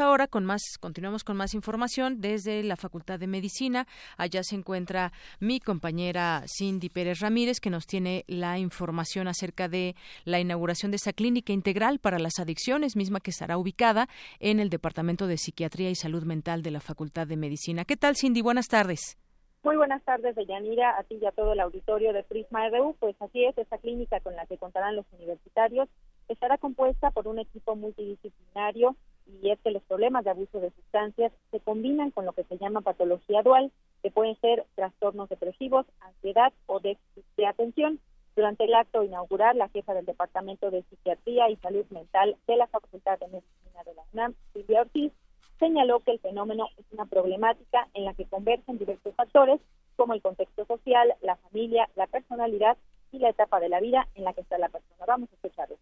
Ahora 0.01 0.25
con 0.25 0.43
más, 0.43 0.63
continuamos 0.79 1.23
con 1.23 1.37
más 1.37 1.53
información 1.53 2.19
desde 2.19 2.63
la 2.63 2.75
Facultad 2.75 3.19
de 3.19 3.27
Medicina. 3.27 3.85
Allá 4.17 4.41
se 4.41 4.55
encuentra 4.55 5.11
mi 5.39 5.59
compañera 5.59 6.45
Cindy 6.47 6.89
Pérez 6.89 7.19
Ramírez, 7.19 7.59
que 7.59 7.69
nos 7.69 7.85
tiene 7.85 8.25
la 8.25 8.57
información 8.57 9.27
acerca 9.27 9.67
de 9.67 9.95
la 10.25 10.39
inauguración 10.39 10.89
de 10.89 10.95
esa 10.95 11.13
clínica 11.13 11.53
integral 11.53 11.99
para 11.99 12.17
las 12.17 12.39
adicciones, 12.39 12.95
misma 12.95 13.19
que 13.19 13.29
estará 13.29 13.55
ubicada 13.55 14.07
en 14.39 14.59
el 14.59 14.71
Departamento 14.71 15.27
de 15.27 15.37
Psiquiatría 15.37 15.91
y 15.91 15.95
Salud 15.95 16.23
Mental 16.23 16.63
de 16.63 16.71
la 16.71 16.79
Facultad 16.79 17.27
de 17.27 17.37
Medicina. 17.37 17.85
¿Qué 17.85 17.95
tal, 17.95 18.15
Cindy? 18.15 18.41
Buenas 18.41 18.69
tardes. 18.69 19.19
Muy 19.61 19.77
buenas 19.77 20.03
tardes, 20.03 20.35
Deyanira, 20.35 20.97
a 20.97 21.03
ti 21.03 21.19
y 21.21 21.25
a 21.27 21.31
todo 21.31 21.53
el 21.53 21.59
auditorio 21.59 22.13
de 22.13 22.23
Prisma 22.23 22.67
RU. 22.69 22.95
Pues 22.99 23.15
así 23.21 23.45
es, 23.45 23.55
esta 23.59 23.77
clínica 23.77 24.19
con 24.21 24.35
la 24.35 24.47
que 24.47 24.57
contarán 24.57 24.95
los 24.95 25.05
universitarios 25.13 25.87
estará 26.29 26.57
compuesta 26.57 27.11
por 27.11 27.27
un 27.27 27.37
equipo 27.37 27.75
multidisciplinario 27.75 28.95
y 29.25 29.49
es 29.49 29.59
que 29.59 29.71
los 29.71 29.83
problemas 29.83 30.23
de 30.23 30.31
abuso 30.31 30.59
de 30.59 30.71
sustancias 30.71 31.31
se 31.51 31.59
combinan 31.59 32.11
con 32.11 32.25
lo 32.25 32.33
que 32.33 32.43
se 32.43 32.57
llama 32.57 32.81
patología 32.81 33.41
dual, 33.41 33.71
que 34.01 34.11
pueden 34.11 34.39
ser 34.39 34.65
trastornos 34.75 35.29
depresivos, 35.29 35.85
ansiedad 36.01 36.53
o 36.65 36.79
déficit 36.79 37.25
de 37.37 37.47
atención. 37.47 37.99
Durante 38.35 38.65
el 38.65 38.73
acto 38.73 39.03
inaugural, 39.03 39.57
la 39.57 39.69
jefa 39.69 39.93
del 39.93 40.05
Departamento 40.05 40.71
de 40.71 40.83
Psiquiatría 40.83 41.49
y 41.49 41.55
Salud 41.57 41.85
Mental 41.91 42.35
de 42.47 42.57
la 42.57 42.67
Facultad 42.67 43.19
de 43.19 43.27
Medicina 43.27 43.83
de 43.85 43.93
la 43.93 44.03
UNAM, 44.11 44.33
Silvia 44.53 44.81
Ortiz, 44.81 45.11
señaló 45.59 45.99
que 45.99 46.11
el 46.11 46.19
fenómeno 46.19 46.67
es 46.77 46.85
una 46.91 47.05
problemática 47.05 47.87
en 47.93 48.05
la 48.05 48.13
que 48.13 48.25
convergen 48.25 48.79
diversos 48.79 49.15
factores 49.15 49.61
como 49.95 50.13
el 50.13 50.21
contexto 50.21 50.65
social, 50.65 51.13
la 51.21 51.35
familia, 51.37 51.87
la 51.95 52.07
personalidad 52.07 52.77
y 53.11 53.19
la 53.19 53.29
etapa 53.29 53.59
de 53.59 53.69
la 53.69 53.79
vida 53.79 54.07
en 54.15 54.23
la 54.23 54.33
que 54.33 54.41
está 54.41 54.57
la 54.57 54.69
persona. 54.69 55.05
Vamos 55.07 55.29
a 55.31 55.35
escucharlo. 55.35 55.77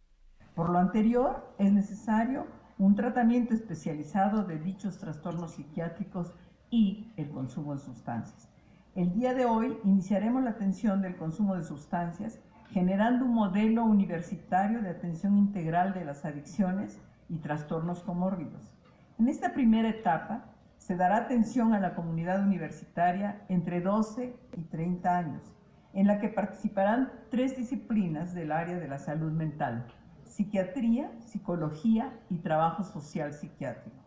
Por 0.55 0.69
lo 0.69 0.77
anterior, 0.77 1.37
es 1.57 1.71
necesario 1.71 2.45
un 2.81 2.95
tratamiento 2.95 3.53
especializado 3.53 4.43
de 4.43 4.57
dichos 4.57 4.97
trastornos 4.97 5.51
psiquiátricos 5.51 6.33
y 6.71 7.13
el 7.15 7.29
consumo 7.29 7.75
de 7.75 7.79
sustancias. 7.79 8.49
El 8.95 9.13
día 9.13 9.35
de 9.35 9.45
hoy 9.45 9.77
iniciaremos 9.83 10.43
la 10.43 10.49
atención 10.49 10.99
del 10.99 11.15
consumo 11.15 11.55
de 11.55 11.63
sustancias 11.63 12.39
generando 12.71 13.25
un 13.25 13.35
modelo 13.35 13.85
universitario 13.85 14.81
de 14.81 14.89
atención 14.89 15.37
integral 15.37 15.93
de 15.93 16.05
las 16.05 16.25
adicciones 16.25 16.99
y 17.29 17.37
trastornos 17.37 18.01
comórbidos. 18.01 18.73
En 19.19 19.27
esta 19.27 19.53
primera 19.53 19.89
etapa 19.89 20.45
se 20.79 20.95
dará 20.95 21.17
atención 21.17 21.75
a 21.75 21.79
la 21.79 21.93
comunidad 21.93 22.43
universitaria 22.43 23.43
entre 23.47 23.81
12 23.81 24.35
y 24.57 24.61
30 24.63 25.17
años. 25.17 25.55
en 25.93 26.07
la 26.07 26.19
que 26.19 26.29
participarán 26.29 27.11
tres 27.29 27.57
disciplinas 27.57 28.33
del 28.33 28.53
área 28.53 28.79
de 28.79 28.87
la 28.87 28.97
salud 28.97 29.33
mental, 29.33 29.85
psiquiatría, 30.31 31.11
psicología 31.19 32.13
y 32.29 32.37
trabajo 32.37 32.83
social 32.83 33.33
psiquiátrico. 33.33 33.97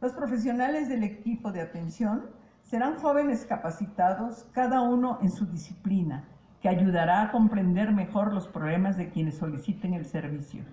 Los 0.00 0.12
profesionales 0.12 0.88
del 0.88 1.04
equipo 1.04 1.52
de 1.52 1.60
atención 1.60 2.26
serán 2.62 2.96
jóvenes 2.96 3.44
capacitados, 3.44 4.46
cada 4.52 4.80
uno 4.80 5.18
en 5.20 5.30
su 5.30 5.46
disciplina, 5.46 6.24
que 6.60 6.68
ayudará 6.68 7.22
a 7.22 7.30
comprender 7.30 7.92
mejor 7.92 8.32
los 8.32 8.48
problemas 8.48 8.96
de 8.96 9.10
quienes 9.10 9.36
soliciten 9.36 9.92
el 9.92 10.06
servicio. 10.06 10.64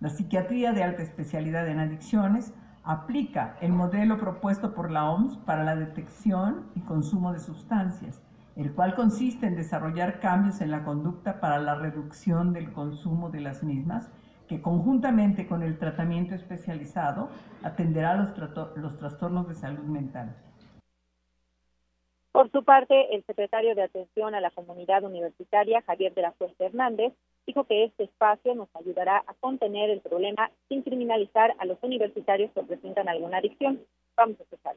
La 0.00 0.10
psiquiatría 0.10 0.72
de 0.72 0.82
alta 0.82 1.02
especialidad 1.02 1.68
en 1.68 1.78
adicciones 1.78 2.52
aplica 2.82 3.56
el 3.60 3.72
modelo 3.72 4.18
propuesto 4.18 4.74
por 4.74 4.90
la 4.90 5.08
OMS 5.08 5.36
para 5.38 5.62
la 5.62 5.76
detección 5.76 6.66
y 6.74 6.80
consumo 6.80 7.32
de 7.32 7.38
sustancias, 7.38 8.20
el 8.56 8.72
cual 8.72 8.96
consiste 8.96 9.46
en 9.46 9.54
desarrollar 9.54 10.18
cambios 10.18 10.60
en 10.60 10.72
la 10.72 10.82
conducta 10.82 11.40
para 11.40 11.58
la 11.60 11.76
reducción 11.76 12.52
del 12.52 12.72
consumo 12.72 13.30
de 13.30 13.40
las 13.40 13.62
mismas, 13.62 14.10
que 14.52 14.60
conjuntamente 14.60 15.46
con 15.46 15.62
el 15.62 15.78
tratamiento 15.78 16.34
especializado 16.34 17.30
atenderá 17.62 18.14
los, 18.16 18.36
los 18.76 18.98
trastornos 18.98 19.48
de 19.48 19.54
salud 19.54 19.84
mental. 19.84 20.36
Por 22.32 22.50
su 22.50 22.62
parte, 22.62 23.14
el 23.14 23.24
secretario 23.24 23.74
de 23.74 23.84
Atención 23.84 24.34
a 24.34 24.42
la 24.42 24.50
Comunidad 24.50 25.04
Universitaria, 25.04 25.82
Javier 25.86 26.12
de 26.12 26.22
la 26.22 26.32
Fuente 26.32 26.66
Hernández, 26.66 27.14
dijo 27.46 27.64
que 27.64 27.84
este 27.84 28.04
espacio 28.04 28.54
nos 28.54 28.68
ayudará 28.74 29.24
a 29.26 29.32
contener 29.40 29.88
el 29.88 30.00
problema 30.00 30.50
sin 30.68 30.82
criminalizar 30.82 31.54
a 31.58 31.64
los 31.64 31.78
universitarios 31.82 32.50
que 32.52 32.62
presentan 32.62 33.08
alguna 33.08 33.38
adicción. 33.38 33.80
Vamos 34.18 34.38
a 34.38 34.42
escuchar. 34.42 34.76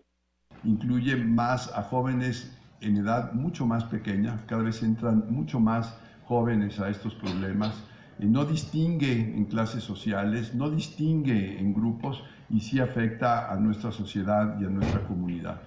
Incluye 0.64 1.18
más 1.18 1.78
a 1.78 1.84
jóvenes 1.84 2.58
en 2.80 2.96
edad 2.96 3.34
mucho 3.34 3.66
más 3.66 3.84
pequeña, 3.84 4.42
cada 4.48 4.64
vez 4.64 4.82
entran 4.84 5.26
mucho 5.30 5.60
más 5.60 6.00
jóvenes 6.26 6.80
a 6.80 6.90
estos 6.90 7.14
problemas, 7.16 7.84
no 8.20 8.46
distingue 8.46 9.12
en 9.12 9.46
clases 9.46 9.84
sociales, 9.84 10.56
no 10.56 10.70
distingue 10.70 11.60
en 11.60 11.74
grupos 11.74 12.24
y 12.50 12.62
sí 12.62 12.80
afecta 12.80 13.52
a 13.52 13.56
nuestra 13.58 13.92
sociedad 13.92 14.60
y 14.60 14.66
a 14.66 14.70
nuestra 14.70 15.02
comunidad. 15.08 15.62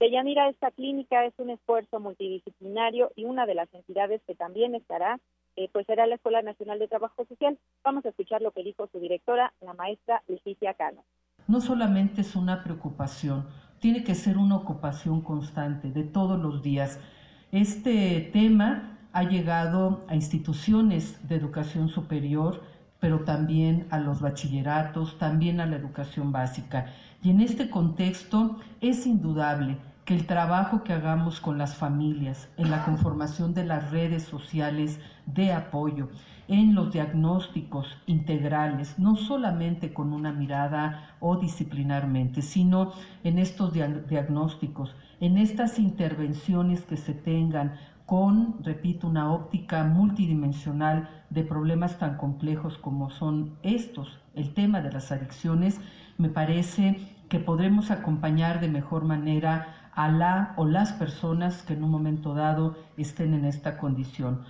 Deyanira, 0.00 0.48
esta 0.48 0.72
clínica 0.72 1.24
es 1.24 1.32
un 1.38 1.50
esfuerzo 1.50 2.00
multidisciplinario 2.00 3.12
y 3.14 3.24
una 3.24 3.46
de 3.46 3.54
las 3.54 3.72
entidades 3.72 4.20
que 4.26 4.34
también 4.34 4.74
estará, 4.74 5.20
eh, 5.54 5.68
pues 5.72 5.86
será 5.86 6.08
la 6.08 6.16
Escuela 6.16 6.42
Nacional 6.42 6.80
de 6.80 6.88
Trabajo 6.88 7.24
Social. 7.24 7.56
Vamos 7.84 8.04
a 8.04 8.08
escuchar 8.08 8.42
lo 8.42 8.50
que 8.50 8.64
dijo 8.64 8.88
su 8.90 8.98
directora, 8.98 9.52
la 9.60 9.74
maestra 9.74 10.22
Leticia 10.26 10.74
Cano. 10.74 11.04
No 11.46 11.60
solamente 11.60 12.22
es 12.22 12.34
una 12.34 12.64
preocupación, 12.64 13.46
tiene 13.78 14.02
que 14.02 14.16
ser 14.16 14.38
una 14.38 14.56
ocupación 14.56 15.20
constante 15.20 15.92
de 15.92 16.02
todos 16.02 16.40
los 16.40 16.62
días. 16.62 16.98
Este 17.52 18.30
tema 18.32 18.96
ha 19.12 19.24
llegado 19.24 20.06
a 20.08 20.14
instituciones 20.14 21.20
de 21.28 21.34
educación 21.34 21.90
superior, 21.90 22.62
pero 22.98 23.24
también 23.24 23.86
a 23.90 23.98
los 23.98 24.22
bachilleratos, 24.22 25.18
también 25.18 25.60
a 25.60 25.66
la 25.66 25.76
educación 25.76 26.32
básica. 26.32 26.86
Y 27.22 27.28
en 27.28 27.42
este 27.42 27.68
contexto 27.68 28.58
es 28.80 29.04
indudable 29.04 29.76
que 30.06 30.14
el 30.14 30.26
trabajo 30.26 30.82
que 30.82 30.94
hagamos 30.94 31.40
con 31.40 31.58
las 31.58 31.74
familias, 31.74 32.48
en 32.56 32.70
la 32.70 32.86
conformación 32.86 33.52
de 33.52 33.64
las 33.64 33.90
redes 33.90 34.22
sociales 34.22 34.98
de 35.26 35.52
apoyo, 35.52 36.08
en 36.48 36.74
los 36.74 36.90
diagnósticos 36.90 37.98
integrales, 38.06 38.98
no 38.98 39.14
solamente 39.14 39.92
con 39.92 40.14
una 40.14 40.32
mirada 40.32 41.16
o 41.20 41.36
disciplinarmente, 41.36 42.40
sino 42.40 42.92
en 43.22 43.38
estos 43.38 43.74
diagnósticos, 43.74 44.96
en 45.22 45.38
estas 45.38 45.78
intervenciones 45.78 46.84
que 46.84 46.96
se 46.96 47.14
tengan 47.14 47.78
con, 48.06 48.56
repito, 48.64 49.06
una 49.06 49.32
óptica 49.32 49.84
multidimensional 49.84 51.24
de 51.30 51.44
problemas 51.44 51.96
tan 52.00 52.16
complejos 52.16 52.76
como 52.76 53.08
son 53.08 53.56
estos, 53.62 54.18
el 54.34 54.52
tema 54.52 54.82
de 54.82 54.90
las 54.90 55.12
adicciones, 55.12 55.80
me 56.18 56.28
parece 56.28 56.96
que 57.30 57.38
podremos 57.38 57.92
acompañar 57.92 58.58
de 58.60 58.66
mejor 58.66 59.04
manera 59.04 59.90
a 59.94 60.10
la 60.10 60.54
o 60.56 60.66
las 60.66 60.92
personas 60.92 61.62
que 61.62 61.74
en 61.74 61.84
un 61.84 61.92
momento 61.92 62.34
dado 62.34 62.76
estén 62.96 63.32
en 63.34 63.44
esta 63.44 63.78
condición. 63.78 64.44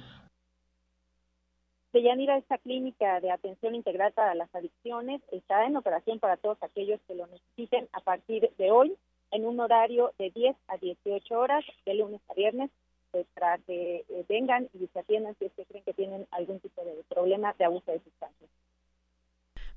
Deyanira, 1.92 2.38
esta 2.38 2.56
clínica 2.56 3.20
de 3.20 3.30
atención 3.30 3.74
integral 3.74 4.12
para 4.14 4.34
las 4.34 4.48
adicciones 4.54 5.20
está 5.32 5.66
en 5.66 5.76
operación 5.76 6.18
para 6.18 6.38
todos 6.38 6.56
aquellos 6.62 6.98
que 7.06 7.14
lo 7.14 7.26
necesiten 7.26 7.90
a 7.92 8.00
partir 8.00 8.50
de 8.56 8.70
hoy 8.70 8.96
en 9.32 9.46
un 9.46 9.58
horario 9.60 10.12
de 10.18 10.30
10 10.30 10.56
a 10.68 10.76
18 10.76 11.38
horas 11.38 11.64
de 11.84 11.94
lunes 11.94 12.20
a 12.28 12.34
viernes 12.34 12.70
pues, 13.10 13.26
para 13.34 13.58
que 13.58 14.04
eh, 14.08 14.24
vengan 14.28 14.68
y 14.74 14.86
se 14.86 14.98
atiendan 14.98 15.34
si 15.38 15.46
es 15.46 15.52
que 15.52 15.64
creen 15.64 15.84
que 15.84 15.94
tienen 15.94 16.26
algún 16.30 16.60
tipo 16.60 16.84
de 16.84 17.02
problema 17.08 17.54
de 17.58 17.64
abuso 17.64 17.90
de 17.90 18.00
sustancias. 18.00 18.50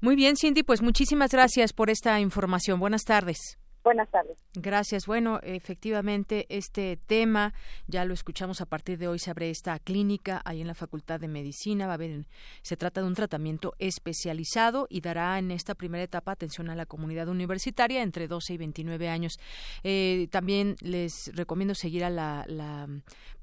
Muy 0.02 0.16
bien, 0.16 0.36
Cindy, 0.36 0.64
pues 0.64 0.82
muchísimas 0.82 1.32
gracias 1.32 1.74
por 1.74 1.90
esta 1.90 2.20
información. 2.20 2.80
Buenas 2.80 3.04
tardes. 3.04 3.58
Buenas 3.86 4.10
tardes. 4.10 4.40
Gracias. 4.56 5.06
Bueno, 5.06 5.40
efectivamente, 5.44 6.48
este 6.50 6.98
tema 7.06 7.54
ya 7.86 8.04
lo 8.04 8.16
escuchamos 8.16 8.60
a 8.60 8.66
partir 8.66 8.98
de 8.98 9.08
hoy. 9.08 9.20
Se 9.20 9.30
abre 9.30 9.52
esta 9.52 9.78
clínica 9.78 10.42
ahí 10.44 10.60
en 10.60 10.66
la 10.66 10.74
Facultad 10.74 11.20
de 11.20 11.28
Medicina. 11.28 11.86
Va 11.86 11.92
a 11.92 11.94
haber, 11.94 12.26
se 12.64 12.78
trata 12.78 13.02
de 13.02 13.08
un 13.08 13.14
tratamiento 13.14 13.76
especializado 13.78 14.88
y 14.90 15.02
dará 15.02 15.38
en 15.38 15.52
esta 15.52 15.76
primera 15.76 16.04
etapa 16.04 16.32
atención 16.32 16.72
a 16.72 16.76
la 16.76 16.88
comunidad 16.88 17.28
universitaria 17.28 18.02
entre 18.02 18.28
12 18.28 18.54
y 18.54 18.58
29 18.58 19.08
años. 19.08 19.40
Eh, 19.84 20.30
también 20.32 20.78
les 20.82 21.30
recomiendo 21.36 21.76
seguir 21.76 22.06
a 22.06 22.10
la, 22.10 22.44
la 22.48 22.88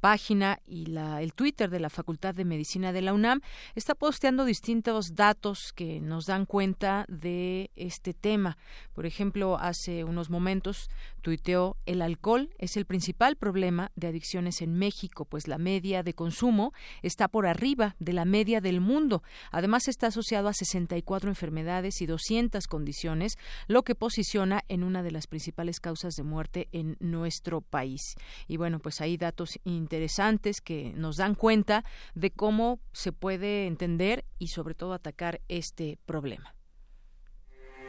página 0.00 0.58
y 0.66 0.86
la, 0.86 1.22
el 1.22 1.34
Twitter 1.34 1.70
de 1.70 1.78
la 1.78 1.88
Facultad 1.88 2.34
de 2.34 2.44
Medicina 2.44 2.92
de 2.92 3.02
la 3.02 3.12
UNAM. 3.12 3.42
Está 3.76 3.94
posteando 3.94 4.44
distintos 4.44 5.14
datos 5.14 5.72
que 5.72 6.00
nos 6.00 6.26
dan 6.26 6.46
cuenta 6.46 7.04
de 7.06 7.70
este 7.76 8.12
tema. 8.12 8.58
Por 8.92 9.06
ejemplo, 9.06 9.56
hace 9.56 10.02
unos 10.02 10.31
momentos 10.32 10.90
tuiteó 11.20 11.76
el 11.86 12.02
alcohol 12.02 12.50
es 12.58 12.76
el 12.76 12.84
principal 12.84 13.36
problema 13.36 13.92
de 13.94 14.08
adicciones 14.08 14.60
en 14.62 14.74
México, 14.74 15.24
pues 15.24 15.46
la 15.46 15.58
media 15.58 16.02
de 16.02 16.14
consumo 16.14 16.72
está 17.02 17.28
por 17.28 17.46
arriba 17.46 17.94
de 18.00 18.12
la 18.12 18.24
media 18.24 18.60
del 18.60 18.80
mundo. 18.80 19.22
Además 19.52 19.86
está 19.86 20.08
asociado 20.08 20.48
a 20.48 20.54
64 20.54 21.28
enfermedades 21.28 22.02
y 22.02 22.06
200 22.06 22.66
condiciones, 22.66 23.38
lo 23.68 23.84
que 23.84 23.94
posiciona 23.94 24.62
en 24.68 24.82
una 24.82 25.04
de 25.04 25.12
las 25.12 25.28
principales 25.28 25.78
causas 25.78 26.14
de 26.16 26.24
muerte 26.24 26.68
en 26.72 26.96
nuestro 26.98 27.60
país. 27.60 28.16
Y 28.48 28.56
bueno, 28.56 28.80
pues 28.80 29.00
hay 29.00 29.16
datos 29.16 29.60
interesantes 29.64 30.60
que 30.60 30.92
nos 30.96 31.16
dan 31.16 31.34
cuenta 31.36 31.84
de 32.14 32.30
cómo 32.30 32.80
se 32.92 33.12
puede 33.12 33.66
entender 33.66 34.24
y 34.38 34.48
sobre 34.48 34.74
todo 34.74 34.94
atacar 34.94 35.40
este 35.48 35.98
problema. 36.06 36.54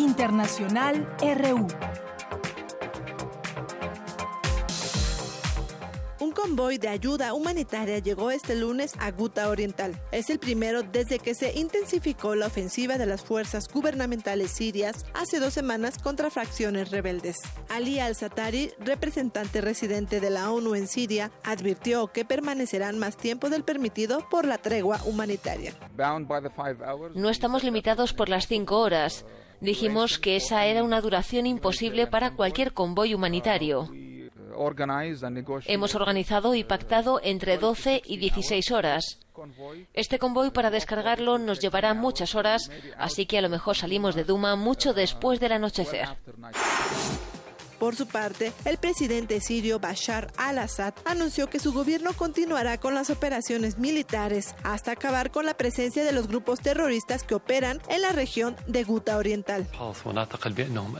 Internacional 0.00 1.06
RU. 1.20 1.66
Un 6.20 6.32
convoy 6.32 6.78
de 6.78 6.88
ayuda 6.88 7.34
humanitaria 7.34 7.98
llegó 7.98 8.30
este 8.30 8.56
lunes 8.56 8.94
a 8.98 9.10
Guta 9.10 9.50
Oriental. 9.50 10.00
Es 10.10 10.30
el 10.30 10.38
primero 10.38 10.82
desde 10.82 11.18
que 11.18 11.34
se 11.34 11.58
intensificó 11.58 12.34
la 12.34 12.46
ofensiva 12.46 12.96
de 12.96 13.04
las 13.04 13.22
fuerzas 13.22 13.68
gubernamentales 13.68 14.50
sirias 14.52 15.04
hace 15.12 15.38
dos 15.38 15.52
semanas 15.52 15.98
contra 15.98 16.30
fracciones 16.30 16.90
rebeldes. 16.90 17.36
Ali 17.68 17.98
al-Satari, 17.98 18.72
representante 18.78 19.60
residente 19.60 20.20
de 20.20 20.30
la 20.30 20.50
ONU 20.50 20.76
en 20.76 20.88
Siria, 20.88 21.30
advirtió 21.44 22.06
que 22.06 22.24
permanecerán 22.24 22.98
más 22.98 23.18
tiempo 23.18 23.50
del 23.50 23.64
permitido 23.64 24.26
por 24.30 24.46
la 24.46 24.56
tregua 24.56 25.02
humanitaria. 25.04 25.74
No 27.14 27.28
estamos 27.28 27.64
limitados 27.64 28.14
por 28.14 28.30
las 28.30 28.46
cinco 28.46 28.78
horas. 28.78 29.26
Dijimos 29.60 30.18
que 30.18 30.36
esa 30.36 30.64
era 30.66 30.82
una 30.82 31.00
duración 31.00 31.46
imposible 31.46 32.06
para 32.06 32.34
cualquier 32.34 32.72
convoy 32.72 33.14
humanitario. 33.14 33.90
Hemos 35.66 35.94
organizado 35.94 36.54
y 36.54 36.64
pactado 36.64 37.20
entre 37.22 37.58
12 37.58 38.02
y 38.04 38.16
16 38.18 38.70
horas. 38.72 39.18
Este 39.94 40.18
convoy 40.18 40.50
para 40.50 40.70
descargarlo 40.70 41.38
nos 41.38 41.60
llevará 41.60 41.94
muchas 41.94 42.34
horas, 42.34 42.70
así 42.98 43.26
que 43.26 43.38
a 43.38 43.42
lo 43.42 43.48
mejor 43.48 43.76
salimos 43.76 44.14
de 44.14 44.24
Duma 44.24 44.56
mucho 44.56 44.92
después 44.92 45.40
del 45.40 45.52
anochecer. 45.52 46.08
Por 47.80 47.96
su 47.96 48.06
parte, 48.06 48.52
el 48.66 48.76
presidente 48.76 49.40
sirio 49.40 49.80
Bashar 49.80 50.30
al-Assad 50.36 50.92
anunció 51.06 51.48
que 51.48 51.58
su 51.58 51.72
gobierno 51.72 52.12
continuará 52.12 52.76
con 52.78 52.94
las 52.94 53.08
operaciones 53.08 53.78
militares 53.78 54.54
hasta 54.64 54.92
acabar 54.92 55.30
con 55.30 55.46
la 55.46 55.54
presencia 55.54 56.04
de 56.04 56.12
los 56.12 56.28
grupos 56.28 56.60
terroristas 56.60 57.22
que 57.22 57.34
operan 57.34 57.80
en 57.88 58.02
la 58.02 58.12
región 58.12 58.54
de 58.66 58.84
Guta 58.84 59.16
Oriental. 59.16 59.66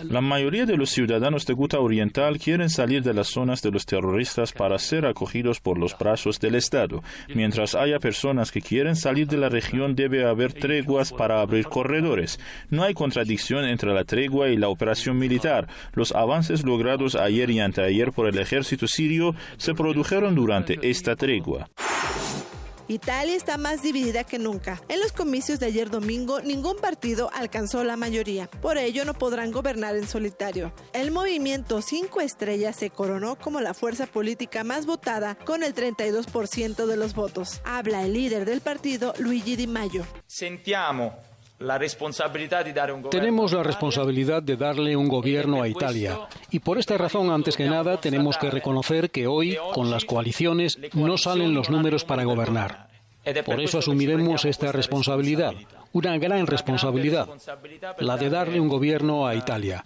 La 0.05 0.21
mayoría 0.23 0.65
de 0.65 0.79
los 0.79 0.89
ciudadanos 0.89 1.45
de 1.45 1.53
Guta 1.53 1.79
Oriental 1.79 2.39
quieren 2.39 2.71
salir 2.71 3.03
de 3.03 3.13
las 3.13 3.29
zonas 3.29 3.61
de 3.61 3.73
los 3.73 3.85
terroristas 3.85 4.53
para 4.53 4.79
ser 4.79 5.05
acogidos 5.05 5.61
por 5.61 5.77
los 5.77 5.99
brazos 5.99 6.41
del 6.41 6.55
Estado. 6.55 7.03
Mientras 7.35 7.75
haya 7.75 7.99
personas 7.99 8.51
que 8.51 8.63
quieren 8.63 8.97
salir 8.97 9.27
de 9.27 9.37
la 9.37 9.51
región, 9.51 9.95
debe 9.95 10.25
haber 10.25 10.55
treguas 10.55 11.13
para 11.13 11.43
abrir 11.43 11.67
corredores. 11.67 12.41
No 12.71 12.85
hay 12.85 12.95
contradicción 12.95 13.67
entre 13.67 13.93
la 13.93 14.05
tregua 14.05 14.49
y 14.49 14.57
la 14.57 14.69
operación 14.69 15.19
militar. 15.19 15.69
Los 15.93 16.13
avances 16.13 16.65
logrados 16.71 17.15
ayer 17.15 17.51
y 17.51 17.61
anteayer 17.61 18.13
por 18.13 18.27
el 18.27 18.39
ejército 18.39 18.87
sirio 18.87 19.35
se 19.59 19.75
produjeron 19.75 20.35
durante 20.35 20.79
esta 20.83 21.17
tregua. 21.17 21.69
Italia 22.91 23.37
está 23.37 23.57
más 23.57 23.83
dividida 23.83 24.25
que 24.25 24.41
nunca. 24.41 24.83
En 24.89 24.99
los 24.99 25.13
comicios 25.13 25.61
de 25.61 25.67
ayer 25.67 25.91
domingo, 25.91 26.41
ningún 26.41 26.77
partido 26.77 27.31
alcanzó 27.33 27.85
la 27.85 27.97
mayoría. 27.97 28.49
Por 28.61 28.79
ello, 28.79 29.05
no 29.05 29.15
podrán 29.15 29.53
gobernar 29.53 29.95
en 29.95 30.09
solitario. 30.09 30.73
El 30.93 31.13
movimiento 31.13 31.83
Cinco 31.83 32.21
Estrellas 32.21 32.75
se 32.75 32.91
coronó 32.91 33.37
como 33.37 33.61
la 33.61 33.75
fuerza 33.75 34.07
política 34.07 34.65
más 34.65 34.87
votada 34.87 35.37
con 35.37 35.63
el 35.63 35.73
32% 35.73 36.87
de 36.87 36.97
los 36.97 37.15
votos. 37.15 37.61
Habla 37.65 38.05
el 38.05 38.15
líder 38.15 38.45
del 38.45 38.61
partido, 38.61 39.15
Luigi 39.19 39.55
Di 39.55 39.69
Maio. 39.69 40.05
Tenemos 43.11 43.53
la 43.53 43.63
responsabilidad 43.63 44.43
de 44.43 44.57
darle 44.57 44.97
un 44.97 45.09
gobierno 45.09 45.63
a 45.63 45.69
Italia 45.69 46.19
y 46.51 46.61
por 46.61 46.79
esta 46.79 46.97
razón, 46.97 47.31
antes 47.31 47.57
que 47.57 47.67
nada, 47.67 48.01
tenemos 48.01 48.39
que 48.39 48.51
reconocer 48.51 49.11
que 49.11 49.27
hoy, 49.27 49.59
con 49.75 49.91
las 49.91 50.07
coaliciones, 50.07 50.79
no 50.95 51.19
salen 51.19 51.55
los 51.55 51.69
números 51.69 52.05
para 52.05 52.25
gobernar. 52.25 52.89
Por 53.45 53.61
eso 53.61 53.79
asumiremos 53.79 54.47
esta 54.47 54.73
responsabilidad, 54.73 55.53
una 55.93 56.17
gran 56.17 56.47
responsabilidad, 56.47 57.29
la 57.99 58.17
de 58.17 58.31
darle 58.31 58.59
un 58.59 58.69
gobierno 58.69 59.27
a 59.27 59.35
Italia. 59.35 59.85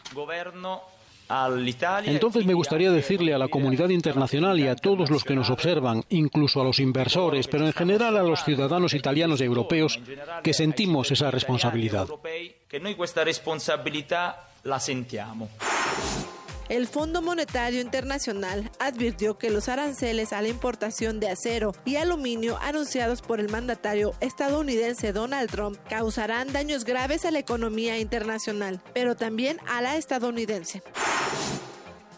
Entonces 2.11 2.45
me 2.45 2.55
gustaría 2.55 2.91
decirle 2.91 3.35
a 3.35 3.39
la 3.39 3.49
comunidad 3.49 3.89
internacional 3.89 4.59
y 4.61 4.69
a 4.69 4.77
todos 4.77 5.11
los 5.11 5.25
que 5.25 5.35
nos 5.35 5.51
observan, 5.51 6.05
incluso 6.11 6.61
a 6.61 6.65
los 6.65 6.79
inversores, 6.79 7.49
pero 7.49 7.67
en 7.67 7.73
general 7.73 8.17
a 8.17 8.23
los 8.23 8.45
ciudadanos 8.45 8.95
italianos 8.95 9.41
y 9.41 9.45
europeos, 9.45 9.99
que 10.43 10.53
sentimos 10.53 11.11
esa 11.11 11.31
responsabilidad. 11.31 12.09
El 16.69 16.87
Fondo 16.87 17.21
Monetario 17.21 17.81
Internacional 17.81 18.71
advirtió 18.79 19.37
que 19.37 19.51
los 19.51 19.69
aranceles 19.69 20.33
a 20.33 20.41
la 20.41 20.49
importación 20.49 21.21
de 21.21 21.29
acero 21.29 21.73
y 21.85 21.97
aluminio 21.97 22.59
anunciados 22.63 23.21
por 23.21 23.39
el 23.39 23.51
mandatario 23.51 24.13
estadounidense 24.21 25.13
Donald 25.13 25.51
Trump 25.51 25.79
causarán 25.89 26.53
daños 26.53 26.85
graves 26.85 27.25
a 27.27 27.31
la 27.31 27.39
economía 27.39 27.99
internacional, 27.99 28.81
pero 28.95 29.15
también 29.15 29.59
a 29.67 29.83
la 29.83 29.97
estadounidense. 29.97 30.83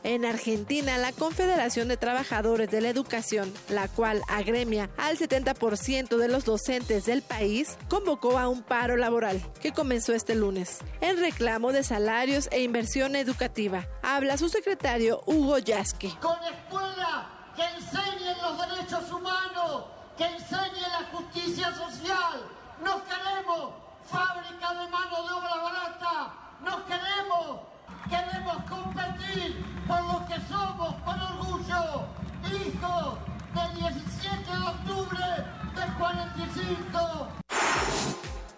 En 0.07 0.25
Argentina, 0.25 0.99
la 0.99 1.11
Confederación 1.11 1.89
de 1.89 1.97
Trabajadores 1.97 2.71
de 2.71 2.81
la 2.81 2.91
Educación, 2.91 3.53
la 3.69 3.89
cual 3.89 4.23
agremia 4.29 4.89
al 4.99 5.19
70% 5.19 6.17
de 6.17 6.29
los 6.29 6.45
docentes 6.45 7.07
del 7.07 7.23
país, 7.23 7.77
convocó 7.89 8.39
a 8.39 8.47
un 8.47 8.63
paro 8.63 8.97
laboral 8.97 9.43
que 9.61 9.73
comenzó 9.73 10.15
este 10.15 10.37
lunes 10.37 10.79
en 11.01 11.19
reclamo 11.19 11.73
de 11.73 11.83
salarios 11.83 12.49
e 12.53 12.63
inversión 12.63 13.17
educativa. 13.17 13.89
Habla 14.01 14.39
su 14.39 14.49
secretario 14.49 15.25
Hugo 15.27 15.59
Yasky. 15.59 16.11
Con 16.23 16.39
escuela 16.45 17.53
que 17.57 17.65
enseñen 17.65 18.37
los 18.43 18.61
derechos 18.61 19.11
humanos, 19.11 19.87
que 20.17 20.25
enseñen 20.25 20.89
la 20.93 21.09
justicia 21.11 21.75
social. 21.75 22.47
No 22.81 23.03
queremos 23.07 23.75
fábrica 24.09 24.73
de 24.73 24.89
mano 24.89 25.27
de 25.27 25.35
obra 25.35 25.57
barata. 25.57 26.35
No 26.63 26.87
queremos 26.87 27.76
Queremos 28.09 28.57
competir 28.69 29.65
por 29.87 30.03
lo 30.03 30.27
que 30.27 30.35
somos 30.49 30.95
con 31.05 31.21
orgullo, 31.21 32.07
hijos 32.45 33.19
del 33.55 33.81
17 33.81 34.51
de 34.51 34.63
octubre 34.63 35.27
del 35.75 35.95
45. 35.99 37.29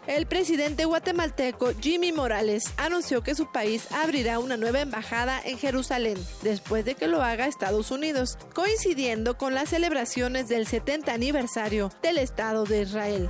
El 0.06 0.26
presidente 0.26 0.86
guatemalteco 0.86 1.72
Jimmy 1.80 2.12
Morales 2.12 2.72
anunció 2.78 3.22
que 3.22 3.34
su 3.34 3.52
país 3.52 3.92
abrirá 3.92 4.38
una 4.38 4.56
nueva 4.56 4.80
embajada 4.80 5.38
en 5.44 5.58
Jerusalén 5.58 6.16
después 6.42 6.86
de 6.86 6.94
que 6.94 7.08
lo 7.08 7.22
haga 7.22 7.46
Estados 7.46 7.90
Unidos, 7.90 8.38
coincidiendo 8.54 9.36
con 9.36 9.54
las 9.54 9.68
celebraciones 9.68 10.48
del 10.48 10.66
70 10.66 11.12
aniversario 11.12 11.92
del 12.02 12.16
Estado 12.16 12.64
de 12.64 12.82
Israel. 12.82 13.28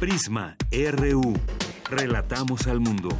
Prisma 0.00 0.56
RU. 0.72 1.34
Relatamos 1.90 2.66
al 2.66 2.80
mundo. 2.80 3.10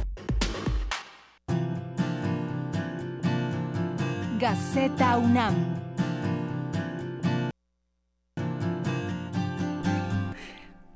Gaceta 4.39 5.17
UNAM. 5.19 5.80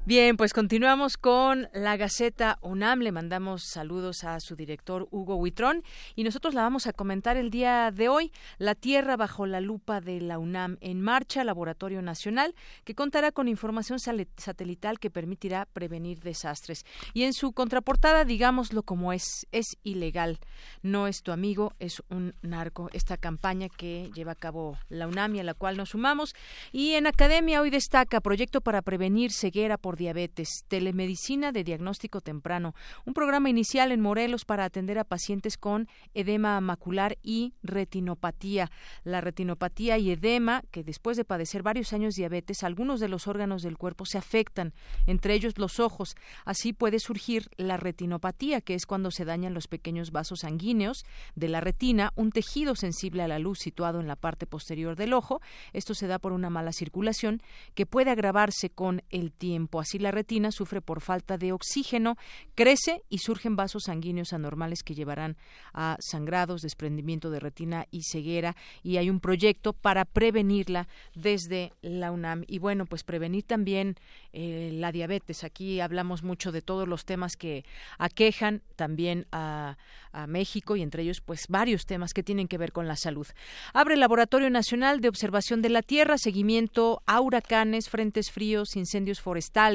Bien, 0.07 0.37
pues 0.37 0.53
continuamos 0.53 1.17
con 1.17 1.67
la 1.73 1.97
Gaceta 1.97 2.59
UNAM. 2.61 2.99
Le 2.99 3.11
mandamos 3.11 3.63
saludos 3.63 4.23
a 4.23 4.39
su 4.39 4.55
director 4.55 5.07
Hugo 5.09 5.35
Huitrón 5.35 5.81
y 6.15 6.23
nosotros 6.23 6.53
la 6.53 6.61
vamos 6.61 6.85
a 6.85 6.93
comentar 6.93 7.37
el 7.37 7.49
día 7.49 7.89
de 7.89 8.07
hoy. 8.07 8.31
La 8.59 8.75
Tierra 8.75 9.17
bajo 9.17 9.47
la 9.47 9.61
lupa 9.61 10.01
de 10.01 10.21
la 10.21 10.37
UNAM 10.37 10.77
en 10.79 11.01
marcha, 11.01 11.43
Laboratorio 11.43 12.03
Nacional, 12.03 12.53
que 12.83 12.93
contará 12.93 13.31
con 13.31 13.47
información 13.47 13.97
satelital 13.97 14.99
que 14.99 15.09
permitirá 15.09 15.65
prevenir 15.73 16.19
desastres. 16.19 16.85
Y 17.15 17.23
en 17.23 17.33
su 17.33 17.51
contraportada, 17.51 18.25
digámoslo 18.25 18.83
como 18.83 19.11
es, 19.11 19.47
es 19.51 19.75
ilegal. 19.81 20.37
No 20.83 21.07
es 21.07 21.23
tu 21.23 21.31
amigo, 21.31 21.73
es 21.79 22.03
un 22.11 22.35
narco. 22.43 22.91
Esta 22.93 23.17
campaña 23.17 23.69
que 23.69 24.11
lleva 24.13 24.33
a 24.33 24.35
cabo 24.35 24.77
la 24.87 25.07
UNAM 25.07 25.33
y 25.33 25.39
a 25.39 25.43
la 25.43 25.55
cual 25.55 25.77
nos 25.77 25.89
sumamos. 25.89 26.35
Y 26.71 26.91
en 26.91 27.07
Academia 27.07 27.59
hoy 27.59 27.71
destaca 27.71 28.21
proyecto 28.21 28.61
para 28.61 28.83
prevenir 28.83 29.31
ceguera 29.31 29.79
por 29.79 29.94
diabetes, 29.95 30.65
telemedicina 30.67 31.51
de 31.51 31.63
diagnóstico 31.63 32.21
temprano, 32.21 32.73
un 33.05 33.13
programa 33.13 33.49
inicial 33.49 33.91
en 33.91 34.01
Morelos 34.01 34.45
para 34.45 34.65
atender 34.65 34.99
a 34.99 35.03
pacientes 35.03 35.57
con 35.57 35.87
edema 36.13 36.59
macular 36.61 37.17
y 37.21 37.53
retinopatía. 37.63 38.71
La 39.03 39.21
retinopatía 39.21 39.97
y 39.97 40.11
edema, 40.11 40.63
que 40.71 40.83
después 40.83 41.17
de 41.17 41.25
padecer 41.25 41.63
varios 41.63 41.93
años 41.93 42.15
diabetes, 42.15 42.63
algunos 42.63 42.99
de 42.99 43.09
los 43.09 43.27
órganos 43.27 43.61
del 43.61 43.77
cuerpo 43.77 44.05
se 44.05 44.17
afectan, 44.17 44.73
entre 45.07 45.33
ellos 45.33 45.57
los 45.57 45.79
ojos. 45.79 46.15
Así 46.45 46.73
puede 46.73 46.99
surgir 46.99 47.49
la 47.57 47.77
retinopatía, 47.77 48.61
que 48.61 48.75
es 48.75 48.85
cuando 48.85 49.11
se 49.11 49.25
dañan 49.25 49.53
los 49.53 49.67
pequeños 49.67 50.11
vasos 50.11 50.41
sanguíneos 50.41 51.05
de 51.35 51.49
la 51.49 51.61
retina, 51.61 52.11
un 52.15 52.31
tejido 52.31 52.75
sensible 52.75 53.23
a 53.23 53.27
la 53.27 53.39
luz 53.39 53.59
situado 53.59 53.99
en 53.99 54.07
la 54.07 54.15
parte 54.15 54.47
posterior 54.47 54.95
del 54.95 55.13
ojo. 55.13 55.41
Esto 55.73 55.93
se 55.93 56.07
da 56.07 56.19
por 56.19 56.33
una 56.33 56.49
mala 56.49 56.71
circulación 56.71 57.41
que 57.73 57.85
puede 57.85 58.11
agravarse 58.11 58.69
con 58.69 59.01
el 59.09 59.31
tiempo. 59.31 59.79
Así 59.85 59.99
la 59.99 60.09
retina 60.09 60.51
sufre 60.51 60.81
por 60.81 60.99
falta 60.99 61.37
de 61.37 61.51
oxígeno, 61.51 62.17
crece 62.55 63.03
y 63.07 63.19
surgen 63.19 63.55
vasos 63.55 63.83
sanguíneos 63.83 64.33
anormales 64.33 64.81
que 64.81 64.95
llevarán 64.95 65.37
a 65.75 65.95
sangrados, 65.99 66.63
desprendimiento 66.63 67.29
de 67.29 67.39
retina 67.39 67.85
y 67.91 68.01
ceguera. 68.01 68.55
Y 68.81 68.97
hay 68.97 69.11
un 69.11 69.19
proyecto 69.19 69.73
para 69.73 70.03
prevenirla 70.03 70.87
desde 71.13 71.71
la 71.83 72.11
UNAM. 72.11 72.45
Y 72.47 72.57
bueno, 72.57 72.87
pues 72.87 73.03
prevenir 73.03 73.43
también 73.43 73.95
eh, 74.33 74.71
la 74.73 74.91
diabetes. 74.91 75.43
Aquí 75.43 75.79
hablamos 75.81 76.23
mucho 76.23 76.51
de 76.51 76.63
todos 76.63 76.87
los 76.87 77.05
temas 77.05 77.35
que 77.35 77.63
aquejan 77.99 78.63
también 78.75 79.27
a, 79.31 79.77
a 80.15 80.27
México 80.27 80.75
y 80.75 80.81
entre 80.81 81.03
ellos 81.03 81.21
pues 81.21 81.45
varios 81.49 81.85
temas 81.85 82.13
que 82.13 82.23
tienen 82.23 82.47
que 82.47 82.57
ver 82.57 82.71
con 82.71 82.87
la 82.87 82.95
salud. 82.95 83.27
Abre 83.73 83.95
el 83.95 83.99
Laboratorio 83.99 84.49
Nacional 84.49 85.01
de 85.01 85.09
Observación 85.09 85.61
de 85.61 85.69
la 85.69 85.81
Tierra, 85.81 86.17
seguimiento 86.17 87.03
a 87.05 87.19
huracanes, 87.19 87.89
frentes 87.89 88.31
fríos, 88.31 88.75
incendios 88.75 89.19
forestales. 89.21 89.74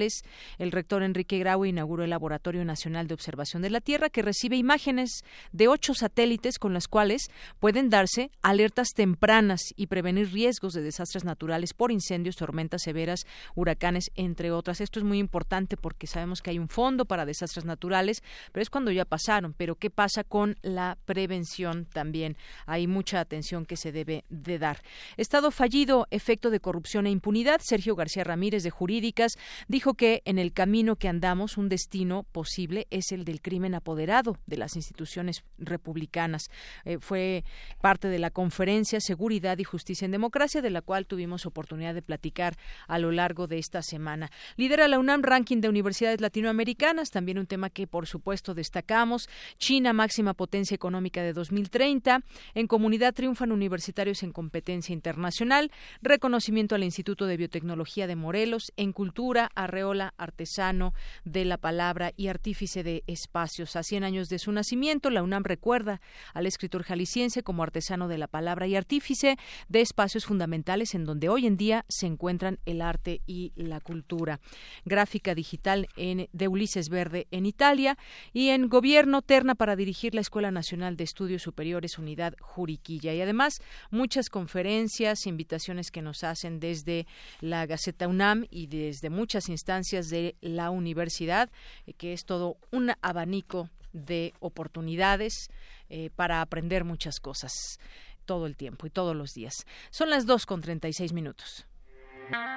El 0.59 0.73
rector 0.73 1.03
Enrique 1.03 1.39
Grau 1.39 1.65
inauguró 1.65 2.05
el 2.05 2.11
Laboratorio 2.11 2.65
Nacional 2.65 3.07
de 3.07 3.15
Observación 3.15 3.63
de 3.63 3.71
la 3.71 3.81
Tierra 3.81 4.11
que 4.11 4.23
recibe 4.23 4.57
imágenes 4.57 5.25
de 5.53 5.69
ocho 5.69 5.95
satélites 5.95 6.59
con 6.59 6.73
las 6.73 6.89
cuales 6.89 7.31
pueden 7.59 7.91
darse 7.91 8.31
alertas 8.43 8.89
tempranas 8.95 9.61
y 9.77 9.87
prevenir 9.87 10.33
riesgos 10.33 10.73
de 10.73 10.83
desastres 10.83 11.25
naturales 11.25 11.75
por 11.75 11.93
incendios, 11.93 12.37
tormentas 12.37 12.83
severas, 12.83 13.27
huracanes, 13.55 14.11
entre 14.15 14.51
otras. 14.51 14.81
Esto 14.81 14.99
es 14.99 15.05
muy 15.05 15.19
importante 15.19 15.77
porque 15.77 16.07
sabemos 16.07 16.41
que 16.43 16.51
hay 16.51 16.59
un 16.59 16.69
fondo 16.69 17.05
para 17.05 17.27
desastres 17.27 17.65
naturales, 17.65 18.23
pero 18.53 18.63
es 18.63 18.71
cuando 18.71 18.91
ya 18.91 19.05
pasaron. 19.05 19.55
Pero 19.57 19.77
¿qué 19.77 19.91
pasa 19.91 20.25
con 20.25 20.57
la 20.63 20.99
prevención 21.05 21.87
también. 21.87 22.37
Hay 22.67 22.87
mucha 22.87 23.21
atención 23.21 23.67
que 23.67 23.77
se 23.77 23.93
debe 23.93 24.25
de 24.29 24.59
dar. 24.59 24.83
Estado 25.17 25.51
fallido, 25.51 26.07
efecto 26.11 26.51
de 26.51 26.61
corrupción 26.61 27.07
e 27.07 27.11
impunidad. 27.11 27.61
Sergio 27.63 27.97
García 27.97 28.25
Ramírez 28.25 28.63
de 28.63 28.71
Jurídicas 28.71 29.37
dijo 29.69 29.90
que 29.95 30.23
en 30.25 30.39
el 30.39 30.53
camino 30.53 30.97
que 30.97 31.09
andamos 31.09 31.57
un 31.57 31.69
destino 31.69 32.25
posible 32.33 32.87
es 32.91 33.12
el 33.12 33.25
del 33.25 33.41
crimen 33.41 33.75
apoderado 33.75 34.37
de 34.47 34.57
las 34.57 34.77
instituciones 34.77 35.45
republicanas. 35.59 36.51
Eh, 36.85 36.99
fue 37.01 37.45
parte 37.81 38.09
de 38.09 38.19
la 38.19 38.31
conferencia 38.31 39.01
Seguridad 39.01 39.59
y 39.59 39.65
Justicia 39.65 40.05
en 40.05 40.11
Democracia, 40.11 40.62
de 40.62 40.71
la 40.71 40.83
cual 40.83 41.07
tuvimos 41.07 41.47
oportunidad 41.47 41.95
de 41.95 42.03
platicar 42.03 42.57
a 42.89 42.99
lo 42.99 43.12
largo 43.12 43.47
de 43.47 43.59
esta 43.59 43.83
semana. 43.83 44.31
Lidera 44.57 44.89
la 44.89 44.99
UNAM 44.99 45.23
Ranking 45.23 45.61
de 45.61 45.69
Universidades 45.69 46.21
Latinoamericanas, 46.21 47.11
también 47.11 47.39
un 47.39 47.47
tema 47.47 47.71
que 47.71 47.87
por 47.87 48.07
supuesto 48.07 48.55
destacamos. 48.55 49.29
China, 49.59 49.93
máxima 49.93 50.35
potencia 50.35 50.75
económica 50.75 51.23
de 51.23 51.33
2030. 51.33 52.23
En 52.55 52.67
comunidad 52.67 53.15
triunfan 53.15 53.53
universitarios 53.53 54.23
en 54.23 54.33
competencia 54.33 54.93
internacional. 54.93 55.71
Reconocimiento 56.03 56.75
al 56.75 56.85
Instituto 56.85 57.27
de 57.27 57.37
Biotecnología 57.37 58.07
de 58.07 58.17
Morelos. 58.17 58.73
En 58.77 58.93
cultura, 58.93 59.51
Arreola, 59.81 60.12
artesano 60.19 60.93
de 61.24 61.47
la 61.47 61.57
palabra 61.57 62.12
y 62.15 62.28
artífice 62.28 62.82
de 62.82 63.02
espacios. 63.07 63.77
A 63.77 63.82
100 63.82 64.05
años 64.05 64.28
de 64.28 64.39
su 64.39 64.52
nacimiento, 64.52 65.09
la 65.09 65.23
UNAM 65.23 65.43
recuerda 65.43 66.02
al 66.35 66.44
escritor 66.44 66.82
jalisciense 66.82 67.43
como 67.43 67.62
artesano 67.62 68.07
de 68.07 68.19
la 68.19 68.27
palabra 68.27 68.66
y 68.66 68.77
artífice 68.77 69.39
de 69.70 69.81
espacios 69.81 70.27
fundamentales 70.27 70.94
en 70.94 71.07
donde 71.07 71.31
hoy 71.31 71.47
en 71.47 71.57
día 71.57 71.86
se 71.89 72.07
encuentran 72.07 72.59
el 72.66 72.82
arte 72.82 73.23
y 73.27 73.52
la 73.57 73.81
cultura. 73.81 74.40
Gráfica 74.85 75.35
digital 75.35 75.89
en, 75.97 76.28
de 76.31 76.48
Ulises 76.48 76.90
Verde 76.90 77.27
en 77.31 77.47
Italia 77.47 77.97
y 78.35 78.51
en 78.51 78.69
gobierno 78.69 79.23
terna 79.23 79.55
para 79.55 79.77
dirigir 79.77 80.15
la 80.15 80.20
Escuela 80.20 80.51
Nacional 80.51 80.98
de 80.98 81.05
Estudios 81.05 81.40
Superiores 81.40 81.98
Unidad 81.98 82.35
Juriquilla 82.39 83.15
y 83.15 83.23
además 83.23 83.62
muchas 83.90 84.28
conferencias, 84.28 85.27
invitaciones 85.27 85.90
que 85.90 86.02
nos 86.02 86.23
hacen 86.23 86.61
desde 86.61 87.07
la 87.40 87.65
Gaceta 87.65 88.09
UNAM 88.09 88.44
y 88.51 88.66
desde 88.66 89.09
muchas 89.09 89.48
instancias 89.48 89.70
de 89.71 90.37
la 90.41 90.71
universidad, 90.71 91.51
eh, 91.87 91.95
que 91.95 92.13
es 92.13 92.25
todo 92.25 92.57
un 92.71 92.93
abanico 93.03 93.71
de 93.93 94.35
oportunidades 94.41 95.49
eh, 95.89 96.11
para 96.15 96.41
aprender 96.41 96.85
muchas 96.85 97.21
cosas 97.21 97.79
todo 98.25 98.47
el 98.47 98.57
tiempo 98.57 98.87
y 98.87 98.91
todos 98.91 99.17
los 99.17 99.35
días. 99.35 99.67
Son 99.91 100.11
las 100.11 100.27
dos 100.27 100.47
con 100.47 100.63
seis 100.93 101.13
minutos. 101.13 101.67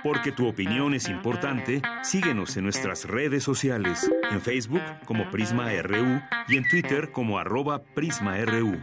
Porque 0.04 0.32
tu 0.32 0.48
opinión 0.48 0.94
es 0.94 1.10
importante, 1.10 1.82
síguenos 2.04 2.58
en 2.58 2.66
nuestras 2.66 3.06
redes 3.06 3.44
sociales, 3.44 4.12
en 4.30 4.42
Facebook 4.42 4.84
como 5.06 5.32
Prisma 5.32 5.72
RU 5.82 6.22
y 6.48 6.58
en 6.58 6.68
Twitter 6.70 7.12
como 7.12 7.40
arroba 7.40 7.82
PrismaRU. 7.82 8.80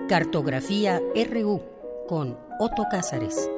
Cartografía 0.10 0.99
RU 1.32 1.61
con 2.07 2.36
Otto 2.60 2.86
Cázares. 2.90 3.52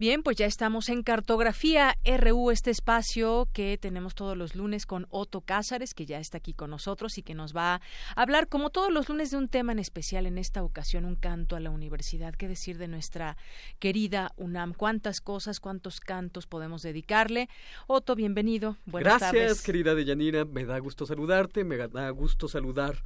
Bien, 0.00 0.22
pues 0.22 0.38
ya 0.38 0.46
estamos 0.46 0.88
en 0.88 1.02
Cartografía 1.02 1.94
RU, 2.06 2.50
este 2.50 2.70
espacio 2.70 3.50
que 3.52 3.76
tenemos 3.76 4.14
todos 4.14 4.34
los 4.34 4.54
lunes 4.54 4.86
con 4.86 5.06
Otto 5.10 5.42
Cázares, 5.42 5.92
que 5.92 6.06
ya 6.06 6.18
está 6.18 6.38
aquí 6.38 6.54
con 6.54 6.70
nosotros 6.70 7.18
y 7.18 7.22
que 7.22 7.34
nos 7.34 7.54
va 7.54 7.74
a 7.74 7.82
hablar, 8.16 8.48
como 8.48 8.70
todos 8.70 8.90
los 8.90 9.10
lunes, 9.10 9.30
de 9.30 9.36
un 9.36 9.50
tema 9.50 9.72
en 9.72 9.78
especial, 9.78 10.24
en 10.24 10.38
esta 10.38 10.62
ocasión, 10.62 11.04
un 11.04 11.16
canto 11.16 11.54
a 11.54 11.60
la 11.60 11.68
universidad. 11.68 12.34
¿Qué 12.34 12.48
decir 12.48 12.78
de 12.78 12.88
nuestra 12.88 13.36
querida 13.78 14.32
UNAM? 14.38 14.72
¿Cuántas 14.72 15.20
cosas, 15.20 15.60
cuántos 15.60 16.00
cantos 16.00 16.46
podemos 16.46 16.80
dedicarle? 16.80 17.50
Otto, 17.86 18.14
bienvenido. 18.14 18.78
Buenas 18.86 19.20
Gracias, 19.20 19.60
querida 19.60 19.94
Deyanira. 19.94 20.46
Me 20.46 20.64
da 20.64 20.78
gusto 20.78 21.04
saludarte, 21.04 21.62
me 21.62 21.76
da 21.76 22.08
gusto 22.08 22.48
saludar 22.48 23.02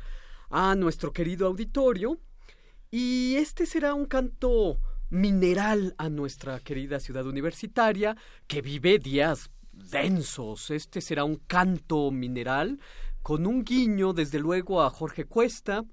a 0.48 0.76
nuestro 0.76 1.12
querido 1.12 1.48
auditorio. 1.48 2.20
Y 2.92 3.34
este 3.34 3.66
será 3.66 3.94
un 3.94 4.06
canto 4.06 4.78
mineral 5.14 5.94
a 5.96 6.08
nuestra 6.10 6.58
querida 6.60 6.98
ciudad 6.98 7.26
universitaria, 7.26 8.16
que 8.46 8.60
vive 8.60 8.98
días 8.98 9.50
densos. 9.72 10.70
Este 10.70 11.00
será 11.00 11.24
un 11.24 11.36
canto 11.36 12.10
mineral 12.10 12.80
con 13.22 13.46
un 13.46 13.64
guiño, 13.64 14.12
desde 14.12 14.40
luego, 14.40 14.82
a 14.82 14.90
Jorge 14.90 15.24
Cuesta 15.24 15.84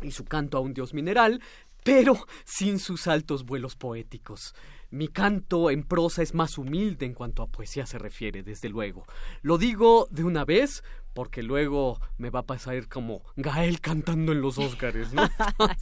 y 0.00 0.12
su 0.12 0.24
canto 0.24 0.56
a 0.56 0.60
un 0.60 0.74
dios 0.74 0.94
mineral, 0.94 1.42
pero 1.82 2.16
sin 2.44 2.78
sus 2.78 3.08
altos 3.08 3.44
vuelos 3.44 3.76
poéticos. 3.76 4.54
Mi 4.90 5.08
canto 5.08 5.70
en 5.70 5.82
prosa 5.82 6.22
es 6.22 6.32
más 6.32 6.56
humilde 6.56 7.04
en 7.04 7.14
cuanto 7.14 7.42
a 7.42 7.48
poesía 7.48 7.84
se 7.84 7.98
refiere, 7.98 8.44
desde 8.44 8.68
luego. 8.68 9.06
Lo 9.42 9.58
digo 9.58 10.06
de 10.10 10.22
una 10.22 10.44
vez 10.44 10.84
porque 11.16 11.42
luego 11.42 11.98
me 12.18 12.28
va 12.28 12.40
a 12.40 12.46
pasar 12.46 12.88
como 12.88 13.22
Gael 13.36 13.80
cantando 13.80 14.32
en 14.32 14.42
los 14.42 14.58
Óscares, 14.58 15.14
¿no? 15.14 15.26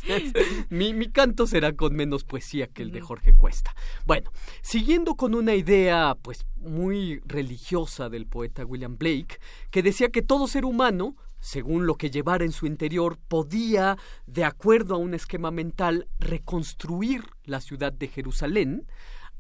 mi, 0.71 0.95
mi, 0.95 1.11
canto 1.11 1.49
será 1.49 1.73
con 1.73 1.97
menos 1.97 2.23
poesía 2.23 2.69
que 2.69 2.83
el 2.83 2.93
de 2.93 3.01
Jorge 3.01 3.35
Cuesta. 3.35 3.75
Bueno, 4.07 4.31
siguiendo 4.63 5.17
con 5.17 5.35
una 5.35 5.57
idea 5.57 6.17
pues 6.23 6.47
muy 6.55 7.19
religiosa 7.27 8.09
del 8.09 8.29
poeta 8.29 8.65
William 8.65 8.97
Blake, 8.97 9.41
que 9.73 9.83
decía 9.83 10.11
que 10.11 10.23
todo 10.23 10.47
ser 10.47 10.65
humano 10.65 11.17
según 11.41 11.85
lo 11.85 11.97
que 11.97 12.11
llevara 12.11 12.45
en 12.45 12.53
su 12.53 12.67
interior, 12.67 13.19
podía, 13.29 13.99
de 14.27 14.45
acuerdo 14.45 14.95
a 14.95 14.99
un 14.99 15.13
esquema 15.15 15.51
mental, 15.51 16.07
reconstruir 16.19 17.25
la 17.45 17.61
ciudad 17.61 17.93
de 17.93 18.09
Jerusalén, 18.09 18.87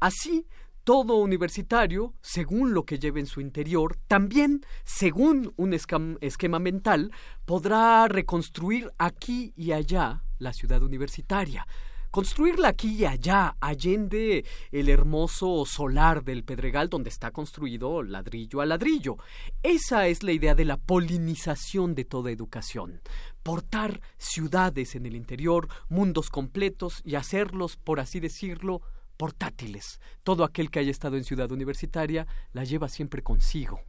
así 0.00 0.46
todo 0.84 1.16
universitario, 1.16 2.14
según 2.20 2.74
lo 2.74 2.84
que 2.84 2.98
lleve 2.98 3.20
en 3.20 3.26
su 3.26 3.40
interior, 3.40 3.96
también, 4.06 4.64
según 4.84 5.52
un 5.56 5.72
esquema 5.72 6.58
mental, 6.58 7.10
podrá 7.46 8.06
reconstruir 8.06 8.92
aquí 8.98 9.52
y 9.56 9.72
allá 9.72 10.22
la 10.38 10.52
ciudad 10.52 10.82
universitaria. 10.82 11.66
Construirla 12.10 12.68
aquí 12.68 12.94
y 12.94 13.06
allá, 13.06 13.56
allende 13.60 14.44
el 14.70 14.88
hermoso 14.88 15.64
solar 15.66 16.22
del 16.22 16.44
Pedregal 16.44 16.88
donde 16.88 17.10
está 17.10 17.32
construido 17.32 18.04
ladrillo 18.04 18.60
a 18.60 18.66
ladrillo. 18.66 19.16
Esa 19.64 20.06
es 20.06 20.22
la 20.22 20.30
idea 20.30 20.54
de 20.54 20.64
la 20.64 20.76
polinización 20.76 21.96
de 21.96 22.04
toda 22.04 22.30
educación. 22.30 23.00
Portar 23.42 24.00
ciudades 24.16 24.94
en 24.94 25.06
el 25.06 25.16
interior, 25.16 25.66
mundos 25.88 26.30
completos 26.30 27.02
y 27.04 27.16
hacerlos, 27.16 27.76
por 27.76 27.98
así 27.98 28.20
decirlo, 28.20 28.80
portátiles. 29.16 30.00
Todo 30.22 30.44
aquel 30.44 30.70
que 30.70 30.78
haya 30.78 30.90
estado 30.90 31.16
en 31.16 31.24
ciudad 31.24 31.50
universitaria 31.50 32.26
la 32.52 32.64
lleva 32.64 32.88
siempre 32.88 33.22
consigo. 33.22 33.80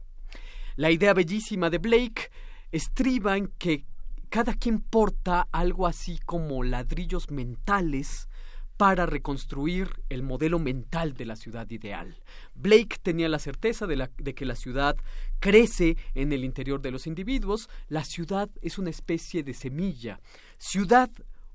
La 0.76 0.90
idea 0.90 1.14
bellísima 1.14 1.70
de 1.70 1.78
Blake 1.78 2.30
estriba 2.70 3.36
en 3.36 3.48
que 3.58 3.84
cada 4.28 4.54
quien 4.54 4.80
porta 4.80 5.48
algo 5.52 5.86
así 5.86 6.18
como 6.24 6.62
ladrillos 6.62 7.30
mentales 7.30 8.28
para 8.76 9.06
reconstruir 9.06 9.88
el 10.10 10.22
modelo 10.22 10.58
mental 10.58 11.14
de 11.14 11.24
la 11.24 11.36
ciudad 11.36 11.70
ideal. 11.70 12.22
Blake 12.54 12.98
tenía 13.02 13.28
la 13.28 13.38
certeza 13.38 13.86
de, 13.86 14.10
de, 14.18 14.34
que 14.34 14.44
la 14.44 14.54
ciudad 14.54 14.96
crece 15.40 15.96
en 16.14 16.32
el 16.32 16.44
interior 16.44 16.82
de 16.82 16.90
los 16.90 17.06
individuos. 17.06 17.70
La 17.88 18.04
ciudad 18.04 18.50
es 18.60 18.78
una 18.78 18.90
especie 18.90 19.42
de 19.42 19.54
semilla. 19.54 20.20
Ciudad 20.58 21.10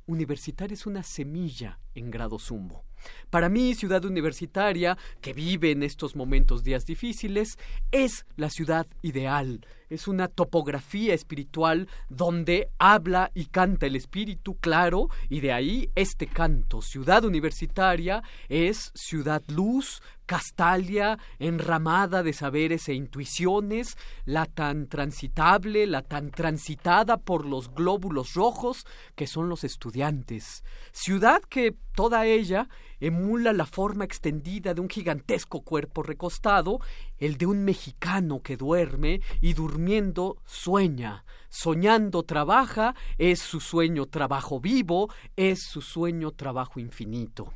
universitaria 0.07 0.73
es 0.73 0.87
una 0.87 1.03
semilla 1.03 1.79
en 1.93 2.09
grado 2.09 2.39
sumo. 2.39 2.83
Para 3.29 3.49
mí, 3.49 3.75
ciudad 3.75 4.03
universitaria, 4.05 4.97
que 5.21 5.33
vive 5.33 5.71
en 5.71 5.83
estos 5.83 6.15
momentos 6.15 6.63
días 6.63 6.85
difíciles, 6.85 7.57
es 7.91 8.25
la 8.35 8.49
ciudad 8.49 8.87
ideal. 9.01 9.65
Es 9.89 10.07
una 10.07 10.29
topografía 10.29 11.13
espiritual 11.13 11.89
donde 12.07 12.69
habla 12.79 13.29
y 13.33 13.45
canta 13.47 13.87
el 13.87 13.97
espíritu, 13.97 14.55
claro, 14.55 15.09
y 15.29 15.41
de 15.41 15.51
ahí 15.51 15.89
este 15.95 16.27
canto. 16.27 16.81
Ciudad 16.81 17.25
universitaria 17.25 18.23
es 18.47 18.91
ciudad 18.95 19.43
luz, 19.49 20.01
Castalia, 20.25 21.19
enramada 21.39 22.23
de 22.23 22.31
saberes 22.31 22.87
e 22.87 22.93
intuiciones, 22.93 23.97
la 24.23 24.45
tan 24.45 24.87
transitable, 24.87 25.85
la 25.87 26.03
tan 26.03 26.31
transitada 26.31 27.17
por 27.17 27.45
los 27.45 27.73
glóbulos 27.73 28.33
rojos 28.33 28.85
que 29.15 29.27
son 29.27 29.49
los 29.49 29.65
estudiantes. 29.65 30.63
Ciudad 30.93 31.41
que 31.41 31.75
toda 31.95 32.25
ella 32.25 32.69
emula 33.01 33.51
la 33.51 33.65
forma 33.65 34.05
extendida 34.05 34.73
de 34.73 34.79
un 34.79 34.89
gigantesco 34.89 35.61
cuerpo 35.61 36.03
recostado, 36.03 36.79
el 37.17 37.37
de 37.37 37.47
un 37.47 37.65
mexicano 37.65 38.41
que 38.41 38.55
duerme 38.55 39.19
y 39.41 39.53
durmiendo 39.53 40.37
sueña. 40.45 41.25
Soñando 41.49 42.23
trabaja, 42.23 42.95
es 43.17 43.39
su 43.39 43.59
sueño 43.59 44.05
trabajo 44.05 44.61
vivo, 44.61 45.09
es 45.35 45.63
su 45.63 45.81
sueño 45.81 46.31
trabajo 46.31 46.79
infinito. 46.79 47.53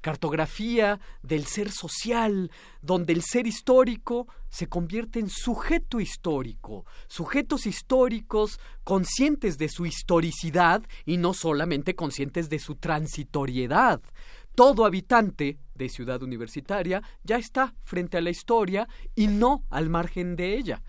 cartografía 0.00 1.00
del 1.22 1.46
ser 1.46 1.72
social, 1.72 2.52
donde 2.82 3.12
el 3.12 3.22
ser 3.22 3.48
histórico 3.48 4.28
se 4.48 4.68
convierte 4.68 5.18
en 5.18 5.28
sujeto 5.28 5.98
histórico, 5.98 6.84
sujetos 7.08 7.66
históricos 7.66 8.60
conscientes 8.84 9.58
de 9.58 9.68
su 9.68 9.86
historicidad 9.86 10.82
y 11.04 11.16
no 11.16 11.34
solamente 11.34 11.94
conscientes 11.94 12.48
de 12.48 12.58
su 12.58 12.76
transitoriedad. 12.76 14.00
Todo 14.58 14.84
habitante 14.84 15.60
de 15.76 15.88
ciudad 15.88 16.20
universitaria 16.20 17.00
ya 17.22 17.36
está 17.36 17.76
frente 17.84 18.16
a 18.16 18.20
la 18.20 18.30
historia 18.30 18.88
y 19.14 19.28
no 19.28 19.62
al 19.70 19.88
margen 19.88 20.34
de 20.34 20.58
ella. 20.58 20.82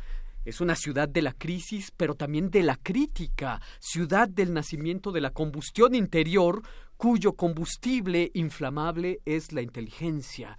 Es 0.43 0.59
una 0.59 0.75
ciudad 0.75 1.07
de 1.07 1.21
la 1.21 1.33
crisis, 1.33 1.93
pero 1.95 2.15
también 2.15 2.49
de 2.49 2.63
la 2.63 2.77
crítica, 2.77 3.61
ciudad 3.79 4.27
del 4.27 4.55
nacimiento 4.55 5.11
de 5.11 5.21
la 5.21 5.29
combustión 5.29 5.93
interior, 5.93 6.63
cuyo 6.97 7.33
combustible 7.33 8.31
inflamable 8.33 9.19
es 9.23 9.51
la 9.51 9.61
inteligencia. 9.61 10.57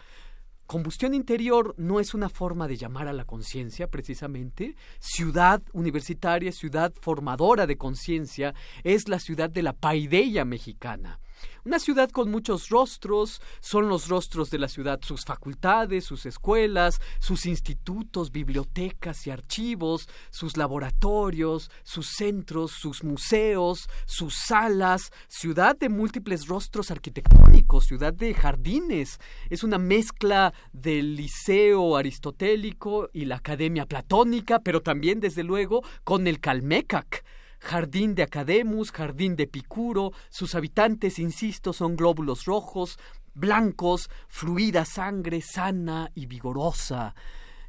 Combustión 0.66 1.12
interior 1.12 1.74
no 1.78 1.98
es 1.98 2.14
una 2.14 2.28
forma 2.28 2.68
de 2.68 2.76
llamar 2.76 3.08
a 3.08 3.12
la 3.12 3.24
conciencia, 3.24 3.88
precisamente. 3.88 4.76
Ciudad 5.00 5.60
universitaria, 5.72 6.52
ciudad 6.52 6.92
formadora 7.00 7.66
de 7.66 7.76
conciencia, 7.76 8.54
es 8.84 9.08
la 9.08 9.18
ciudad 9.18 9.50
de 9.50 9.64
la 9.64 9.72
paideia 9.72 10.44
mexicana. 10.44 11.18
Una 11.64 11.78
ciudad 11.78 12.10
con 12.10 12.30
muchos 12.30 12.68
rostros, 12.68 13.40
son 13.60 13.88
los 13.88 14.08
rostros 14.08 14.50
de 14.50 14.58
la 14.58 14.68
ciudad 14.68 15.00
sus 15.02 15.24
facultades, 15.24 16.04
sus 16.04 16.26
escuelas, 16.26 17.00
sus 17.18 17.46
institutos, 17.46 18.32
bibliotecas 18.32 19.26
y 19.26 19.30
archivos, 19.30 20.08
sus 20.30 20.56
laboratorios, 20.56 21.70
sus 21.82 22.08
centros, 22.08 22.72
sus 22.72 23.04
museos, 23.04 23.88
sus 24.06 24.34
salas, 24.34 25.12
ciudad 25.28 25.76
de 25.76 25.88
múltiples 25.88 26.46
rostros 26.46 26.90
arquitectónicos, 26.90 27.86
ciudad 27.86 28.12
de 28.12 28.34
jardines. 28.34 29.18
Es 29.50 29.64
una 29.64 29.78
mezcla 29.78 30.54
del 30.72 31.16
liceo 31.16 31.96
aristotélico 31.96 33.10
y 33.12 33.26
la 33.26 33.36
academia 33.36 33.86
platónica, 33.86 34.60
pero 34.60 34.80
también, 34.80 35.20
desde 35.20 35.42
luego, 35.42 35.82
con 36.04 36.26
el 36.26 36.40
Calmecac 36.40 37.24
Jardín 37.60 38.14
de 38.14 38.22
Academus, 38.22 38.90
Jardín 38.90 39.36
de 39.36 39.46
Picuro, 39.46 40.12
sus 40.30 40.54
habitantes, 40.54 41.18
insisto, 41.18 41.72
son 41.72 41.94
glóbulos 41.94 42.46
rojos, 42.46 42.98
blancos, 43.34 44.10
fluida 44.28 44.84
sangre 44.84 45.42
sana 45.42 46.10
y 46.14 46.26
vigorosa. 46.26 47.14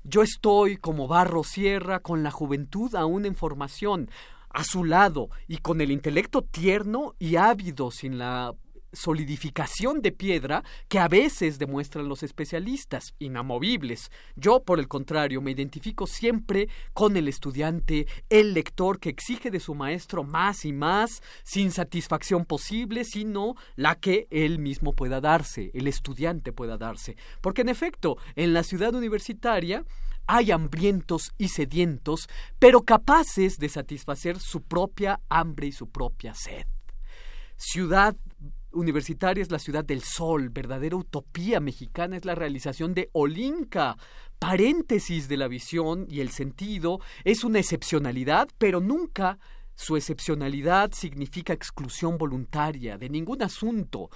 Yo 0.04 0.24
estoy 0.24 0.78
como 0.78 1.08
barro 1.08 1.44
sierra 1.44 2.00
con 2.00 2.24
la 2.24 2.32
juventud 2.32 2.96
aún 2.96 3.26
en 3.26 3.36
formación, 3.36 4.10
a 4.50 4.64
su 4.64 4.84
lado 4.84 5.30
y 5.48 5.58
con 5.58 5.80
el 5.82 5.92
intelecto 5.92 6.42
tierno 6.42 7.14
y 7.20 7.36
ávido 7.36 7.92
sin 7.92 8.18
la 8.18 8.54
solidificación 8.94 10.02
de 10.02 10.12
piedra 10.12 10.64
que 10.88 11.00
a 11.00 11.08
veces 11.08 11.60
demuestran 11.60 12.08
los 12.08 12.24
especialistas, 12.24 13.14
inamovibles. 13.20 14.12
Yo, 14.36 14.64
por 14.64 14.80
el 14.80 14.88
contrario, 14.88 15.42
me 15.42 15.52
identifico 15.52 16.08
siempre 16.08 16.70
con 16.94 17.18
el 17.18 17.28
estudiante, 17.28 18.08
el 18.30 18.54
lector 18.54 19.00
que 19.00 19.10
exige 19.10 19.52
de 19.52 19.60
su 19.60 19.76
maestro 19.76 20.24
más 20.24 20.66
y 20.66 20.74
más, 20.74 21.22
sin 21.44 21.72
satisfacción 21.72 22.46
posible, 22.46 23.04
sino 23.04 23.56
la 23.76 23.96
que 23.96 24.28
él 24.30 24.60
mismo 24.60 24.94
pueda 24.94 25.22
darse, 25.22 25.72
el 25.74 25.88
estudiante 25.88 26.52
pueda 26.52 26.78
darse. 26.78 27.16
Porque 27.42 27.62
en 27.62 27.70
efecto, 27.70 28.18
en 28.36 28.54
la 28.54 28.64
ciudad 28.64 28.94
universitaria, 28.94 29.86
hay 30.28 30.52
hambrientos 30.52 31.32
y 31.38 31.50
sedientos, 31.50 32.30
pero 32.60 32.82
capaces 32.82 33.58
de 33.58 33.70
satisfacer 33.70 34.40
su 34.40 34.62
propia 34.62 35.20
hambre 35.30 35.68
y 35.68 35.72
su 35.72 35.90
propia 35.90 36.34
sed. 36.34 36.66
Ciudad 37.58 38.16
universitaria 38.74 39.42
es 39.42 39.52
la 39.52 39.60
ciudad 39.60 39.84
del 39.84 40.02
sol, 40.04 40.50
verdadera 40.50 40.96
utopía 40.96 41.60
mexicana 41.60 42.18
es 42.18 42.26
la 42.26 42.36
realización 42.36 42.94
de 42.94 43.10
Olinka, 43.14 43.98
paréntesis 44.40 45.28
de 45.28 45.38
la 45.38 45.48
visión 45.48 46.06
y 46.10 46.22
el 46.22 46.30
sentido, 46.30 47.00
es 47.24 47.44
una 47.44 47.60
excepcionalidad, 47.60 48.50
pero 48.58 48.80
nunca 48.80 49.38
su 49.76 49.96
excepcionalidad 49.98 50.92
significa 50.94 51.54
exclusión 51.54 52.18
voluntaria 52.18 52.98
de 52.98 53.10
ningún 53.10 53.42
asunto. 53.42 54.10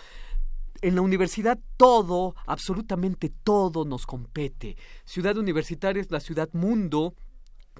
En 0.81 0.95
la 0.95 1.01
universidad 1.01 1.57
todo, 1.77 2.35
absolutamente 2.45 3.31
todo 3.43 3.85
nos 3.85 4.05
compete. 4.05 4.75
Ciudad 5.05 5.37
universitaria 5.37 6.01
es 6.01 6.11
la 6.11 6.19
ciudad 6.19 6.49
mundo, 6.53 7.15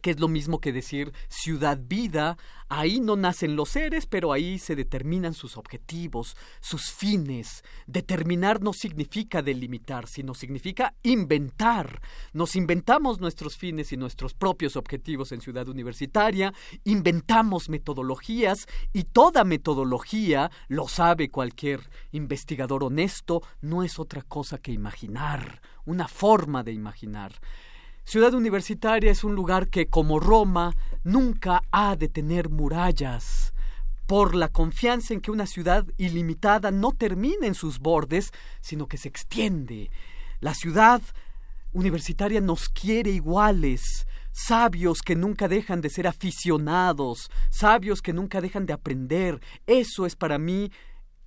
que 0.02 0.12
es 0.12 0.20
lo 0.20 0.28
mismo 0.28 0.60
que 0.60 0.74
decir 0.74 1.14
ciudad 1.28 1.80
vida, 1.82 2.38
ahí 2.70 3.00
no 3.00 3.16
nacen 3.16 3.56
los 3.56 3.70
seres, 3.70 4.06
pero 4.06 4.32
ahí 4.32 4.60
se 4.60 4.76
determinan 4.76 5.34
sus 5.34 5.58
objetivos, 5.58 6.36
sus 6.60 6.92
fines. 6.92 7.64
Determinar 7.88 8.62
no 8.62 8.74
significa 8.74 9.42
delimitar, 9.42 10.08
sino 10.08 10.34
significa 10.34 10.94
inventar. 11.04 12.02
Nos 12.34 12.56
inventamos 12.56 13.20
nuestros 13.20 13.58
fines 13.58 13.92
y 13.92 13.98
nuestros 13.98 14.34
propios 14.34 14.76
objetivos 14.76 15.32
en 15.32 15.42
ciudad 15.42 15.68
universitaria, 15.68 16.54
inventamos 16.84 17.70
metodologías 17.70 18.68
y 18.94 19.04
toda 19.04 19.44
metodología, 19.44 20.52
lo 20.68 20.88
sabe 20.88 21.30
cualquier 21.30 21.82
investigador 22.12 22.84
honesto, 22.84 23.42
no 23.62 23.84
es 23.84 24.00
otra 24.00 24.22
cosa 24.22 24.58
que 24.58 24.72
imaginar, 24.72 25.62
una 25.86 26.08
forma 26.08 26.64
de 26.64 26.74
imaginar. 26.74 27.34
Ciudad 28.06 28.36
Universitaria 28.36 29.10
es 29.10 29.24
un 29.24 29.34
lugar 29.34 29.68
que, 29.68 29.88
como 29.88 30.20
Roma, 30.20 30.76
nunca 31.04 31.64
ha 31.72 31.96
de 31.96 32.08
tener 32.08 32.50
murallas, 32.50 33.52
por 34.06 34.36
la 34.36 34.50
confianza 34.50 35.16
en 35.16 35.22
que 35.22 35.32
una 35.32 35.48
ciudad 35.48 35.88
ilimitada 35.98 36.70
no 36.70 36.92
termina 36.92 37.48
en 37.48 37.56
sus 37.56 37.80
bordes, 37.80 38.32
sino 38.62 38.88
que 38.88 38.98
se 38.98 39.08
extiende. 39.08 39.90
La 40.40 40.54
ciudad 40.54 41.02
universitaria 41.74 42.42
nos 42.42 42.70
quiere 42.70 43.10
iguales, 43.10 44.06
sabios 44.32 45.02
que 45.02 45.16
nunca 45.16 45.48
dejan 45.48 45.82
de 45.82 45.90
ser 45.90 46.06
aficionados, 46.06 47.32
sabios 47.50 48.04
que 48.04 48.14
nunca 48.14 48.40
dejan 48.40 48.68
de 48.68 48.74
aprender. 48.74 49.42
Eso 49.66 50.06
es 50.06 50.16
para 50.16 50.38
mí 50.38 50.72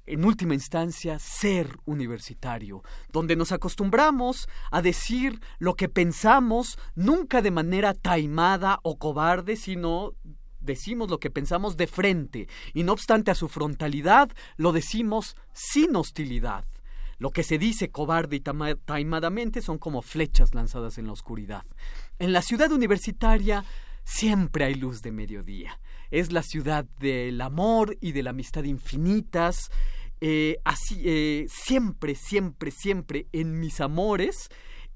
en 0.08 0.24
última 0.24 0.54
instancia, 0.54 1.18
ser 1.18 1.78
universitario, 1.84 2.82
donde 3.12 3.36
nos 3.36 3.52
acostumbramos 3.52 4.48
a 4.70 4.82
decir 4.82 5.40
lo 5.58 5.74
que 5.74 5.88
pensamos, 5.88 6.78
nunca 6.94 7.42
de 7.42 7.50
manera 7.50 7.94
taimada 7.94 8.80
o 8.82 8.98
cobarde, 8.98 9.56
sino 9.56 10.12
decimos 10.60 11.10
lo 11.10 11.18
que 11.18 11.30
pensamos 11.30 11.76
de 11.76 11.86
frente, 11.86 12.48
y 12.74 12.82
no 12.82 12.92
obstante 12.92 13.30
a 13.30 13.34
su 13.34 13.48
frontalidad, 13.48 14.30
lo 14.56 14.72
decimos 14.72 15.36
sin 15.52 15.96
hostilidad. 15.96 16.64
Lo 17.18 17.30
que 17.30 17.42
se 17.42 17.58
dice 17.58 17.90
cobarde 17.90 18.36
y 18.36 18.40
taimadamente 18.40 19.60
son 19.60 19.78
como 19.78 20.02
flechas 20.02 20.54
lanzadas 20.54 20.98
en 20.98 21.06
la 21.06 21.12
oscuridad. 21.12 21.64
En 22.20 22.32
la 22.32 22.42
ciudad 22.42 22.70
universitaria 22.70 23.64
siempre 24.04 24.64
hay 24.64 24.74
luz 24.74 25.02
de 25.02 25.10
mediodía. 25.10 25.80
Es 26.10 26.32
la 26.32 26.42
ciudad 26.42 26.84
del 27.00 27.40
amor 27.40 27.96
y 28.00 28.12
de 28.12 28.22
la 28.22 28.30
amistad 28.30 28.64
infinitas, 28.64 29.70
eh, 30.20 30.56
así, 30.64 31.00
eh, 31.04 31.46
siempre, 31.48 32.14
siempre, 32.14 32.70
siempre 32.70 33.26
en 33.32 33.60
mis 33.60 33.80
amores 33.80 34.48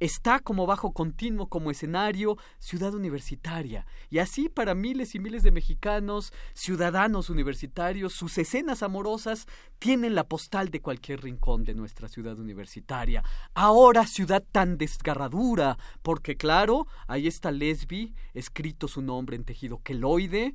está 0.02 0.40
como 0.40 0.66
bajo 0.66 0.92
continuo, 0.92 1.46
como 1.46 1.70
escenario, 1.70 2.36
ciudad 2.58 2.92
universitaria. 2.92 3.86
Y 4.10 4.18
así 4.18 4.48
para 4.48 4.74
miles 4.74 5.14
y 5.14 5.20
miles 5.20 5.44
de 5.44 5.52
mexicanos, 5.52 6.32
ciudadanos 6.54 7.30
universitarios, 7.30 8.12
sus 8.12 8.36
escenas 8.36 8.82
amorosas 8.82 9.46
tienen 9.78 10.16
la 10.16 10.24
postal 10.24 10.70
de 10.70 10.80
cualquier 10.80 11.22
rincón 11.22 11.62
de 11.62 11.74
nuestra 11.74 12.08
ciudad 12.08 12.36
universitaria. 12.36 13.22
Ahora 13.54 14.04
ciudad 14.08 14.42
tan 14.50 14.76
desgarradura, 14.76 15.78
porque 16.02 16.36
claro, 16.36 16.88
ahí 17.06 17.28
está 17.28 17.52
Lesbi, 17.52 18.12
escrito 18.34 18.88
su 18.88 19.02
nombre 19.02 19.36
en 19.36 19.44
tejido 19.44 19.78
queloide, 19.84 20.54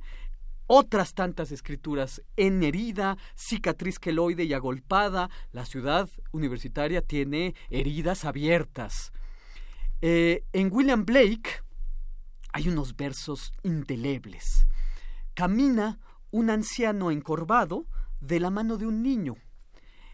otras 0.68 1.14
tantas 1.14 1.50
escrituras 1.50 2.22
en 2.36 2.62
herida, 2.62 3.16
cicatriz 3.34 3.98
queloide 3.98 4.44
y 4.44 4.52
agolpada. 4.52 5.30
La 5.50 5.64
ciudad 5.64 6.08
universitaria 6.30 7.02
tiene 7.02 7.54
heridas 7.70 8.24
abiertas. 8.24 9.12
Eh, 10.00 10.44
en 10.52 10.72
William 10.72 11.04
Blake 11.04 11.62
hay 12.52 12.68
unos 12.68 12.96
versos 12.96 13.52
indelebles. 13.62 14.66
Camina 15.34 15.98
un 16.30 16.50
anciano 16.50 17.10
encorvado 17.10 17.86
de 18.20 18.38
la 18.38 18.50
mano 18.50 18.76
de 18.76 18.86
un 18.86 19.02
niño. 19.02 19.36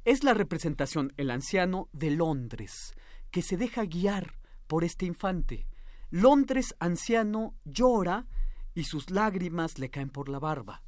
Es 0.05 0.23
la 0.23 0.35
representación, 0.35 1.13
el 1.17 1.31
anciano, 1.31 1.89
de 1.93 2.11
Londres, 2.11 2.95
que 3.31 3.43
se 3.43 3.57
deja 3.57 3.85
guiar 3.85 4.39
por 4.69 4.85
este 4.85 5.05
infante. 5.05 5.67
Londres 6.11 6.77
anciano 6.79 7.55
llora 7.65 8.27
y 8.75 8.85
sus 8.85 9.11
lágrimas 9.11 9.79
le 9.79 9.91
caen 9.91 10.11
por 10.11 10.29
la 10.29 10.39
barba. 10.39 10.83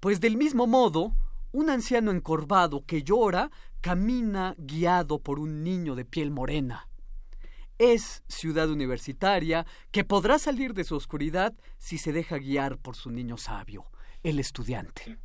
Pues 0.00 0.20
del 0.20 0.36
mismo 0.36 0.66
modo, 0.66 1.14
un 1.52 1.70
anciano 1.70 2.10
encorvado 2.10 2.84
que 2.84 3.02
llora 3.02 3.50
camina 3.80 4.54
guiado 4.58 5.20
por 5.20 5.38
un 5.38 5.62
niño 5.62 5.94
de 5.94 6.04
piel 6.04 6.30
morena. 6.30 6.88
Es 7.78 8.24
ciudad 8.28 8.68
universitaria 8.70 9.66
que 9.92 10.04
podrá 10.04 10.38
salir 10.38 10.74
de 10.74 10.84
su 10.84 10.96
oscuridad 10.96 11.54
si 11.76 11.98
se 11.98 12.12
deja 12.12 12.38
guiar 12.38 12.78
por 12.78 12.96
su 12.96 13.10
niño 13.10 13.36
sabio, 13.36 13.86
el 14.22 14.40
estudiante. 14.40 15.18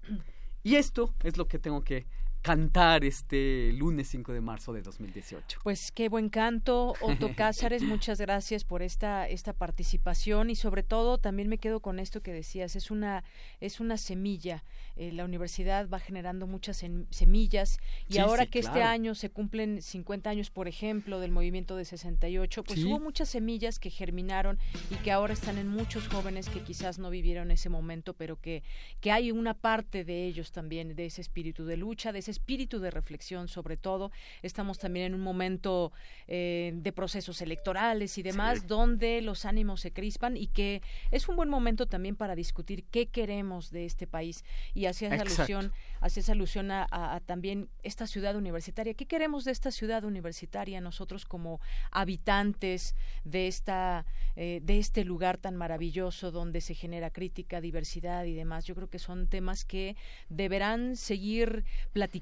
Y 0.62 0.76
esto 0.76 1.14
es 1.24 1.38
lo 1.38 1.48
que 1.48 1.60
tengo 1.60 1.82
que 1.82 2.06
cantar 2.44 3.06
este 3.06 3.72
lunes 3.72 4.10
5 4.10 4.34
de 4.34 4.42
marzo 4.42 4.74
de 4.74 4.82
2018. 4.82 5.62
Pues 5.64 5.94
qué 5.94 6.10
buen 6.10 6.28
canto, 6.28 6.94
Otto 7.00 7.30
Cázares, 7.38 7.84
muchas 7.84 8.20
gracias 8.20 8.66
por 8.66 8.84
esta 8.84 9.30
esta 9.30 9.54
participación 9.54 10.50
y 10.50 10.56
sobre 10.56 10.84
todo 10.84 11.18
también 11.18 11.48
me 11.48 11.58
quedo 11.58 11.80
con 11.80 12.00
esto 12.00 12.22
que 12.22 12.34
decías, 12.34 12.76
es 12.76 12.92
una 12.92 13.24
es 13.62 13.80
una 13.80 13.98
semilla. 13.98 14.66
Eh, 14.96 15.12
la 15.12 15.26
universidad 15.26 15.90
va 15.90 16.00
generando 16.00 16.46
muchas 16.46 16.84
semillas 17.10 17.80
y 18.10 18.20
ahora 18.20 18.46
que 18.46 18.60
este 18.60 18.84
año 18.84 19.16
se 19.16 19.32
cumplen 19.32 19.82
50 19.82 20.30
años, 20.30 20.52
por 20.52 20.68
ejemplo, 20.68 21.20
del 21.20 21.32
movimiento 21.32 21.78
de 21.78 21.86
68, 21.86 22.64
pues 22.64 22.84
hubo 22.84 23.00
muchas 23.00 23.30
semillas 23.30 23.80
que 23.80 23.90
germinaron 23.90 24.60
y 24.92 24.96
que 24.96 25.12
ahora 25.12 25.34
están 25.34 25.58
en 25.58 25.70
muchos 25.70 26.10
jóvenes 26.10 26.50
que 26.50 26.62
quizás 26.62 27.00
no 27.00 27.10
vivieron 27.10 27.52
ese 27.52 27.70
momento, 27.70 28.14
pero 28.14 28.40
que 28.40 28.64
que 29.00 29.12
hay 29.12 29.32
una 29.32 29.54
parte 29.54 30.04
de 30.04 30.28
ellos 30.28 30.52
también 30.52 30.96
de 30.96 31.06
ese 31.06 31.22
espíritu 31.22 31.66
de 31.66 31.78
lucha, 31.78 32.12
de 32.12 32.20
ese 32.20 32.33
espíritu 32.34 32.80
de 32.80 32.92
reflexión 32.92 33.48
sobre 33.48 33.78
todo. 33.78 34.12
Estamos 34.42 34.78
también 34.78 35.08
en 35.08 35.14
un 35.14 35.22
momento 35.22 35.92
eh, 36.28 36.74
de 36.76 36.92
procesos 36.92 37.42
electorales 37.42 38.18
y 38.18 38.24
demás 38.24 38.68
donde 38.68 39.22
los 39.22 39.46
ánimos 39.46 39.82
se 39.82 39.92
crispan 39.92 40.36
y 40.36 40.48
que 40.48 40.82
es 41.12 41.30
un 41.30 41.36
buen 41.36 41.50
momento 41.50 41.86
también 41.86 42.16
para 42.16 42.36
discutir 42.36 42.84
qué 42.92 43.08
queremos 43.08 43.72
de 43.72 43.86
este 43.86 44.08
país 44.08 44.44
y 44.74 44.86
hacia 44.86 45.14
esa 45.14 45.22
alusión, 45.22 45.72
hacia 46.02 46.20
esa 46.22 46.32
alusión 46.34 46.72
a, 46.72 47.22
también 47.26 47.70
esta 47.84 48.08
ciudad 48.08 48.36
universitaria. 48.36 48.94
¿Qué 48.94 49.06
queremos 49.06 49.46
de 49.46 49.52
esta 49.52 49.72
ciudad 49.72 50.04
universitaria 50.04 50.82
nosotros 50.82 51.26
como 51.26 51.60
habitantes 51.92 52.96
de 53.24 53.48
esta 53.48 54.06
eh, 54.36 54.62
de 54.64 54.80
este 54.80 55.06
lugar 55.06 55.38
tan 55.38 55.56
maravilloso 55.56 56.32
donde 56.32 56.60
se 56.62 56.74
genera 56.74 57.12
crítica, 57.12 57.62
diversidad 57.62 58.26
y 58.26 58.34
demás? 58.34 58.66
Yo 58.66 58.76
creo 58.76 58.90
que 58.90 59.00
son 59.00 59.28
temas 59.28 59.66
que 59.66 59.96
deberán 60.30 60.96
seguir 60.96 61.64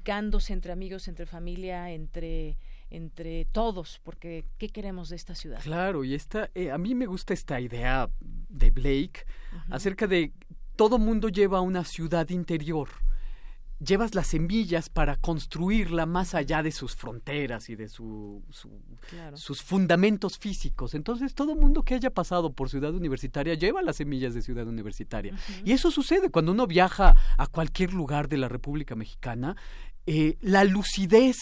platicándose 0.02 0.52
entre 0.52 0.72
amigos, 0.72 1.08
entre 1.08 1.26
familia, 1.26 1.90
entre 1.90 2.56
entre 2.90 3.46
todos, 3.46 4.00
porque 4.04 4.44
¿qué 4.58 4.68
queremos 4.68 5.08
de 5.08 5.16
esta 5.16 5.34
ciudad? 5.34 5.60
Claro, 5.62 6.04
y 6.04 6.14
esta, 6.14 6.50
eh, 6.54 6.70
a 6.70 6.76
mí 6.76 6.94
me 6.94 7.06
gusta 7.06 7.32
esta 7.32 7.58
idea 7.58 8.10
de 8.20 8.70
Blake 8.70 9.24
acerca 9.70 10.06
de 10.06 10.30
todo 10.76 10.98
mundo 10.98 11.30
lleva 11.30 11.62
una 11.62 11.84
ciudad 11.84 12.28
interior. 12.28 12.90
Llevas 13.78 14.14
las 14.14 14.26
semillas 14.26 14.90
para 14.90 15.16
construirla 15.16 16.04
más 16.04 16.34
allá 16.34 16.62
de 16.62 16.70
sus 16.70 16.94
fronteras 16.94 17.70
y 17.70 17.76
de 17.76 17.88
su, 17.88 18.44
sus 19.34 19.62
fundamentos 19.62 20.38
físicos. 20.38 20.94
Entonces, 20.94 21.34
todo 21.34 21.56
mundo 21.56 21.82
que 21.82 21.94
haya 21.94 22.10
pasado 22.10 22.52
por 22.52 22.68
ciudad 22.68 22.94
universitaria 22.94 23.54
lleva 23.54 23.82
las 23.82 23.96
semillas 23.96 24.34
de 24.34 24.42
ciudad 24.42 24.68
universitaria. 24.68 25.34
Y 25.64 25.72
eso 25.72 25.90
sucede 25.90 26.30
cuando 26.30 26.52
uno 26.52 26.66
viaja 26.66 27.16
a 27.36 27.46
cualquier 27.46 27.92
lugar 27.92 28.28
de 28.28 28.36
la 28.36 28.48
República 28.48 28.94
Mexicana. 28.94 29.56
Eh, 30.06 30.36
la 30.40 30.64
lucidez 30.64 31.36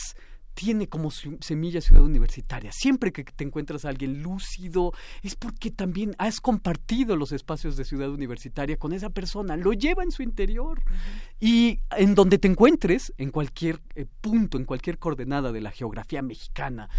tiene 0.54 0.88
como 0.88 1.10
semilla 1.10 1.80
ciudad 1.80 2.02
universitaria. 2.02 2.70
Siempre 2.72 3.12
que 3.12 3.24
te 3.24 3.44
encuentras 3.44 3.84
a 3.84 3.88
alguien 3.88 4.22
lúcido, 4.22 4.92
es 5.22 5.34
porque 5.34 5.70
también 5.70 6.14
has 6.18 6.40
compartido 6.40 7.16
los 7.16 7.32
espacios 7.32 7.76
de 7.76 7.84
ciudad 7.84 8.10
universitaria 8.10 8.76
con 8.76 8.92
esa 8.92 9.10
persona, 9.10 9.56
lo 9.56 9.72
lleva 9.72 10.02
en 10.02 10.10
su 10.10 10.22
interior. 10.22 10.82
Y 11.40 11.80
en 11.96 12.14
donde 12.14 12.38
te 12.38 12.48
encuentres, 12.48 13.14
en 13.16 13.30
cualquier 13.30 13.80
eh, 13.94 14.06
punto, 14.20 14.58
en 14.58 14.66
cualquier 14.66 14.98
coordenada 14.98 15.50
de 15.50 15.62
la 15.62 15.70
geografía 15.70 16.20
mexicana, 16.20 16.90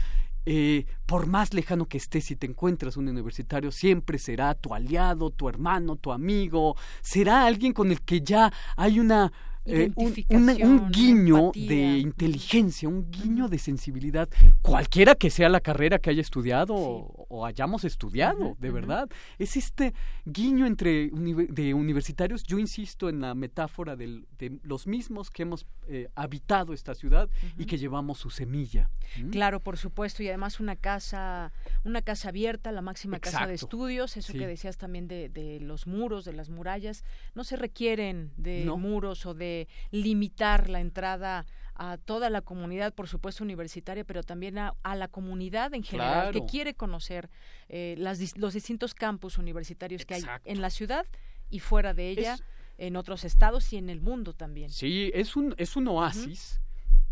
eh, 0.43 0.87
por 1.05 1.27
más 1.27 1.53
lejano 1.53 1.85
que 1.85 1.99
estés, 1.99 2.25
si 2.25 2.35
te 2.35 2.47
encuentras 2.47 2.97
un 2.97 3.07
universitario, 3.07 3.71
siempre 3.71 4.17
será 4.17 4.55
tu 4.55 4.73
aliado, 4.73 5.29
tu 5.29 5.47
hermano, 5.47 5.97
tu 5.97 6.11
amigo, 6.11 6.75
será 7.01 7.45
alguien 7.45 7.73
con 7.73 7.91
el 7.91 8.01
que 8.01 8.21
ya 8.21 8.51
hay 8.75 8.99
una 8.99 9.31
eh, 9.65 9.91
un, 9.95 10.91
guiño 10.91 11.51
de 11.53 11.99
inteligencia, 11.99 12.89
un 12.89 13.11
guiño 13.11 13.47
de 13.47 13.59
sensibilidad, 13.59 14.27
cualquiera 14.61 15.13
que 15.13 15.29
sea 15.29 15.49
la 15.49 15.59
carrera 15.59 15.99
que 15.99 16.09
haya 16.09 16.21
estudiado 16.21 16.73
o, 16.75 17.45
hayamos 17.45 17.83
estudiado, 17.83 18.55
de 18.59 18.71
verdad. 18.71 19.09
Es 19.37 19.57
este 19.57 19.93
guiño 20.25 20.65
entre 20.65 21.09
de 21.11 21.73
universitarios, 21.73 22.43
yo 22.43 22.57
insisto 22.57 23.07
en 23.07 23.21
la 23.21 23.35
metáfora 23.35 23.95
de 23.95 24.23
los 24.63 24.87
mismos 24.87 25.29
que 25.29 25.43
hemos 25.43 25.67
eh, 25.87 26.09
habitado 26.15 26.73
esta 26.73 26.95
ciudad 26.95 27.29
y 27.57 27.65
que 27.65 27.77
llevamos 27.77 28.17
su 28.17 28.29
semilla. 28.29 28.89
Claro, 29.29 29.59
por 29.59 29.77
supuesto, 29.77 30.23
y 30.23 30.27
además 30.27 30.59
una 30.59 30.75
casa, 30.75 31.51
una 31.83 32.01
casa 32.01 32.29
abierta, 32.29 32.71
la 32.71 32.81
máxima 32.81 33.19
casa 33.19 33.45
de 33.45 33.53
estudios, 33.53 34.17
eso 34.17 34.33
que 34.33 34.47
decías 34.47 34.77
también 34.77 35.07
de, 35.07 35.59
los 35.61 35.85
muros, 35.85 36.25
de 36.25 36.33
las 36.33 36.49
murallas, 36.49 37.03
no 37.35 37.43
se 37.43 37.57
requieren 37.57 38.31
de 38.37 38.65
muros 38.65 39.25
o 39.25 39.33
de 39.33 39.50
limitar 39.91 40.69
la 40.69 40.79
entrada 40.79 41.45
a 41.83 41.97
toda 41.97 42.29
la 42.29 42.41
comunidad, 42.41 42.93
por 42.93 43.07
supuesto 43.07 43.43
universitaria, 43.43 44.03
pero 44.03 44.21
también 44.21 44.59
a, 44.59 44.75
la 44.83 45.07
comunidad 45.07 45.73
en 45.73 45.81
general 45.81 46.31
que 46.31 46.45
quiere 46.45 46.75
conocer 46.75 47.27
eh, 47.69 47.95
las, 47.97 48.37
los 48.37 48.53
distintos 48.53 48.93
campus 48.93 49.39
universitarios 49.39 50.05
que 50.05 50.13
hay 50.13 50.23
en 50.45 50.61
la 50.61 50.69
ciudad 50.69 51.07
y 51.49 51.57
fuera 51.57 51.95
de 51.95 52.09
ella, 52.09 52.37
en 52.77 52.95
otros 52.95 53.23
estados 53.23 53.73
y 53.73 53.77
en 53.77 53.89
el 53.89 53.99
mundo 53.99 54.33
también. 54.33 54.69
Sí, 54.69 55.09
es 55.15 55.35
un, 55.35 55.55
es 55.57 55.75
un 55.75 55.87
oasis. 55.87 56.61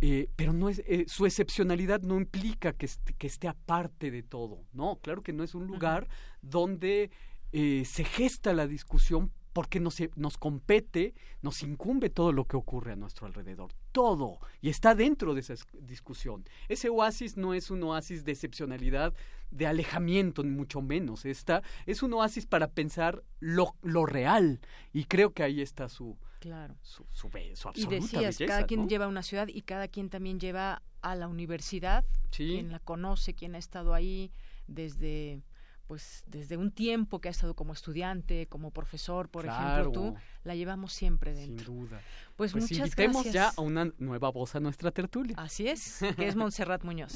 Eh, 0.02 0.30
pero 0.36 0.54
no 0.54 0.70
es, 0.70 0.84
eh, 0.86 1.06
su 1.08 1.26
excepcionalidad 1.26 2.02
no 2.04 2.18
implica 2.18 2.72
que, 2.72 2.88
que 3.18 3.26
esté 3.28 3.48
aparte 3.48 4.12
de 4.12 4.22
todo, 4.22 4.64
no, 4.72 4.98
claro 5.02 5.24
que 5.24 5.34
no 5.34 5.44
es 5.44 5.56
un 5.56 5.66
lugar 5.66 6.08
donde 6.42 7.10
se 7.52 8.04
gesta 8.06 8.54
la 8.54 8.68
discusión 8.68 9.32
porque 9.60 9.82
nos, 9.82 9.98
nos 10.16 10.38
compete, 10.38 11.14
nos 11.42 11.64
incumbe 11.64 12.10
todo 12.10 12.32
lo 12.32 12.46
que 12.46 12.56
ocurre 12.56 12.94
a 12.94 12.96
nuestro 12.96 13.28
alrededor, 13.28 13.74
todo, 13.92 14.40
y 14.62 14.70
está 14.70 14.96
dentro 14.96 15.34
de 15.34 15.42
esa 15.42 15.54
discusión. 15.82 16.46
Ese 16.70 16.88
oasis 16.88 17.36
no 17.36 17.54
es 17.54 17.70
un 17.70 17.84
oasis 17.84 18.24
de 18.24 18.32
excepcionalidad, 18.32 19.14
de 19.52 19.68
alejamiento, 19.68 20.44
ni 20.44 20.52
mucho 20.52 20.82
menos, 20.82 21.26
está, 21.26 21.62
es 21.86 22.02
un 22.04 22.14
oasis 22.14 22.46
para 22.46 22.70
pensar 22.70 23.22
lo, 23.42 23.76
lo 23.82 24.06
real, 24.06 24.62
y 24.94 25.04
creo 25.04 25.34
que 25.34 25.44
ahí 25.44 25.60
está 25.60 25.90
su, 25.90 26.18
claro. 26.40 26.78
su, 26.82 27.06
su, 27.12 27.30
y 27.76 27.86
decías, 27.88 28.38
cada 28.38 28.66
quien 28.66 28.88
lleva 28.88 29.10
una 29.10 29.24
ciudad 29.24 29.50
y 29.50 29.64
cada 29.64 29.90
quien 29.90 30.10
también 30.10 30.40
lleva 30.40 30.84
a 31.02 31.16
la 31.16 31.28
universidad, 31.28 32.06
quien 32.34 32.72
la 32.72 32.80
conoce, 32.80 33.34
quien 33.34 33.56
ha 33.56 33.60
estado 33.60 33.94
ahí 33.94 34.32
desde 34.68 35.44
pues 35.90 36.24
desde 36.28 36.56
un 36.56 36.70
tiempo 36.70 37.20
que 37.20 37.30
ha 37.30 37.32
estado 37.32 37.56
como 37.56 37.74
estudiante, 37.74 38.46
como 38.46 38.70
profesor, 38.70 39.28
por 39.28 39.48
ejemplo, 39.48 39.92
tú, 39.92 40.16
la 40.44 40.54
llevamos 40.54 40.94
siempre 40.94 41.34
dentro. 41.34 41.66
Sin 41.66 41.80
duda. 41.80 42.00
Pues, 42.36 42.52
pues 42.52 42.62
muchas 42.62 42.78
invitemos 42.78 43.32
ya 43.32 43.52
a 43.58 43.62
una 43.62 43.92
nueva 43.98 44.30
voz 44.30 44.54
a 44.54 44.60
nuestra 44.60 44.92
tertulia. 44.92 45.36
Así 45.40 45.68
es, 45.68 45.98
que 46.16 46.28
es 46.28 46.36
Montserrat 46.36 46.84
Muñoz. 46.84 47.16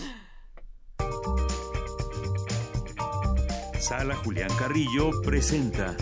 Sala 3.80 4.16
Julián 4.16 4.50
Carrillo 4.58 5.22
presenta 5.22 5.96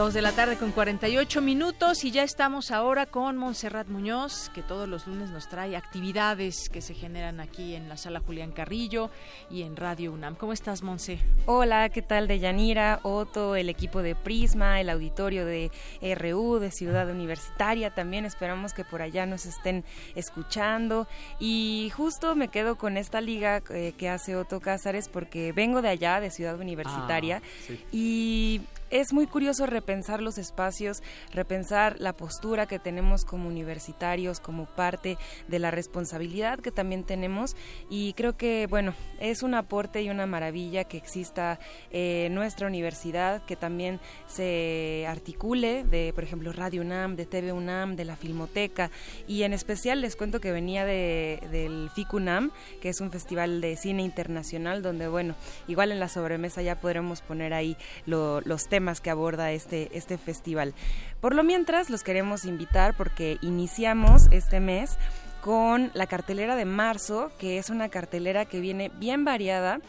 Dos 0.00 0.14
de 0.14 0.22
la 0.22 0.32
tarde 0.32 0.56
con 0.56 0.72
48 0.72 1.42
minutos 1.42 2.04
y 2.04 2.10
ya 2.10 2.22
estamos 2.22 2.70
ahora 2.70 3.04
con 3.04 3.36
Montserrat 3.36 3.86
Muñoz, 3.88 4.50
que 4.54 4.62
todos 4.62 4.88
los 4.88 5.06
lunes 5.06 5.28
nos 5.28 5.50
trae 5.50 5.76
actividades 5.76 6.70
que 6.70 6.80
se 6.80 6.94
generan 6.94 7.38
aquí 7.38 7.74
en 7.74 7.86
la 7.90 7.98
sala 7.98 8.20
Julián 8.20 8.50
Carrillo 8.50 9.10
y 9.50 9.60
en 9.60 9.76
Radio 9.76 10.10
UNAM. 10.12 10.36
¿Cómo 10.36 10.54
estás, 10.54 10.82
Monse? 10.82 11.18
Hola, 11.44 11.90
¿qué 11.90 12.00
tal? 12.00 12.28
De 12.28 12.38
Yanira, 12.38 13.00
Otto, 13.02 13.56
el 13.56 13.68
equipo 13.68 14.00
de 14.00 14.14
Prisma, 14.14 14.80
el 14.80 14.88
auditorio 14.88 15.44
de 15.44 15.70
RU, 16.18 16.60
de 16.60 16.70
Ciudad 16.70 17.10
Universitaria. 17.10 17.90
También 17.90 18.24
esperamos 18.24 18.72
que 18.72 18.86
por 18.86 19.02
allá 19.02 19.26
nos 19.26 19.44
estén 19.44 19.84
escuchando. 20.14 21.08
Y 21.38 21.92
justo 21.94 22.34
me 22.36 22.48
quedo 22.48 22.78
con 22.78 22.96
esta 22.96 23.20
liga 23.20 23.62
eh, 23.68 23.92
que 23.98 24.08
hace 24.08 24.34
Otto 24.34 24.60
Cázares 24.60 25.10
porque 25.10 25.52
vengo 25.52 25.82
de 25.82 25.90
allá, 25.90 26.20
de 26.20 26.30
Ciudad 26.30 26.58
Universitaria. 26.58 27.42
Ah, 27.44 27.74
y 27.92 28.62
es 28.90 29.12
muy 29.12 29.26
curioso 29.26 29.66
repensar 29.66 30.20
los 30.20 30.36
espacios, 30.36 31.02
repensar 31.32 31.96
la 32.00 32.12
postura 32.12 32.66
que 32.66 32.78
tenemos 32.78 33.24
como 33.24 33.48
universitarios, 33.48 34.40
como 34.40 34.66
parte 34.66 35.16
de 35.48 35.58
la 35.60 35.70
responsabilidad 35.70 36.58
que 36.58 36.72
también 36.72 37.04
tenemos. 37.04 37.56
Y 37.88 38.14
creo 38.14 38.36
que, 38.36 38.66
bueno, 38.68 38.94
es 39.20 39.42
un 39.42 39.54
aporte 39.54 40.02
y 40.02 40.10
una 40.10 40.26
maravilla 40.26 40.84
que 40.84 40.96
exista 40.96 41.60
eh, 41.92 42.28
nuestra 42.32 42.66
universidad, 42.66 43.44
que 43.44 43.54
también 43.54 44.00
se 44.26 45.06
articule 45.08 45.84
de, 45.84 46.12
por 46.12 46.24
ejemplo, 46.24 46.52
Radio 46.52 46.82
UNAM, 46.82 47.14
de 47.14 47.26
TV 47.26 47.52
UNAM, 47.52 47.94
de 47.94 48.04
la 48.04 48.16
Filmoteca. 48.16 48.90
Y 49.28 49.44
en 49.44 49.52
especial 49.52 50.00
les 50.00 50.16
cuento 50.16 50.40
que 50.40 50.50
venía 50.50 50.84
de, 50.84 51.40
del 51.52 51.90
FICUNAM, 51.94 52.50
que 52.80 52.88
es 52.88 53.00
un 53.00 53.12
festival 53.12 53.60
de 53.60 53.76
cine 53.76 54.02
internacional 54.02 54.82
donde, 54.82 55.06
bueno, 55.06 55.36
igual 55.68 55.92
en 55.92 56.00
la 56.00 56.08
sobremesa 56.08 56.60
ya 56.62 56.80
podremos 56.80 57.20
poner 57.20 57.54
ahí 57.54 57.76
los 58.06 58.68
temas 58.68 58.79
que 59.00 59.10
aborda 59.10 59.52
este, 59.52 59.96
este 59.96 60.18
festival. 60.18 60.74
Por 61.20 61.34
lo 61.34 61.42
mientras, 61.42 61.90
los 61.90 62.02
queremos 62.02 62.44
invitar 62.44 62.96
porque 62.96 63.38
iniciamos 63.42 64.28
este 64.30 64.60
mes 64.60 64.96
con 65.40 65.90
la 65.94 66.06
cartelera 66.06 66.56
de 66.56 66.64
marzo, 66.64 67.30
que 67.38 67.58
es 67.58 67.70
una 67.70 67.88
cartelera 67.88 68.44
que 68.44 68.60
viene 68.60 68.90
bien 68.98 69.24
variada 69.24 69.80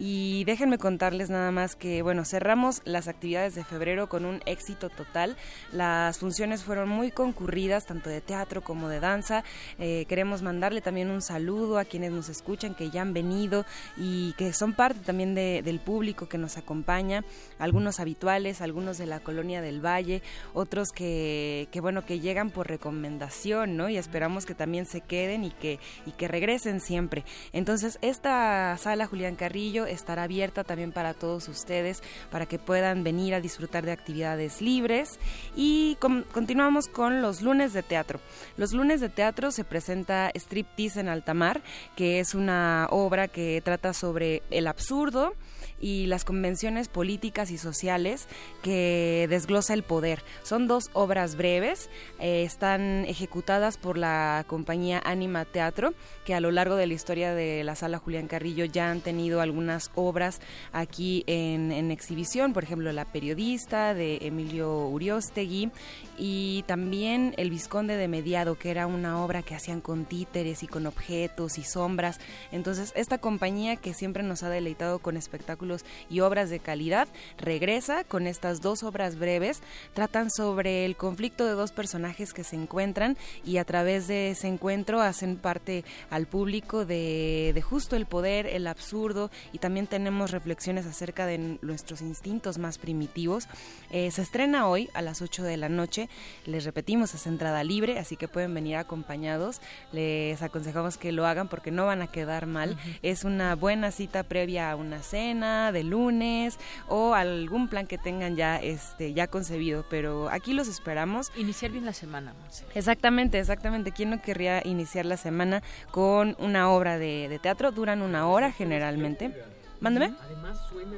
y 0.00 0.44
déjenme 0.44 0.78
contarles 0.78 1.28
nada 1.28 1.50
más 1.50 1.76
que, 1.76 2.00
bueno, 2.00 2.24
cerramos 2.24 2.80
las 2.86 3.06
actividades 3.06 3.54
de 3.54 3.64
febrero 3.64 4.08
con 4.08 4.24
un 4.24 4.40
éxito 4.46 4.88
total. 4.88 5.36
Las 5.72 6.18
funciones 6.18 6.64
fueron 6.64 6.88
muy 6.88 7.10
concurridas, 7.10 7.84
tanto 7.84 8.08
de 8.08 8.22
teatro 8.22 8.62
como 8.62 8.88
de 8.88 8.98
danza. 8.98 9.44
Eh, 9.78 10.06
queremos 10.08 10.40
mandarle 10.40 10.80
también 10.80 11.10
un 11.10 11.20
saludo 11.20 11.78
a 11.78 11.84
quienes 11.84 12.12
nos 12.12 12.30
escuchan, 12.30 12.74
que 12.74 12.88
ya 12.88 13.02
han 13.02 13.12
venido 13.12 13.66
y 13.98 14.32
que 14.38 14.54
son 14.54 14.72
parte 14.72 15.00
también 15.00 15.34
del 15.34 15.80
público 15.80 16.30
que 16.30 16.38
nos 16.38 16.56
acompaña. 16.56 17.22
Algunos 17.58 18.00
habituales, 18.00 18.62
algunos 18.62 18.96
de 18.96 19.04
la 19.04 19.20
colonia 19.20 19.60
del 19.60 19.84
Valle, 19.84 20.22
otros 20.54 20.92
que, 20.92 21.68
que 21.72 21.82
bueno, 21.82 22.06
que 22.06 22.20
llegan 22.20 22.48
por 22.48 22.68
recomendación, 22.68 23.76
¿no? 23.76 23.90
Y 23.90 23.98
esperamos 23.98 24.46
que 24.46 24.54
también 24.54 24.86
se 24.86 25.02
queden 25.02 25.44
y 25.44 25.50
que, 25.50 25.78
y 26.06 26.12
que 26.12 26.26
regresen 26.26 26.80
siempre. 26.80 27.22
Entonces, 27.52 27.98
esta 28.00 28.74
sala 28.78 29.06
Julián 29.06 29.36
Carrillo 29.36 29.89
estará 29.90 30.24
abierta 30.24 30.64
también 30.64 30.92
para 30.92 31.14
todos 31.14 31.48
ustedes, 31.48 32.02
para 32.30 32.46
que 32.46 32.58
puedan 32.58 33.04
venir 33.04 33.34
a 33.34 33.40
disfrutar 33.40 33.84
de 33.84 33.92
actividades 33.92 34.60
libres. 34.62 35.18
Y 35.56 35.96
continuamos 36.32 36.88
con 36.88 37.22
los 37.22 37.42
lunes 37.42 37.72
de 37.72 37.82
teatro. 37.82 38.20
Los 38.56 38.72
lunes 38.72 39.00
de 39.00 39.08
teatro 39.08 39.50
se 39.50 39.64
presenta 39.64 40.30
Striptease 40.34 41.00
en 41.00 41.08
Altamar, 41.08 41.62
que 41.96 42.20
es 42.20 42.34
una 42.34 42.86
obra 42.90 43.28
que 43.28 43.60
trata 43.64 43.92
sobre 43.92 44.42
el 44.50 44.66
absurdo, 44.66 45.34
y 45.80 46.06
las 46.06 46.24
convenciones 46.24 46.88
políticas 46.88 47.50
y 47.50 47.58
sociales 47.58 48.28
que 48.62 49.26
desglosa 49.30 49.74
el 49.74 49.82
poder. 49.82 50.22
Son 50.42 50.68
dos 50.68 50.90
obras 50.92 51.36
breves, 51.36 51.88
eh, 52.18 52.44
están 52.44 53.04
ejecutadas 53.06 53.78
por 53.78 53.96
la 53.96 54.44
compañía 54.46 55.00
Anima 55.04 55.44
Teatro, 55.44 55.94
que 56.24 56.34
a 56.34 56.40
lo 56.40 56.50
largo 56.50 56.76
de 56.76 56.86
la 56.86 56.94
historia 56.94 57.34
de 57.34 57.64
la 57.64 57.74
sala 57.74 57.98
Julián 57.98 58.28
Carrillo 58.28 58.64
ya 58.64 58.90
han 58.90 59.00
tenido 59.00 59.40
algunas 59.40 59.90
obras 59.94 60.40
aquí 60.72 61.24
en, 61.26 61.72
en 61.72 61.90
exhibición, 61.90 62.52
por 62.52 62.64
ejemplo 62.64 62.92
La 62.92 63.06
periodista 63.06 63.94
de 63.94 64.18
Emilio 64.22 64.86
Uriostegui 64.88 65.70
y 66.18 66.64
también 66.66 67.34
El 67.36 67.50
Visconde 67.50 67.96
de 67.96 68.08
Mediado, 68.08 68.58
que 68.58 68.70
era 68.70 68.86
una 68.86 69.22
obra 69.24 69.42
que 69.42 69.54
hacían 69.54 69.80
con 69.80 70.04
títeres 70.04 70.62
y 70.62 70.66
con 70.66 70.86
objetos 70.86 71.58
y 71.58 71.64
sombras. 71.64 72.20
Entonces, 72.52 72.92
esta 72.94 73.18
compañía 73.18 73.76
que 73.76 73.94
siempre 73.94 74.22
nos 74.22 74.42
ha 74.42 74.50
deleitado 74.50 74.98
con 74.98 75.16
espectáculos 75.16 75.69
y 76.08 76.20
obras 76.20 76.50
de 76.50 76.60
calidad 76.60 77.08
regresa 77.38 78.04
con 78.04 78.26
estas 78.26 78.60
dos 78.60 78.82
obras 78.82 79.18
breves. 79.18 79.62
Tratan 79.94 80.30
sobre 80.30 80.84
el 80.84 80.96
conflicto 80.96 81.46
de 81.46 81.52
dos 81.52 81.72
personajes 81.72 82.32
que 82.32 82.44
se 82.44 82.56
encuentran 82.56 83.16
y 83.44 83.58
a 83.58 83.64
través 83.64 84.06
de 84.08 84.30
ese 84.30 84.48
encuentro 84.48 85.00
hacen 85.00 85.36
parte 85.36 85.84
al 86.10 86.26
público 86.26 86.84
de, 86.84 87.52
de 87.54 87.62
justo 87.62 87.96
el 87.96 88.06
poder, 88.06 88.46
el 88.46 88.66
absurdo 88.66 89.30
y 89.52 89.58
también 89.58 89.86
tenemos 89.86 90.30
reflexiones 90.30 90.86
acerca 90.86 91.26
de 91.26 91.58
nuestros 91.62 92.00
instintos 92.00 92.58
más 92.58 92.78
primitivos. 92.78 93.48
Eh, 93.90 94.10
se 94.10 94.22
estrena 94.22 94.68
hoy 94.68 94.88
a 94.94 95.02
las 95.02 95.22
8 95.22 95.42
de 95.42 95.56
la 95.56 95.68
noche 95.68 96.08
les 96.46 96.64
repetimos, 96.64 97.14
es 97.14 97.26
entrada 97.26 97.62
libre, 97.64 97.98
así 97.98 98.16
que 98.16 98.28
pueden 98.28 98.54
venir 98.54 98.76
acompañados. 98.76 99.60
Les 99.92 100.40
aconsejamos 100.42 100.96
que 100.96 101.12
lo 101.12 101.26
hagan 101.26 101.48
porque 101.48 101.70
no 101.70 101.86
van 101.86 102.02
a 102.02 102.06
quedar 102.06 102.46
mal. 102.46 102.76
Es 103.02 103.24
una 103.24 103.54
buena 103.54 103.90
cita 103.90 104.22
previa 104.22 104.70
a 104.70 104.76
una 104.76 105.02
cena 105.02 105.59
de 105.72 105.84
lunes 105.84 106.58
o 106.88 107.14
algún 107.14 107.68
plan 107.68 107.86
que 107.86 107.98
tengan 107.98 108.36
ya 108.36 108.56
este 108.56 109.12
ya 109.12 109.26
concebido, 109.26 109.84
pero 109.88 110.28
aquí 110.30 110.52
los 110.52 110.68
esperamos. 110.68 111.30
Iniciar 111.36 111.70
bien 111.70 111.84
la 111.84 111.92
semana. 111.92 112.34
Exactamente, 112.74 113.38
exactamente. 113.38 113.92
¿Quién 113.92 114.10
no 114.10 114.22
querría 114.22 114.66
iniciar 114.66 115.06
la 115.06 115.16
semana 115.16 115.62
con 115.90 116.36
una 116.38 116.70
obra 116.70 116.98
de, 116.98 117.28
de 117.28 117.38
teatro? 117.38 117.72
Duran 117.72 118.02
una 118.02 118.26
hora 118.26 118.52
generalmente. 118.52 119.34
Mándeme. 119.80 120.12
Además 120.22 120.58
suena 120.68 120.96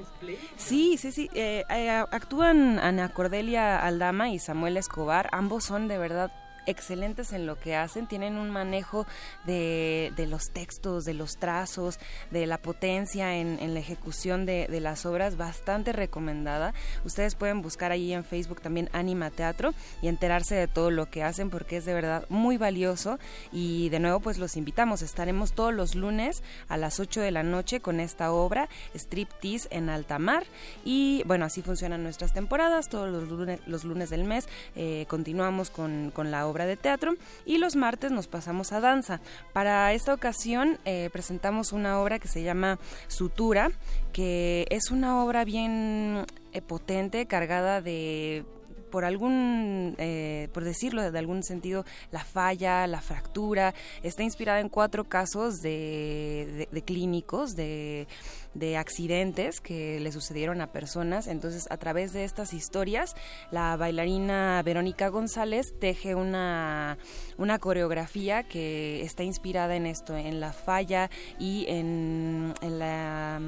Sí, 0.57 0.97
sí, 0.99 1.13
sí. 1.13 1.31
Eh, 1.35 1.65
eh, 1.71 1.91
actúan 1.91 2.79
Ana 2.81 3.13
Cordelia 3.13 3.79
Aldama 3.79 4.31
y 4.31 4.39
Samuel 4.39 4.77
Escobar. 4.77 5.29
Ambos 5.33 5.65
son 5.65 5.87
de 5.87 5.99
verdad 5.99 6.33
excelentes 6.67 7.33
en 7.33 7.47
lo 7.47 7.59
que 7.59 7.77
hacen, 7.77 8.07
tienen 8.07 8.37
un 8.37 8.51
manejo 8.51 9.07
de, 9.45 10.13
de 10.17 10.27
los 10.27 10.51
textos, 10.51 11.05
de 11.05 11.15
los 11.15 11.37
trazos, 11.37 11.99
de 12.31 12.47
la 12.47 12.59
potencia 12.59 13.37
en, 13.37 13.75
la 13.75 13.81
ejecución 13.81 14.47
de, 14.47 14.67
de, 14.69 14.81
las 14.81 15.07
obras, 15.07 15.37
bastante 15.37 15.93
recomendada. 15.93 16.75
Ustedes 17.05 17.35
pueden 17.35 17.63
buscar 17.63 17.93
ahí 17.93 18.13
en 18.13 18.25
Facebook 18.25 18.61
también 18.61 18.89
Anima 18.93 19.31
Teatro 19.31 19.75
y 20.01 20.09
enterarse 20.09 20.55
de 20.55 20.69
todo 20.69 20.91
lo 20.91 21.11
que 21.11 21.23
hacen 21.23 21.51
porque 21.51 21.79
es 21.79 21.85
de 21.85 21.95
verdad 21.95 22.27
muy 22.29 22.57
valioso 22.57 23.19
y 23.51 23.89
de 23.89 24.01
nuevo 24.01 24.21
pues 24.21 24.39
los 24.39 24.57
invitamos, 24.57 25.03
estaremos 25.03 25.53
todos 25.53 25.73
los 25.73 25.95
lunes 25.95 26.43
a 26.69 26.77
las 26.77 27.01
8 27.01 27.21
de 27.21 27.31
la 27.31 27.43
noche 27.43 27.81
con 27.81 28.01
esta 28.01 28.33
obra 28.33 28.69
Striptease 28.95 29.69
en 29.71 29.89
alta 29.89 30.19
mar 30.19 30.45
y 30.85 31.23
bueno, 31.27 31.45
así 31.45 31.63
funcionan 31.63 32.03
nuestras 32.03 32.33
temporadas, 32.33 32.89
todos 32.89 33.11
los 33.11 33.29
lunes, 33.29 33.61
los 33.67 33.85
lunes 33.85 34.11
del 34.11 34.25
mes 34.25 34.49
eh, 34.77 35.07
continuamos 35.09 35.71
con, 35.71 36.11
con 36.11 36.31
la 36.31 36.47
obra 36.47 36.52
obra 36.53 36.67
de 36.67 36.77
teatro 36.77 37.15
y 37.45 37.59
los 37.59 37.75
martes 37.75 38.13
nos 38.13 38.29
pasamos 38.29 38.73
a 38.73 38.81
danza. 38.81 39.21
Para 39.53 39.93
esta 39.93 40.15
ocasión 40.15 40.79
eh, 40.85 41.11
presentamos 41.13 41.73
una 41.73 42.01
obra 42.01 42.19
que 42.19 42.29
se 42.29 42.43
llama 42.43 42.79
Sutura, 43.09 43.73
que 44.13 44.67
es 44.71 44.91
una 44.91 45.25
obra 45.25 45.45
bien 45.45 46.27
eh, 46.53 46.63
potente, 46.63 47.27
cargada 47.27 47.81
de 47.81 48.45
por 48.93 49.07
algún, 49.07 49.95
eh, 49.97 50.51
por 50.53 50.65
decirlo 50.65 51.11
de 51.11 51.19
algún 51.19 51.43
sentido, 51.43 51.87
la 52.11 52.23
falla, 52.23 52.87
la 52.87 53.01
fractura. 53.01 53.75
Está 54.03 54.23
inspirada 54.23 54.61
en 54.61 54.69
cuatro 54.69 55.05
casos 55.05 55.63
de, 55.63 56.69
de 56.71 56.83
clínicos, 56.83 57.57
de 57.57 58.07
de 58.55 58.77
accidentes 58.77 59.61
que 59.61 60.01
le 60.01 60.13
sucedieron 60.13 60.61
a 60.61 60.73
personas. 60.73 61.27
Entonces, 61.27 61.67
a 61.71 61.77
través 61.77 62.13
de 62.13 62.25
estas 62.25 62.53
historias, 62.53 63.15
la 63.51 63.77
bailarina 63.77 64.63
Verónica 64.65 65.09
González 65.09 65.75
teje 65.79 66.15
una, 66.15 66.99
una 67.39 67.59
coreografía 67.59 68.43
que 68.43 69.03
está 69.03 69.23
inspirada 69.23 69.77
en 69.77 69.87
esto, 69.87 70.17
en 70.17 70.41
la 70.41 70.53
falla 70.53 71.11
y 71.39 71.67
en, 71.69 72.55
la, 72.63 73.41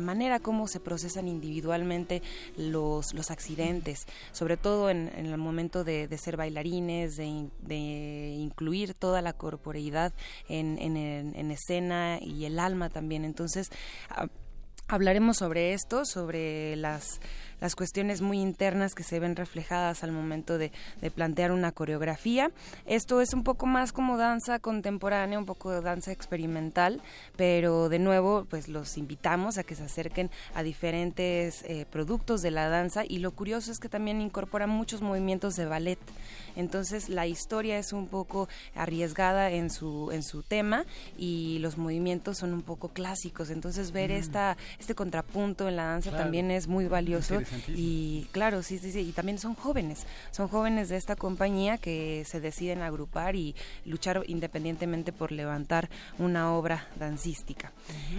manera 0.00 0.40
como 0.40 0.66
se 0.66 0.80
procesan 0.80 1.28
individualmente 1.28 2.22
los, 2.56 3.14
los 3.14 3.30
accidentes, 3.30 4.06
sobre 4.32 4.56
todo 4.56 4.90
en, 4.90 5.08
el 5.14 5.36
momento 5.38 5.84
de, 5.84 6.08
ser 6.18 6.36
bailarines, 6.36 7.16
de, 7.16 7.48
de, 7.60 8.34
incluir 8.38 8.94
toda 8.94 9.22
la 9.22 9.32
corporeidad 9.32 10.12
en, 10.48 10.78
en, 10.78 11.50
escena 11.50 12.18
y 12.20 12.44
el 12.44 12.58
alma 12.58 12.90
también. 12.90 13.24
Entonces, 13.24 13.70
Hablaremos 14.92 15.36
sobre 15.36 15.72
esto, 15.72 16.04
sobre 16.04 16.74
las 16.74 17.20
las 17.60 17.76
cuestiones 17.76 18.20
muy 18.20 18.40
internas 18.40 18.94
que 18.94 19.02
se 19.02 19.20
ven 19.20 19.36
reflejadas 19.36 20.02
al 20.02 20.12
momento 20.12 20.58
de, 20.58 20.72
plantear 21.14 21.52
una 21.52 21.72
coreografía. 21.72 22.50
Esto 22.86 23.20
es 23.20 23.34
un 23.34 23.42
poco 23.42 23.66
más 23.66 23.92
como 23.92 24.16
danza 24.16 24.58
contemporánea, 24.58 25.38
un 25.38 25.46
poco 25.46 25.70
de 25.70 25.80
danza 25.80 26.12
experimental, 26.12 27.00
pero 27.36 27.88
de 27.88 27.98
nuevo 27.98 28.46
pues 28.48 28.68
los 28.68 28.96
invitamos 28.96 29.58
a 29.58 29.64
que 29.64 29.74
se 29.74 29.84
acerquen 29.84 30.30
a 30.54 30.62
diferentes 30.62 31.62
eh, 31.64 31.86
productos 31.90 32.42
de 32.42 32.50
la 32.50 32.68
danza 32.68 33.02
y 33.06 33.18
lo 33.18 33.32
curioso 33.32 33.72
es 33.72 33.78
que 33.78 33.88
también 33.88 34.20
incorpora 34.20 34.66
muchos 34.66 35.02
movimientos 35.02 35.56
de 35.56 35.66
ballet. 35.66 35.98
Entonces 36.56 37.08
la 37.08 37.26
historia 37.26 37.78
es 37.78 37.92
un 37.92 38.08
poco 38.08 38.48
arriesgada 38.74 39.50
en 39.50 39.70
su, 39.70 40.10
en 40.12 40.22
su 40.22 40.42
tema 40.42 40.84
y 41.18 41.58
los 41.60 41.78
movimientos 41.78 42.38
son 42.38 42.52
un 42.52 42.62
poco 42.62 42.88
clásicos. 42.88 43.50
Entonces 43.50 43.92
ver 43.92 44.10
mm. 44.10 44.14
esta, 44.14 44.56
este 44.78 44.94
contrapunto 44.94 45.68
en 45.68 45.76
la 45.76 45.84
danza 45.84 46.10
también 46.10 46.50
es 46.50 46.68
muy 46.68 46.86
valioso 46.86 47.40
y 47.68 48.26
claro, 48.32 48.62
sí, 48.62 48.78
sí, 48.78 48.92
sí, 48.92 49.00
y 49.00 49.12
también 49.12 49.38
son 49.38 49.54
jóvenes, 49.54 50.06
son 50.30 50.48
jóvenes 50.48 50.88
de 50.88 50.96
esta 50.96 51.16
compañía 51.16 51.78
que 51.78 52.24
se 52.26 52.40
deciden 52.40 52.82
agrupar 52.82 53.36
y 53.36 53.54
luchar 53.84 54.22
independientemente 54.26 55.12
por 55.12 55.32
levantar 55.32 55.88
una 56.18 56.52
obra 56.54 56.86
dancística. 56.96 57.72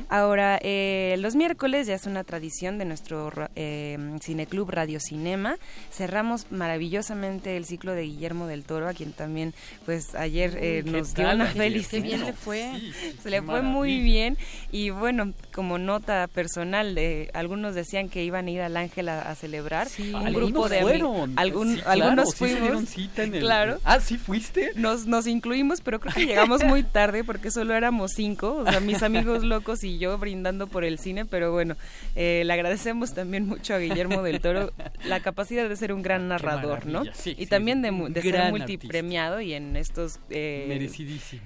Ahora, 0.10 0.60
eh, 0.62 1.16
los 1.20 1.36
miércoles 1.36 1.88
ya 1.88 1.96
es 1.96 2.06
una 2.06 2.24
tradición 2.24 2.78
de 2.78 2.86
nuestro 2.86 3.32
eh, 3.56 3.98
cineclub 4.22 4.70
Radio 4.70 5.00
Cinema. 5.00 5.58
Cerramos 5.92 6.52
maravillosamente 6.52 7.58
el 7.58 7.66
ciclo 7.66 7.94
de 7.94 8.04
Guillermo 8.04 8.48
del 8.48 8.64
Toro, 8.64 8.88
a 8.88 8.94
quien 8.94 9.14
también, 9.14 9.54
pues 9.86 10.16
ayer 10.16 10.58
eh, 10.62 10.84
nos 10.86 11.14
dio 11.14 11.32
una 11.32 11.46
felicidad. 11.48 12.04
bien 12.04 12.26
le 12.26 12.34
fue. 12.34 12.72
se 13.22 13.30
le 13.30 13.42
fue 13.42 13.62
muy 13.62 14.00
bien. 14.00 14.38
Y 14.72 14.90
bueno, 14.90 15.34
como 15.54 15.78
nota 15.78 16.28
personal, 16.28 16.96
de 16.96 17.30
algunos 17.34 17.76
decían 17.76 18.10
que 18.10 18.24
iban 18.24 18.48
a 18.48 18.52
ir 18.52 18.62
al 18.62 18.78
Ángel 18.78 19.10
a 19.10 19.21
a, 19.30 19.36
celebrar. 19.36 19.88
un 20.14 20.34
grupo 20.34 20.70
de 20.70 20.82
fueron. 20.82 21.34
Algún, 21.38 21.80
algunos 21.86 22.36
fuimos. 22.36 22.96
Claro. 23.40 23.80
Ah, 23.84 24.00
sí 24.00 24.18
fuiste. 24.18 24.72
Nos, 24.76 25.06
nos 25.06 25.28
incluimos, 25.28 25.82
pero 25.82 26.00
creo 26.00 26.14
que 26.14 26.26
llegamos 26.26 26.64
muy 26.64 26.84
tarde 26.84 27.24
porque 27.24 27.52
solo 27.52 27.74
éramos 27.74 28.12
cinco, 28.16 28.64
o 28.66 28.70
sea, 28.70 28.80
mis 28.80 29.04
amigos 29.04 29.44
locos 29.44 29.84
y 29.84 29.98
yo 29.98 30.18
brindando 30.18 30.68
por 30.68 30.84
el 30.84 31.00
cine, 31.00 31.26
pero 31.26 31.52
bueno, 31.52 31.76
eh, 32.16 32.44
le 32.46 32.54
agradecemos 32.54 33.14
también 33.14 33.48
mucho 33.48 33.74
a 33.74 33.78
Guillermo 33.78 34.22
del 34.24 34.42
Toro 34.42 34.72
la 35.06 35.20
capacidad 35.22 35.68
de 35.68 35.76
ser 35.76 35.94
un 35.94 36.02
gran 36.02 36.28
narrador, 36.28 36.86
¿no? 36.86 37.04
y 37.26 37.46
también 37.48 37.82
de, 37.82 37.92
de 38.10 38.22
ser 38.22 38.50
multipremiado 38.52 39.42
y 39.42 39.54
en 39.54 39.76
estos 39.76 40.20
eh, 40.30 40.90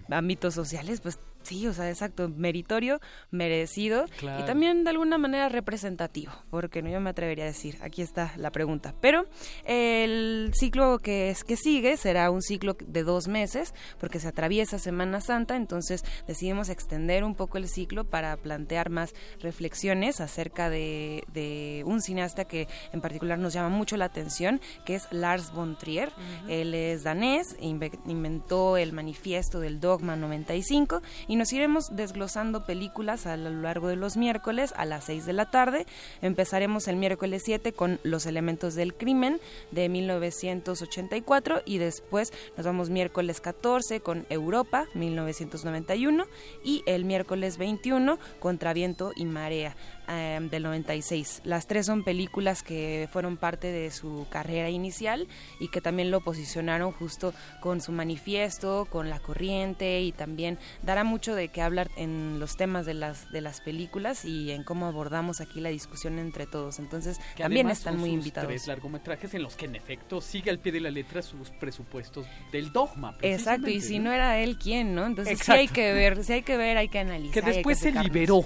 ámbitos 0.10 0.54
sociales, 0.54 1.02
pues 1.02 1.20
Sí, 1.46 1.68
o 1.68 1.74
sea, 1.74 1.90
exacto, 1.90 2.28
meritorio, 2.28 3.00
merecido 3.30 4.06
y 4.22 4.44
también 4.46 4.84
de 4.84 4.90
alguna 4.90 5.20
manera 5.20 5.48
representativo, 5.48 6.32
porque 6.50 6.82
no 6.82 6.90
yo 6.90 7.00
me 7.00 7.12
atrevería 7.12 7.44
a 7.44 7.48
decir, 7.48 7.78
aquí 7.82 8.02
está 8.02 8.34
la 8.38 8.52
pregunta. 8.52 8.96
Pero 9.00 9.26
el 9.64 10.52
ciclo 10.56 10.98
que 10.98 11.30
es 11.30 11.44
que 11.44 11.56
sigue 11.56 11.98
será 11.98 12.32
un 12.32 12.42
ciclo 12.42 12.76
de 12.80 13.04
dos 13.04 13.28
meses, 13.28 13.76
porque 14.00 14.20
se 14.20 14.28
atraviesa 14.28 14.80
Semana 14.80 15.22
Santa, 15.22 15.56
entonces 15.56 16.04
decidimos 16.28 16.70
extender 16.70 17.24
un 17.24 17.36
poco 17.36 17.60
el 17.60 17.68
ciclo 17.68 18.06
para 18.06 18.36
plantear 18.38 18.90
más 18.90 19.14
reflexiones 19.40 20.22
acerca 20.22 20.70
de, 20.72 21.84
un 21.86 22.02
cineasta 22.02 22.46
que 22.46 22.68
en 22.92 23.02
particular 23.02 23.38
nos 23.38 23.54
llama 23.54 23.70
mucho 23.70 23.98
la 23.98 24.06
atención, 24.06 24.60
que 24.84 24.96
es 24.96 25.08
Lars 25.12 25.54
von 25.54 25.78
Trier. 25.78 26.12
Él 26.48 26.74
es 26.74 27.04
danés, 27.04 27.56
inventó 27.60 28.78
el 28.78 28.94
manifiesto 28.94 29.60
del 29.60 29.80
Dogma 29.80 30.16
95 30.16 31.02
y 31.28 31.35
y 31.36 31.38
nos 31.38 31.52
iremos 31.52 31.94
desglosando 31.94 32.66
películas 32.66 33.26
a 33.26 33.36
lo 33.36 33.50
largo 33.50 33.90
de 33.90 33.98
los 33.98 34.16
miércoles 34.16 34.74
a 34.78 34.86
las 34.86 35.04
6 35.04 35.26
de 35.26 35.34
la 35.34 35.52
tarde. 35.52 35.86
Empezaremos 36.22 36.88
el 36.88 36.96
miércoles 36.96 37.42
7 37.44 37.74
con 37.74 38.00
Los 38.04 38.26
elementos 38.26 38.74
del 38.74 38.94
crimen 38.94 39.42
de 39.72 39.90
1984 39.90 41.64
y 41.66 41.78
después 41.78 42.32
nos 42.56 42.66
vamos 42.66 42.90
miércoles 42.90 43.42
14 43.42 44.00
con 44.00 44.26
Europa 44.30 44.86
1991 44.94 46.26
y 46.64 46.84
el 46.86 47.04
miércoles 47.04 47.58
21 47.58 48.18
Contra 48.40 48.72
viento 48.72 49.12
y 49.14 49.26
marea 49.26 49.76
Em, 50.08 50.50
del 50.50 50.64
96. 50.64 51.42
Las 51.46 51.66
tres 51.66 51.88
son 51.88 52.04
películas 52.04 52.62
que 52.62 53.10
fueron 53.12 53.38
parte 53.38 53.72
de 53.72 53.90
su 53.90 54.28
carrera 54.30 54.70
inicial 54.70 55.28
y 55.60 55.70
que 55.70 55.82
también 55.82 56.12
lo 56.12 56.22
posicionaron 56.22 56.92
justo 56.92 57.34
con 57.60 57.82
su 57.82 57.92
manifiesto, 57.92 58.88
con 58.92 59.10
la 59.10 59.20
corriente 59.20 60.02
y 60.02 60.12
también 60.12 60.60
dará 60.84 61.04
mucho 61.04 61.34
de 61.34 61.48
qué 61.48 61.62
hablar 61.62 61.90
en 61.98 62.40
los 62.40 62.56
temas 62.56 62.86
de 62.86 62.94
las, 62.94 63.32
de 63.32 63.42
las 63.42 63.62
películas 63.62 64.26
y 64.26 64.52
en 64.52 64.64
cómo 64.64 64.86
abordamos 64.86 65.42
aquí 65.42 65.60
la 65.60 65.70
discusión 65.70 66.20
entre 66.20 66.46
todos. 66.46 66.78
Entonces 66.78 67.20
también 67.36 67.70
están 67.72 67.98
muy 67.98 68.12
invitados. 68.12 68.48
Tres 68.48 68.68
largometrajes 68.68 69.34
en 69.34 69.42
los 69.42 69.56
que 69.56 69.66
en 69.66 69.76
efecto 69.76 70.22
sigue 70.22 70.52
al 70.52 70.60
pie 70.60 70.72
de 70.72 70.82
la 70.82 70.92
letra 70.92 71.24
sus 71.24 71.50
presupuestos 71.50 72.28
del 72.52 72.72
dogma. 72.72 73.18
Exacto, 73.22 73.70
y 73.70 73.82
si 73.82 73.98
¿no? 73.98 74.12
era 74.12 74.38
él, 74.38 74.58
¿quién? 74.58 74.94
¿no? 74.94 75.06
Entonces 75.06 75.40
sí 75.40 75.52
hay 75.52 75.68
que 75.68 75.94
ver, 75.94 76.24
sí 76.24 76.34
hay 76.34 76.42
que 76.44 76.58
ver, 76.58 76.78
hay 76.78 76.90
que 76.90 77.00
analizar. 77.00 77.44
Que 77.44 77.52
después 77.52 77.80
se 77.80 77.92
liberó 77.92 78.46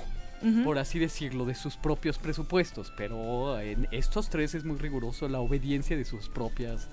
por 0.64 0.78
así 0.78 1.00
decirlo, 1.00 1.46
de 1.46 1.56
sus 1.56 1.78
propios 1.78 2.18
presupuestos, 2.18 2.94
pero 2.96 3.60
en 3.60 3.88
estos 3.92 4.30
tres 4.30 4.56
es 4.56 4.64
muy 4.64 4.78
riguroso 4.78 5.28
la 5.28 5.40
obediencia 5.40 5.98
de 5.98 6.06
sus 6.06 6.30
propias, 6.30 6.90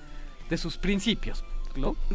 de 0.51 0.57
sus 0.57 0.77
principios. 0.77 1.45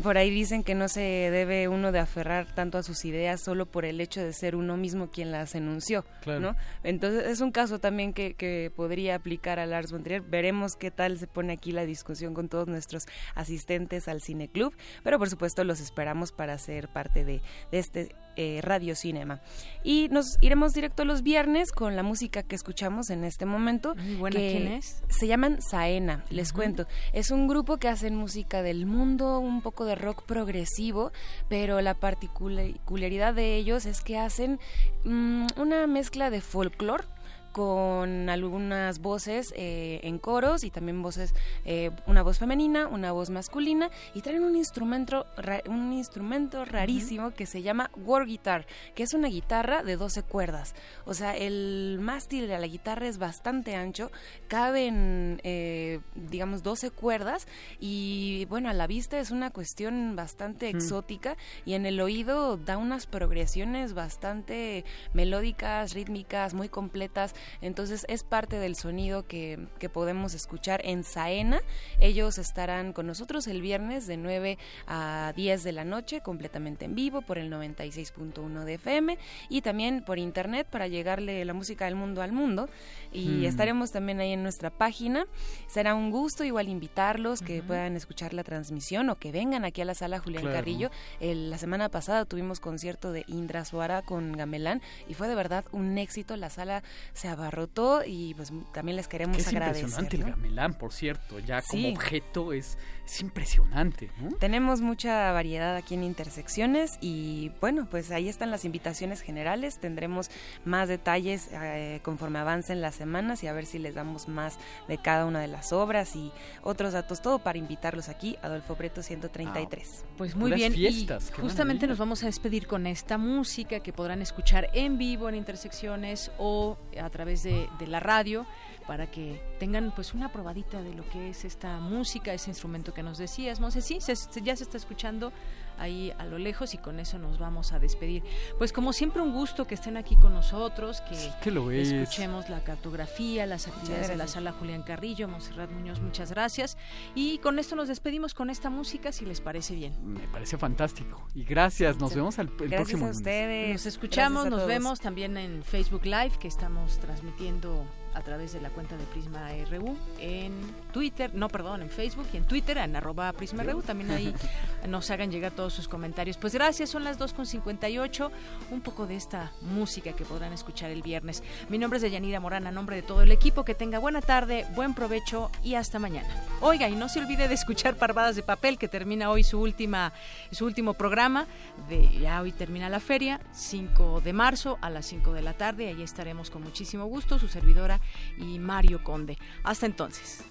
Por 0.01 0.17
ahí 0.17 0.29
dicen 0.29 0.63
que 0.63 0.75
no 0.75 0.87
se 0.87 1.01
debe 1.01 1.67
uno 1.67 1.91
de 1.91 1.99
aferrar 1.99 2.47
tanto 2.53 2.77
a 2.77 2.83
sus 2.83 3.05
ideas 3.05 3.41
solo 3.41 3.65
por 3.65 3.85
el 3.85 4.01
hecho 4.01 4.21
de 4.21 4.33
ser 4.33 4.55
uno 4.55 4.77
mismo 4.77 5.09
quien 5.11 5.31
las 5.31 5.55
enunció, 5.55 6.05
¿no? 6.25 6.55
Entonces 6.83 7.25
es 7.27 7.41
un 7.41 7.51
caso 7.51 7.79
también 7.79 8.13
que, 8.13 8.33
que 8.33 8.71
podría 8.75 9.15
aplicar 9.15 9.59
a 9.59 9.65
Lars 9.65 9.91
von 9.91 10.03
Trier. 10.03 10.21
Veremos 10.21 10.75
qué 10.75 10.91
tal 10.91 11.17
se 11.17 11.27
pone 11.27 11.53
aquí 11.53 11.71
la 11.71 11.85
discusión 11.85 12.33
con 12.33 12.49
todos 12.49 12.67
nuestros 12.67 13.05
asistentes 13.35 14.07
al 14.07 14.21
Cine 14.21 14.47
Club, 14.47 14.73
pero 15.03 15.19
por 15.19 15.29
supuesto 15.29 15.63
los 15.63 15.79
esperamos 15.79 16.31
para 16.31 16.57
ser 16.57 16.87
parte 16.87 17.23
de, 17.23 17.41
de 17.71 17.79
este 17.79 18.15
eh, 18.35 18.59
Radio 18.61 18.95
Cinema. 18.95 19.41
Y 19.83 20.09
nos 20.09 20.37
iremos 20.41 20.73
directo 20.73 21.05
los 21.05 21.23
viernes 21.23 21.71
con 21.71 21.95
la 21.95 22.03
música 22.03 22.43
que 22.43 22.55
escuchamos 22.55 23.09
en 23.09 23.23
este 23.23 23.45
momento. 23.45 23.95
Muy 23.95 24.15
buena, 24.15 24.37
¿quién 24.37 24.67
es? 24.67 25.03
Se 25.09 25.27
llaman 25.27 25.61
Saena, 25.61 26.23
les 26.29 26.53
cuento. 26.53 26.87
Es 27.13 27.31
un 27.31 27.47
grupo 27.47 27.77
que 27.77 27.87
hacen 27.87 28.15
música 28.15 28.61
del 28.61 28.85
mundo, 28.85 29.39
un 29.39 29.61
poco 29.61 29.85
de 29.85 29.95
rock 29.95 30.23
progresivo, 30.23 31.11
pero 31.49 31.81
la 31.81 31.95
particularidad 31.95 33.33
de 33.33 33.55
ellos 33.55 33.85
es 33.85 34.01
que 34.01 34.17
hacen 34.17 34.59
mm, 35.03 35.47
una 35.57 35.87
mezcla 35.87 36.29
de 36.29 36.41
folclore 36.41 37.05
con 37.51 38.29
algunas 38.29 38.99
voces 38.99 39.53
eh, 39.55 39.99
en 40.03 40.19
coros 40.19 40.63
y 40.63 40.69
también 40.69 41.01
voces, 41.01 41.33
eh, 41.65 41.91
una 42.07 42.23
voz 42.23 42.39
femenina, 42.39 42.87
una 42.87 43.11
voz 43.11 43.29
masculina 43.29 43.89
y 44.13 44.21
traen 44.21 44.43
un 44.43 44.55
instrumento, 44.55 45.25
un 45.67 45.93
instrumento 45.93 46.65
rarísimo 46.65 47.31
que 47.31 47.45
se 47.45 47.61
llama 47.61 47.91
war 47.95 48.25
guitar, 48.25 48.65
que 48.95 49.03
es 49.03 49.13
una 49.13 49.27
guitarra 49.27 49.83
de 49.83 49.97
12 49.97 50.23
cuerdas. 50.23 50.75
O 51.05 51.13
sea, 51.13 51.35
el 51.35 51.99
mástil 52.01 52.47
de 52.47 52.57
la 52.57 52.67
guitarra 52.67 53.07
es 53.07 53.17
bastante 53.17 53.75
ancho, 53.75 54.11
caben, 54.47 55.41
eh, 55.43 55.99
digamos, 56.15 56.63
12 56.63 56.91
cuerdas 56.91 57.47
y 57.79 58.45
bueno, 58.45 58.69
a 58.69 58.73
la 58.73 58.87
vista 58.87 59.19
es 59.19 59.31
una 59.31 59.51
cuestión 59.51 60.15
bastante 60.15 60.69
exótica 60.69 61.37
y 61.65 61.73
en 61.73 61.85
el 61.85 61.99
oído 61.99 62.57
da 62.57 62.77
unas 62.77 63.07
progresiones 63.07 63.93
bastante 63.93 64.85
melódicas, 65.13 65.93
rítmicas, 65.93 66.53
muy 66.53 66.69
completas 66.69 67.35
entonces 67.61 68.05
es 68.09 68.23
parte 68.23 68.57
del 68.57 68.75
sonido 68.75 69.25
que, 69.27 69.67
podemos 69.91 70.33
escuchar 70.33 70.81
en 70.85 71.03
Saena. 71.03 71.61
Ellos 71.99 72.37
estarán 72.37 72.93
con 72.93 73.07
nosotros 73.07 73.47
el 73.47 73.61
viernes 73.61 74.07
de 74.07 74.15
9 74.15 74.57
a 74.87 75.33
10 75.35 75.63
de 75.63 75.71
la 75.73 75.83
noche, 75.83 76.21
completamente 76.21 76.85
en 76.85 76.95
vivo 76.95 77.21
por 77.21 77.37
el 77.37 77.51
96.1 77.51 78.63
de 78.63 78.73
FM 78.75 79.17
y 79.49 79.61
también 79.61 80.03
por 80.05 80.17
internet 80.17 80.67
para 80.69 80.87
llegarle 80.87 81.43
la 81.43 81.53
música 81.53 81.85
del 81.85 81.95
mundo 81.95 82.21
al 82.21 82.31
mundo. 82.31 82.69
Y 83.11 83.27
hmm. 83.27 83.45
estaremos 83.45 83.91
también 83.91 84.19
ahí 84.19 84.31
en 84.31 84.43
nuestra 84.43 84.69
página. 84.69 85.25
Será 85.67 85.95
un 85.95 86.11
gusto 86.11 86.43
igual 86.43 86.69
invitarlos, 86.69 87.41
que 87.41 87.61
puedan 87.61 87.95
escuchar 87.95 88.33
la 88.33 88.43
transmisión 88.43 89.09
o 89.09 89.17
que 89.17 89.31
vengan 89.31 89.65
aquí 89.65 89.81
a 89.81 89.85
la 89.85 89.95
sala 89.95 90.19
Julián 90.19 90.45
Carrillo. 90.45 90.89
la 91.19 91.57
semana 91.57 91.89
pasada 91.89 92.25
tuvimos 92.25 92.59
concierto 92.59 93.11
de 93.11 93.25
Indra 93.27 93.65
Suara 93.65 94.01
con 94.01 94.33
Gamelán 94.33 94.81
y 95.07 95.13
fue 95.13 95.27
de 95.27 95.35
verdad 95.35 95.65
un 95.71 95.97
éxito. 95.97 96.37
La 96.37 96.49
sala 96.49 96.83
se 97.13 97.27
abarrotó 97.31 98.03
y 98.05 98.33
pues 98.35 98.51
también 98.73 98.95
les 98.95 99.07
queremos 99.07 99.37
es 99.37 99.47
agradecer. 99.47 99.83
impresionante 99.83 100.17
el 100.17 100.23
gamelán, 100.23 100.77
por 100.77 100.93
cierto, 100.93 101.39
ya 101.39 101.61
como 101.61 101.89
objeto 101.89 102.53
es, 102.53 102.77
es 103.11 103.19
impresionante. 103.19 104.09
Tenemos 104.39 104.79
mucha 104.79 105.33
variedad 105.33 105.75
aquí 105.75 105.95
en 105.95 106.03
Intersecciones 106.03 106.97
y 107.01 107.51
bueno, 107.59 107.85
pues 107.91 108.09
ahí 108.11 108.29
están 108.29 108.51
las 108.51 108.63
invitaciones 108.63 109.19
generales. 109.19 109.79
Tendremos 109.79 110.31
más 110.63 110.87
detalles 110.87 111.49
eh, 111.51 111.99
conforme 112.03 112.39
avancen 112.39 112.79
las 112.79 112.95
semanas 112.95 113.43
y 113.43 113.47
a 113.47 113.53
ver 113.53 113.65
si 113.65 113.79
les 113.79 113.95
damos 113.95 114.29
más 114.29 114.59
de 114.87 114.97
cada 114.97 115.25
una 115.25 115.41
de 115.41 115.47
las 115.47 115.73
obras 115.73 116.15
y 116.15 116.31
otros 116.63 116.93
datos, 116.93 117.21
todo 117.21 117.39
para 117.39 117.57
invitarlos 117.57 118.07
aquí, 118.07 118.37
Adolfo 118.41 118.75
Preto 118.75 119.03
133. 119.03 119.89
Ah, 119.91 120.07
pues 120.17 120.35
muy 120.35 120.53
bien, 120.53 120.71
fiestas, 120.71 121.33
y 121.37 121.41
justamente 121.41 121.87
nos 121.87 121.97
vamos 121.97 122.23
a 122.23 122.27
despedir 122.27 122.65
con 122.65 122.87
esta 122.87 123.17
música 123.17 123.81
que 123.81 123.91
podrán 123.91 124.21
escuchar 124.21 124.69
en 124.73 124.97
vivo 124.97 125.27
en 125.27 125.35
Intersecciones 125.35 126.31
o 126.37 126.77
a 127.01 127.09
través 127.09 127.43
de, 127.43 127.67
la 127.87 127.99
radio 127.99 128.45
para 128.91 129.09
que 129.09 129.41
tengan 129.57 129.93
pues 129.95 130.13
una 130.13 130.33
probadita 130.33 130.81
de 130.81 130.93
lo 130.93 131.07
que 131.07 131.29
es 131.29 131.45
esta 131.45 131.79
música, 131.79 132.33
ese 132.33 132.49
instrumento 132.49 132.93
que 132.93 133.03
nos 133.03 133.17
decías, 133.17 133.61
no 133.61 133.71
sé 133.71 133.81
si 133.81 133.99
ya 133.99 134.53
se 134.57 134.63
está 134.65 134.75
escuchando 134.75 135.31
ahí 135.77 136.11
a 136.19 136.25
lo 136.25 136.37
lejos 136.37 136.73
y 136.73 136.77
con 136.77 136.99
eso 136.99 137.17
nos 137.17 137.39
vamos 137.39 137.71
a 137.71 137.79
despedir. 137.79 138.21
Pues 138.57 138.73
como 138.73 138.91
siempre 138.91 139.21
un 139.21 139.31
gusto 139.31 139.65
que 139.65 139.75
estén 139.75 139.95
aquí 139.95 140.17
con 140.17 140.33
nosotros, 140.33 141.01
que, 141.41 141.51
lo 141.51 141.71
escuchemos 141.71 142.49
la 142.49 142.65
cartografía, 142.65 143.45
las 143.45 143.69
actividades 143.69 144.09
de 144.09 144.17
la 144.17 144.27
sala 144.27 144.51
Julián 144.51 144.83
Carrillo, 144.83 145.29
Monserrat 145.29 145.71
Muñoz, 145.71 146.01
muchas 146.01 146.29
gracias. 146.29 146.75
Y 147.15 147.37
con 147.37 147.59
esto 147.59 147.77
nos 147.77 147.87
despedimos 147.87 148.33
con 148.33 148.49
esta 148.49 148.69
música, 148.69 149.13
si 149.13 149.23
les 149.25 149.39
parece 149.39 149.73
bien. 149.73 149.93
Me 150.03 150.27
parece 150.27 150.57
fantástico. 150.57 151.25
Y 151.33 151.45
gracias, 151.45 151.95
nos 151.95 152.13
vemos 152.13 152.37
el, 152.39 152.47
el 152.47 152.55
próximo. 152.55 152.75
Gracias 152.75 153.01
a 153.03 153.11
ustedes. 153.11 153.71
Nos 153.71 153.85
escuchamos, 153.85 154.49
nos 154.49 154.67
vemos 154.67 154.99
también 154.99 155.37
en 155.37 155.63
Facebook 155.63 156.03
Live, 156.03 156.33
que 156.41 156.49
estamos 156.49 156.99
transmitiendo 156.99 157.85
a 158.13 158.21
través 158.21 158.53
de 158.53 158.61
la 158.61 158.69
cuenta 158.69 158.97
de 158.97 159.05
Prisma 159.05 159.49
RU 159.69 159.97
en 160.19 160.53
Twitter, 160.91 161.31
no, 161.33 161.47
perdón, 161.49 161.81
en 161.81 161.89
Facebook 161.89 162.27
y 162.33 162.37
en 162.37 162.45
Twitter, 162.45 162.77
en 162.77 162.95
arroba 162.95 163.31
Prisma 163.33 163.63
RU. 163.63 163.81
También 163.81 164.11
ahí 164.11 164.33
nos 164.87 165.09
hagan 165.11 165.31
llegar 165.31 165.51
todos 165.51 165.73
sus 165.73 165.87
comentarios. 165.87 166.37
Pues 166.37 166.53
gracias, 166.53 166.89
son 166.89 167.03
las 167.03 167.19
2.58, 167.19 168.29
un 168.71 168.81
poco 168.81 169.07
de 169.07 169.15
esta 169.15 169.51
música 169.61 170.13
que 170.13 170.25
podrán 170.25 170.53
escuchar 170.53 170.91
el 170.91 171.01
viernes. 171.01 171.41
Mi 171.69 171.77
nombre 171.77 171.97
es 171.97 172.03
Deyanira 172.03 172.39
Morán, 172.39 172.67
a 172.67 172.71
nombre 172.71 172.97
de 172.97 173.01
todo 173.01 173.21
el 173.21 173.31
equipo, 173.31 173.63
que 173.63 173.75
tenga 173.75 173.99
buena 173.99 174.21
tarde, 174.21 174.65
buen 174.75 174.93
provecho 174.93 175.49
y 175.63 175.75
hasta 175.75 175.99
mañana. 175.99 176.29
Oiga, 176.59 176.89
y 176.89 176.95
no 176.95 177.07
se 177.07 177.19
olvide 177.19 177.47
de 177.47 177.53
escuchar 177.53 177.95
Parvadas 177.95 178.35
de 178.35 178.43
Papel, 178.43 178.77
que 178.77 178.87
termina 178.87 179.29
hoy 179.29 179.43
su 179.43 179.59
última, 179.59 180.11
su 180.51 180.65
último 180.65 180.93
programa, 180.93 181.47
de 181.87 182.09
ya 182.19 182.41
hoy 182.41 182.51
termina 182.51 182.89
la 182.89 182.99
feria, 182.99 183.39
5 183.53 184.21
de 184.21 184.33
marzo 184.33 184.77
a 184.81 184.89
las 184.89 185.05
5 185.05 185.33
de 185.33 185.41
la 185.41 185.53
tarde, 185.53 185.87
ahí 185.87 186.01
estaremos 186.01 186.49
con 186.49 186.63
muchísimo 186.63 187.05
gusto, 187.05 187.39
su 187.39 187.47
servidora 187.47 188.00
y 188.37 188.59
Mario 188.59 189.03
Conde. 189.03 189.37
Hasta 189.63 189.85
entonces. 189.85 190.43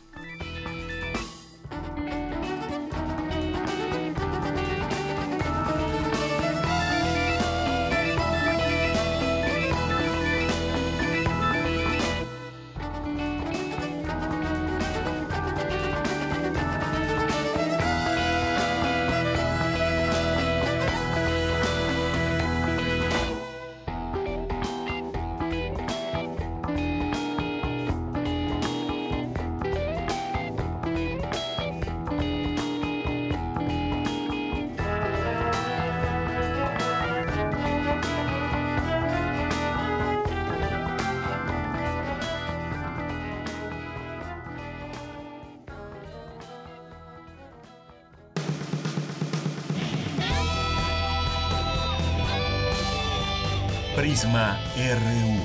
RU. 54.23 55.39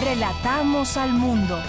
Relatamos 0.00 0.96
al 0.96 1.12
mundo. 1.12 1.62